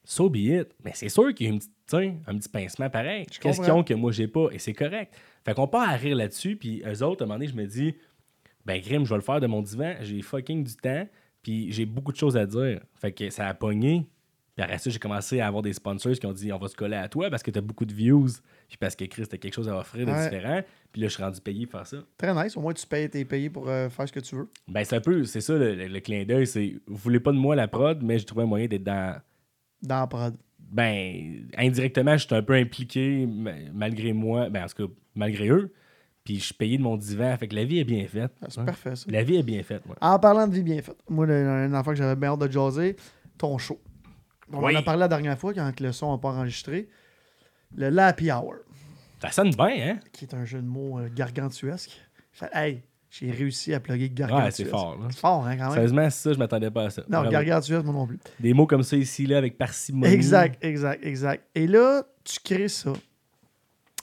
so 0.04 0.30
be 0.30 0.36
it. 0.36 0.68
Mais 0.84 0.92
c'est 0.94 1.08
sûr 1.08 1.34
qu'il 1.34 1.46
y 1.46 1.50
a 1.50 1.52
une 1.52 1.58
petite, 1.58 1.72
un 2.26 2.36
petit 2.38 2.48
pincement 2.48 2.88
pareil. 2.90 3.26
Qu'est-ce 3.40 3.60
qu'ils 3.60 3.70
ont 3.72 3.82
que 3.84 3.94
moi 3.94 4.12
j'ai 4.12 4.28
pas? 4.28 4.48
Et 4.52 4.58
c'est 4.58 4.72
correct. 4.72 5.14
Fait 5.44 5.54
qu'on 5.54 5.68
part 5.68 5.88
à 5.88 5.92
rire 5.96 6.16
là-dessus, 6.16 6.56
puis 6.56 6.82
eux 6.86 7.02
autres, 7.04 7.22
à 7.22 7.24
un 7.24 7.28
moment 7.28 7.38
donné, 7.38 7.48
je 7.50 7.54
me 7.56 7.66
dis, 7.66 7.94
ben 8.64 8.80
Grim, 8.80 9.04
je 9.04 9.10
vais 9.10 9.16
le 9.16 9.20
faire 9.22 9.40
de 9.40 9.46
mon 9.46 9.62
divan, 9.62 9.94
j'ai 10.00 10.22
fucking 10.22 10.64
du 10.64 10.74
temps, 10.74 11.06
puis 11.42 11.70
j'ai 11.72 11.86
beaucoup 11.86 12.10
de 12.12 12.16
choses 12.16 12.36
à 12.36 12.46
dire. 12.46 12.80
Fait 12.94 13.12
que 13.12 13.30
ça 13.30 13.46
a 13.46 13.54
pogné. 13.54 14.06
Puis 14.56 14.64
après 14.64 14.78
ça, 14.78 14.88
j'ai 14.88 14.98
commencé 14.98 15.38
à 15.40 15.46
avoir 15.48 15.62
des 15.62 15.74
sponsors 15.74 16.14
qui 16.14 16.24
ont 16.24 16.32
dit 16.32 16.50
on 16.50 16.58
va 16.58 16.66
se 16.68 16.74
coller 16.74 16.96
à 16.96 17.08
toi 17.08 17.28
parce 17.28 17.42
que 17.42 17.50
t'as 17.50 17.60
beaucoup 17.60 17.84
de 17.84 17.92
views, 17.92 18.26
puis 18.68 18.78
parce 18.80 18.96
que 18.96 19.04
Chris, 19.04 19.26
t'as 19.28 19.36
quelque 19.36 19.52
chose 19.54 19.68
à 19.68 19.76
offrir 19.78 20.06
de 20.06 20.10
Ouais. 20.12 20.22
différent. 20.24 20.62
Puis 20.92 21.02
là, 21.02 21.08
je 21.08 21.12
suis 21.12 21.22
rendu 21.22 21.40
payé 21.42 21.66
pour 21.66 21.78
faire 21.78 21.86
ça. 21.86 21.98
Très 22.16 22.32
nice. 22.42 22.56
Au 22.56 22.62
moins, 22.62 22.72
tu 22.72 22.86
payes, 22.86 23.10
t'es 23.10 23.26
payé 23.26 23.50
pour 23.50 23.68
euh, 23.68 23.90
faire 23.90 24.08
ce 24.08 24.12
que 24.12 24.20
tu 24.20 24.34
veux. 24.34 24.48
Ben, 24.66 24.82
c'est 24.82 24.96
un 24.96 25.00
peu, 25.02 25.24
c'est 25.24 25.42
ça 25.42 25.52
le, 25.58 25.74
le- 25.74 25.88
le 25.88 26.00
clin 26.00 26.24
d'œil, 26.24 26.46
c'est 26.46 26.74
vous 26.86 26.96
voulez 26.96 27.20
pas 27.20 27.32
de 27.32 27.36
moi 27.36 27.54
la 27.54 27.68
prod, 27.68 28.02
mais 28.02 28.18
j'ai 28.18 28.24
trouvé 28.24 28.44
un 28.44 28.46
moyen 28.46 28.66
d'être 28.66 28.82
dans. 28.84 29.20
Dans 29.82 30.00
la 30.00 30.06
prod. 30.06 30.34
Ben, 30.58 31.46
indirectement, 31.58 32.16
je 32.16 32.26
suis 32.26 32.34
un 32.34 32.42
peu 32.42 32.54
impliqué 32.54 33.26
ma- 33.26 33.52
malgré 33.74 34.12
moi, 34.14 34.48
ben, 34.48 34.64
en 34.64 34.66
tout 34.68 34.86
cas, 34.88 34.92
malgré 35.14 35.48
eux. 35.48 35.72
Puis 36.24 36.38
je 36.38 36.44
suis 36.46 36.54
payé 36.54 36.76
de 36.78 36.82
mon 36.82 36.96
divan, 36.96 37.36
fait 37.36 37.46
que 37.46 37.54
la 37.54 37.64
vie 37.64 37.78
est 37.78 37.84
bien 37.84 38.04
faite. 38.08 38.32
Ah, 38.42 38.46
c'est 38.48 38.60
hein. 38.60 38.64
parfait, 38.64 38.96
ça. 38.96 39.04
La 39.10 39.22
vie 39.22 39.36
est 39.36 39.42
bien 39.44 39.62
faite. 39.62 39.82
En 40.00 40.18
parlant 40.18 40.48
de 40.48 40.54
vie 40.54 40.62
bien 40.62 40.80
faite, 40.82 40.96
moi, 41.08 41.24
le- 41.26 41.46
un 41.46 41.72
enfant 41.74 41.90
que 41.92 41.96
j'avais 41.98 42.16
bien 42.18 42.30
hâte 42.30 42.40
de 42.40 42.50
jaser, 42.50 42.96
ton 43.38 43.58
show. 43.58 43.78
On 44.52 44.62
Oui. 44.64 44.76
en 44.76 44.78
a 44.78 44.82
parlé 44.82 45.00
la 45.00 45.08
dernière 45.08 45.38
fois 45.38 45.52
quand 45.54 45.80
le 45.80 45.92
son 45.92 46.12
n'a 46.12 46.18
pas 46.18 46.28
enregistré. 46.30 46.88
Le 47.74 47.88
Lappy 47.90 48.30
Hour, 48.30 48.54
Ça 49.20 49.30
sonne 49.30 49.50
bien, 49.50 49.66
hein? 49.94 49.98
qui 50.12 50.24
est 50.24 50.34
un 50.34 50.44
jeu 50.44 50.60
de 50.60 50.66
mots 50.66 50.98
euh, 51.00 51.08
gargantuesque. 51.12 51.90
Fait, 52.32 52.48
hey, 52.52 52.82
j'ai 53.10 53.30
réussi 53.30 53.74
à 53.74 53.80
plugger 53.80 54.08
gargantuesque. 54.10 54.58
Ouais, 54.58 54.64
c'est 54.64 54.70
fort. 54.70 54.98
C'est 55.10 55.18
fort, 55.18 55.46
hein, 55.46 55.56
quand 55.56 55.64
même. 55.64 55.72
Sérieusement, 55.72 56.10
c'est 56.10 56.28
ça, 56.28 56.32
je 56.32 56.38
m'attendais 56.38 56.70
pas 56.70 56.84
à 56.84 56.90
ça. 56.90 57.02
Non, 57.08 57.28
gargantuesque, 57.28 57.84
moi 57.84 57.92
non 57.94 58.06
plus. 58.06 58.18
Des 58.38 58.52
mots 58.54 58.66
comme 58.66 58.82
ça 58.82 58.96
ici, 58.96 59.26
là, 59.26 59.38
avec 59.38 59.58
parcimonie. 59.58 60.12
Exact, 60.12 60.62
exact, 60.64 61.04
exact. 61.04 61.44
Et 61.54 61.66
là, 61.66 62.04
tu 62.24 62.38
crées 62.44 62.68
ça. 62.68 62.92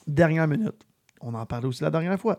Dernière 0.06 0.46
minute. 0.46 0.84
On 1.20 1.32
en 1.32 1.46
parlait 1.46 1.66
aussi 1.66 1.82
la 1.82 1.90
dernière 1.90 2.18
fois. 2.20 2.36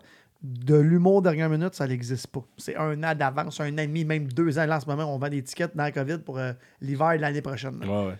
De 0.48 0.76
l'humour 0.76 1.24
dernière 1.24 1.50
minute, 1.50 1.74
ça 1.74 1.88
n'existe 1.88 2.28
pas. 2.28 2.46
C'est 2.58 2.76
un 2.76 3.02
an 3.04 3.16
d'avance, 3.16 3.60
un 3.60 3.74
an 3.74 3.78
et 3.80 3.88
demi, 3.88 4.06
même 4.06 4.28
deux 4.32 4.60
ans. 4.60 4.66
Là, 4.68 4.78
en 4.78 4.80
ce 4.80 4.86
moment, 4.86 5.12
on 5.12 5.18
vend 5.18 5.30
des 5.30 5.41
tickets 5.41 5.76
dans 5.76 5.82
la 5.84 5.91
COVID 5.91 6.20
pour 6.20 6.38
euh, 6.38 6.54
l'hiver 6.82 7.14
de 7.16 7.22
l'année 7.22 7.41
prochaine. 7.41 7.84
Ouais, 7.84 8.08
ouais. 8.10 8.18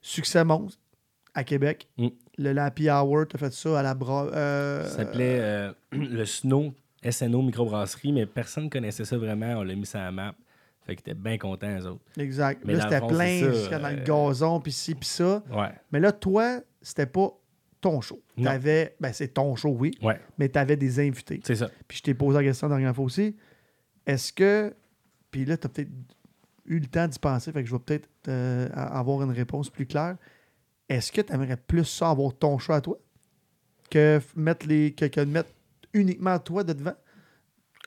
Succès 0.00 0.44
monstre 0.44 0.78
à 1.34 1.42
Québec. 1.42 1.88
Mm. 1.98 2.08
Le 2.38 2.52
Lappy 2.52 2.88
Hour, 2.88 3.26
t'as 3.28 3.38
fait 3.38 3.52
ça 3.52 3.80
à 3.80 3.82
la 3.82 3.94
bras. 3.94 4.26
euh, 4.26 4.84
Ça 4.84 4.98
s'appelait 4.98 5.40
euh, 5.40 5.72
le 5.92 6.24
Snow, 6.24 6.72
SNO 7.08 7.42
Microbrasserie, 7.42 8.12
mais 8.12 8.26
personne 8.26 8.64
ne 8.64 8.70
connaissait 8.70 9.04
ça 9.04 9.16
vraiment. 9.18 9.46
On 9.56 9.62
l'a 9.64 9.74
mis 9.74 9.86
sur 9.86 9.98
la 9.98 10.12
map. 10.12 10.32
Fait 10.84 10.94
qu'ils 10.94 11.10
étaient 11.10 11.20
bien 11.20 11.38
contents, 11.38 11.76
eux 11.80 11.86
autres. 11.86 12.04
Exact. 12.16 12.62
Mais 12.64 12.74
là, 12.74 12.82
c'était 12.82 13.04
plein 13.04 13.52
jusqu'à 13.52 13.80
dans 13.80 13.88
le 13.90 14.04
gazon, 14.04 14.60
puis 14.60 14.70
ci, 14.70 14.94
puis 14.94 15.08
ça. 15.08 15.42
Ouais. 15.50 15.72
Mais 15.90 15.98
là, 15.98 16.12
toi, 16.12 16.60
c'était 16.80 17.06
pas 17.06 17.32
ton 17.90 18.00
show. 18.00 18.20
T'avais, 18.42 18.96
ben 19.00 19.12
c'est 19.12 19.28
ton 19.28 19.54
show, 19.56 19.68
oui, 19.78 19.92
Ouais, 20.02 20.20
mais 20.38 20.48
t'avais 20.48 20.76
des 20.76 20.98
invités. 21.00 21.40
c'est 21.44 21.56
ça. 21.56 21.70
Puis 21.86 21.98
je 21.98 22.02
t'ai 22.02 22.14
posé 22.14 22.38
la 22.38 22.44
question 22.44 22.68
la 22.68 22.74
dernière 22.76 22.94
fois 22.94 23.04
aussi. 23.04 23.36
Est-ce 24.06 24.32
que. 24.32 24.74
Puis 25.30 25.44
là, 25.44 25.56
tu 25.56 25.66
as 25.66 25.68
peut-être 25.68 25.90
eu 26.66 26.78
le 26.80 26.86
temps 26.86 27.06
d'y 27.06 27.18
penser, 27.18 27.52
fait 27.52 27.62
que 27.62 27.68
je 27.68 27.74
vais 27.74 27.80
peut-être 27.82 28.08
euh, 28.28 28.68
avoir 28.74 29.22
une 29.22 29.30
réponse 29.30 29.70
plus 29.70 29.86
claire. 29.86 30.16
Est-ce 30.88 31.12
que 31.12 31.20
tu 31.20 31.32
aimerais 31.32 31.56
plus 31.56 31.84
ça 31.84 32.10
avoir 32.10 32.32
ton 32.34 32.58
show 32.58 32.72
à 32.72 32.80
toi 32.80 32.98
que 33.90 34.20
mettre 34.34 34.66
les 34.66 34.92
que, 34.92 35.04
que 35.06 35.20
de 35.20 35.30
mettre 35.30 35.50
uniquement 35.92 36.38
toi 36.38 36.64
de 36.64 36.72
devant? 36.72 36.94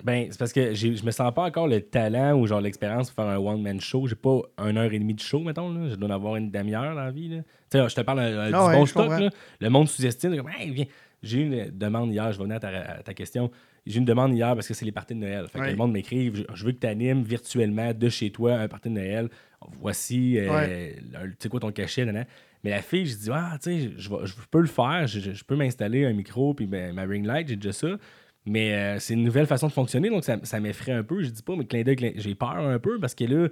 Ben, 0.03 0.27
c'est 0.31 0.39
parce 0.39 0.53
que 0.53 0.73
j'ai- 0.73 0.95
je 0.95 1.05
me 1.05 1.11
sens 1.11 1.33
pas 1.33 1.43
encore 1.43 1.67
le 1.67 1.81
talent 1.81 2.39
ou 2.39 2.47
genre 2.47 2.61
l'expérience 2.61 3.11
pour 3.11 3.23
faire 3.25 3.33
un 3.33 3.37
one-man 3.37 3.81
show. 3.81 4.07
J'ai 4.07 4.15
pas 4.15 4.39
une 4.59 4.77
heure 4.77 4.93
et 4.93 4.97
demie 4.99 5.13
de 5.13 5.19
show, 5.19 5.39
mettons. 5.41 5.73
Là. 5.73 5.89
Je 5.89 5.95
dois 5.95 6.07
en 6.07 6.13
avoir 6.13 6.35
une 6.37 6.49
demi-heure 6.49 6.95
dans 6.95 7.03
la 7.03 7.11
vie. 7.11 7.27
là. 7.27 7.37
Tu 7.69 7.77
sais, 7.77 7.89
je 7.89 7.95
te 7.95 8.01
parle 8.01 8.19
euh, 8.19 8.47
du 8.47 8.53
Ah 8.55 8.67
ouais, 8.67 8.75
bon 8.77 8.85
je 8.85 8.91
stock. 8.91 9.09
là. 9.09 9.29
Le 9.59 9.69
monde 9.69 9.89
sous-estime. 9.89 10.37
comme, 10.37 10.49
Hey, 10.57 10.71
viens. 10.71 10.85
J'ai 11.21 11.39
eu 11.39 11.43
une 11.43 11.77
demande 11.77 12.13
hier, 12.13 12.31
je 12.31 12.37
vais 12.37 12.43
venir 12.45 12.55
à 12.55 12.59
ta, 12.61 12.69
à 12.69 13.03
ta 13.03 13.13
question. 13.13 13.51
J'ai 13.85 13.95
eu 13.95 13.99
une 13.99 14.05
demande 14.05 14.33
hier 14.33 14.53
parce 14.55 14.69
que 14.69 14.73
c'est 14.73 14.85
les 14.85 14.93
parties 14.93 15.15
de 15.15 15.19
Noël. 15.19 15.47
Fait 15.49 15.59
que 15.59 15.65
le 15.65 15.75
monde 15.75 15.91
m'écrit 15.91 16.31
je, 16.33 16.43
je 16.53 16.65
veux 16.65 16.71
que 16.71 16.79
tu 16.79 16.87
animes 16.87 17.23
virtuellement 17.23 17.93
de 17.93 18.07
chez 18.07 18.31
toi 18.31 18.53
un 18.53 18.69
party 18.69 18.87
de 18.87 18.93
Noël. 18.93 19.27
Voici, 19.81 20.37
euh, 20.37 20.49
Ouais. 20.49 20.95
le- 21.11 21.29
tu 21.31 21.35
sais 21.39 21.49
quoi 21.49 21.59
ton 21.59 21.71
cachet. 21.71 22.05
Mais 22.05 22.69
la 22.71 22.81
fille, 22.81 23.05
je 23.05 23.15
dis, 23.17 23.29
ah, 23.33 23.57
tu 23.61 23.69
sais, 23.87 23.91
je, 23.97 24.09
vais- 24.09 24.25
je 24.25 24.33
peux 24.49 24.61
le 24.61 24.67
faire. 24.67 25.07
Je, 25.07 25.19
je- 25.19 25.31
je 25.33 25.43
peux 25.43 25.55
m'installer 25.57 26.05
un 26.05 26.13
micro 26.13 26.53
puis 26.53 26.67
ben, 26.67 26.93
ma 26.93 27.03
ring 27.03 27.25
light, 27.25 27.47
j'ai 27.49 27.55
déjà 27.57 27.73
ça. 27.73 27.87
Mais 28.45 28.73
euh, 28.73 28.99
c'est 28.99 29.13
une 29.13 29.23
nouvelle 29.23 29.45
façon 29.45 29.67
de 29.67 29.71
fonctionner, 29.73 30.09
donc 30.09 30.23
ça, 30.23 30.37
ça 30.43 30.59
m'effraie 30.59 30.93
un 30.93 31.03
peu. 31.03 31.21
Je 31.21 31.29
dis 31.29 31.43
pas, 31.43 31.55
mais 31.55 31.65
clin 31.65 31.83
d'œil, 31.83 32.13
j'ai 32.15 32.35
peur 32.35 32.57
un 32.57 32.79
peu 32.79 32.99
parce 32.99 33.13
que 33.13 33.25
là, 33.25 33.47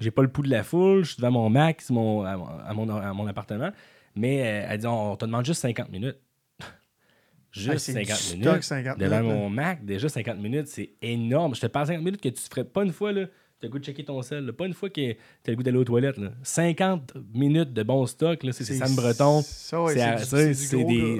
j'ai 0.00 0.10
pas 0.10 0.22
le 0.22 0.28
pouls 0.28 0.42
de 0.42 0.50
la 0.50 0.62
foule, 0.62 1.04
je 1.04 1.12
suis 1.12 1.16
devant 1.20 1.30
mon 1.30 1.48
Mac, 1.50 1.80
c'est 1.80 1.92
mon, 1.94 2.22
à, 2.24 2.36
mon- 2.36 2.46
à 2.48 2.72
mon, 2.74 2.90
à 2.90 3.12
mon 3.14 3.26
appartement. 3.26 3.70
Mais 4.14 4.42
euh, 4.42 4.66
elle 4.68 4.78
dit, 4.80 4.86
on, 4.86 5.16
te 5.16 5.24
demande 5.24 5.44
juste 5.46 5.60
50 5.62 5.90
minutes. 5.90 6.18
juste 7.50 7.70
Ah, 7.74 7.78
c'est 7.78 7.92
50 8.04 8.06
du 8.26 8.32
minutes. 8.32 8.48
stock, 8.48 8.62
50 8.64 8.98
devant 8.98 9.20
minutes, 9.20 9.36
mon 9.36 9.48
Mac, 9.50 9.84
déjà 9.84 10.08
50 10.08 10.38
minutes, 10.38 10.66
c'est 10.66 10.90
énorme. 11.02 11.54
Je 11.54 11.60
te 11.60 11.66
parle 11.66 11.86
50 11.86 12.04
minutes 12.04 12.20
que 12.20 12.28
tu 12.28 12.42
ferais 12.42 12.64
pas 12.64 12.82
une 12.84 12.92
fois, 12.92 13.12
là. 13.12 13.26
Tu 13.60 13.66
as 13.66 13.68
le 13.68 13.72
goût 13.72 13.78
de 13.78 13.84
checker 13.84 14.04
ton 14.04 14.20
sel, 14.22 14.44
là. 14.44 14.52
pas 14.52 14.66
une 14.66 14.74
fois 14.74 14.90
que 14.90 15.12
tu 15.12 15.16
as 15.46 15.50
le 15.50 15.54
goût 15.54 15.62
d'aller 15.62 15.78
aux 15.78 15.84
toilettes. 15.84 16.18
Là. 16.18 16.32
50 16.42 17.14
minutes 17.32 17.72
de 17.72 17.82
bon 17.84 18.04
stock, 18.06 18.40
c'est 18.50 18.64
Sam 18.64 18.94
Breton. 18.96 19.40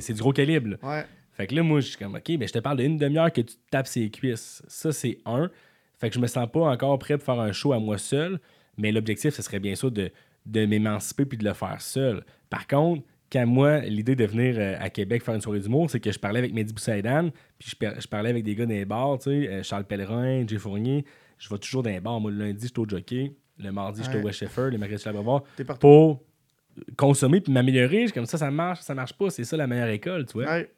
C'est 0.01 0.13
du- 0.13 0.21
gros, 0.21 0.33
calibre. 0.33 0.77
Ouais. 0.83 1.05
Fait 1.33 1.47
que 1.47 1.55
là, 1.55 1.63
moi, 1.63 1.81
je 1.81 1.89
suis 1.89 1.97
comme, 1.97 2.15
OK, 2.15 2.29
mais 2.39 2.47
je 2.47 2.53
te 2.53 2.59
parle 2.59 2.79
d'une 2.79 2.99
demi-heure 2.99 3.33
que 3.33 3.41
tu 3.41 3.55
te 3.55 3.71
tapes 3.71 3.87
ses 3.87 4.11
cuisses. 4.11 4.63
Ça, 4.69 4.93
c'est 4.93 5.19
un. 5.25 5.51
Fait 5.99 6.09
que 6.09 6.15
je 6.15 6.21
me 6.21 6.27
sens 6.27 6.49
pas 6.51 6.61
encore 6.61 6.99
prêt 6.99 7.17
pour 7.17 7.25
faire 7.25 7.41
un 7.41 7.53
show 7.53 7.73
à 7.73 7.79
moi 7.79 7.97
seul. 7.99 8.39
Mais 8.77 8.93
l'objectif, 8.93 9.35
ce 9.35 9.43
serait 9.43 9.61
bien 9.61 9.75
sûr 9.75 9.91
de, 9.91 10.11
de 10.47 10.67
m'émanciper 10.67 11.25
puis 11.25 11.39
de 11.39 11.45
le 11.45 11.55
faire 11.55 11.81
seul. 11.81 12.25
Par 12.51 12.67
contre, 12.67 13.03
quand 13.31 13.47
moi, 13.47 13.81
l'idée 13.81 14.15
de 14.15 14.27
venir 14.27 14.57
euh, 14.59 14.77
à 14.79 14.91
Québec 14.91 15.23
faire 15.23 15.35
une 15.35 15.41
soirée 15.41 15.61
d'humour, 15.61 15.89
c'est 15.91 16.01
que 16.01 16.13
je 16.13 16.19
parlais 16.19 16.39
avec 16.39 16.53
Mehdi 16.53 16.75
Boussaïdan, 16.75 17.31
puis 17.59 17.71
je, 17.71 18.01
je 18.01 18.07
parlais 18.07 18.29
avec 18.29 18.45
des 18.45 18.55
gars 18.55 18.67
dans 18.67 18.73
les 18.73 18.85
bars, 18.85 19.19
tu 19.19 19.31
sais, 19.31 19.49
euh, 19.49 19.63
Charles 19.63 19.85
Pellerin, 19.85 20.47
Jay 20.47 20.59
Fournier. 20.59 21.05
Je 21.39 21.49
vais 21.49 21.59
toujours 21.59 21.83
dans 21.83 21.91
les 21.91 22.01
bars. 22.01 22.21
Moi, 22.21 22.31
le 22.31 22.39
lundi, 22.39 22.67
je 22.67 22.67
suis 22.67 22.79
au 22.79 22.89
jockey. 22.89 23.33
Le 23.59 23.73
mardi, 23.73 24.03
je 24.05 24.11
suis 24.11 24.19
au. 24.19 24.23
West 24.23 24.39
Sheffer. 24.39 24.71
Le 24.71 24.79
mercredi, 24.79 25.03
je 25.03 25.09
suis 25.09 25.11
à. 25.11 25.13
Pour 25.79 26.23
consommer 26.97 27.41
puis 27.41 27.53
m'améliorer. 27.53 28.07
Comme 28.13 28.27
ça, 28.27 28.39
ça 28.39 28.51
marche, 28.51 28.81
ça 28.81 28.95
marche 28.95 29.13
pas. 29.15 29.31
C'est 29.31 29.45
ça 29.45 29.57
la 29.57 29.67
meilleure 29.67 29.89
école, 29.89 30.27
tu 30.27 30.35
vois 30.35 30.47
Ouais. 30.47 30.71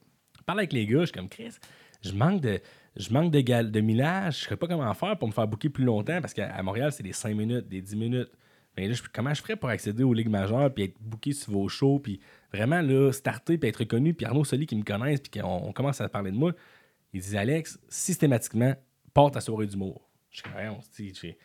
Parle 0.45 0.61
avec 0.61 0.73
les 0.73 0.87
gars, 0.87 1.01
je 1.01 1.05
suis 1.07 1.13
comme 1.13 1.29
Chris, 1.29 1.55
je 2.03 2.13
manque 2.13 2.41
de 2.41 2.61
je 2.97 3.13
manque 3.13 3.33
de, 3.33 3.41
gal- 3.41 3.73
de 3.73 3.81
millage, 3.81 4.43
je 4.45 4.49
sais 4.49 4.57
pas 4.57 4.69
comment 4.69 4.95
faire 4.95 5.19
pour 5.19 5.27
me 5.27 5.33
faire 5.33 5.49
booker 5.49 5.69
plus 5.69 5.83
longtemps 5.85 6.21
parce 6.21 6.33
qu'à 6.33 6.63
Montréal, 6.63 6.93
c'est 6.93 7.03
des 7.03 7.13
5 7.13 7.35
minutes, 7.35 7.69
des 7.69 7.81
10 7.83 7.97
minutes. 7.97 8.31
Mais 8.77 8.87
là, 8.87 8.95
comment 9.13 9.35
je 9.35 9.41
ferais 9.43 9.57
pour 9.57 9.69
accéder 9.69 10.05
aux 10.05 10.13
ligues 10.15 10.29
majeures 10.29 10.73
puis 10.73 10.85
être 10.85 10.95
booké 11.01 11.33
sur 11.33 11.53
vos 11.53 11.69
shows 11.69 11.99
puis 11.99 12.21
vraiment 12.53 12.81
là 12.83 13.11
starter 13.13 13.59
puis 13.59 13.69
être 13.69 13.79
reconnu 13.79 14.15
puis 14.15 14.27
Arnaud 14.27 14.45
Soli 14.45 14.67
qui 14.67 14.77
me 14.77 14.83
connaissent 14.85 15.21
puis 15.21 15.41
qu'on 15.41 15.49
on 15.69 15.73
commence 15.73 16.01
à 16.01 16.09
parler 16.09 16.31
de 16.31 16.37
moi, 16.37 16.53
il 17.13 17.21
dit 17.21 17.37
Alex, 17.37 17.81
systématiquement 17.89 18.75
porte 19.13 19.35
ta 19.35 19.41
soirée 19.41 19.67
d'humour. 19.67 20.09
Je 20.31 20.39
suis 20.39 20.49
tu 20.93 21.15
sais, 21.15 21.21
j'ai- 21.29 21.39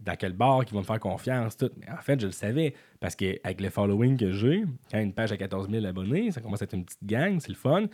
dans 0.00 0.16
quel 0.16 0.32
bar 0.32 0.64
qui 0.66 0.74
va 0.74 0.80
me 0.80 0.84
faire 0.84 0.98
confiance, 1.00 1.56
tout. 1.56 1.70
Mais 1.78 1.88
en 1.90 2.02
fait, 2.02 2.18
je 2.20 2.26
le 2.26 2.32
savais. 2.32 2.74
Parce 3.00 3.14
qu'avec 3.14 3.60
le 3.60 3.70
following 3.70 4.16
que 4.18 4.32
j'ai, 4.32 4.64
quand 4.90 4.98
une 5.00 5.12
page 5.14 5.30
à 5.32 5.36
14 5.36 5.70
000 5.70 5.84
abonnés, 5.86 6.30
ça 6.32 6.40
commence 6.40 6.60
à 6.62 6.64
être 6.64 6.74
une 6.74 6.84
petite 6.84 7.04
gang, 7.04 7.38
c'est 7.40 7.50
le 7.50 7.54
fun. 7.54 7.86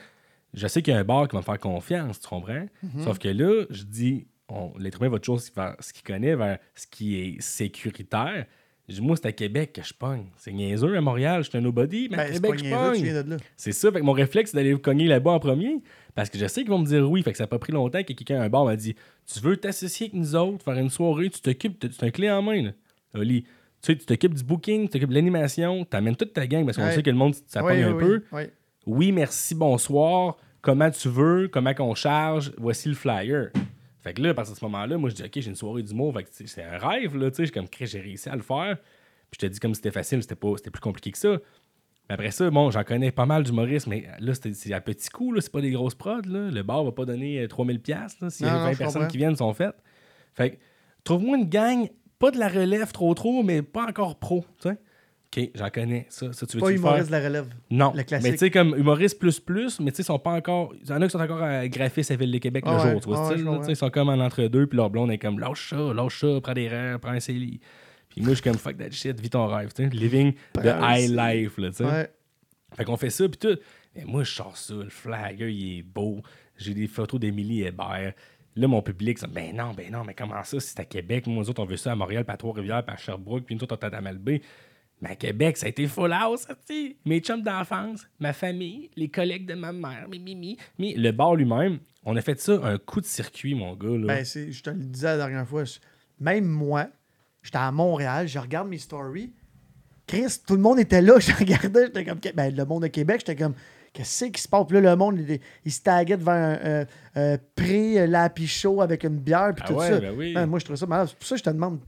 Je 0.55 0.66
sais 0.66 0.82
qu'il 0.82 0.92
y 0.92 0.96
a 0.96 1.01
un 1.01 1.05
bar 1.05 1.28
qui 1.28 1.34
va 1.36 1.40
me 1.40 1.44
faire 1.44 1.59
confiance, 1.59 2.20
tu 2.20 2.28
comprends? 2.28 2.66
Sauf 3.05 3.18
que 3.18 3.28
là, 3.28 3.64
je 3.70 3.84
dis, 3.84 4.26
on, 4.48 4.72
l'être 4.78 5.01
humain 5.01 5.11
va 5.11 5.18
toujours 5.18 5.40
vers 5.57 5.76
ce 5.80 5.92
qu'il 5.92 6.03
connaît, 6.03 6.34
vers 6.34 6.59
ce 6.74 6.86
qui 6.86 7.16
est 7.20 7.40
sécuritaire. 7.40 8.46
Je 8.88 8.96
dis, 8.96 9.01
moi, 9.03 9.14
c'est 9.14 9.26
à 9.26 9.32
Québec 9.32 9.72
que 9.72 9.82
je 9.84 9.94
pogne. 9.94 10.24
C'est 10.36 10.53
niaiseux, 10.53 10.96
à 10.96 11.01
Montréal, 11.01 11.44
je 11.44 11.48
suis 11.51 11.57
un 11.59 11.61
nobody, 11.61 12.09
mais 12.11 12.16
à 12.18 12.24
Ben, 12.24 12.26
c'est 12.34 12.40
Québec, 12.40 12.59
je 12.59 12.64
tu 12.64 12.70
pogne. 12.70 13.36
C'est 13.57 13.70
ça, 13.72 13.92
fait 13.92 14.01
que 14.01 14.05
mon 14.05 14.11
réflexe, 14.12 14.51
c'est 14.51 14.57
d'aller 14.57 14.76
cogner 14.80 15.07
là-bas 15.07 15.30
en 15.30 15.38
premier. 15.38 15.80
Parce 16.16 16.28
que 16.28 16.36
je 16.38 16.46
sais 16.48 16.62
qu'ils 16.62 16.70
vont 16.70 16.78
me 16.80 16.86
dire 16.86 17.09
oui. 17.09 17.22
Fait 17.22 17.30
que 17.30 17.38
ça 17.38 17.44
n'a 17.44 17.48
pas 17.48 17.61
pris 17.61 17.72
longtemps 17.72 18.03
que 18.03 18.12
quelqu'un 18.12 18.40
à 18.40 18.44
un 18.44 18.48
bar 18.48 18.64
m'a 18.64 18.74
dit 18.74 18.96
Tu 19.32 19.38
veux 19.38 19.57
t'associer 19.57 20.07
avec 20.07 20.14
nous 20.14 20.34
autres, 20.34 20.64
faire 20.64 20.74
une 20.74 20.90
soirée, 20.90 21.30
tu 21.30 21.40
t'occupes, 21.40 21.78
t'as- 21.78 21.88
c'est 21.92 22.05
un 22.05 22.11
clé 22.11 22.28
en 22.28 22.42
main. 22.42 22.62
Là. 22.64 22.70
Oli, 23.14 23.42
tu 23.44 23.48
sais, 23.82 23.96
tu 23.96 24.05
t'occupes 24.07 24.34
du 24.34 24.42
booking, 24.42 24.82
tu 24.86 24.88
t'occupes 24.90 25.11
de 25.11 25.14
l'animation, 25.14 25.84
t'amènes 25.84 26.16
toute 26.16 26.32
ta 26.32 26.48
gang 26.48 26.64
parce 26.64 26.76
qu'on 26.76 26.82
Ouais. 26.82 26.92
sait 26.92 27.03
que 27.05 27.11
le 27.11 27.16
monde, 27.16 27.34
ça 27.46 27.62
Ouais, 27.64 27.74
pogne 27.80 27.94
un 27.94 27.96
peu. 27.96 28.24
Oui, 28.91 29.12
merci, 29.12 29.55
bonsoir. 29.55 30.36
Comment 30.62 30.91
tu 30.91 31.09
veux, 31.09 31.47
comment 31.47 31.72
qu'on 31.74 31.95
charge, 31.95 32.53
voici 32.59 32.88
le 32.88 32.97
flyer. 32.97 33.51
Fait 34.01 34.14
que 34.14 34.20
là, 34.20 34.30
à 34.30 34.34
partir 34.34 34.53
de 34.55 34.59
ce 34.59 34.64
moment-là, 34.64 34.99
moi, 34.99 35.11
je 35.11 35.14
dis, 35.14 35.22
OK, 35.22 35.30
j'ai 35.36 35.49
une 35.49 35.55
soirée 35.55 35.84
d'humour. 35.84 36.12
Fait 36.12 36.24
que 36.24 36.28
c'est 36.32 36.64
un 36.64 36.76
rêve, 36.76 37.16
là, 37.16 37.30
tu 37.30 37.47
sais. 37.47 37.53
Comme, 37.53 37.66
j'ai 37.80 38.01
réussi 38.01 38.28
à 38.28 38.34
le 38.34 38.43
faire. 38.43 38.78
Puis 39.30 39.38
je 39.41 39.47
te 39.47 39.47
dis, 39.47 39.61
comme 39.61 39.76
c'était 39.76 39.93
facile, 39.93 40.20
c'était 40.22 40.34
pas 40.34 40.49
c'était 40.57 40.72
plus 40.72 40.80
compliqué 40.80 41.12
que 41.12 41.18
ça. 41.18 41.38
Mais 42.09 42.14
après 42.14 42.32
ça, 42.32 42.51
bon, 42.51 42.72
j'en 42.72 42.82
connais 42.82 43.12
pas 43.12 43.26
mal 43.26 43.45
d'humoristes, 43.45 43.86
mais 43.86 44.09
là, 44.18 44.32
c'est 44.34 44.72
à 44.72 44.80
petits 44.80 45.09
coups, 45.09 45.36
là, 45.36 45.41
c'est 45.41 45.53
pas 45.53 45.61
des 45.61 45.70
grosses 45.70 45.95
prods, 45.95 46.22
là. 46.26 46.51
Le 46.51 46.62
bar 46.64 46.82
va 46.82 46.91
pas 46.91 47.05
donner 47.05 47.43
euh, 47.43 47.47
3000 47.47 47.78
pièces 47.80 48.16
S'il 48.30 48.47
y 48.47 48.49
a 48.49 48.55
Non, 48.55 48.59
non, 48.59 48.64
20 48.64 48.72
je 48.72 48.78
personnes 48.78 49.03
comprends. 49.03 49.09
qui 49.09 49.18
viennent, 49.18 49.36
sont 49.36 49.55
faites. 49.55 49.76
Fait 50.34 50.51
que, 50.51 50.57
trouve-moi 51.05 51.38
une 51.38 51.49
gang, 51.49 51.88
pas 52.18 52.32
de 52.32 52.38
la 52.41 52.49
relève 52.49 52.91
trop 52.91 53.14
trop, 53.14 53.45
mais 53.45 53.62
pas 53.62 53.86
encore 53.86 54.18
pro, 54.18 54.45
tu 54.61 54.68
sais. 54.68 54.78
OK, 55.37 55.51
j'en 55.55 55.70
connais. 55.70 56.07
Ça, 56.09 56.33
ça 56.33 56.45
tu 56.45 56.57
veux 56.57 56.61
Pas 56.61 56.72
humoriste 56.72 57.07
de 57.07 57.12
la 57.12 57.20
relève. 57.20 57.47
Non. 57.70 57.93
Le 57.95 58.03
classique. 58.03 58.28
Mais 58.28 58.33
tu 58.33 58.39
sais, 58.39 58.51
comme 58.51 58.76
humoriste 58.76 59.18
plus 59.18 59.39
plus, 59.39 59.78
mais 59.78 59.93
tu 59.93 59.97
sais, 59.97 60.03
ils 60.03 60.07
sont 60.07 60.18
pas 60.18 60.33
encore. 60.33 60.74
Il 60.83 60.89
y 60.89 60.93
en 60.93 61.01
a 61.01 61.07
qui 61.07 61.12
sont 61.12 61.20
encore 61.20 61.43
à 61.43 61.68
graphiste 61.68 62.11
à 62.11 62.16
Ville 62.16 62.33
de 62.33 62.39
Québec 62.39 62.64
le 62.66 62.72
ouais, 62.72 62.91
jour, 62.91 63.01
tu 63.01 63.09
vois, 63.09 63.28
ouais, 63.28 63.37
là, 63.37 63.61
Ils 63.68 63.76
sont 63.76 63.91
comme 63.91 64.09
en 64.09 64.18
entre-deux, 64.18 64.66
puis 64.66 64.76
leur 64.76 64.91
blonde 64.91 65.12
est 65.12 65.18
comme 65.18 65.39
lâche 65.39 65.70
ça, 65.70 65.95
lâche 65.95 66.20
ça, 66.20 66.41
prends 66.43 66.53
des 66.53 66.66
rêves, 66.66 66.99
prends 66.99 67.12
un 67.12 67.20
CELI. 67.20 67.61
Puis 68.09 68.22
moi, 68.22 68.31
je 68.31 68.35
suis 68.35 68.43
comme 68.43 68.59
fuck 68.59 68.76
that 68.76 68.91
shit, 68.91 69.20
vis 69.20 69.31
ton 69.31 69.47
rêve, 69.47 69.72
tu 69.72 69.85
sais. 69.85 69.91
Living 69.91 70.33
the 70.55 70.74
high 70.83 71.09
life, 71.09 71.59
là, 71.59 71.70
tu 71.70 71.76
sais. 71.76 71.85
Ouais. 71.85 72.11
Fait 72.74 72.85
qu'on 72.85 72.97
fait 72.97 73.11
ça, 73.11 73.28
puis 73.28 73.39
tout. 73.39 73.59
Mais 73.95 74.05
moi, 74.05 74.24
je 74.24 74.33
sors 74.33 74.57
ça, 74.57 74.74
le 74.74 74.89
flagger, 74.89 75.53
il 75.53 75.78
est 75.78 75.83
beau. 75.83 76.22
J'ai 76.57 76.74
des 76.74 76.89
photos 76.89 77.20
d'Émilie 77.20 77.62
Hébert. 77.62 78.14
Là, 78.57 78.66
mon 78.66 78.83
public, 78.83 79.18
ça, 79.18 79.28
ben 79.28 79.55
non, 79.55 79.74
ben 79.76 79.93
non, 79.93 80.03
mais 80.05 80.14
comment 80.14 80.43
ça, 80.43 80.59
c'est 80.59 80.81
à 80.81 80.85
Québec? 80.85 81.28
Moi, 81.28 81.45
nous 81.45 81.51
autres, 81.51 81.62
on 81.62 81.66
veut 81.66 81.76
ça 81.76 81.93
à 81.93 81.95
Montréal, 81.95 82.24
puis 82.24 82.35
à 82.35 82.37
Trois-Rivières, 82.37 82.85
puis 82.85 82.95
à 82.95 82.97
Sherbrooke, 82.97 83.45
puis 83.45 83.55
nous 83.55 83.62
autres, 83.62 83.78
on 83.81 83.89
est 83.89 83.95
à. 83.95 84.01
Mais 85.01 85.11
à 85.11 85.16
Québec, 85.16 85.57
ça 85.57 85.66
a 85.66 85.68
été 85.70 85.86
full 85.86 86.12
house, 86.12 86.40
ça, 86.42 86.55
tu 86.55 86.61
sais. 86.88 86.96
Mes 87.07 87.20
chums 87.20 87.42
d'enfance, 87.42 88.07
ma 88.18 88.32
famille, 88.34 88.90
les 88.96 89.09
collègues 89.09 89.46
de 89.46 89.55
ma 89.55 89.72
mère, 89.72 90.07
mi, 90.11 90.18
mi, 90.18 90.34
mi, 90.34 90.59
mi. 90.78 90.94
Le 90.94 91.11
bar 91.11 91.34
lui-même, 91.36 91.78
on 92.05 92.14
a 92.16 92.20
fait 92.20 92.38
ça 92.38 92.61
un 92.62 92.76
coup 92.76 93.01
de 93.01 93.07
circuit, 93.07 93.55
mon 93.55 93.74
gars, 93.76 93.88
là. 93.96 94.07
Ben, 94.07 94.24
c'est- 94.24 94.53
je 94.53 94.62
te 94.62 94.70
le 94.70 94.76
disais 94.76 95.07
la 95.07 95.16
dernière 95.16 95.46
fois. 95.48 95.64
Même 96.18 96.44
moi, 96.44 96.88
j'étais 97.42 97.57
à 97.59 97.72
Montréal, 97.72 98.28
je 98.28 98.38
regarde 98.38 98.68
mes 98.68 98.76
stories. 98.78 99.32
Chris, 100.07 100.40
tout 100.46 100.57
le 100.57 100.61
monde 100.61 100.78
était 100.80 101.01
là, 101.01 101.14
je 101.18 101.32
regardais, 101.32 101.86
j'étais 101.86 102.05
comme. 102.05 102.18
Ben, 102.34 102.55
le 102.55 102.64
monde 102.66 102.82
de 102.82 102.88
Québec, 102.88 103.20
j'étais 103.20 103.36
comme. 103.36 103.55
Qu'est-ce 103.92 104.26
qui 104.26 104.40
se 104.40 104.46
passe? 104.48 104.66
Puis 104.68 104.80
là, 104.80 104.90
le 104.90 104.96
monde, 104.96 105.18
il, 105.18 105.40
il 105.64 105.72
se 105.72 105.80
taguait 105.82 106.16
devant 106.16 106.30
un 106.32 106.55
euh, 106.64 106.84
euh, 107.16 107.38
pré-lapi 107.57 108.46
chaud 108.46 108.80
avec 108.82 109.03
une 109.05 109.18
bière, 109.18 109.53
puis 109.55 109.64
Ah 109.66 109.68
tout 109.68 109.74
ouais, 109.78 109.88
ça. 109.88 109.98
ben 110.01 110.14
oui. 110.16 110.32
Man, 110.32 110.48
moi, 110.48 110.59
je 110.61 110.64
trouve 110.64 110.76
ça 110.76 110.86
malade. 110.86 111.09
C'est 111.09 111.16
pour 111.18 111.26
ça 111.26 111.34
que 111.34 111.38
je 111.40 111.44
te 111.44 111.51
demande. 111.51 111.80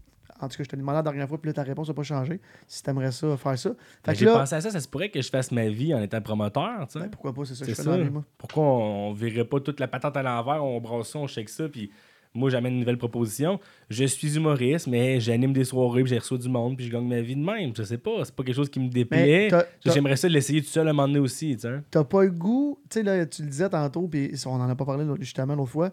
En 0.42 0.48
tout 0.48 0.56
cas, 0.56 0.64
je 0.64 0.68
te 0.68 0.76
demandé 0.76 0.96
la 0.96 1.02
dernière 1.02 1.28
fois, 1.28 1.40
puis 1.40 1.48
là, 1.48 1.54
ta 1.54 1.62
réponse 1.62 1.88
n'a 1.88 1.94
pas 1.94 2.02
changé. 2.02 2.40
Si 2.66 2.82
t'aimerais 2.82 3.12
ça, 3.12 3.36
faire 3.36 3.58
ça. 3.58 3.70
Ben, 4.04 4.14
J'ai 4.14 4.24
là, 4.26 4.38
pensé 4.38 4.54
à 4.56 4.60
ça, 4.60 4.70
ça 4.70 4.80
se 4.80 4.88
pourrait 4.88 5.10
que 5.10 5.22
je 5.22 5.28
fasse 5.30 5.52
ma 5.52 5.68
vie 5.68 5.94
en 5.94 6.02
étant 6.02 6.20
promoteur, 6.20 6.86
tu 6.86 6.94
sais. 6.94 7.00
ben, 7.00 7.10
pourquoi 7.10 7.32
pas, 7.32 7.44
c'est 7.44 7.54
ça 7.54 7.64
que 7.64 7.70
je 7.70 7.76
fais 7.76 7.82
ça. 7.82 7.96
vie, 7.96 8.10
moi. 8.10 8.24
Pourquoi 8.38 8.64
on, 8.64 9.10
on 9.10 9.12
verrait 9.12 9.44
pas 9.44 9.60
toute 9.60 9.80
la 9.80 9.88
patente 9.88 10.16
à 10.16 10.22
l'envers, 10.22 10.64
on 10.64 10.80
brasse 10.80 11.10
ça, 11.10 11.18
on 11.18 11.26
shake 11.26 11.48
ça, 11.48 11.68
puis 11.68 11.90
moi 12.34 12.48
j'amène 12.50 12.72
une 12.72 12.80
nouvelle 12.80 12.98
proposition. 12.98 13.60
Je 13.90 14.04
suis 14.04 14.36
humoriste, 14.36 14.86
mais 14.86 15.20
j'anime 15.20 15.52
des 15.52 15.64
soirées, 15.64 16.02
puis 16.02 16.10
j'ai 16.10 16.18
reçu 16.18 16.38
du 16.38 16.48
monde, 16.48 16.76
puis 16.76 16.86
je 16.86 16.92
gagne 16.92 17.06
ma 17.06 17.20
vie 17.20 17.36
de 17.36 17.44
même. 17.44 17.72
Je 17.76 17.82
sais 17.82 17.98
pas, 17.98 18.24
c'est 18.24 18.34
pas 18.34 18.42
quelque 18.42 18.56
chose 18.56 18.70
qui 18.70 18.80
me 18.80 18.88
déplaît. 18.88 19.50
J'aimerais 19.84 20.16
ça 20.16 20.28
l'essayer 20.28 20.62
tout 20.62 20.68
seul 20.68 20.86
à 20.86 20.90
un 20.90 20.92
moment 20.94 21.08
donné 21.08 21.20
aussi, 21.20 21.54
tu 21.54 21.62
sais. 21.62 21.80
t'as 21.90 22.04
pas 22.04 22.24
le 22.24 22.30
goût, 22.30 22.78
tu 22.88 22.98
sais, 22.98 23.02
là, 23.02 23.26
tu 23.26 23.42
le 23.42 23.48
disais 23.48 23.68
tantôt, 23.68 24.08
puis 24.08 24.32
on 24.46 24.52
en 24.52 24.68
a 24.68 24.74
pas 24.74 24.84
parlé 24.84 25.04
justement 25.20 25.54
l'autre 25.54 25.70
fois. 25.70 25.90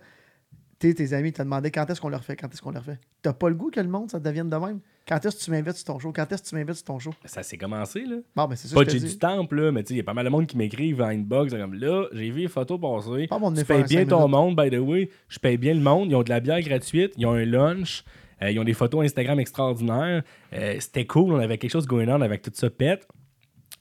T'es, 0.79 0.93
tes 0.93 1.11
amis 1.13 1.33
t'as 1.33 1.43
demandé 1.43 1.71
quand 1.71 1.89
est-ce 1.89 1.99
qu'on 1.99 2.07
leur 2.09 2.23
fait, 2.23 2.37
quand 2.37 2.47
est-ce 2.53 2.61
qu'on 2.61 2.71
leur 2.71 2.85
fait. 2.85 2.97
T'as 3.21 3.33
pas 3.33 3.49
le 3.49 3.55
goût 3.55 3.69
que 3.69 3.81
le 3.81 3.89
monde, 3.89 4.09
ça 4.09 4.17
devienne 4.19 4.49
de 4.49 4.55
même? 4.55 4.79
Quand 5.05 5.17
est-ce 5.25 5.35
que 5.37 5.43
tu 5.43 5.51
m'invites 5.51 5.75
sur 5.75 5.85
ton 5.85 5.99
show? 5.99 6.13
Quand 6.15 6.31
est-ce 6.31 6.41
que 6.43 6.47
tu 6.49 6.55
m'invites 6.55 6.75
sur 6.75 6.85
ton 6.85 6.99
show? 6.99 7.13
Ça 7.25 7.43
s'est 7.43 7.57
commencé, 7.57 8.05
là. 8.05 8.15
Bon, 8.33 8.47
ben 8.47 8.55
c'est 8.55 8.69
ça 8.69 8.75
Pas 8.75 8.85
que 8.85 8.91
j'ai 8.91 8.99
te 9.01 9.05
du 9.05 9.17
temple, 9.17 9.59
là, 9.59 9.71
mais 9.73 9.83
tu 9.83 9.89
sais, 9.89 9.93
il 9.95 9.97
y 9.97 9.99
a 9.99 10.03
pas 10.05 10.13
mal 10.13 10.23
de 10.23 10.29
monde 10.29 10.47
qui 10.47 10.55
m'écrivent 10.55 11.01
en 11.01 11.07
inbox, 11.09 11.51
comme 11.53 11.73
là, 11.73 12.05
j'ai 12.13 12.29
vu 12.31 12.41
les 12.41 12.47
photos 12.47 12.79
passer. 12.79 13.27
Pas 13.27 13.39
mon 13.39 13.51
Tu 13.51 13.59
effort 13.59 13.75
payes 13.75 13.83
en 13.83 13.87
bien 13.87 14.05
ton 14.05 14.17
minutes. 14.27 14.31
monde, 14.31 14.55
by 14.55 14.69
the 14.69 14.79
way. 14.79 15.09
Je 15.27 15.39
paye 15.39 15.57
bien 15.57 15.73
le 15.73 15.81
monde. 15.81 16.09
Ils 16.11 16.15
ont 16.15 16.23
de 16.23 16.29
la 16.29 16.39
bière 16.39 16.61
gratuite, 16.61 17.11
ils 17.17 17.25
ont 17.25 17.33
un 17.33 17.43
lunch, 17.45 18.05
euh, 18.41 18.49
ils 18.51 18.59
ont 18.59 18.63
des 18.63 18.73
photos 18.73 19.03
Instagram 19.03 19.37
extraordinaires. 19.39 20.23
Euh, 20.53 20.75
C'était 20.79 21.05
cool, 21.05 21.33
on 21.33 21.39
avait 21.39 21.57
quelque 21.57 21.71
chose 21.71 21.87
going 21.87 22.07
on 22.07 22.21
avec 22.21 22.41
tout 22.41 22.51
ça 22.53 22.69
pète. 22.69 23.05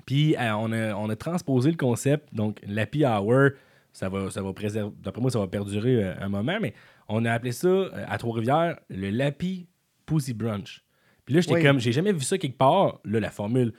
Puis 0.05 0.35
euh, 0.37 0.53
on, 0.57 0.73
a, 0.73 0.95
on 0.95 1.09
a 1.11 1.17
transposé 1.17 1.71
le 1.71 1.77
concept, 1.77 2.35
donc 2.35 2.59
l'happy 2.67 3.05
hour, 3.05 3.51
ça 3.99 4.09
va, 4.09 4.31
ça 4.31 4.43
va 4.43 4.53
préserver, 4.53 4.93
d'après 5.03 5.21
moi, 5.21 5.31
ça 5.31 5.41
va 5.41 5.49
perdurer 5.49 6.05
euh, 6.05 6.15
un 6.21 6.29
moment, 6.29 6.57
mais 6.61 6.73
on 7.09 7.25
a 7.25 7.33
appelé 7.33 7.51
ça 7.51 7.67
euh, 7.67 8.05
à 8.07 8.17
Trois-Rivières 8.17 8.79
le 8.91 9.11
Lappy 9.11 9.67
Pussy 10.07 10.35
Brunch. 10.35 10.85
Puis 11.25 11.35
là, 11.35 11.41
j'étais 11.41 11.55
Oui. 11.55 11.63
comme, 11.65 11.81
j'ai 11.81 11.91
jamais 11.91 12.13
vu 12.13 12.21
ça 12.21 12.39
quelque 12.39 12.57
part. 12.57 13.01
Là, 13.05 13.19
la 13.19 13.31
formule, 13.31 13.73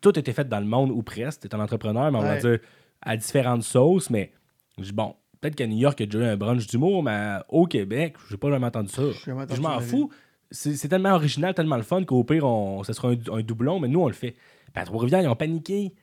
tout 0.00 0.16
était 0.16 0.32
fait 0.32 0.48
dans 0.48 0.60
le 0.60 0.66
monde 0.66 0.90
ou 0.92 1.02
presque. 1.02 1.40
T'es 1.40 1.54
un 1.56 1.60
entrepreneur, 1.60 2.10
mais 2.12 2.18
on 2.18 2.22
va 2.22 2.36
dire 2.36 2.58
à 3.02 3.16
différentes 3.16 3.64
sauces, 3.64 4.10
mais 4.10 4.30
je 4.78 4.92
bon, 4.92 5.16
peut-être 5.40 5.56
qu'à 5.56 5.66
New 5.66 5.76
York, 5.76 5.98
il 5.98 6.04
y 6.04 6.04
a 6.04 6.06
déjà 6.06 6.24
eu 6.24 6.28
un 6.28 6.36
brunch 6.36 6.66
d'humour, 6.68 7.02
mais 7.02 7.38
au 7.48 7.66
Québec, 7.66 8.14
j'ai 8.30 8.36
pas 8.36 8.50
jamais 8.50 8.66
entendu 8.66 8.90
ça. 8.90 9.02
Jamais 9.26 9.42
entendu 9.42 9.56
Je 9.56 9.60
m'en 9.60 9.80
fous. 9.80 10.10
C'est 10.52 10.88
tellement 10.88 11.14
original, 11.14 11.52
tellement 11.52 11.76
le 11.76 11.82
fun 11.82 12.04
qu'au 12.04 12.22
pire, 12.24 12.44
on, 12.46 12.84
ça 12.84 12.92
sera 12.92 13.10
un, 13.10 13.16
un 13.32 13.42
doublon, 13.42 13.80
mais 13.80 13.88
nous, 13.88 14.00
on 14.00 14.06
le 14.08 14.14
fait. 14.14 14.36
Puis 14.72 14.82
à 14.82 14.84
Trois-Rivières, 14.84 15.22
ils 15.22 15.28
ont 15.28 15.36
paniqué. 15.36 15.94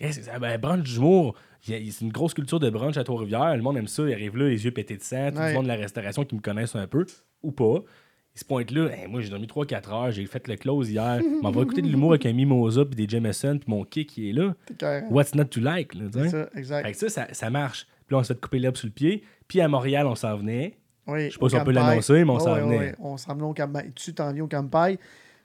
C'est 0.00 0.24
ça, 0.24 0.38
ben, 0.40 0.60
brunch 0.60 0.82
d'humour. 0.92 1.36
C'est 1.66 2.00
une 2.02 2.12
grosse 2.12 2.34
culture 2.34 2.60
de 2.60 2.68
brunch 2.70 2.96
à 2.96 3.04
Trois-Rivières. 3.04 3.56
Le 3.56 3.62
monde 3.62 3.76
aime 3.78 3.86
ça. 3.88 4.02
Ils 4.06 4.12
arrivent 4.12 4.36
là, 4.36 4.48
les 4.48 4.64
yeux 4.64 4.70
pétés 4.70 4.96
de 4.96 5.02
sang. 5.02 5.30
Tout 5.30 5.38
Ouais. 5.38 5.48
le 5.48 5.54
monde 5.54 5.64
de 5.64 5.68
la 5.68 5.76
restauration 5.76 6.24
qui 6.24 6.34
me 6.34 6.40
connaissent 6.40 6.76
un 6.76 6.86
peu, 6.86 7.06
ou 7.42 7.52
pas. 7.52 7.82
Ils 8.36 8.40
se 8.40 8.44
pointent 8.44 8.72
là. 8.72 8.88
Eh, 9.02 9.06
moi, 9.06 9.20
j'ai 9.20 9.30
dormi 9.30 9.46
3-4 9.46 9.92
heures. 9.92 10.10
J'ai 10.10 10.26
fait 10.26 10.46
le 10.48 10.56
close 10.56 10.90
hier. 10.90 11.20
M'en 11.42 11.50
va 11.52 11.62
écouter 11.62 11.82
de 11.82 11.88
l'humour 11.88 12.10
avec 12.10 12.26
un 12.26 12.32
mimosa 12.32 12.84
puis 12.84 12.96
des 12.96 13.08
Jameson 13.08 13.58
puis 13.58 13.70
mon 13.70 13.84
kick 13.84 14.08
qui 14.10 14.28
est 14.30 14.32
là. 14.32 14.54
What's 15.10 15.34
not 15.34 15.44
to 15.44 15.60
like? 15.60 15.94
Là, 15.94 16.06
ça, 16.28 16.48
exact. 16.56 16.84
Fait 16.86 16.92
que 16.92 16.98
ça, 16.98 17.08
ça, 17.08 17.26
ça 17.32 17.48
marche. 17.50 17.86
Puis 18.06 18.14
là, 18.14 18.18
on 18.18 18.22
s'est 18.24 18.34
fait 18.34 18.40
couper 18.40 18.58
l'herbe 18.58 18.76
sur 18.76 18.86
le 18.88 18.92
pied. 18.92 19.22
Puis 19.48 19.60
à 19.60 19.68
Montréal, 19.68 20.06
on 20.06 20.14
s'en 20.16 20.36
venait. 20.36 20.76
Oui, 21.06 21.26
Je 21.28 21.34
sais 21.34 21.38
pas 21.38 21.48
si 21.48 21.56
on 21.56 21.64
peut 21.64 21.70
l'annoncer, 21.70 22.24
mais 22.24 22.30
on 22.30 22.38
s'en 22.40 22.54
venait. 22.56 22.94
On 22.98 23.16
s'en 23.16 23.34
venait 23.34 23.44
au 23.46 23.54
Campai. 23.54 23.90
Tu 23.94 24.12
t'en 24.14 24.32
viens 24.32 24.44
au 24.44 24.48
Campai. 24.48 24.98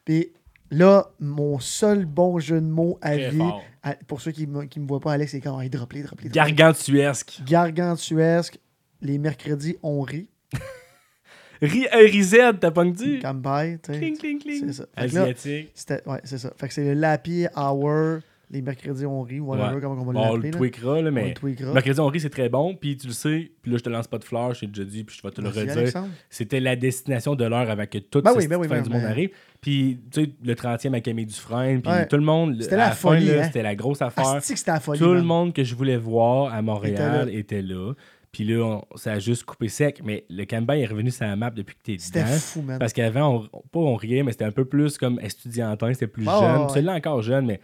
Puis 0.03 0.31
là, 0.71 1.11
mon 1.19 1.59
seul 1.59 2.05
bon 2.05 2.39
jeu 2.39 2.61
de 2.61 2.67
mots 2.67 2.97
à 3.01 3.11
Très 3.11 3.29
vie, 3.29 3.37
fort. 3.37 3.63
à- 3.83 3.95
pour 4.07 4.21
ceux 4.21 4.31
qui 4.31 4.47
me, 4.47 4.65
qui 4.65 4.79
me 4.79 4.87
voient 4.87 4.99
pas, 4.99 5.13
Alex, 5.13 5.31
c'est 5.31 5.41
quand 5.41 5.59
il 5.61 5.69
drop 5.69 5.91
les, 5.93 6.03
drop 6.03 6.19
les, 6.21 6.29
drop 6.29 6.35
les. 6.47 6.53
Gargantuesque. 6.53 7.41
Gargantuesque. 7.45 8.59
Les 9.01 9.17
mercredis, 9.17 9.77
on 9.81 10.01
rit. 10.01 10.27
Ri 11.61 11.87
RIZ, 11.91 12.37
t'as 12.59 12.71
pas 12.71 12.85
dit? 12.85 13.19
Campai, 13.19 13.79
tu 13.83 13.91
sais. 13.93 13.99
Cling, 13.99 14.17
cling, 14.17 14.39
cling. 14.39 14.65
C'est 14.67 14.73
ça. 14.73 14.85
Fait 14.97 15.09
que 15.09 15.15
là, 15.15 15.21
Asiatique. 15.23 15.71
C'était, 15.73 16.01
ouais, 16.07 16.21
c'est 16.23 16.37
ça. 16.37 16.53
Fait 16.57 16.67
que 16.69 16.73
c'est 16.73 16.83
le 16.85 16.93
Lappy 16.93 17.47
Hour, 17.55 18.19
les 18.51 18.61
mercredis 18.61 19.05
on 19.05 19.21
rit, 19.21 19.39
whatever, 19.39 19.75
Ouais. 19.75 19.81
comment 19.81 20.01
on 20.01 20.05
va 20.05 20.13
Bon, 20.13 20.19
on 20.19 20.33
l'appeler. 20.33 20.47
le 20.49 20.51
là. 20.53 20.57
tweakera, 20.57 21.01
là, 21.01 21.11
mais. 21.11 21.33
le. 21.43 21.73
Mercredi, 21.73 21.99
on 21.99 22.07
rit, 22.07 22.19
c'est 22.19 22.29
très 22.29 22.49
bon. 22.49 22.75
Puis 22.75 22.97
tu 22.97 23.07
le 23.07 23.13
sais. 23.13 23.51
Puis 23.61 23.71
là, 23.71 23.77
je 23.77 23.83
te 23.83 23.89
lance 23.89 24.07
pas 24.07 24.17
de 24.17 24.23
fleurs, 24.23 24.53
je 24.55 24.61
t'ai 24.61 24.67
déjà 24.67 24.83
dit, 24.83 25.03
puis 25.03 25.15
je 25.15 25.27
vais 25.27 25.33
te 25.33 25.41
le 25.41 25.49
redire. 25.49 26.03
C'était 26.29 26.59
la 26.59 26.75
destination 26.75 27.35
de 27.35 27.45
l'heure 27.45 27.67
que 27.89 27.97
toute 27.99 28.23
Ben 28.25 28.33
oui, 28.35 28.47
ben 28.47 28.57
oui, 28.57 28.67
fin 28.67 28.75
ben 28.77 28.83
du 28.83 28.89
monde 28.89 29.03
arrive. 29.05 29.29
Puis, 29.61 29.99
tu 30.11 30.23
sais, 30.23 30.29
le 30.43 30.55
30e 30.55 30.93
à 30.95 31.01
Camille 31.01 31.25
Dufresne, 31.25 31.81
puis 31.81 31.91
Ouais. 31.91 32.07
tout 32.07 32.15
le 32.15 32.23
monde. 32.23 32.61
C'était 32.61 32.77
la 32.77 32.91
folie, 32.91 33.25
là, 33.25 33.41
hein. 33.41 33.43
C'était 33.43 33.61
la 33.63 33.75
grosse 33.75 34.01
affaire. 34.01 34.37
Que 34.39 34.43
c'était 34.45 34.71
la 34.71 34.79
folie. 34.79 34.99
Tout 34.99 35.13
le 35.13 35.21
monde 35.23 35.53
que 35.53 35.63
je 35.63 35.75
voulais 35.75 35.97
voir 35.97 36.53
à 36.53 36.61
Montréal 36.61 37.27
Était 37.29 37.39
était 37.39 37.61
là. 37.61 37.93
Puis 38.31 38.43
là, 38.43 38.63
on- 38.63 38.85
ça 38.97 39.13
a 39.13 39.19
juste 39.19 39.43
coupé 39.43 39.69
sec. 39.69 40.01
Mais 40.05 40.23
le 40.29 40.45
Canberra 40.45 40.77
est 40.77 40.85
revenu 40.85 41.09
sur 41.09 41.25
la 41.25 41.35
map 41.35 41.49
depuis 41.49 41.75
que 41.75 41.81
t'es 41.81 41.95
C'était 41.97 42.21
dedans. 42.21 42.31
fou, 42.33 42.61
man. 42.61 42.77
Parce 42.77 42.93
qu'avant, 42.93 43.49
on, 43.51 43.59
pas 43.71 43.79
on 43.79 43.95
riait, 43.95 44.21
mais 44.21 44.31
c'était 44.33 44.45
un 44.45 44.51
peu 44.51 44.65
plus 44.65 44.99
comme 44.99 45.19
estudiantin, 45.19 45.91
c'était 45.93 46.05
plus 46.05 46.25
Ah, 46.27 46.39
jeune. 46.39 46.61
ouais. 46.61 46.69
Celui-là 46.69 46.93
encore 46.93 47.21
jeune, 47.23 47.47
mais 47.47 47.59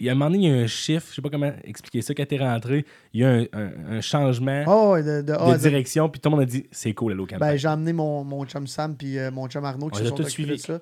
il 0.00 0.06
y 0.06 0.08
a 0.08 0.12
un 0.12 0.14
moment 0.16 0.30
donné, 0.30 0.46
il 0.46 0.50
y 0.50 0.58
a 0.58 0.62
un 0.62 0.66
chiffre, 0.66 1.06
je 1.10 1.14
sais 1.16 1.22
pas 1.22 1.28
comment 1.30 1.52
expliquer 1.62 2.00
ça, 2.02 2.14
quand 2.14 2.26
t'es 2.26 2.38
rentré, 2.38 2.84
il 3.12 3.20
y 3.20 3.24
a 3.24 3.28
un, 3.30 3.42
un- 3.52 3.72
un 3.96 4.00
changement 4.00 4.64
Oh, 4.66 4.96
de, 4.96 5.58
direction, 5.58 6.08
puis 6.08 6.20
tout 6.20 6.28
le 6.30 6.36
monde 6.36 6.42
a 6.42 6.46
dit 6.46 6.66
c'est 6.72 6.94
cool, 6.94 7.12
aller 7.12 7.20
au 7.22 7.26
Canberra. 7.26 7.52
Ben, 7.52 7.56
j'ai 7.58 7.68
emmené 7.68 7.92
mon, 7.92 8.24
mon 8.24 8.44
chum 8.46 8.66
Sam 8.66 8.96
puis 8.96 9.18
euh, 9.18 9.30
mon 9.30 9.46
chum 9.48 9.64
Arnaud 9.64 9.88
qui 9.90 10.00
On 10.00 10.04
se 10.04 10.08
sont 10.08 10.16
de 10.16 10.22
suivis. 10.24 10.58
ça. 10.58 10.80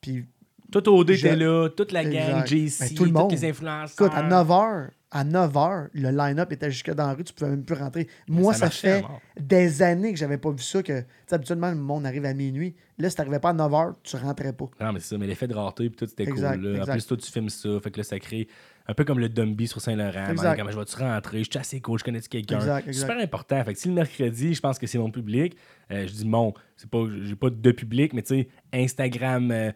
Puis, 0.00 0.24
tout 0.70 0.88
OD 0.88 1.10
était 1.10 1.36
là, 1.36 1.68
toute 1.68 1.92
la 1.92 2.04
gang. 2.04 2.44
JC, 2.46 2.80
Ben, 2.80 2.94
tout 2.94 3.04
le 3.04 3.10
monde. 3.12 3.30
toutes 3.30 3.40
les 3.40 3.48
influenceurs. 3.48 4.06
écoute, 4.08 4.12
à 4.18 4.22
9h, 4.28 4.88
à 5.14 5.24
9h, 5.24 5.90
le 5.94 6.10
line-up 6.10 6.50
était 6.50 6.72
jusque 6.72 6.92
dans 6.92 7.06
la 7.06 7.14
rue, 7.14 7.22
tu 7.22 7.32
pouvais 7.32 7.50
même 7.50 7.64
plus 7.64 7.76
rentrer. 7.76 8.08
Moi, 8.26 8.52
ça, 8.52 8.68
fait 8.68 9.04
des 9.38 9.80
années 9.80 10.12
que 10.12 10.18
j'avais 10.18 10.38
pas 10.38 10.50
vu 10.50 10.58
ça, 10.58 10.82
que, 10.82 11.04
habituellement, 11.30 11.70
le 11.70 11.76
monde 11.76 12.04
arrive 12.04 12.24
à 12.24 12.34
minuit. 12.34 12.74
Là, 12.98 13.08
si 13.08 13.16
t'arrivais 13.16 13.38
pas 13.38 13.50
à 13.50 13.54
9h, 13.54 13.94
tu 14.02 14.16
rentrais 14.16 14.52
pas. 14.52 14.66
Non, 14.80 14.92
mais 14.92 14.98
c'est 14.98 15.10
ça, 15.10 15.18
mais 15.18 15.28
l'effet 15.28 15.46
de 15.46 15.54
rareté, 15.54 15.88
puis 15.88 15.96
tout, 15.96 16.06
c'était 16.06 16.24
cool. 16.26 16.34
Exact. 16.34 16.58
En 16.58 16.92
plus, 16.92 17.06
toi, 17.06 17.16
tu 17.16 17.30
filmes 17.30 17.48
ça, 17.48 17.68
fait 17.80 17.92
que 17.92 17.98
là, 17.98 18.04
ça 18.04 18.18
crée 18.18 18.48
un 18.86 18.94
peu 18.94 19.04
comme 19.04 19.18
le 19.18 19.28
Dumby 19.28 19.66
sur 19.66 19.80
Saint-Laurent. 19.80 20.26
Comme, 20.26 20.70
je 20.70 20.78
vais-tu 20.78 20.96
rentrer? 20.96 21.38
Je 21.38 21.50
suis 21.50 21.58
assez 21.58 21.80
cool, 21.80 21.98
je 21.98 22.04
connais-tu 22.04 22.28
quelqu'un? 22.28 22.80
Super 22.92 23.18
important. 23.18 23.62
Fait 23.64 23.72
que 23.74 23.78
si 23.78 23.88
le 23.88 23.94
mercredi, 23.94 24.54
je 24.54 24.60
pense 24.60 24.78
que 24.78 24.86
c'est 24.86 24.98
mon 24.98 25.10
public, 25.10 25.56
euh, 25.90 26.06
je 26.06 26.12
dis 26.12 26.26
mon, 26.26 26.52
c'est 26.76 26.90
pas, 26.90 27.04
j'ai 27.22 27.36
pas 27.36 27.50
de 27.50 27.72
public, 27.72 28.12
mais 28.12 28.22
tu 28.22 28.34
sais, 28.34 28.48
Instagram 28.72 29.50
euh, 29.50 29.72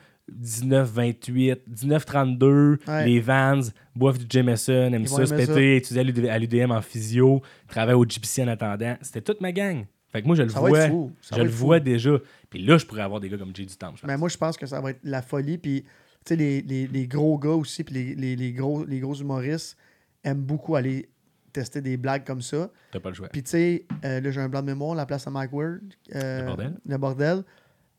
19-28, 0.62 1.58
19-32, 1.72 2.78
Ouais. 2.86 3.06
les 3.06 3.20
Vans, 3.20 3.60
boivent 3.94 4.18
du 4.18 4.26
Jameson, 4.28 4.92
aiment 4.92 5.06
ça, 5.06 5.26
se 5.26 5.34
péter, 5.34 5.76
étudier 5.76 6.00
à 6.00 6.04
l'UD 6.04 6.26
à 6.26 6.38
l'UDM 6.38 6.70
en 6.70 6.82
physio, 6.82 7.42
travaillent 7.66 7.94
au 7.94 8.04
GPC 8.04 8.42
en 8.44 8.48
attendant. 8.48 8.96
C'était 9.00 9.22
toute 9.22 9.40
ma 9.40 9.52
gang. 9.52 9.84
Fait 10.10 10.22
que 10.22 10.26
moi, 10.26 10.36
je 10.36 10.42
le 10.42 10.48
Ça 10.48 10.60
vois. 10.60 10.86
Je 10.86 11.42
le 11.42 11.48
vois 11.50 11.80
déjà. 11.80 12.12
Puis 12.48 12.60
là, 12.64 12.78
je 12.78 12.86
pourrais 12.86 13.02
avoir 13.02 13.20
des 13.20 13.28
gars 13.28 13.36
comme 13.36 13.54
Jay 13.54 13.66
du 13.66 13.76
Temple. 13.76 14.00
Mais 14.06 14.16
moi, 14.16 14.28
je 14.30 14.38
pense 14.38 14.56
que 14.56 14.64
ça 14.66 14.80
va 14.80 14.90
être 14.90 15.00
la 15.04 15.20
folie. 15.20 15.58
Puis, 15.58 15.84
sais, 16.28 16.36
les, 16.36 16.62
les- 16.62 16.86
les 16.86 17.06
gros 17.06 17.38
gars 17.38 17.50
aussi, 17.50 17.84
puis 17.84 18.14
les, 18.14 18.52
gros, 18.52 18.84
les 18.84 19.00
gros 19.00 19.14
humoristes 19.14 19.76
aiment 20.24 20.42
beaucoup 20.42 20.76
aller 20.76 21.08
tester 21.52 21.80
des 21.80 21.96
blagues 21.96 22.24
comme 22.26 22.42
ça. 22.42 22.70
T'as 22.92 23.00
pas 23.00 23.08
le 23.08 23.14
choix. 23.14 23.28
Puis, 23.28 23.42
tu 23.42 23.50
sais, 23.50 23.86
euh, 24.04 24.20
là, 24.20 24.30
j'ai 24.30 24.40
un 24.40 24.48
blanc 24.48 24.60
de 24.62 24.66
mémoire, 24.66 24.94
la 24.94 25.06
place 25.06 25.26
à 25.26 25.30
Mike 25.30 25.52
Ward. 25.52 25.80
euh, 26.14 26.40
Le 26.40 26.46
bordel. 26.46 26.72
Le 26.86 26.96
bordel. 26.98 27.42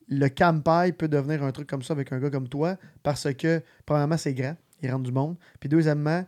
Le 0.08 0.28
campai 0.28 0.92
peut 0.98 1.08
devenir 1.08 1.44
un 1.44 1.52
truc 1.52 1.68
comme 1.70 1.84
ça 1.84 1.94
avec 1.94 2.12
un 2.12 2.20
gars 2.20 2.30
comme 2.30 2.48
toi 2.48 2.78
parce 3.04 3.32
que, 3.34 3.62
premièrement, 3.86 4.18
c'est 4.18 4.34
grand. 4.34 4.56
Il 4.82 4.90
rentre 4.92 5.04
du 5.04 5.12
monde. 5.12 5.36
Puis, 5.60 5.68
deuxièmement, 5.70 6.24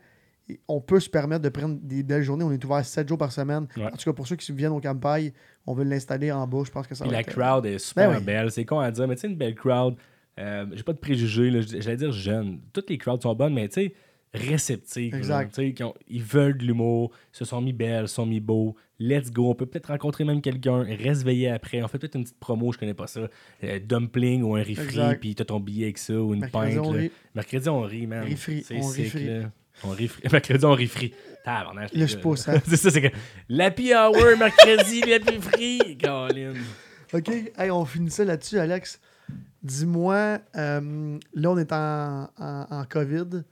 on 0.68 0.82
peut 0.82 1.00
se 1.00 1.10
permettre 1.10 1.42
de 1.44 1.50
prendre 1.50 1.80
des 1.82 2.04
belles 2.04 2.24
journées. 2.24 2.44
On 2.44 2.52
est 2.52 2.64
ouvert 2.66 2.84
7 2.86 3.08
jours 3.08 3.18
par 3.18 3.32
semaine. 3.32 3.68
Ouais. 3.78 3.86
En 3.86 3.92
tout 3.92 4.04
cas, 4.10 4.14
pour 4.14 4.28
ceux 4.28 4.36
qui 4.36 4.52
viennent 4.52 4.74
au 4.74 4.82
campai, 4.82 5.34
on 5.66 5.74
veut 5.74 5.86
l'installer 5.86 6.32
en 6.32 6.46
bas. 6.48 6.64
Je 6.66 6.72
pense 6.72 6.88
que 6.88 6.96
ça 6.96 7.06
va 7.06 7.12
la 7.12 7.20
être... 7.22 7.30
crowd 7.32 7.66
est 7.66 7.80
super 7.80 8.10
Ben 8.12 8.18
oui. 8.18 8.24
belle. 8.24 8.52
C'est 8.52 8.66
con 8.66 8.80
à 8.80 8.92
dire, 8.92 9.08
mais 9.08 9.16
tu 9.16 9.22
sais, 9.22 9.28
une 9.28 9.38
belle 9.38 9.56
crowd. 9.56 9.96
Euh, 10.40 10.66
J'ai 10.74 10.84
pas 10.84 10.94
de 10.94 11.00
préjugés. 11.00 11.50
là. 11.50 11.62
J'allais 11.62 11.98
dire 11.98 12.12
jeune. 12.12 12.60
Toutes 12.74 12.90
les 12.90 12.98
crowds 12.98 13.22
sont 13.22 13.34
bonnes, 13.36 13.54
mais 13.54 13.68
tu 13.68 13.76
sais, 13.82 13.94
réceptifs. 14.34 15.12
là, 15.12 15.18
Exact. 15.18 15.54
tu 15.54 15.62
sais, 15.68 15.74
qui 15.74 15.84
ont- 15.84 15.94
ils 16.08 16.24
veulent 16.24 16.58
de 16.58 16.64
l'humour, 16.64 17.12
ils 17.34 17.38
se 17.38 17.46
sont 17.46 17.62
mis 17.62 17.74
belles, 17.74 18.08
se 18.08 18.16
sont 18.16 18.26
mis 18.26 18.40
beaux. 18.40 18.76
Let's 19.00 19.32
go. 19.32 19.50
On 19.50 19.56
peut 19.56 19.66
peut-être 19.66 19.88
rencontrer 19.88 20.24
même 20.24 20.42
quelqu'un, 20.42 20.84
reste 20.84 21.24
veiller 21.24 21.50
après. 21.50 21.82
On 21.84 21.88
fait 21.88 21.98
peut-être 21.98 22.16
une 22.16 22.24
petite 22.24 22.40
promo, 22.40 22.72
je 22.72 22.78
connais 22.78 22.94
pas 22.94 23.08
ça. 23.08 23.28
Euh, 23.64 23.80
dumpling 23.80 24.44
ou 24.44 24.56
un 24.56 24.62
Exact. 24.62 25.20
puis 25.20 25.34
t'as 25.36 25.44
ton 25.46 25.60
billet 25.60 25.86
avec 25.86 25.98
ça 25.98 26.14
ou 26.14 26.34
une 26.34 26.42
Mercredi, 26.42 26.76
pinte. 26.76 26.86
on 26.86 26.94
là. 26.94 27.00
rit. 27.00 27.12
Mercredi, 27.36 27.70
on 27.70 27.82
rit, 27.82 28.08
man. 28.08 28.28
C'est 28.38 28.64
on 28.72 28.76
là. 28.80 29.52
On 29.84 29.90
rit 29.90 30.08
frit. 30.08 30.24
Mercredi, 30.32 30.66
on. 30.66 30.76
Tabarnak, 31.44 31.90
Là, 31.94 32.06
je 32.06 32.18
pousse, 32.18 32.48
hein. 32.48 32.62
c'est 32.68 32.78
ça, 32.78 32.92
c'est 32.92 33.02
que. 33.02 33.16
L'happy 33.50 33.92
hour, 33.94 34.38
mercredi, 34.38 35.02
l'happy 35.10 35.40
free. 35.42 35.98
Colin. 35.98 36.54
OK. 37.14 37.30
Hey, 37.58 37.72
on 37.72 37.84
finit 37.86 38.12
ça 38.12 38.24
là-dessus, 38.24 38.60
Alex. 38.60 39.02
Dis-moi, 39.64 40.40
euh, 40.56 41.20
là, 41.34 41.52
on 41.52 41.58
est 41.58 41.72
en, 41.72 42.30
en, 42.38 42.66
en 42.70 42.84
COVID. 42.86 43.44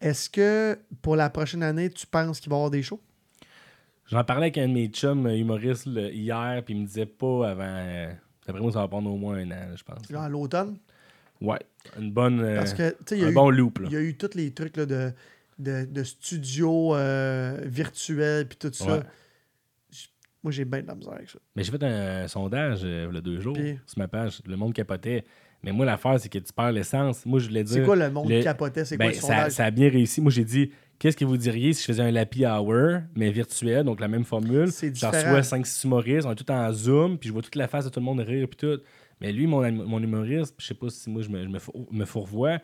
Est-ce 0.00 0.28
que 0.30 0.78
pour 1.02 1.16
la 1.16 1.30
prochaine 1.30 1.62
année, 1.62 1.90
tu 1.90 2.06
penses 2.06 2.40
qu'il 2.40 2.50
va 2.50 2.56
y 2.56 2.58
avoir 2.58 2.70
des 2.70 2.82
shows? 2.82 3.00
J'en 4.06 4.24
parlais 4.24 4.44
avec 4.44 4.58
un 4.58 4.68
de 4.68 4.72
mes 4.74 4.86
chums 4.88 5.26
humoristes 5.28 5.86
là, 5.86 6.08
hier, 6.10 6.62
puis 6.64 6.74
il 6.74 6.80
me 6.82 6.86
disait 6.86 7.06
pas 7.06 7.50
avant. 7.50 7.62
euh, 7.64 8.12
D'après 8.46 8.62
moi, 8.62 8.72
ça 8.72 8.80
va 8.80 8.88
prendre 8.88 9.10
au 9.10 9.16
moins 9.16 9.36
un 9.36 9.50
an, 9.50 9.74
je 9.76 9.82
pense. 9.82 10.08
Là, 10.10 10.22
à 10.22 10.28
l'automne? 10.28 10.78
Ouais. 11.40 11.58
Une 11.98 12.10
bonne. 12.12 12.40
euh, 12.40 12.56
Parce 12.56 12.72
que, 12.72 12.90
tu 12.90 12.96
sais, 13.06 13.18
il 13.18 13.20
y, 13.20 13.24
a 13.24 13.26
un 13.28 13.30
eu- 13.30 13.34
bon 13.34 13.50
loop, 13.50 13.80
il 13.84 13.92
y 13.92 13.96
a 13.96 14.00
eu 14.00 14.16
tous 14.16 14.34
les 14.34 14.50
trucs 14.52 14.76
là, 14.78 14.86
de, 14.86 15.12
de, 15.58 15.84
de 15.84 16.02
studio 16.04 16.94
euh, 16.94 17.60
virtuel 17.64 18.48
puis 18.48 18.56
tout 18.58 18.72
ça. 18.72 18.86
Ouais. 18.98 19.02
Moi, 20.48 20.52
j'ai 20.52 20.64
bien 20.64 20.82
de 20.82 20.86
la 20.86 20.94
misère 20.94 21.12
avec 21.12 21.28
ça. 21.28 21.38
Mais 21.54 21.62
j'ai 21.62 21.70
fait 21.72 21.82
un, 21.82 22.26
sondage 22.28 22.80
euh, 22.84 23.06
il 23.10 23.14
y 23.14 23.18
a 23.18 23.20
deux 23.20 23.40
jours 23.40 23.52
Puis? 23.54 23.78
sur 23.86 23.98
ma 23.98 24.08
page. 24.08 24.40
Le 24.46 24.56
monde 24.56 24.72
capotait. 24.72 25.24
Mais 25.62 25.72
moi, 25.72 25.84
l'affaire, 25.84 26.18
c'est 26.20 26.28
que 26.28 26.38
tu 26.38 26.52
perds 26.52 26.72
l'essence. 26.72 27.26
Moi, 27.26 27.38
je 27.40 27.48
voulais 27.48 27.64
dire. 27.64 27.74
C'est 27.74 27.82
quoi 27.82 27.96
le 27.96 28.10
monde 28.10 28.28
capotait? 28.42 28.84
C'est 28.84 28.96
Ben, 28.96 29.06
quoi 29.06 29.12
le 29.12 29.16
ça, 29.20 29.26
sondage? 29.26 29.52
ça 29.52 29.64
a 29.64 29.70
bien 29.70 29.90
réussi. 29.90 30.20
Moi, 30.20 30.30
j'ai 30.30 30.44
dit, 30.44 30.70
qu'est-ce 30.98 31.16
que 31.16 31.24
vous 31.24 31.36
diriez 31.36 31.72
si 31.72 31.82
je 31.82 31.86
faisais 31.88 32.02
un 32.02 32.10
Lappy 32.10 32.46
Hour, 32.46 33.00
mais 33.16 33.30
virtuel, 33.30 33.84
donc 33.84 34.00
la 34.00 34.08
même 34.08 34.24
formule? 34.24 34.70
C'est 34.72 34.94
J'en 34.96 35.10
différent. 35.10 35.36
reçois 35.36 35.58
5-6 35.58 35.84
humoristes, 35.86 36.26
on 36.26 36.32
est 36.32 36.36
tout 36.36 36.50
en 36.50 36.72
Zoom, 36.72 37.18
puis 37.18 37.28
je 37.28 37.32
vois 37.32 37.42
toute 37.42 37.56
la 37.56 37.66
face 37.68 37.84
de 37.84 37.90
tout 37.90 38.00
le 38.00 38.04
monde 38.06 38.20
rire, 38.20 38.46
puis 38.48 38.56
tout. 38.56 38.80
Mais 39.20 39.32
lui, 39.32 39.46
mon, 39.48 39.70
mon 39.72 40.00
humoriste, 40.02 40.54
je 40.58 40.66
sais 40.66 40.74
pas 40.74 40.88
si 40.90 41.10
moi 41.10 41.22
je 41.22 41.28
me, 41.28 41.42
je 41.42 41.48
me, 41.48 41.58
four- 41.58 41.86
me 41.90 42.04
fourvoie, 42.04 42.58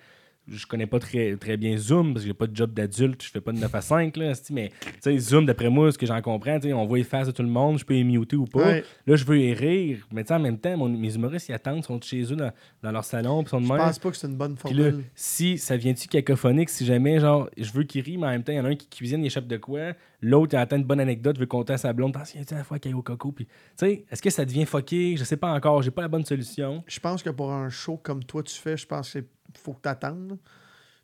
je 0.47 0.67
connais 0.67 0.87
pas 0.87 0.99
très, 0.99 1.37
très 1.37 1.57
bien 1.57 1.77
Zoom, 1.77 2.13
parce 2.13 2.25
que 2.25 2.29
j'ai 2.29 2.35
pas 2.35 2.47
de 2.47 2.55
job 2.55 2.73
d'adulte, 2.75 3.23
je 3.23 3.31
fais 3.31 3.41
pas 3.41 3.53
de 3.53 3.59
9 3.59 3.75
à 3.75 3.81
5, 3.81 4.17
là, 4.19 4.31
esti, 4.31 4.53
mais 4.53 4.71
tu 4.83 4.89
sais, 5.01 5.19
Zoom, 5.19 5.47
d'après 5.47 5.71
moi, 5.71 5.91
ce 5.91 5.97
que 5.99 6.05
j'en 6.07 6.21
comprends, 6.21 6.59
on 6.65 6.85
voit 6.87 6.99
les 6.99 7.05
faces 7.05 7.27
de 7.29 7.33
tout 7.33 7.43
le 7.43 7.49
monde, 7.49 7.79
je 7.79 7.85
peux 7.85 7.95
les 7.95 8.05
muter 8.05 8.37
ou 8.37 8.45
pas. 8.45 8.59
Ouais. 8.67 8.85
Là, 9.07 9.17
je 9.17 9.25
veux 9.25 9.39
y 9.41 9.55
rire, 9.55 10.07
mais 10.13 10.31
en 10.31 10.39
même 10.39 10.59
temps, 10.59 10.77
mon- 10.77 10.89
mes 10.89 11.15
humoristes, 11.15 11.49
ils 11.49 11.55
attendent, 11.55 11.79
ils 11.79 11.85
sont 11.85 12.01
chez 12.01 12.23
eux 12.33 12.37
dans, 12.37 12.53
dans 12.83 12.93
leur 12.93 13.05
salon, 13.05 13.43
puis 13.43 13.49
ils 13.49 13.51
sont 13.51 13.61
de 13.61 13.65
Je 13.67 13.69
pense 13.73 13.99
pas 13.99 14.11
que 14.11 14.17
c'est 14.17 14.27
une 14.27 14.37
bonne 14.37 14.55
Puis 14.57 14.75
là, 14.75 14.85
formule. 14.91 15.05
si 15.15 15.57
ça 15.59 15.77
vient-tu 15.77 16.09
cacophonique, 16.09 16.69
si 16.69 16.85
jamais, 16.85 17.21
genre, 17.21 17.49
je 17.57 17.73
veux 17.73 17.85
qu'il 17.85 18.03
rie, 18.03 18.19
mais 18.19 18.27
en 18.27 18.31
même 18.31 18.43
temps, 18.45 18.53
il 18.53 18.57
y 18.57 18.61
en 18.61 18.65
a 18.67 18.69
un 18.69 18.77
qui 18.77 18.89
cuisine, 18.89 19.23
il 19.23 19.27
échappe 19.27 19.47
de 19.47 19.57
quoi, 19.57 19.93
l'autre, 20.25 20.55
il 20.55 20.59
entend 20.59 20.77
une 20.77 20.85
bonne 20.85 21.01
anecdote, 21.01 21.39
veut 21.39 21.47
compter 21.47 21.75
à 21.75 21.79
sa 21.79 21.93
blonde, 21.93 22.15
t'en 22.15 22.25
souviens-tu 22.25 22.55
la 22.55 22.65
fois 22.65 22.79
qu'il 22.79 22.91
y 22.91 22.95
a 22.95 22.97
eu 22.97 22.99
au 22.99 23.03
coco, 23.03 23.33
puis, 23.33 23.47
tu 23.47 23.53
sais, 23.77 24.05
est-ce 24.11 24.23
que 24.23 24.31
ça 24.31 24.45
devient 24.45 24.67
fucké? 24.67 25.17
Je 25.17 25.25
sais 25.25 25.37
pas 25.37 25.53
encore, 25.53 25.83
j'ai 25.83 25.91
pas 25.91 26.03
la 26.03 26.09
bonne 26.09 26.25
solution. 26.25 26.83
Je 26.87 27.01
pense 27.01 27.23
que 27.23 27.31
pour 27.31 27.53
un 27.53 27.69
show 27.69 27.97
comme 27.97 28.25
toi, 28.25 28.43
tu 28.43 28.55
fais, 28.55 28.77
je 28.77 28.87
pense 28.87 29.13
qu'il 29.13 29.25
faut 29.57 29.73
que 29.75 29.83
tu 29.83 29.89
attendes. 29.89 30.39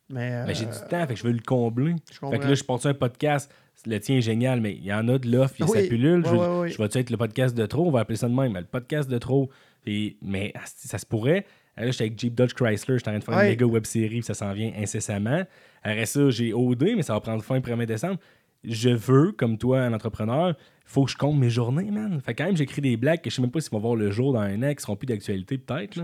Mais, 0.09 0.45
Mais 0.45 0.55
j'ai 0.55 0.67
euh, 0.67 0.71
du 0.71 0.89
temps, 0.89 1.07
fait 1.07 1.15
que 1.15 1.21
je 1.21 1.25
veux 1.25 1.33
le 1.33 1.39
combler. 1.39 1.95
Je 2.11 2.19
Fait 2.19 2.39
que 2.39 2.47
là, 2.49 2.55
je 2.55 2.65
porte 2.65 2.85
un 2.85 2.95
podcast, 2.95 3.53
le 3.87 3.99
tien 4.01 4.17
est 4.17 4.23
génial, 4.23 4.61
mais 4.61 4.73
il 4.73 4.85
y 4.85 4.93
en 4.93 5.07
a 5.09 5.19
de 5.19 5.31
l'offre, 5.31 5.55
il 5.61 5.67
Oui, 5.67 5.83
sa 5.83 5.89
pilule, 5.89 6.25
je, 6.27 6.77
vais-tu 6.79 6.99
être 6.99 7.11
le 7.11 7.17
podcast 7.17 7.57
de 7.57 7.65
trop, 7.67 7.87
on 7.87 7.91
va 7.93 8.01
appeler 8.01 8.17
ça 8.17 8.29
de 8.29 8.35
même, 8.35 8.53
mais 8.53 8.61
le 8.61 8.67
podcast 8.67 9.09
de 9.09 9.19
trop. 9.19 9.51
Puis, 9.85 10.19
mais 10.21 10.53
ça 10.65 10.99
se 10.99 11.07
pourrait. 11.07 11.47
Là, 11.77 11.91
j'étais 11.91 12.05
avec 12.05 12.19
Jeep 12.19 12.35
Dodge 12.35 12.53
Chrysler, 12.55 12.99
j'étais 12.99 13.09
en 13.09 13.13
train 13.13 13.19
de 13.21 13.25
faire 13.25 13.37
Ouais. 13.37 13.45
une 13.45 13.51
méga 13.51 13.67
web 13.67 13.87
série, 13.87 14.09
puis 14.09 14.23
ça 14.25 14.35
s'en 14.35 14.53
vient 14.53 14.73
incessamment. 14.77 15.45
Après 15.83 16.07
ça, 16.07 16.29
j'ai 16.29 16.53
OD, 16.53 16.83
mais 16.97 17.03
ça 17.03 17.15
va 17.15 17.21
prendre 17.21 17.43
fin 17.43 17.55
le 17.55 17.61
1er 17.61 17.87
décembre. 17.87 18.19
Je 18.65 18.91
veux, 18.91 19.33
comme 19.33 19.57
toi, 19.59 19.81
un 19.81 19.93
entrepreneur, 19.93 20.55
faut 20.85 21.05
que 21.05 21.11
je 21.11 21.17
compte 21.17 21.39
mes 21.39 21.51
journées, 21.51 21.91
man. 21.91 22.21
Fait 22.21 22.35
que 22.35 22.39
quand 22.43 22.47
même, 22.47 22.57
j'écris 22.57 22.83
des 22.83 22.97
blagues 22.97 23.21
que 23.23 23.31
je 23.31 23.37
sais 23.37 23.43
même 23.43 23.51
pas 23.51 23.61
s'ils 23.61 23.73
vont 23.73 23.79
voir 23.79 23.97
le 23.97 24.11
jour 24.11 24.33
dans 24.33 24.41
un 24.41 24.63
an, 24.63 24.75
qui 24.75 24.83
seront 24.83 24.97
plus 24.97 25.07
d'actualité, 25.07 25.57
peut-être. 25.59 25.99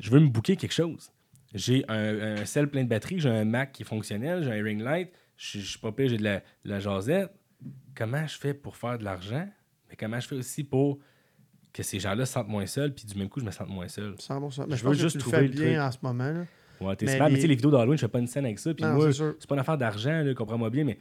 Je 0.00 0.10
veux 0.10 0.20
me 0.20 0.28
booker 0.28 0.56
quelque 0.56 0.74
chose. 0.74 1.10
J'ai 1.54 1.84
un, 1.88 2.38
un 2.40 2.44
sel 2.44 2.68
plein 2.68 2.82
de 2.84 2.88
batterie, 2.88 3.20
j'ai 3.20 3.30
un 3.30 3.44
Mac 3.44 3.72
qui 3.72 3.82
est 3.82 3.86
fonctionnel, 3.86 4.42
j'ai 4.42 4.50
un 4.50 4.62
ring 4.62 4.82
light, 4.82 5.10
je 5.36 5.58
suis 5.60 5.78
pas 5.78 5.92
pire, 5.92 6.08
j'ai 6.08 6.18
de 6.18 6.24
la, 6.24 6.38
de 6.40 6.42
la 6.70 6.80
jasette. 6.80 7.30
Comment 7.94 8.26
je 8.26 8.36
fais 8.36 8.52
pour 8.52 8.76
faire 8.76 8.98
de 8.98 9.04
l'argent? 9.04 9.48
Mais 9.88 9.96
comment 9.96 10.18
je 10.20 10.26
fais 10.28 10.34
aussi 10.34 10.64
pour 10.64 10.98
que 11.72 11.82
ces 11.82 12.00
gens-là 12.00 12.26
se 12.26 12.32
sentent 12.32 12.48
moins 12.48 12.66
seuls, 12.66 12.92
puis 12.94 13.06
du 13.06 13.16
même 13.18 13.28
coup, 13.28 13.40
je 13.40 13.44
me 13.44 13.50
sente 13.50 13.68
moins 13.68 13.88
seul? 13.88 14.14
100%. 14.14 14.66
Mais 14.68 14.76
Je 14.76 14.76
je, 14.76 14.84
veux 14.84 14.90
pense 14.90 14.98
juste 14.98 15.16
que 15.18 15.22
tu 15.22 15.28
le 15.28 15.32
trouver 15.32 15.42
le 15.42 15.48
bien 15.48 15.66
truc. 15.66 15.78
en 15.78 15.90
ce 15.92 15.98
moment. 16.02 16.32
Là. 16.32 16.44
Ouais, 16.80 16.96
t'es 16.96 17.06
Mais 17.06 17.18
mais 17.18 17.34
tu 17.36 17.40
sais, 17.40 17.46
les 17.46 17.54
vidéos 17.54 17.70
d'Halloween, 17.70 17.96
je 17.96 18.02
fais 18.02 18.08
pas 18.08 18.18
une 18.18 18.26
scène 18.26 18.44
avec 18.44 18.58
ça. 18.58 18.74
Puis 18.74 18.84
moi, 18.84 19.10
c'est 19.12 19.46
pas 19.46 19.54
une 19.54 19.60
affaire 19.60 19.78
d'argent, 19.78 20.24
comprends-moi 20.36 20.68
bien, 20.70 20.84
mais 20.84 20.98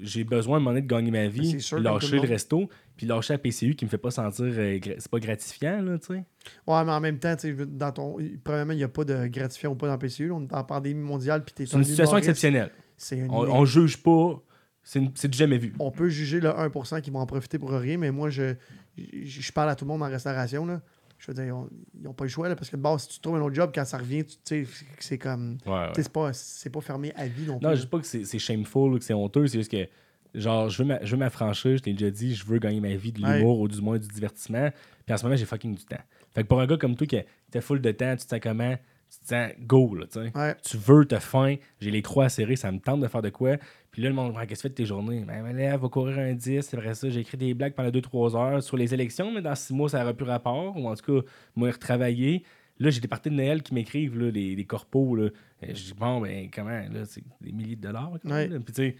j'ai 0.00 0.24
besoin 0.24 0.54
à 0.54 0.56
un 0.56 0.60
moment 0.60 0.70
donné 0.70 0.82
de 0.82 0.86
gagner 0.86 1.10
ma 1.10 1.26
vie, 1.28 1.50
c'est 1.52 1.58
sûr, 1.60 1.76
tout 1.78 1.82
lâcher 1.82 2.16
le 2.16 2.22
le 2.22 2.28
resto, 2.28 2.68
puis 2.96 3.06
lâcher 3.06 3.32
la 3.34 3.38
PCU 3.38 3.74
qui 3.74 3.84
me 3.84 3.90
fait 3.90 3.98
pas 3.98 4.10
sentir. 4.10 4.44
euh, 4.46 4.78
c'est 4.98 5.10
pas 5.10 5.18
gratifiant, 5.20 5.82
là, 5.82 5.98
tu 5.98 6.06
sais. 6.06 6.24
Ouais, 6.66 6.84
mais 6.84 6.92
en 6.92 7.00
même 7.00 7.18
temps, 7.18 7.34
tu 7.36 7.54
dans 7.66 7.92
ton. 7.92 8.16
Premièrement, 8.44 8.72
il 8.72 8.76
n'y 8.78 8.84
a 8.84 8.88
pas 8.88 9.04
de 9.04 9.26
gratifiant 9.26 9.70
ou 9.72 9.74
pas 9.74 9.86
dans 9.86 9.94
le 9.94 9.98
PCU. 9.98 10.30
On 10.30 10.42
est 10.44 10.52
en 10.54 10.64
pandémie 10.64 11.02
mondiale. 11.02 11.44
puis 11.44 11.54
t'es 11.54 11.66
C'est 11.66 11.74
une 11.74 11.80
un 11.80 11.84
situation 11.84 12.12
humoriste. 12.18 12.28
exceptionnelle. 12.30 12.70
Une- 13.12 13.30
On, 13.30 13.48
on 13.50 13.64
juge 13.64 14.02
pas. 14.02 14.42
C'est 14.82 15.28
du 15.28 15.36
jamais 15.36 15.58
vu. 15.58 15.74
on 15.80 15.90
peut 15.90 16.08
juger 16.08 16.40
le 16.40 16.48
1% 16.48 17.02
qui 17.02 17.10
vont 17.10 17.18
en 17.18 17.26
profiter 17.26 17.58
pour 17.58 17.70
rien, 17.72 17.98
mais 17.98 18.10
moi, 18.10 18.30
je, 18.30 18.54
je, 18.96 19.04
je 19.42 19.52
parle 19.52 19.68
à 19.68 19.74
tout 19.76 19.84
le 19.84 19.88
monde 19.90 20.02
en 20.02 20.08
restauration. 20.08 20.64
Là. 20.64 20.80
Je 21.18 21.30
veux 21.32 21.34
dire, 21.44 21.56
on- 21.56 21.68
ils 21.98 22.02
n'ont 22.04 22.14
pas 22.14 22.24
le 22.24 22.30
choix, 22.30 22.48
là, 22.48 22.54
parce 22.54 22.70
que 22.70 22.76
de 22.76 22.80
base, 22.82 23.02
si 23.02 23.08
tu 23.08 23.20
trouves 23.20 23.36
un 23.36 23.40
autre 23.40 23.54
job, 23.54 23.72
quand 23.74 23.84
ça 23.84 23.98
revient, 23.98 24.24
tu 24.24 24.36
sais, 24.44 24.66
c'est 25.00 25.18
comme. 25.18 25.58
Ouais, 25.66 25.72
ouais. 25.72 25.88
sais, 25.96 26.02
C'est 26.32 26.70
pas, 26.70 26.80
fermé 26.80 27.12
à 27.16 27.26
vie 27.26 27.44
non 27.44 27.58
plus. 27.58 27.66
Non, 27.66 27.74
je 27.74 27.80
dis 27.80 27.86
pas 27.86 27.98
que 27.98 28.06
c'est 28.06 28.38
shameful 28.38 28.94
ou 28.94 28.98
que 28.98 29.04
c'est 29.04 29.14
honteux, 29.14 29.46
c'est 29.48 29.58
juste 29.58 29.70
que, 29.70 29.88
genre, 30.34 30.68
je 30.68 30.82
veux 30.84 31.16
m'affranchir, 31.16 31.76
je 31.76 31.82
t'ai 31.82 31.92
déjà 31.92 32.10
dit, 32.10 32.34
je 32.34 32.44
veux 32.46 32.58
gagner 32.58 32.80
ma 32.80 32.94
vie 32.94 33.10
de 33.12 33.20
Ouais. 33.22 33.38
l'humour 33.38 33.58
ou 33.60 33.66
du 33.68 33.80
moins 33.80 33.98
du 33.98 34.06
divertissement. 34.06 34.70
Puis 35.04 35.12
en 35.14 35.16
ce 35.16 35.24
moment, 35.24 35.36
j'ai 35.36 35.44
fucking 35.44 35.74
du 35.74 35.84
temps. 35.84 35.96
Fait 36.34 36.42
que 36.42 36.48
pour 36.48 36.60
un 36.60 36.66
gars 36.66 36.76
comme 36.76 36.94
toi 36.94 37.06
qui 37.06 37.16
était 37.16 37.60
full 37.60 37.80
de 37.80 37.90
temps, 37.90 38.14
tu 38.16 38.24
te 38.24 38.30
sens 38.30 38.40
comment? 38.40 38.76
Tu 39.10 39.18
te 39.20 39.26
sens 39.28 39.52
go, 39.60 39.94
là, 39.94 40.06
tu 40.06 40.20
sais. 40.20 40.32
Ouais. 40.36 40.54
Tu 40.62 40.76
veux, 40.76 41.04
t'as 41.06 41.20
faim, 41.20 41.56
j'ai 41.80 41.90
les 41.90 42.02
croix 42.02 42.28
serrées, 42.28 42.56
ça 42.56 42.70
me 42.72 42.78
tente 42.78 43.00
de 43.00 43.08
faire 43.08 43.22
de 43.22 43.30
quoi. 43.30 43.56
Puis 43.90 44.02
là, 44.02 44.08
le 44.10 44.14
monde, 44.14 44.36
Ouais, 44.36 44.46
qu'est-ce 44.46 44.62
que 44.62 44.68
tu 44.68 44.68
fais 44.68 44.68
de 44.68 44.74
tes 44.74 44.86
journées? 44.86 45.24
Ben, 45.26 45.42
ben 45.42 45.56
là, 45.56 45.76
va 45.76 45.88
courir 45.88 46.18
un 46.18 46.34
10, 46.34 46.60
c'est 46.62 46.76
vrai 46.76 46.94
ça, 46.94 47.08
j'ai 47.08 47.20
écrit 47.20 47.36
des 47.38 47.54
blagues 47.54 47.74
pendant 47.74 47.90
2-3 47.90 48.36
heures 48.36 48.62
sur 48.62 48.76
les 48.76 48.92
élections, 48.94 49.32
mais 49.32 49.40
dans 49.42 49.54
6 49.54 49.72
mois, 49.72 49.88
ça 49.88 50.00
n'aura 50.00 50.12
plus 50.14 50.26
rapport, 50.26 50.76
ou 50.76 50.88
en 50.88 50.94
tout 50.94 51.20
cas, 51.22 51.28
moi, 51.56 51.70
retravailler. 51.70 52.42
Là, 52.78 52.90
j'ai 52.90 53.00
des 53.00 53.08
parties 53.08 53.30
de 53.30 53.34
Noël 53.34 53.62
qui 53.62 53.74
m'écrivent, 53.74 54.16
là, 54.18 54.30
les, 54.30 54.54
les 54.54 54.64
corpos. 54.64 55.16
Là. 55.16 55.30
Et 55.62 55.74
Je 55.74 55.84
dis, 55.86 55.94
bon, 55.98 56.20
ben, 56.20 56.48
comment, 56.54 56.68
là, 56.70 57.04
c'est 57.06 57.24
des 57.40 57.50
milliers 57.50 57.74
de 57.76 57.80
dollars. 57.82 58.12
quand 58.22 58.28
même, 58.28 58.36
Ouais. 58.36 58.48
là. 58.48 58.60
Puis, 58.60 58.72
tu 58.72 58.82
sais, 58.82 58.96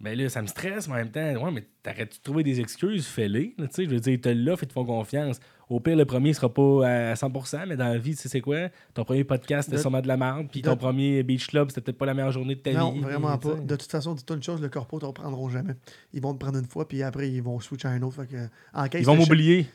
ben 0.00 0.16
là, 0.18 0.28
ça 0.30 0.40
me 0.42 0.46
stresse, 0.46 0.86
mais 0.88 0.94
en 0.94 0.96
même 0.96 1.10
temps, 1.10 1.44
ouais, 1.44 1.50
mais 1.50 1.64
t'arrêtes 1.82 2.16
de 2.16 2.22
trouver 2.22 2.42
des 2.42 2.58
excuses, 2.60 3.06
fais-les. 3.06 3.54
Tu 3.58 3.64
sais, 3.70 3.84
je 3.84 3.90
veux 3.90 4.00
dire, 4.00 4.12
ils 4.14 4.20
te 4.20 4.28
l'offrent 4.30 4.64
et 4.64 4.66
te 4.66 4.72
font 4.72 4.84
confiance. 4.84 5.40
Au 5.70 5.78
pire, 5.78 5.96
le 5.96 6.04
premier 6.04 6.34
sera 6.34 6.52
pas 6.52 6.86
à 6.86 7.14
100%, 7.14 7.66
mais 7.68 7.76
dans 7.76 7.86
la 7.86 7.96
vie, 7.96 8.10
tu 8.16 8.22
sais, 8.22 8.28
c'est 8.28 8.40
quoi? 8.40 8.68
Ton 8.92 9.04
premier 9.04 9.22
podcast, 9.24 9.68
c'était 9.70 9.80
sûrement 9.80 10.00
de 10.00 10.08
la 10.08 10.16
merde, 10.16 10.48
puis 10.50 10.62
ton 10.62 10.76
premier 10.76 11.22
Beach 11.22 11.46
Club, 11.46 11.68
c'était 11.68 11.80
peut-être 11.80 11.96
pas 11.98 12.06
la 12.06 12.14
meilleure 12.14 12.32
journée 12.32 12.56
de 12.56 12.60
ta 12.60 12.72
Non, 12.72 12.90
vie. 12.92 13.00
vraiment 13.00 13.38
tu 13.38 13.46
pas. 13.48 13.54
De 13.54 13.76
toute 13.76 13.90
façon, 13.90 14.14
dis-toi 14.14 14.34
une 14.36 14.42
chose, 14.42 14.60
le 14.60 14.68
corpo 14.68 14.96
ne 14.96 15.00
te 15.02 15.06
reprendront 15.06 15.48
jamais. 15.48 15.74
Ils 16.12 16.20
vont 16.20 16.34
te 16.34 16.38
prendre 16.40 16.58
une 16.58 16.66
fois, 16.66 16.88
puis 16.88 17.02
après, 17.04 17.30
ils 17.30 17.40
vont 17.40 17.60
switcher 17.60 17.86
à 17.88 17.92
un 17.92 18.02
autre. 18.02 18.16
Fait 18.16 18.26
que, 18.26 18.48
en 18.74 18.88
case 18.88 19.00
Ils 19.00 19.06
vont 19.06 19.14
m'oublier. 19.16 19.66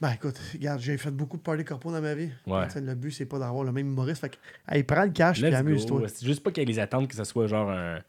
Ben 0.00 0.10
écoute, 0.10 0.38
regarde, 0.52 0.80
j'ai 0.80 0.98
fait 0.98 1.10
beaucoup 1.10 1.36
de 1.38 1.42
party 1.42 1.64
corpo 1.64 1.90
dans 1.90 2.02
ma 2.02 2.14
vie. 2.14 2.28
Ouais. 2.46 2.66
Le 2.74 2.94
but, 2.94 3.12
c'est 3.12 3.24
pas 3.26 3.38
d'avoir 3.38 3.64
le 3.64 3.72
même 3.72 3.86
humoriste. 3.86 4.20
Fait 4.20 4.28
que, 4.30 4.36
hey, 4.68 4.82
prends 4.82 5.04
le 5.04 5.10
cash, 5.10 5.40
puis 5.40 5.48
Let's 5.50 5.54
amuse-toi. 5.60 6.08
C'est 6.08 6.26
juste 6.26 6.42
pas 6.42 6.50
qu'il 6.50 6.62
y 6.62 6.70
ait 6.70 6.72
les 6.74 6.78
attentes 6.80 7.08
que 7.08 7.14
ce 7.16 7.24
soit 7.24 7.46
genre 7.46 7.70
un, 7.70 8.00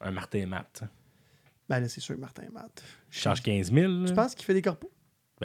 un 0.00 0.10
Martin 0.10 0.40
et 0.40 0.46
Matt. 0.46 0.82
Ben 1.68 1.80
là, 1.80 1.88
c'est 1.88 2.00
sûr, 2.02 2.18
Martin 2.18 2.42
Matt. 2.52 2.82
Je 3.08 3.20
charge 3.20 3.40
15 3.42 3.72
000. 3.72 3.90
là. 3.90 4.08
Tu 4.08 4.12
penses 4.14 4.34
qu'il 4.34 4.44
fait 4.44 4.52
des 4.52 4.60
corpos? 4.60 4.90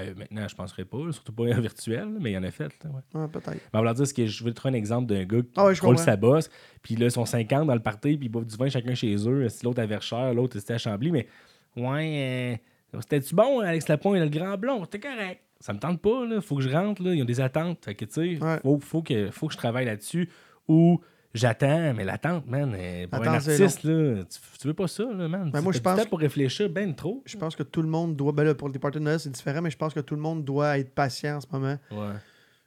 Ben, 0.05 0.15
maintenant, 0.17 0.47
je 0.47 0.55
penserais 0.55 0.85
pas, 0.85 1.11
surtout 1.11 1.31
pas 1.33 1.43
virtuel, 1.59 2.13
là, 2.13 2.19
mais 2.19 2.31
il 2.31 2.33
y 2.33 2.37
en 2.37 2.43
a 2.43 2.51
fait. 2.51 2.71
là, 2.83 2.89
ouais. 2.91 3.21
Ouais, 3.21 3.27
peut-être. 3.27 3.49
Mais 3.53 3.59
on 3.73 3.77
va 3.79 3.83
leur 3.85 3.93
dire 3.95 4.07
ce 4.07 4.13
que 4.13 4.25
je 4.25 4.43
veux 4.43 4.51
te 4.51 4.55
trouver 4.55 4.73
un 4.73 4.77
exemple 4.77 5.07
d'un 5.07 5.23
gars 5.25 5.41
qui 5.41 5.49
Ah 5.57 5.65
ouais, 5.65 5.73
roule 5.81 5.97
sa 5.97 6.15
bosse, 6.15 6.49
puis 6.81 6.95
là, 6.95 7.05
ils 7.07 7.11
sont 7.11 7.25
50 7.25 7.67
dans 7.67 7.73
le 7.73 7.81
party, 7.81 8.17
puis 8.17 8.27
ils 8.27 8.29
boivent 8.29 8.45
du 8.45 8.55
vin 8.55 8.69
chacun 8.69 8.95
chez 8.95 9.15
eux. 9.27 9.49
Si 9.49 9.65
l'autre 9.65 9.81
à 9.81 9.85
Verchères, 9.85 10.33
l'autre 10.33 10.57
c'était 10.59 10.73
à 10.73 10.77
Chambly, 10.77 11.11
mais 11.11 11.27
ouais, 11.75 12.59
euh, 12.93 12.99
c'était-tu 13.01 13.35
bon, 13.35 13.59
Alex 13.59 13.87
Lapointe, 13.87 14.17
il 14.17 14.21
a 14.21 14.25
le 14.25 14.31
grand 14.31 14.57
blond, 14.57 14.83
c'était 14.85 14.99
correct. 14.99 15.41
Ça 15.59 15.73
me 15.73 15.79
tente 15.79 16.01
pas, 16.01 16.25
là. 16.25 16.39
Faut 16.39 16.55
que 16.55 16.61
je 16.61 16.69
rentre, 16.69 17.03
là. 17.03 17.13
Ils 17.13 17.21
ont 17.21 17.25
des 17.25 17.41
attentes. 17.41 17.83
Fait 17.83 17.93
que, 17.93 18.05
tu 18.05 18.37
sais, 18.37 18.43
Ouais. 18.43 18.59
faut, 18.61 18.79
faut, 18.79 19.01
que, 19.01 19.29
faut 19.29 19.47
que 19.47 19.53
je 19.53 19.57
travaille 19.57 19.85
là-dessus. 19.85 20.29
Ou 20.69 21.01
j'attends, 21.34 21.93
mais 21.93 22.03
l'attente, 22.05 22.47
man, 22.47 22.73
euh, 22.75 23.07
pour 23.07 23.19
un 23.21 23.27
Attends, 23.34 23.39
c'est 23.41 23.61
artiste, 23.61 23.84
là, 23.84 24.23
tu, 24.23 24.39
tu 24.59 24.67
veux 24.67 24.73
pas 24.73 24.88
ça, 24.88 25.03
là, 25.03 25.27
man. 25.27 25.51
Ben, 25.51 25.61
moi, 25.61 25.71
je 25.73 25.80
pense 25.80 26.05
pour 26.05 26.19
réfléchir 26.19 26.69
ben 26.69 26.93
trop. 26.95 27.21
Je 27.25 27.38
pense 27.38 27.55
que 27.55 27.63
tout 27.63 27.82
le 27.82 27.88
monde 27.88 28.15
doit. 28.15 28.32
Ben 28.32 28.43
là, 28.43 28.55
pour 28.55 28.69
les 28.69 28.80
parties 28.80 28.99
de 28.99 29.03
Noël, 29.03 29.19
c'est 29.19 29.30
différent, 29.30 29.61
mais 29.61 29.69
je 29.71 29.77
pense 29.77 29.93
que 29.93 29.99
tout 29.99 30.15
le 30.15 30.21
monde 30.21 30.43
doit 30.43 30.77
être 30.80 30.93
patient 30.93 31.38
en 31.38 31.41
ce 31.41 31.47
moment. 31.51 31.77
Ouais. 31.91 32.13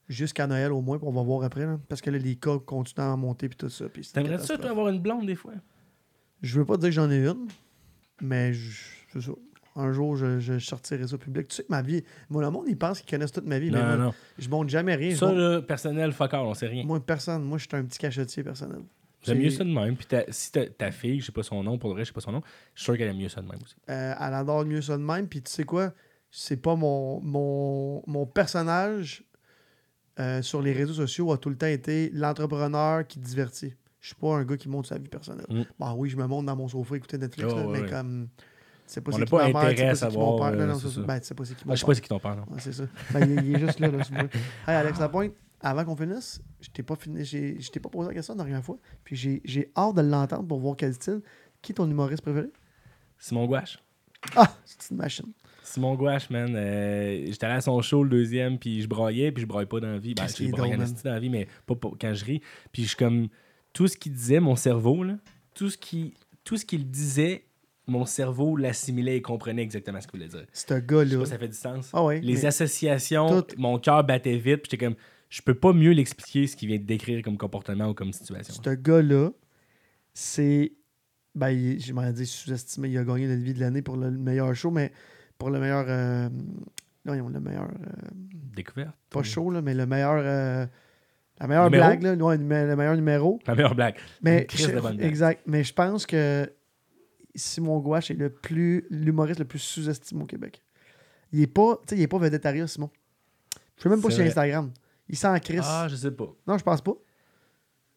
Jusqu'à 0.08 0.46
Noël 0.46 0.72
au 0.72 0.80
moins, 0.82 0.98
puis 0.98 1.06
on 1.08 1.12
va 1.12 1.22
voir 1.22 1.44
après. 1.44 1.64
là. 1.64 1.78
Parce 1.88 2.00
que 2.00 2.10
là, 2.10 2.18
les 2.18 2.36
cas 2.36 2.58
continuent 2.58 3.04
à 3.06 3.16
monter, 3.16 3.48
puis 3.48 3.56
tout 3.56 3.68
ça. 3.68 3.84
T'aimerais 4.12 4.38
ça, 4.38 4.58
toi, 4.58 4.70
avoir 4.70 4.88
une 4.88 5.00
blonde, 5.00 5.26
des 5.26 5.36
fois? 5.36 5.52
Je 6.42 6.58
veux 6.58 6.64
pas 6.66 6.76
dire 6.76 6.88
que 6.88 6.94
j'en 6.94 7.10
ai 7.10 7.24
une, 7.26 7.46
mais 8.20 8.52
je- 8.52 8.82
c'est 9.12 9.20
ça. 9.22 9.32
Un 9.74 9.92
jour, 9.92 10.16
je, 10.16 10.38
je 10.38 10.58
sortirai 10.58 11.06
ça 11.06 11.14
au 11.14 11.18
public. 11.18 11.48
Tu 11.48 11.56
sais 11.56 11.62
que 11.62 11.70
ma 11.70 11.80
vie. 11.82 12.02
Moi, 12.28 12.42
le 12.42 12.50
monde, 12.50 12.66
ils 12.68 12.76
pensent 12.76 13.00
qu'ils 13.00 13.10
connaissent 13.10 13.32
toute 13.32 13.46
ma 13.46 13.58
vie, 13.58 13.70
mais 13.70 13.78
Non, 13.80 13.86
moi, 13.86 13.96
non. 13.96 14.14
je 14.38 14.48
monte 14.48 14.68
jamais 14.68 14.94
rien. 14.94 15.14
Ça, 15.16 15.26
monte- 15.26 15.36
là, 15.38 15.62
personnel, 15.62 16.12
fuck 16.12 16.34
all, 16.34 16.40
on 16.40 16.54
sait 16.54 16.66
rien. 16.66 16.84
Moi, 16.84 17.00
personne. 17.00 17.42
Moi, 17.42 17.56
je 17.58 17.66
suis 17.66 17.76
un 17.76 17.84
petit 17.84 17.98
cachetier 17.98 18.42
personnel. 18.42 18.80
J'aime 19.22 19.38
mieux 19.38 19.50
ça 19.50 19.64
de 19.64 19.70
même. 19.70 19.96
Puis 19.96 20.06
ta- 20.06 20.24
si 20.30 20.50
ta, 20.52 20.66
ta 20.66 20.90
fille, 20.90 21.20
je 21.20 21.26
sais 21.26 21.32
pas 21.32 21.42
son 21.44 21.62
nom, 21.62 21.78
pour 21.78 21.90
le 21.90 21.94
reste, 21.96 22.06
je 22.08 22.10
sais 22.10 22.14
pas 22.14 22.20
son 22.20 22.32
nom, 22.32 22.42
je 22.74 22.80
suis 22.80 22.84
sûr 22.86 22.98
qu'elle 22.98 23.08
aime 23.08 23.16
mieux 23.18 23.28
ça 23.28 23.40
de 23.40 23.46
même 23.46 23.58
aussi. 23.64 23.76
Euh, 23.88 24.14
elle 24.20 24.34
adore 24.34 24.64
mieux 24.66 24.82
ça 24.82 24.96
de 24.98 25.02
même. 25.02 25.28
Puis 25.28 25.40
tu 25.42 25.50
sais 25.50 25.64
quoi? 25.64 25.92
C'est 26.30 26.56
pas 26.56 26.74
mon, 26.76 27.20
mon, 27.20 28.02
mon 28.06 28.26
personnage 28.26 29.22
euh, 30.18 30.42
sur 30.42 30.60
les 30.60 30.72
réseaux 30.72 30.94
sociaux 30.94 31.32
a 31.32 31.38
tout 31.38 31.48
le 31.50 31.56
temps 31.56 31.66
été 31.66 32.10
l'entrepreneur 32.12 33.06
qui 33.06 33.18
divertit. 33.18 33.74
Je 34.00 34.08
suis 34.08 34.16
pas 34.16 34.34
un 34.36 34.44
gars 34.44 34.56
qui 34.56 34.68
montre 34.68 34.88
sa 34.88 34.98
vie 34.98 35.08
personnelle. 35.08 35.46
Mm. 35.48 35.62
Bah 35.78 35.94
oui, 35.96 36.08
je 36.10 36.16
me 36.16 36.26
montre 36.26 36.46
dans 36.46 36.56
mon 36.56 36.66
sofa 36.68 36.96
écouter 36.96 37.16
Netflix, 37.18 37.48
Oh, 37.52 37.56
là, 37.56 37.66
ouais, 37.66 37.72
mais 37.72 37.84
ouais. 37.84 37.90
comme. 37.90 38.28
C'est 38.86 39.00
pas 39.00 39.12
On 39.14 39.18
n'a 39.18 39.26
pas 39.26 39.44
intérêt 39.46 39.88
à 39.88 39.94
savoir, 39.94 40.50
père. 40.52 40.76
C'est 41.22 41.34
pas 41.34 41.44
c'est 41.44 41.54
qui 41.56 41.64
Ah, 41.68 41.74
je 41.74 41.76
sais 41.76 41.80
père. 41.80 41.86
pas 41.86 41.94
c'est 41.94 42.00
qui 42.02 42.08
t'en 42.08 42.18
parle. 42.20 42.38
non. 42.40 42.44
Ouais, 42.54 42.60
c'est 42.60 42.72
ça. 42.72 42.84
Ben, 43.12 43.20
il, 43.20 43.46
il 43.48 43.56
est 43.56 43.60
juste 43.60 43.80
là. 43.80 43.88
là 43.88 44.04
c'est 44.04 44.12
moi. 44.12 44.24
hey, 44.68 44.74
Alex 44.74 44.98
Lapointe, 45.00 45.32
avant 45.60 45.84
qu'on 45.84 45.96
finisse, 45.96 46.42
je 46.60 46.68
t'ai 46.68 46.82
pas, 46.82 46.96
fini, 46.96 47.24
j'ai- 47.24 47.58
je 47.60 47.70
t'ai 47.70 47.80
pas 47.80 47.88
posé 47.88 48.08
la 48.08 48.14
question 48.14 48.34
la 48.34 48.44
dernière 48.44 48.64
fois. 48.64 48.76
Puis 49.04 49.16
j'ai, 49.16 49.40
j'ai 49.44 49.70
hâte 49.76 49.94
de 49.96 50.02
l'entendre 50.02 50.46
pour 50.46 50.58
voir 50.58 50.76
quel 50.76 50.92
style. 50.94 51.20
Qui 51.62 51.72
est 51.72 51.74
ton 51.76 51.88
humoriste 51.88 52.22
préféré? 52.22 52.48
Simon 53.18 53.46
Gouache. 53.46 53.78
Ah, 54.36 54.52
c'est 54.64 54.90
une 54.90 54.96
machine. 54.98 55.26
Simon 55.62 55.94
Gouache, 55.94 56.28
man. 56.28 56.52
euh, 56.54 57.24
J'étais 57.26 57.46
allé 57.46 57.54
à 57.56 57.60
son 57.60 57.80
show 57.82 58.02
le 58.02 58.10
deuxième, 58.10 58.58
puis 58.58 58.82
je 58.82 58.88
broyais, 58.88 59.30
puis 59.32 59.42
je 59.42 59.46
broye 59.46 59.64
pas 59.66 59.78
dans 59.80 59.86
la 59.92 59.98
vie. 59.98 60.14
Ben, 60.14 60.26
je 60.26 60.48
broyais 60.50 60.76
dans 60.76 60.84
la 61.04 61.20
vie, 61.20 61.30
mais 61.30 61.46
pas, 61.66 61.76
pas- 61.76 61.90
quand 62.00 62.12
je 62.14 62.24
ris. 62.24 62.42
Puis 62.72 62.82
je 62.82 62.88
suis 62.88 62.96
comme. 62.96 63.28
Tout 63.72 63.88
ce 63.88 63.96
qu'il 63.96 64.12
disait, 64.12 64.38
mon 64.40 64.54
cerveau, 64.56 65.02
là, 65.02 65.14
tout 65.54 65.70
ce 65.70 65.78
qui- 65.78 66.12
tout 66.44 66.56
ce 66.58 66.64
qu'il 66.66 66.90
disait, 66.90 67.44
mon 67.86 68.04
cerveau 68.04 68.56
l'assimilait 68.56 69.16
et 69.16 69.22
comprenait 69.22 69.62
exactement 69.62 70.00
ce 70.00 70.06
qu'il 70.06 70.18
voulait 70.20 70.30
dire. 70.30 70.46
C'est 70.52 70.72
un 70.72 70.80
gars-là. 70.80 71.24
ça 71.26 71.38
fait 71.38 71.48
du 71.48 71.56
sens. 71.56 71.90
Ah 71.92 72.04
ouais. 72.04 72.20
Les 72.20 72.46
associations, 72.46 73.42
tout- 73.42 73.54
mon 73.58 73.78
cœur 73.78 74.04
battait 74.04 74.36
vite, 74.38 74.60
j'étais 74.64 74.78
comme. 74.78 74.94
Je 75.28 75.40
peux 75.42 75.54
pas 75.54 75.72
mieux 75.72 75.92
l'expliquer 75.92 76.46
ce 76.46 76.54
qu'il 76.56 76.68
vient 76.68 76.78
de 76.78 76.84
décrire 76.84 77.22
comme 77.22 77.38
comportement 77.38 77.88
ou 77.88 77.94
comme 77.94 78.12
situation. 78.12 78.54
Ce 78.62 78.70
gars-là, 78.70 79.30
c'est. 80.14 80.72
Ben, 81.34 81.78
j'aimerais 81.78 82.12
dire 82.12 82.26
sous-estimé. 82.26 82.90
Il 82.90 82.98
a 82.98 83.04
gagné 83.04 83.26
la 83.26 83.36
vie 83.36 83.54
de 83.54 83.60
l'année 83.60 83.80
pour 83.82 83.96
le 83.96 84.10
meilleur 84.10 84.54
show, 84.54 84.70
mais 84.70 84.92
pour 85.38 85.48
le 85.50 85.58
meilleur. 85.58 85.86
Euh... 85.88 86.28
Non, 87.06 87.14
ils 87.14 87.20
ont 87.22 87.28
le 87.30 87.40
meilleur. 87.40 87.64
euh, 87.64 88.08
Découverte. 88.54 88.94
Pas 89.10 89.22
show, 89.22 89.50
là, 89.50 89.62
mais 89.62 89.74
le 89.74 89.86
meilleur. 89.86 90.22
euh, 90.24 90.66
La 91.40 91.46
meilleure 91.46 91.70
Numéro? 91.70 91.84
blague, 91.88 92.02
là. 92.02 92.14
Ouais, 92.14 92.36
le 92.36 92.44
me- 92.44 92.66
le 92.66 92.76
meilleur 92.76 92.94
numéro. 92.96 93.38
La 93.46 93.54
meilleure 93.54 93.74
blague. 93.74 93.96
Mais 94.22 94.46
je- 94.54 95.00
exact. 95.02 95.40
Mais 95.46 95.64
je 95.64 95.72
pense 95.72 96.04
que 96.06 96.48
Simon 97.34 97.78
Gouache 97.78 98.10
est 98.10 98.14
le 98.14 98.30
plus 98.30 98.84
l'humoriste 98.90 99.38
le 99.40 99.44
plus 99.46 99.58
sous-estimé 99.58 100.22
au 100.22 100.26
Québec. 100.26 100.62
Il 101.32 101.40
est 101.40 101.46
pas, 101.46 101.76
tu 101.86 101.90
sais, 101.94 101.96
il 102.00 102.02
est 102.02 102.08
pas 102.08 102.18
vedettariat, 102.18 102.66
Simon. 102.66 102.90
Je 103.78 103.82
sais 103.82 103.88
même 103.88 104.02
pas 104.02 104.10
sur. 104.10 104.22
Instagram. 104.24 104.70
Il 105.08 105.16
s'en 105.16 105.38
crisse. 105.40 105.60
Ah, 105.64 105.86
je 105.90 105.96
sais 105.96 106.10
pas. 106.10 106.28
Non, 106.46 106.58
je 106.58 106.62
pense 106.62 106.80
pas. 106.80 106.92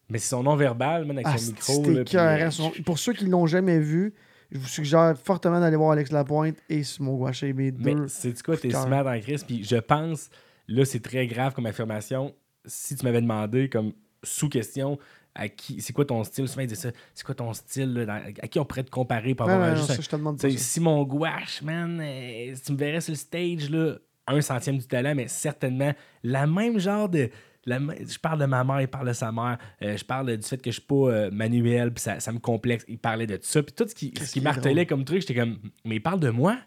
Mais 0.08 0.18
c'est 0.18 0.28
son 0.28 0.42
nom 0.42 0.56
verbal, 0.56 1.04
man, 1.04 1.18
avec 1.18 1.26
Ah, 1.28 1.36
son 1.38 1.82
micro. 1.82 1.90
là, 1.90 2.04
puis, 2.04 2.16
euh, 2.16 2.50
Son- 2.50 2.70
Pour 2.84 2.98
ceux 2.98 3.12
qui 3.12 3.26
l'ont 3.26 3.46
jamais 3.46 3.78
vu, 3.78 4.14
je 4.50 4.58
vous 4.58 4.66
suggère 4.68 5.16
fortement 5.18 5.60
d'aller 5.60 5.76
voir 5.76 5.90
Alex 5.92 6.12
Lapointe 6.12 6.56
et 6.68 6.82
Simon 6.82 7.16
Gouache. 7.16 7.42
Mes 7.42 7.52
Mais 7.72 7.94
deux. 7.94 8.08
c'est 8.08 8.40
quoi, 8.42 8.56
t'es 8.56 8.70
smart 8.70 9.04
dans 9.04 9.20
Chris, 9.20 9.42
puis 9.46 9.64
je 9.64 9.76
pense, 9.76 10.30
là, 10.68 10.84
c'est 10.84 11.00
très 11.00 11.26
grave 11.26 11.54
comme 11.54 11.66
affirmation. 11.66 12.34
Si 12.64 12.94
tu 12.96 13.04
m'avais 13.04 13.20
demandé, 13.20 13.68
comme 13.68 13.92
sous-question, 14.22 14.98
à 15.36 15.48
qui, 15.48 15.80
c'est 15.80 15.92
quoi 15.92 16.04
ton 16.04 16.24
style, 16.24 16.48
souvent 16.48 16.62
ils 16.62 16.66
disent 16.66 16.78
ça, 16.80 16.90
c'est 17.14 17.24
quoi 17.24 17.34
ton 17.34 17.52
style, 17.52 17.92
là, 17.92 18.06
dans- 18.06 18.22
à 18.42 18.48
qui 18.48 18.58
on 18.58 18.64
pourrait 18.64 18.84
te 18.84 18.90
comparer 18.90 19.34
par 19.34 19.46
Non, 19.46 19.54
avoir 19.54 19.68
non, 19.68 19.74
non, 19.74 19.78
juste 19.80 19.90
un- 19.90 19.94
ça, 19.94 20.02
je 20.02 20.08
te 20.08 20.16
pas. 20.16 20.58
Simon 20.58 21.04
Gouache, 21.04 21.62
man, 21.62 22.00
euh, 22.00 22.54
si 22.54 22.62
tu 22.62 22.72
me 22.72 22.76
verrais 22.78 23.00
sur 23.00 23.12
le 23.12 23.18
stage, 23.18 23.70
là, 23.70 23.94
un 24.26 24.40
centième 24.40 24.78
du 24.78 24.86
talent, 24.86 25.14
mais 25.14 25.28
certainement 25.28 25.92
la 26.24 26.46
même 26.46 26.78
genre 26.78 27.08
de. 27.08 27.30
la 27.64 27.78
je 27.78 28.18
parle 28.18 28.40
de 28.40 28.44
ma 28.46 28.62
mère, 28.64 28.80
il 28.80 28.88
parle 28.88 29.08
de 29.08 29.12
sa 29.12 29.30
mère. 29.32 29.58
euh, 29.82 29.96
je 29.96 30.04
parle 30.04 30.36
du 30.36 30.42
fait 30.46 30.56
que 30.60 30.70
je 30.70 30.76
suis 30.78 30.86
pas 30.86 30.94
euh, 30.94 31.30
manuel, 31.32 31.92
puis 31.92 32.00
ça, 32.02 32.18
ça 32.20 32.32
me 32.32 32.38
complexe. 32.38 32.84
Il 32.88 32.98
parlait 32.98 33.26
de 33.26 33.36
tout 33.36 33.42
ça. 33.44 33.62
Puis 33.62 33.72
tout 33.72 33.86
ce 33.88 33.94
qui, 33.94 34.12
ce 34.20 34.32
qui 34.32 34.40
martelait 34.40 34.86
comme 34.86 35.04
truc, 35.04 35.20
j'étais 35.20 35.34
comme, 35.34 35.58
mais 35.84 35.96
il 35.96 36.02
parle 36.02 36.20
de 36.20 36.30
moi. 36.30 36.58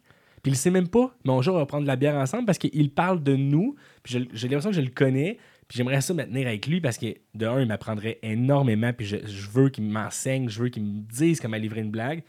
Puis 0.43 0.53
il 0.53 0.55
sait 0.55 0.71
même 0.71 0.87
pas. 0.87 1.13
Mais 1.25 1.33
un 1.33 1.41
jour, 1.41 1.55
on 1.55 1.57
va 1.57 1.65
prendre 1.65 1.83
de 1.83 1.87
la 1.87 1.95
bière 1.97 2.15
ensemble 2.15 2.45
parce 2.45 2.57
qu'il 2.57 2.91
parle 2.93 3.21
de 3.23 3.35
nous. 3.35 3.75
Puis 4.03 4.25
j'ai 4.33 4.47
l'impression 4.47 4.69
que 4.69 4.75
je 4.77 4.81
le 4.81 4.89
connais. 4.89 5.37
Puis 5.69 5.77
j'aimerais 5.77 6.01
ça 6.01 6.13
me 6.13 6.23
tenir 6.23 6.47
avec 6.47 6.65
lui 6.67 6.81
parce 6.81 6.97
que, 6.97 7.05
de 7.35 7.45
un, 7.45 7.61
il 7.61 7.67
m'apprendrait 7.67 8.19
énormément. 8.23 8.91
Puis 8.91 9.05
je, 9.05 9.17
je 9.25 9.49
veux 9.49 9.69
qu'il 9.69 9.85
m'enseigne, 9.85 10.49
je 10.49 10.61
veux 10.63 10.69
qu'il 10.69 10.83
me 10.83 11.01
dise 11.01 11.39
comment 11.39 11.55
livrer 11.57 11.79
une 11.81 11.91
blague. 11.91 12.23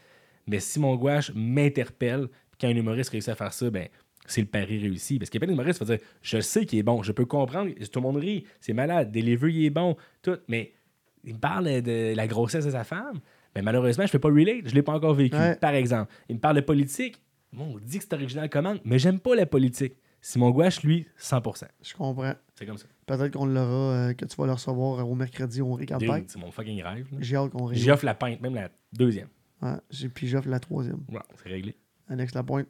Mais 0.47 0.59
si 0.59 0.79
mon 0.79 0.95
gouache 0.95 1.31
m'interpelle, 1.35 2.27
puis 2.27 2.57
quand 2.61 2.67
un 2.67 2.75
humoriste 2.75 3.09
réussit 3.09 3.29
à 3.29 3.35
faire 3.35 3.51
ça, 3.53 3.69
ben 3.69 3.87
c'est 4.27 4.41
le 4.41 4.47
pari 4.47 4.79
réussi. 4.79 5.17
Parce 5.19 5.29
qu'il 5.29 5.39
y 5.39 5.43
a 5.43 5.45
plein 5.45 5.53
d'humoristes 5.53 5.79
qui 5.79 5.85
vont 5.85 5.95
dire 5.95 6.05
Je 6.21 6.39
sais 6.39 6.65
qu'il 6.65 6.79
est 6.79 6.83
bon, 6.83 7.01
je 7.03 7.11
peux 7.11 7.25
comprendre, 7.25 7.71
tout 7.71 7.99
le 7.99 8.01
monde 8.01 8.17
rit, 8.17 8.45
c'est 8.59 8.73
malade, 8.73 9.11
Delivery 9.11 9.53
il 9.53 9.65
est 9.65 9.69
bon, 9.71 9.97
tout. 10.21 10.37
Mais 10.47 10.73
il 11.23 11.33
me 11.33 11.39
parle 11.39 11.81
de 11.81 12.13
la 12.15 12.27
grossesse 12.27 12.65
de 12.65 12.71
sa 12.71 12.83
femme. 12.83 13.19
Mais 13.55 13.61
malheureusement, 13.63 14.05
je 14.05 14.09
ne 14.09 14.11
peux 14.13 14.19
pas 14.19 14.29
relate, 14.29 14.61
je 14.65 14.69
ne 14.69 14.75
l'ai 14.75 14.81
pas 14.83 14.93
encore 14.93 15.13
vécu, 15.15 15.35
Ouais. 15.35 15.55
par 15.55 15.73
exemple. 15.73 16.11
Il 16.29 16.35
me 16.35 16.39
parle 16.39 16.55
de 16.57 16.61
politique. 16.61 17.17
Bon, 17.51 17.73
on 17.75 17.79
dit 17.79 17.97
que 17.97 18.03
c'est 18.05 18.13
original 18.13 18.49
comment, 18.49 18.75
mais 18.85 18.97
j'aime 18.99 19.19
pas 19.19 19.35
la 19.35 19.45
politique. 19.45 19.95
Simon 20.21 20.51
Gouache, 20.51 20.83
lui, 20.83 21.07
100%. 21.19 21.65
Je 21.83 21.93
comprends. 21.95 22.33
C'est 22.55 22.65
comme 22.67 22.77
ça. 22.77 22.85
Peut-être 23.17 23.33
qu'on 23.33 23.45
l'aura, 23.45 23.93
euh, 23.93 24.13
que 24.13 24.25
tu 24.25 24.35
vas 24.37 24.45
le 24.45 24.53
recevoir 24.53 25.07
au 25.09 25.15
mercredi 25.15 25.61
au 25.61 25.73
Rick. 25.73 25.93
C'est 26.27 26.37
mon 26.39 26.51
fucking 26.51 26.81
rêve. 26.83 27.07
J'ai 27.19 27.35
hâte 27.35 27.51
qu'on. 27.51 27.71
J'offre 27.73 28.05
la 28.05 28.13
pinte, 28.15 28.41
même 28.41 28.55
la 28.55 28.69
deuxième. 28.93 29.27
Ouais, 29.61 29.75
puis 30.13 30.27
j'offre 30.27 30.47
la 30.49 30.59
troisième. 30.59 30.99
Bon, 31.09 31.19
c'est 31.43 31.49
réglé. 31.49 31.75
Alex 32.09 32.33
Lapointe, 32.33 32.67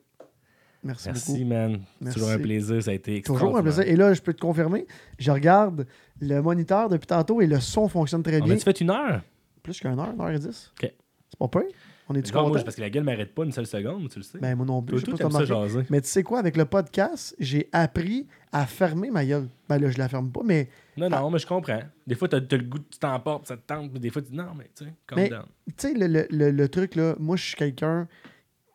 merci, 0.84 1.08
Merci, 1.10 1.32
beaucoup. 1.34 1.46
man. 1.46 1.72
C'est 1.74 2.04
Merci. 2.06 2.20
toujours 2.20 2.32
un 2.34 2.40
plaisir. 2.40 2.84
Ça 2.84 2.92
a 2.92 2.94
été 2.94 3.22
Toujours 3.22 3.58
un 3.58 3.62
plaisir. 3.64 3.84
Et 3.88 3.96
là, 3.96 4.14
je 4.14 4.22
peux 4.22 4.34
te 4.34 4.42
confirmer, 4.42 4.86
je 5.18 5.32
regarde 5.32 5.88
le 6.20 6.42
moniteur 6.42 6.90
depuis 6.90 7.08
tantôt 7.08 7.42
et 7.42 7.48
le 7.48 7.60
son 7.60 7.88
fonctionne 7.88 8.24
très 8.24 8.42
On 8.42 8.46
bien. 8.46 8.56
a-tu 8.56 8.64
fait 8.64 8.82
une 8.82 8.90
heure? 8.90 9.22
Plus 9.64 9.80
qu'une 9.80 9.98
heure, 10.00 10.12
une 10.14 10.22
heure 10.22 10.30
et 10.32 10.40
dix. 10.40 10.72
OK. 10.82 10.92
C'est 11.30 11.40
pas 11.40 11.48
peu. 11.48 11.64
On 12.12 12.16
est-tu 12.16 12.32
Genre, 12.32 12.44
moi, 12.44 12.52
content? 12.52 12.64
parce 12.66 12.76
que 12.76 12.82
la 12.82 12.90
gueule 12.90 13.04
m'arrête 13.04 13.34
pas 13.34 13.44
une 13.46 13.52
seule 13.52 13.66
seconde, 13.66 14.10
tu 14.10 14.20
le 14.20 14.24
sais. 14.24 14.40
Ben, 14.40 14.56
moi 14.56 14.66
non 14.66 14.82
plus. 14.82 15.02
Toi, 15.02 15.14
je 15.18 15.24
sais 15.24 15.30
pas 15.48 15.70
ça. 15.70 15.80
Mais 15.90 16.02
tu 16.02 16.08
sais 16.08 16.24
quoi, 16.24 16.40
avec 16.40 16.58
le 16.58 16.66
podcast, 16.66 17.36
j'ai 17.40 17.70
appris 17.72 18.28
à 18.52 18.66
fermer 18.66 19.10
ma 19.10 19.26
gueule. 19.26 19.48
Ben 19.70 19.80
là, 19.80 19.90
je 19.90 19.98
la 19.98 20.10
ferme 20.10 20.32
pas, 20.32 20.42
mais 20.44 20.70
Non, 20.98 21.08
Ah. 21.12 21.22
non, 21.22 21.32
mais 21.32 21.40
je 21.40 21.48
comprends. 21.48 21.80
Des 22.06 22.16
fois, 22.16 22.28
t'as 22.28 22.38
as 22.38 22.58
le 22.58 22.64
goût, 22.64 22.80
tu 22.80 23.00
t'emportes, 23.00 23.48
ça 23.48 23.56
te 23.58 23.66
tente, 23.66 23.92
mais 23.94 24.00
des 24.00 24.10
fois, 24.10 24.22
tu 24.22 24.32
dis 24.32 24.38
non, 24.38 24.54
mais 24.58 24.70
tu 24.76 24.84
sais, 24.86 24.94
calm 25.08 25.22
Mais- 25.22 25.30
down. 25.30 25.46
tu 25.68 25.74
sais, 25.78 25.94
le, 25.94 26.08
le- 26.08 26.28
le- 26.30 26.52
le 26.52 26.70
truc, 26.70 26.96
là, 26.96 27.16
moi, 27.20 27.38
je 27.38 27.44
suis 27.44 27.56
quelqu'un 27.56 28.08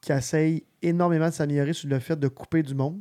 qui 0.01 0.13
essaye 0.13 0.65
énormément 0.83 1.29
de 1.29 1.35
s'améliorer 1.35 1.73
sur 1.75 1.89
le 1.89 1.99
fait 1.99 2.19
de 2.19 2.29
couper 2.29 2.63
du 2.63 2.75
monde, 2.75 3.01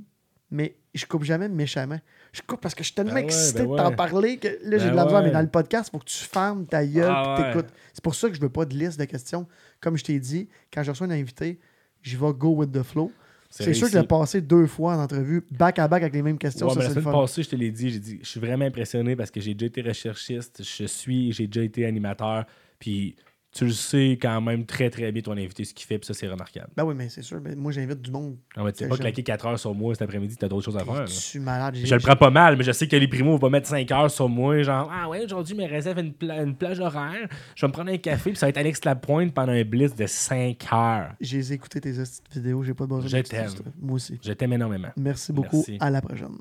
mais 0.51 0.75
je 0.93 1.05
coupe 1.05 1.23
jamais 1.23 1.47
méchamment. 1.49 1.99
Je 2.35 2.41
coupe 2.41 2.59
parce 2.59 2.75
que 2.75 2.83
je 2.83 2.87
suis 2.87 2.95
tellement 2.95 3.13
Ben 3.13 3.23
excité 3.23 3.63
ben 3.63 3.71
de 3.71 3.77
t'en 3.77 3.89
ouais. 3.89 3.95
parler 3.95 4.37
que 4.37 4.47
là, 4.63 4.77
j'ai 4.77 4.85
Ben 4.87 4.91
de 4.91 4.95
la 4.95 5.03
misère, 5.05 5.19
ouais. 5.19 5.25
mais 5.25 5.31
dans 5.31 5.41
le 5.41 5.47
podcast, 5.47 5.87
il 5.87 5.91
faut 5.91 5.99
que 5.99 6.09
tu 6.09 6.17
fermes 6.17 6.65
ta 6.65 6.85
gueule 6.85 7.09
Ah 7.09 7.23
et 7.37 7.41
ouais. 7.41 7.47
t'écoutes. 7.47 7.73
C'est 7.93 8.03
pour 8.03 8.13
ça 8.13 8.29
que 8.29 8.35
je 8.35 8.41
veux 8.41 8.49
pas 8.49 8.65
de 8.65 8.73
liste 8.75 8.99
de 8.99 9.05
questions. 9.05 9.47
Comme 9.79 9.97
je 9.97 10.03
t'ai 10.03 10.19
dit, 10.19 10.49
quand 10.73 10.83
je 10.83 10.91
reçois 10.91 11.07
un 11.07 11.11
invité, 11.11 11.59
je 12.01 12.17
vais 12.17 12.33
go 12.33 12.49
with 12.49 12.71
the 12.73 12.83
flow. 12.83 13.11
C'est 13.49 13.73
sûr 13.73 13.89
que 13.89 13.97
de 13.97 14.01
passer 14.01 14.41
deux 14.41 14.67
fois 14.67 14.95
en 14.95 14.99
entrevue, 14.99 15.45
back 15.49 15.79
à 15.79 15.87
back 15.87 16.01
avec 16.01 16.13
les 16.13 16.21
mêmes 16.21 16.37
questions, 16.37 16.69
ça 16.69 16.81
la 16.81 16.89
semaine 16.89 17.05
passée, 17.05 17.41
je 17.43 17.49
te 17.49 17.55
l'ai 17.55 17.71
dit, 17.71 17.89
j'ai 17.89 17.99
dit, 17.99 18.19
je 18.21 18.27
suis 18.27 18.39
vraiment 18.39 18.65
impressionné 18.65 19.15
parce 19.15 19.31
que 19.31 19.39
j'ai 19.39 19.53
déjà 19.53 19.67
été 19.67 19.81
recherchiste, 19.81 20.61
je 20.61 20.85
suis, 20.85 21.31
j'ai 21.31 21.47
déjà 21.47 21.63
été 21.63 21.85
animateur, 21.85 22.43
puis 22.79 23.15
tu 23.55 23.65
le 23.65 23.71
sais 23.71 24.17
quand 24.21 24.41
même 24.41 24.65
très 24.65 24.89
très 24.89 25.11
bien 25.13 25.21
ton 25.21 25.31
invité 25.31 25.63
ce 25.63 25.73
qu'il 25.73 25.87
fait, 25.87 25.97
puis 25.97 26.05
ça 26.05 26.13
c'est 26.13 26.27
remarquable. 26.27 26.67
Ben 26.75 26.83
oui, 26.83 26.93
mais 26.95 27.07
c'est 27.09 27.21
sûr. 27.21 27.39
Ben, 27.39 27.57
moi, 27.57 27.71
j'invite 27.71 28.01
du 28.01 28.11
monde. 28.11 28.35
Non, 28.57 28.65
mais 28.65 28.73
tu 28.73 28.79
sais 28.79 28.85
Que 28.85 28.89
pas 28.89 28.97
claquer 28.97 29.23
4 29.23 29.45
heures 29.45 29.59
sur 29.59 29.73
moi 29.73 29.95
cet 29.95 30.01
après-midi, 30.01 30.35
t'as 30.37 30.49
d'autres 30.49 30.65
choses 30.65 30.75
à 30.75 30.83
faire. 30.83 31.07
Je 31.07 31.13
suis 31.13 31.39
malade. 31.39 31.75
Je 31.75 31.95
le 31.95 32.01
prends 32.01 32.17
pas 32.17 32.29
mal, 32.29 32.57
mais 32.57 32.63
je 32.65 32.71
sais 32.73 32.87
que 32.87 32.95
les 32.97 33.07
primos 33.07 33.37
vont 33.37 33.49
mettre 33.49 33.67
5 33.69 33.89
heures 33.91 34.11
sur 34.11 34.27
moi, 34.27 34.61
genre 34.61 34.91
Ah 34.93 35.07
ouais, 35.07 35.23
aujourd'hui, 35.23 35.55
mes 35.55 35.67
réserves 35.67 35.99
une, 35.99 36.13
pla- 36.13 36.43
une 36.43 36.55
plage 36.55 36.79
horaire, 36.81 37.27
je 37.55 37.61
vais 37.65 37.67
me 37.69 37.73
prendre 37.73 37.91
un 37.91 37.97
café, 37.97 38.31
puis 38.31 38.37
ça 38.37 38.45
va 38.45 38.49
être 38.49 38.57
Alex 38.57 38.83
Lapointe 38.83 39.33
pendant 39.33 39.53
un 39.53 39.63
blitz 39.63 39.95
de 39.95 40.05
5 40.05 40.57
heures. 40.73 41.13
J'ai 41.21 41.53
écouté 41.53 41.79
tes 41.79 41.93
vidéos, 42.33 42.61
j'ai 42.63 42.73
pas 42.73 42.85
besoin 42.85 43.07
Je 43.07 43.17
de 43.17 43.21
t'aime. 43.21 43.49
Moi 43.79 43.95
aussi. 43.95 44.19
Je 44.21 44.33
t'aime 44.33 44.51
énormément. 44.53 44.89
Merci 44.97 45.31
beaucoup. 45.31 45.63
Merci. 45.67 45.77
À 45.79 45.89
la 45.89 46.01
prochaine. 46.01 46.37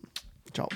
Ciao. 0.52 0.66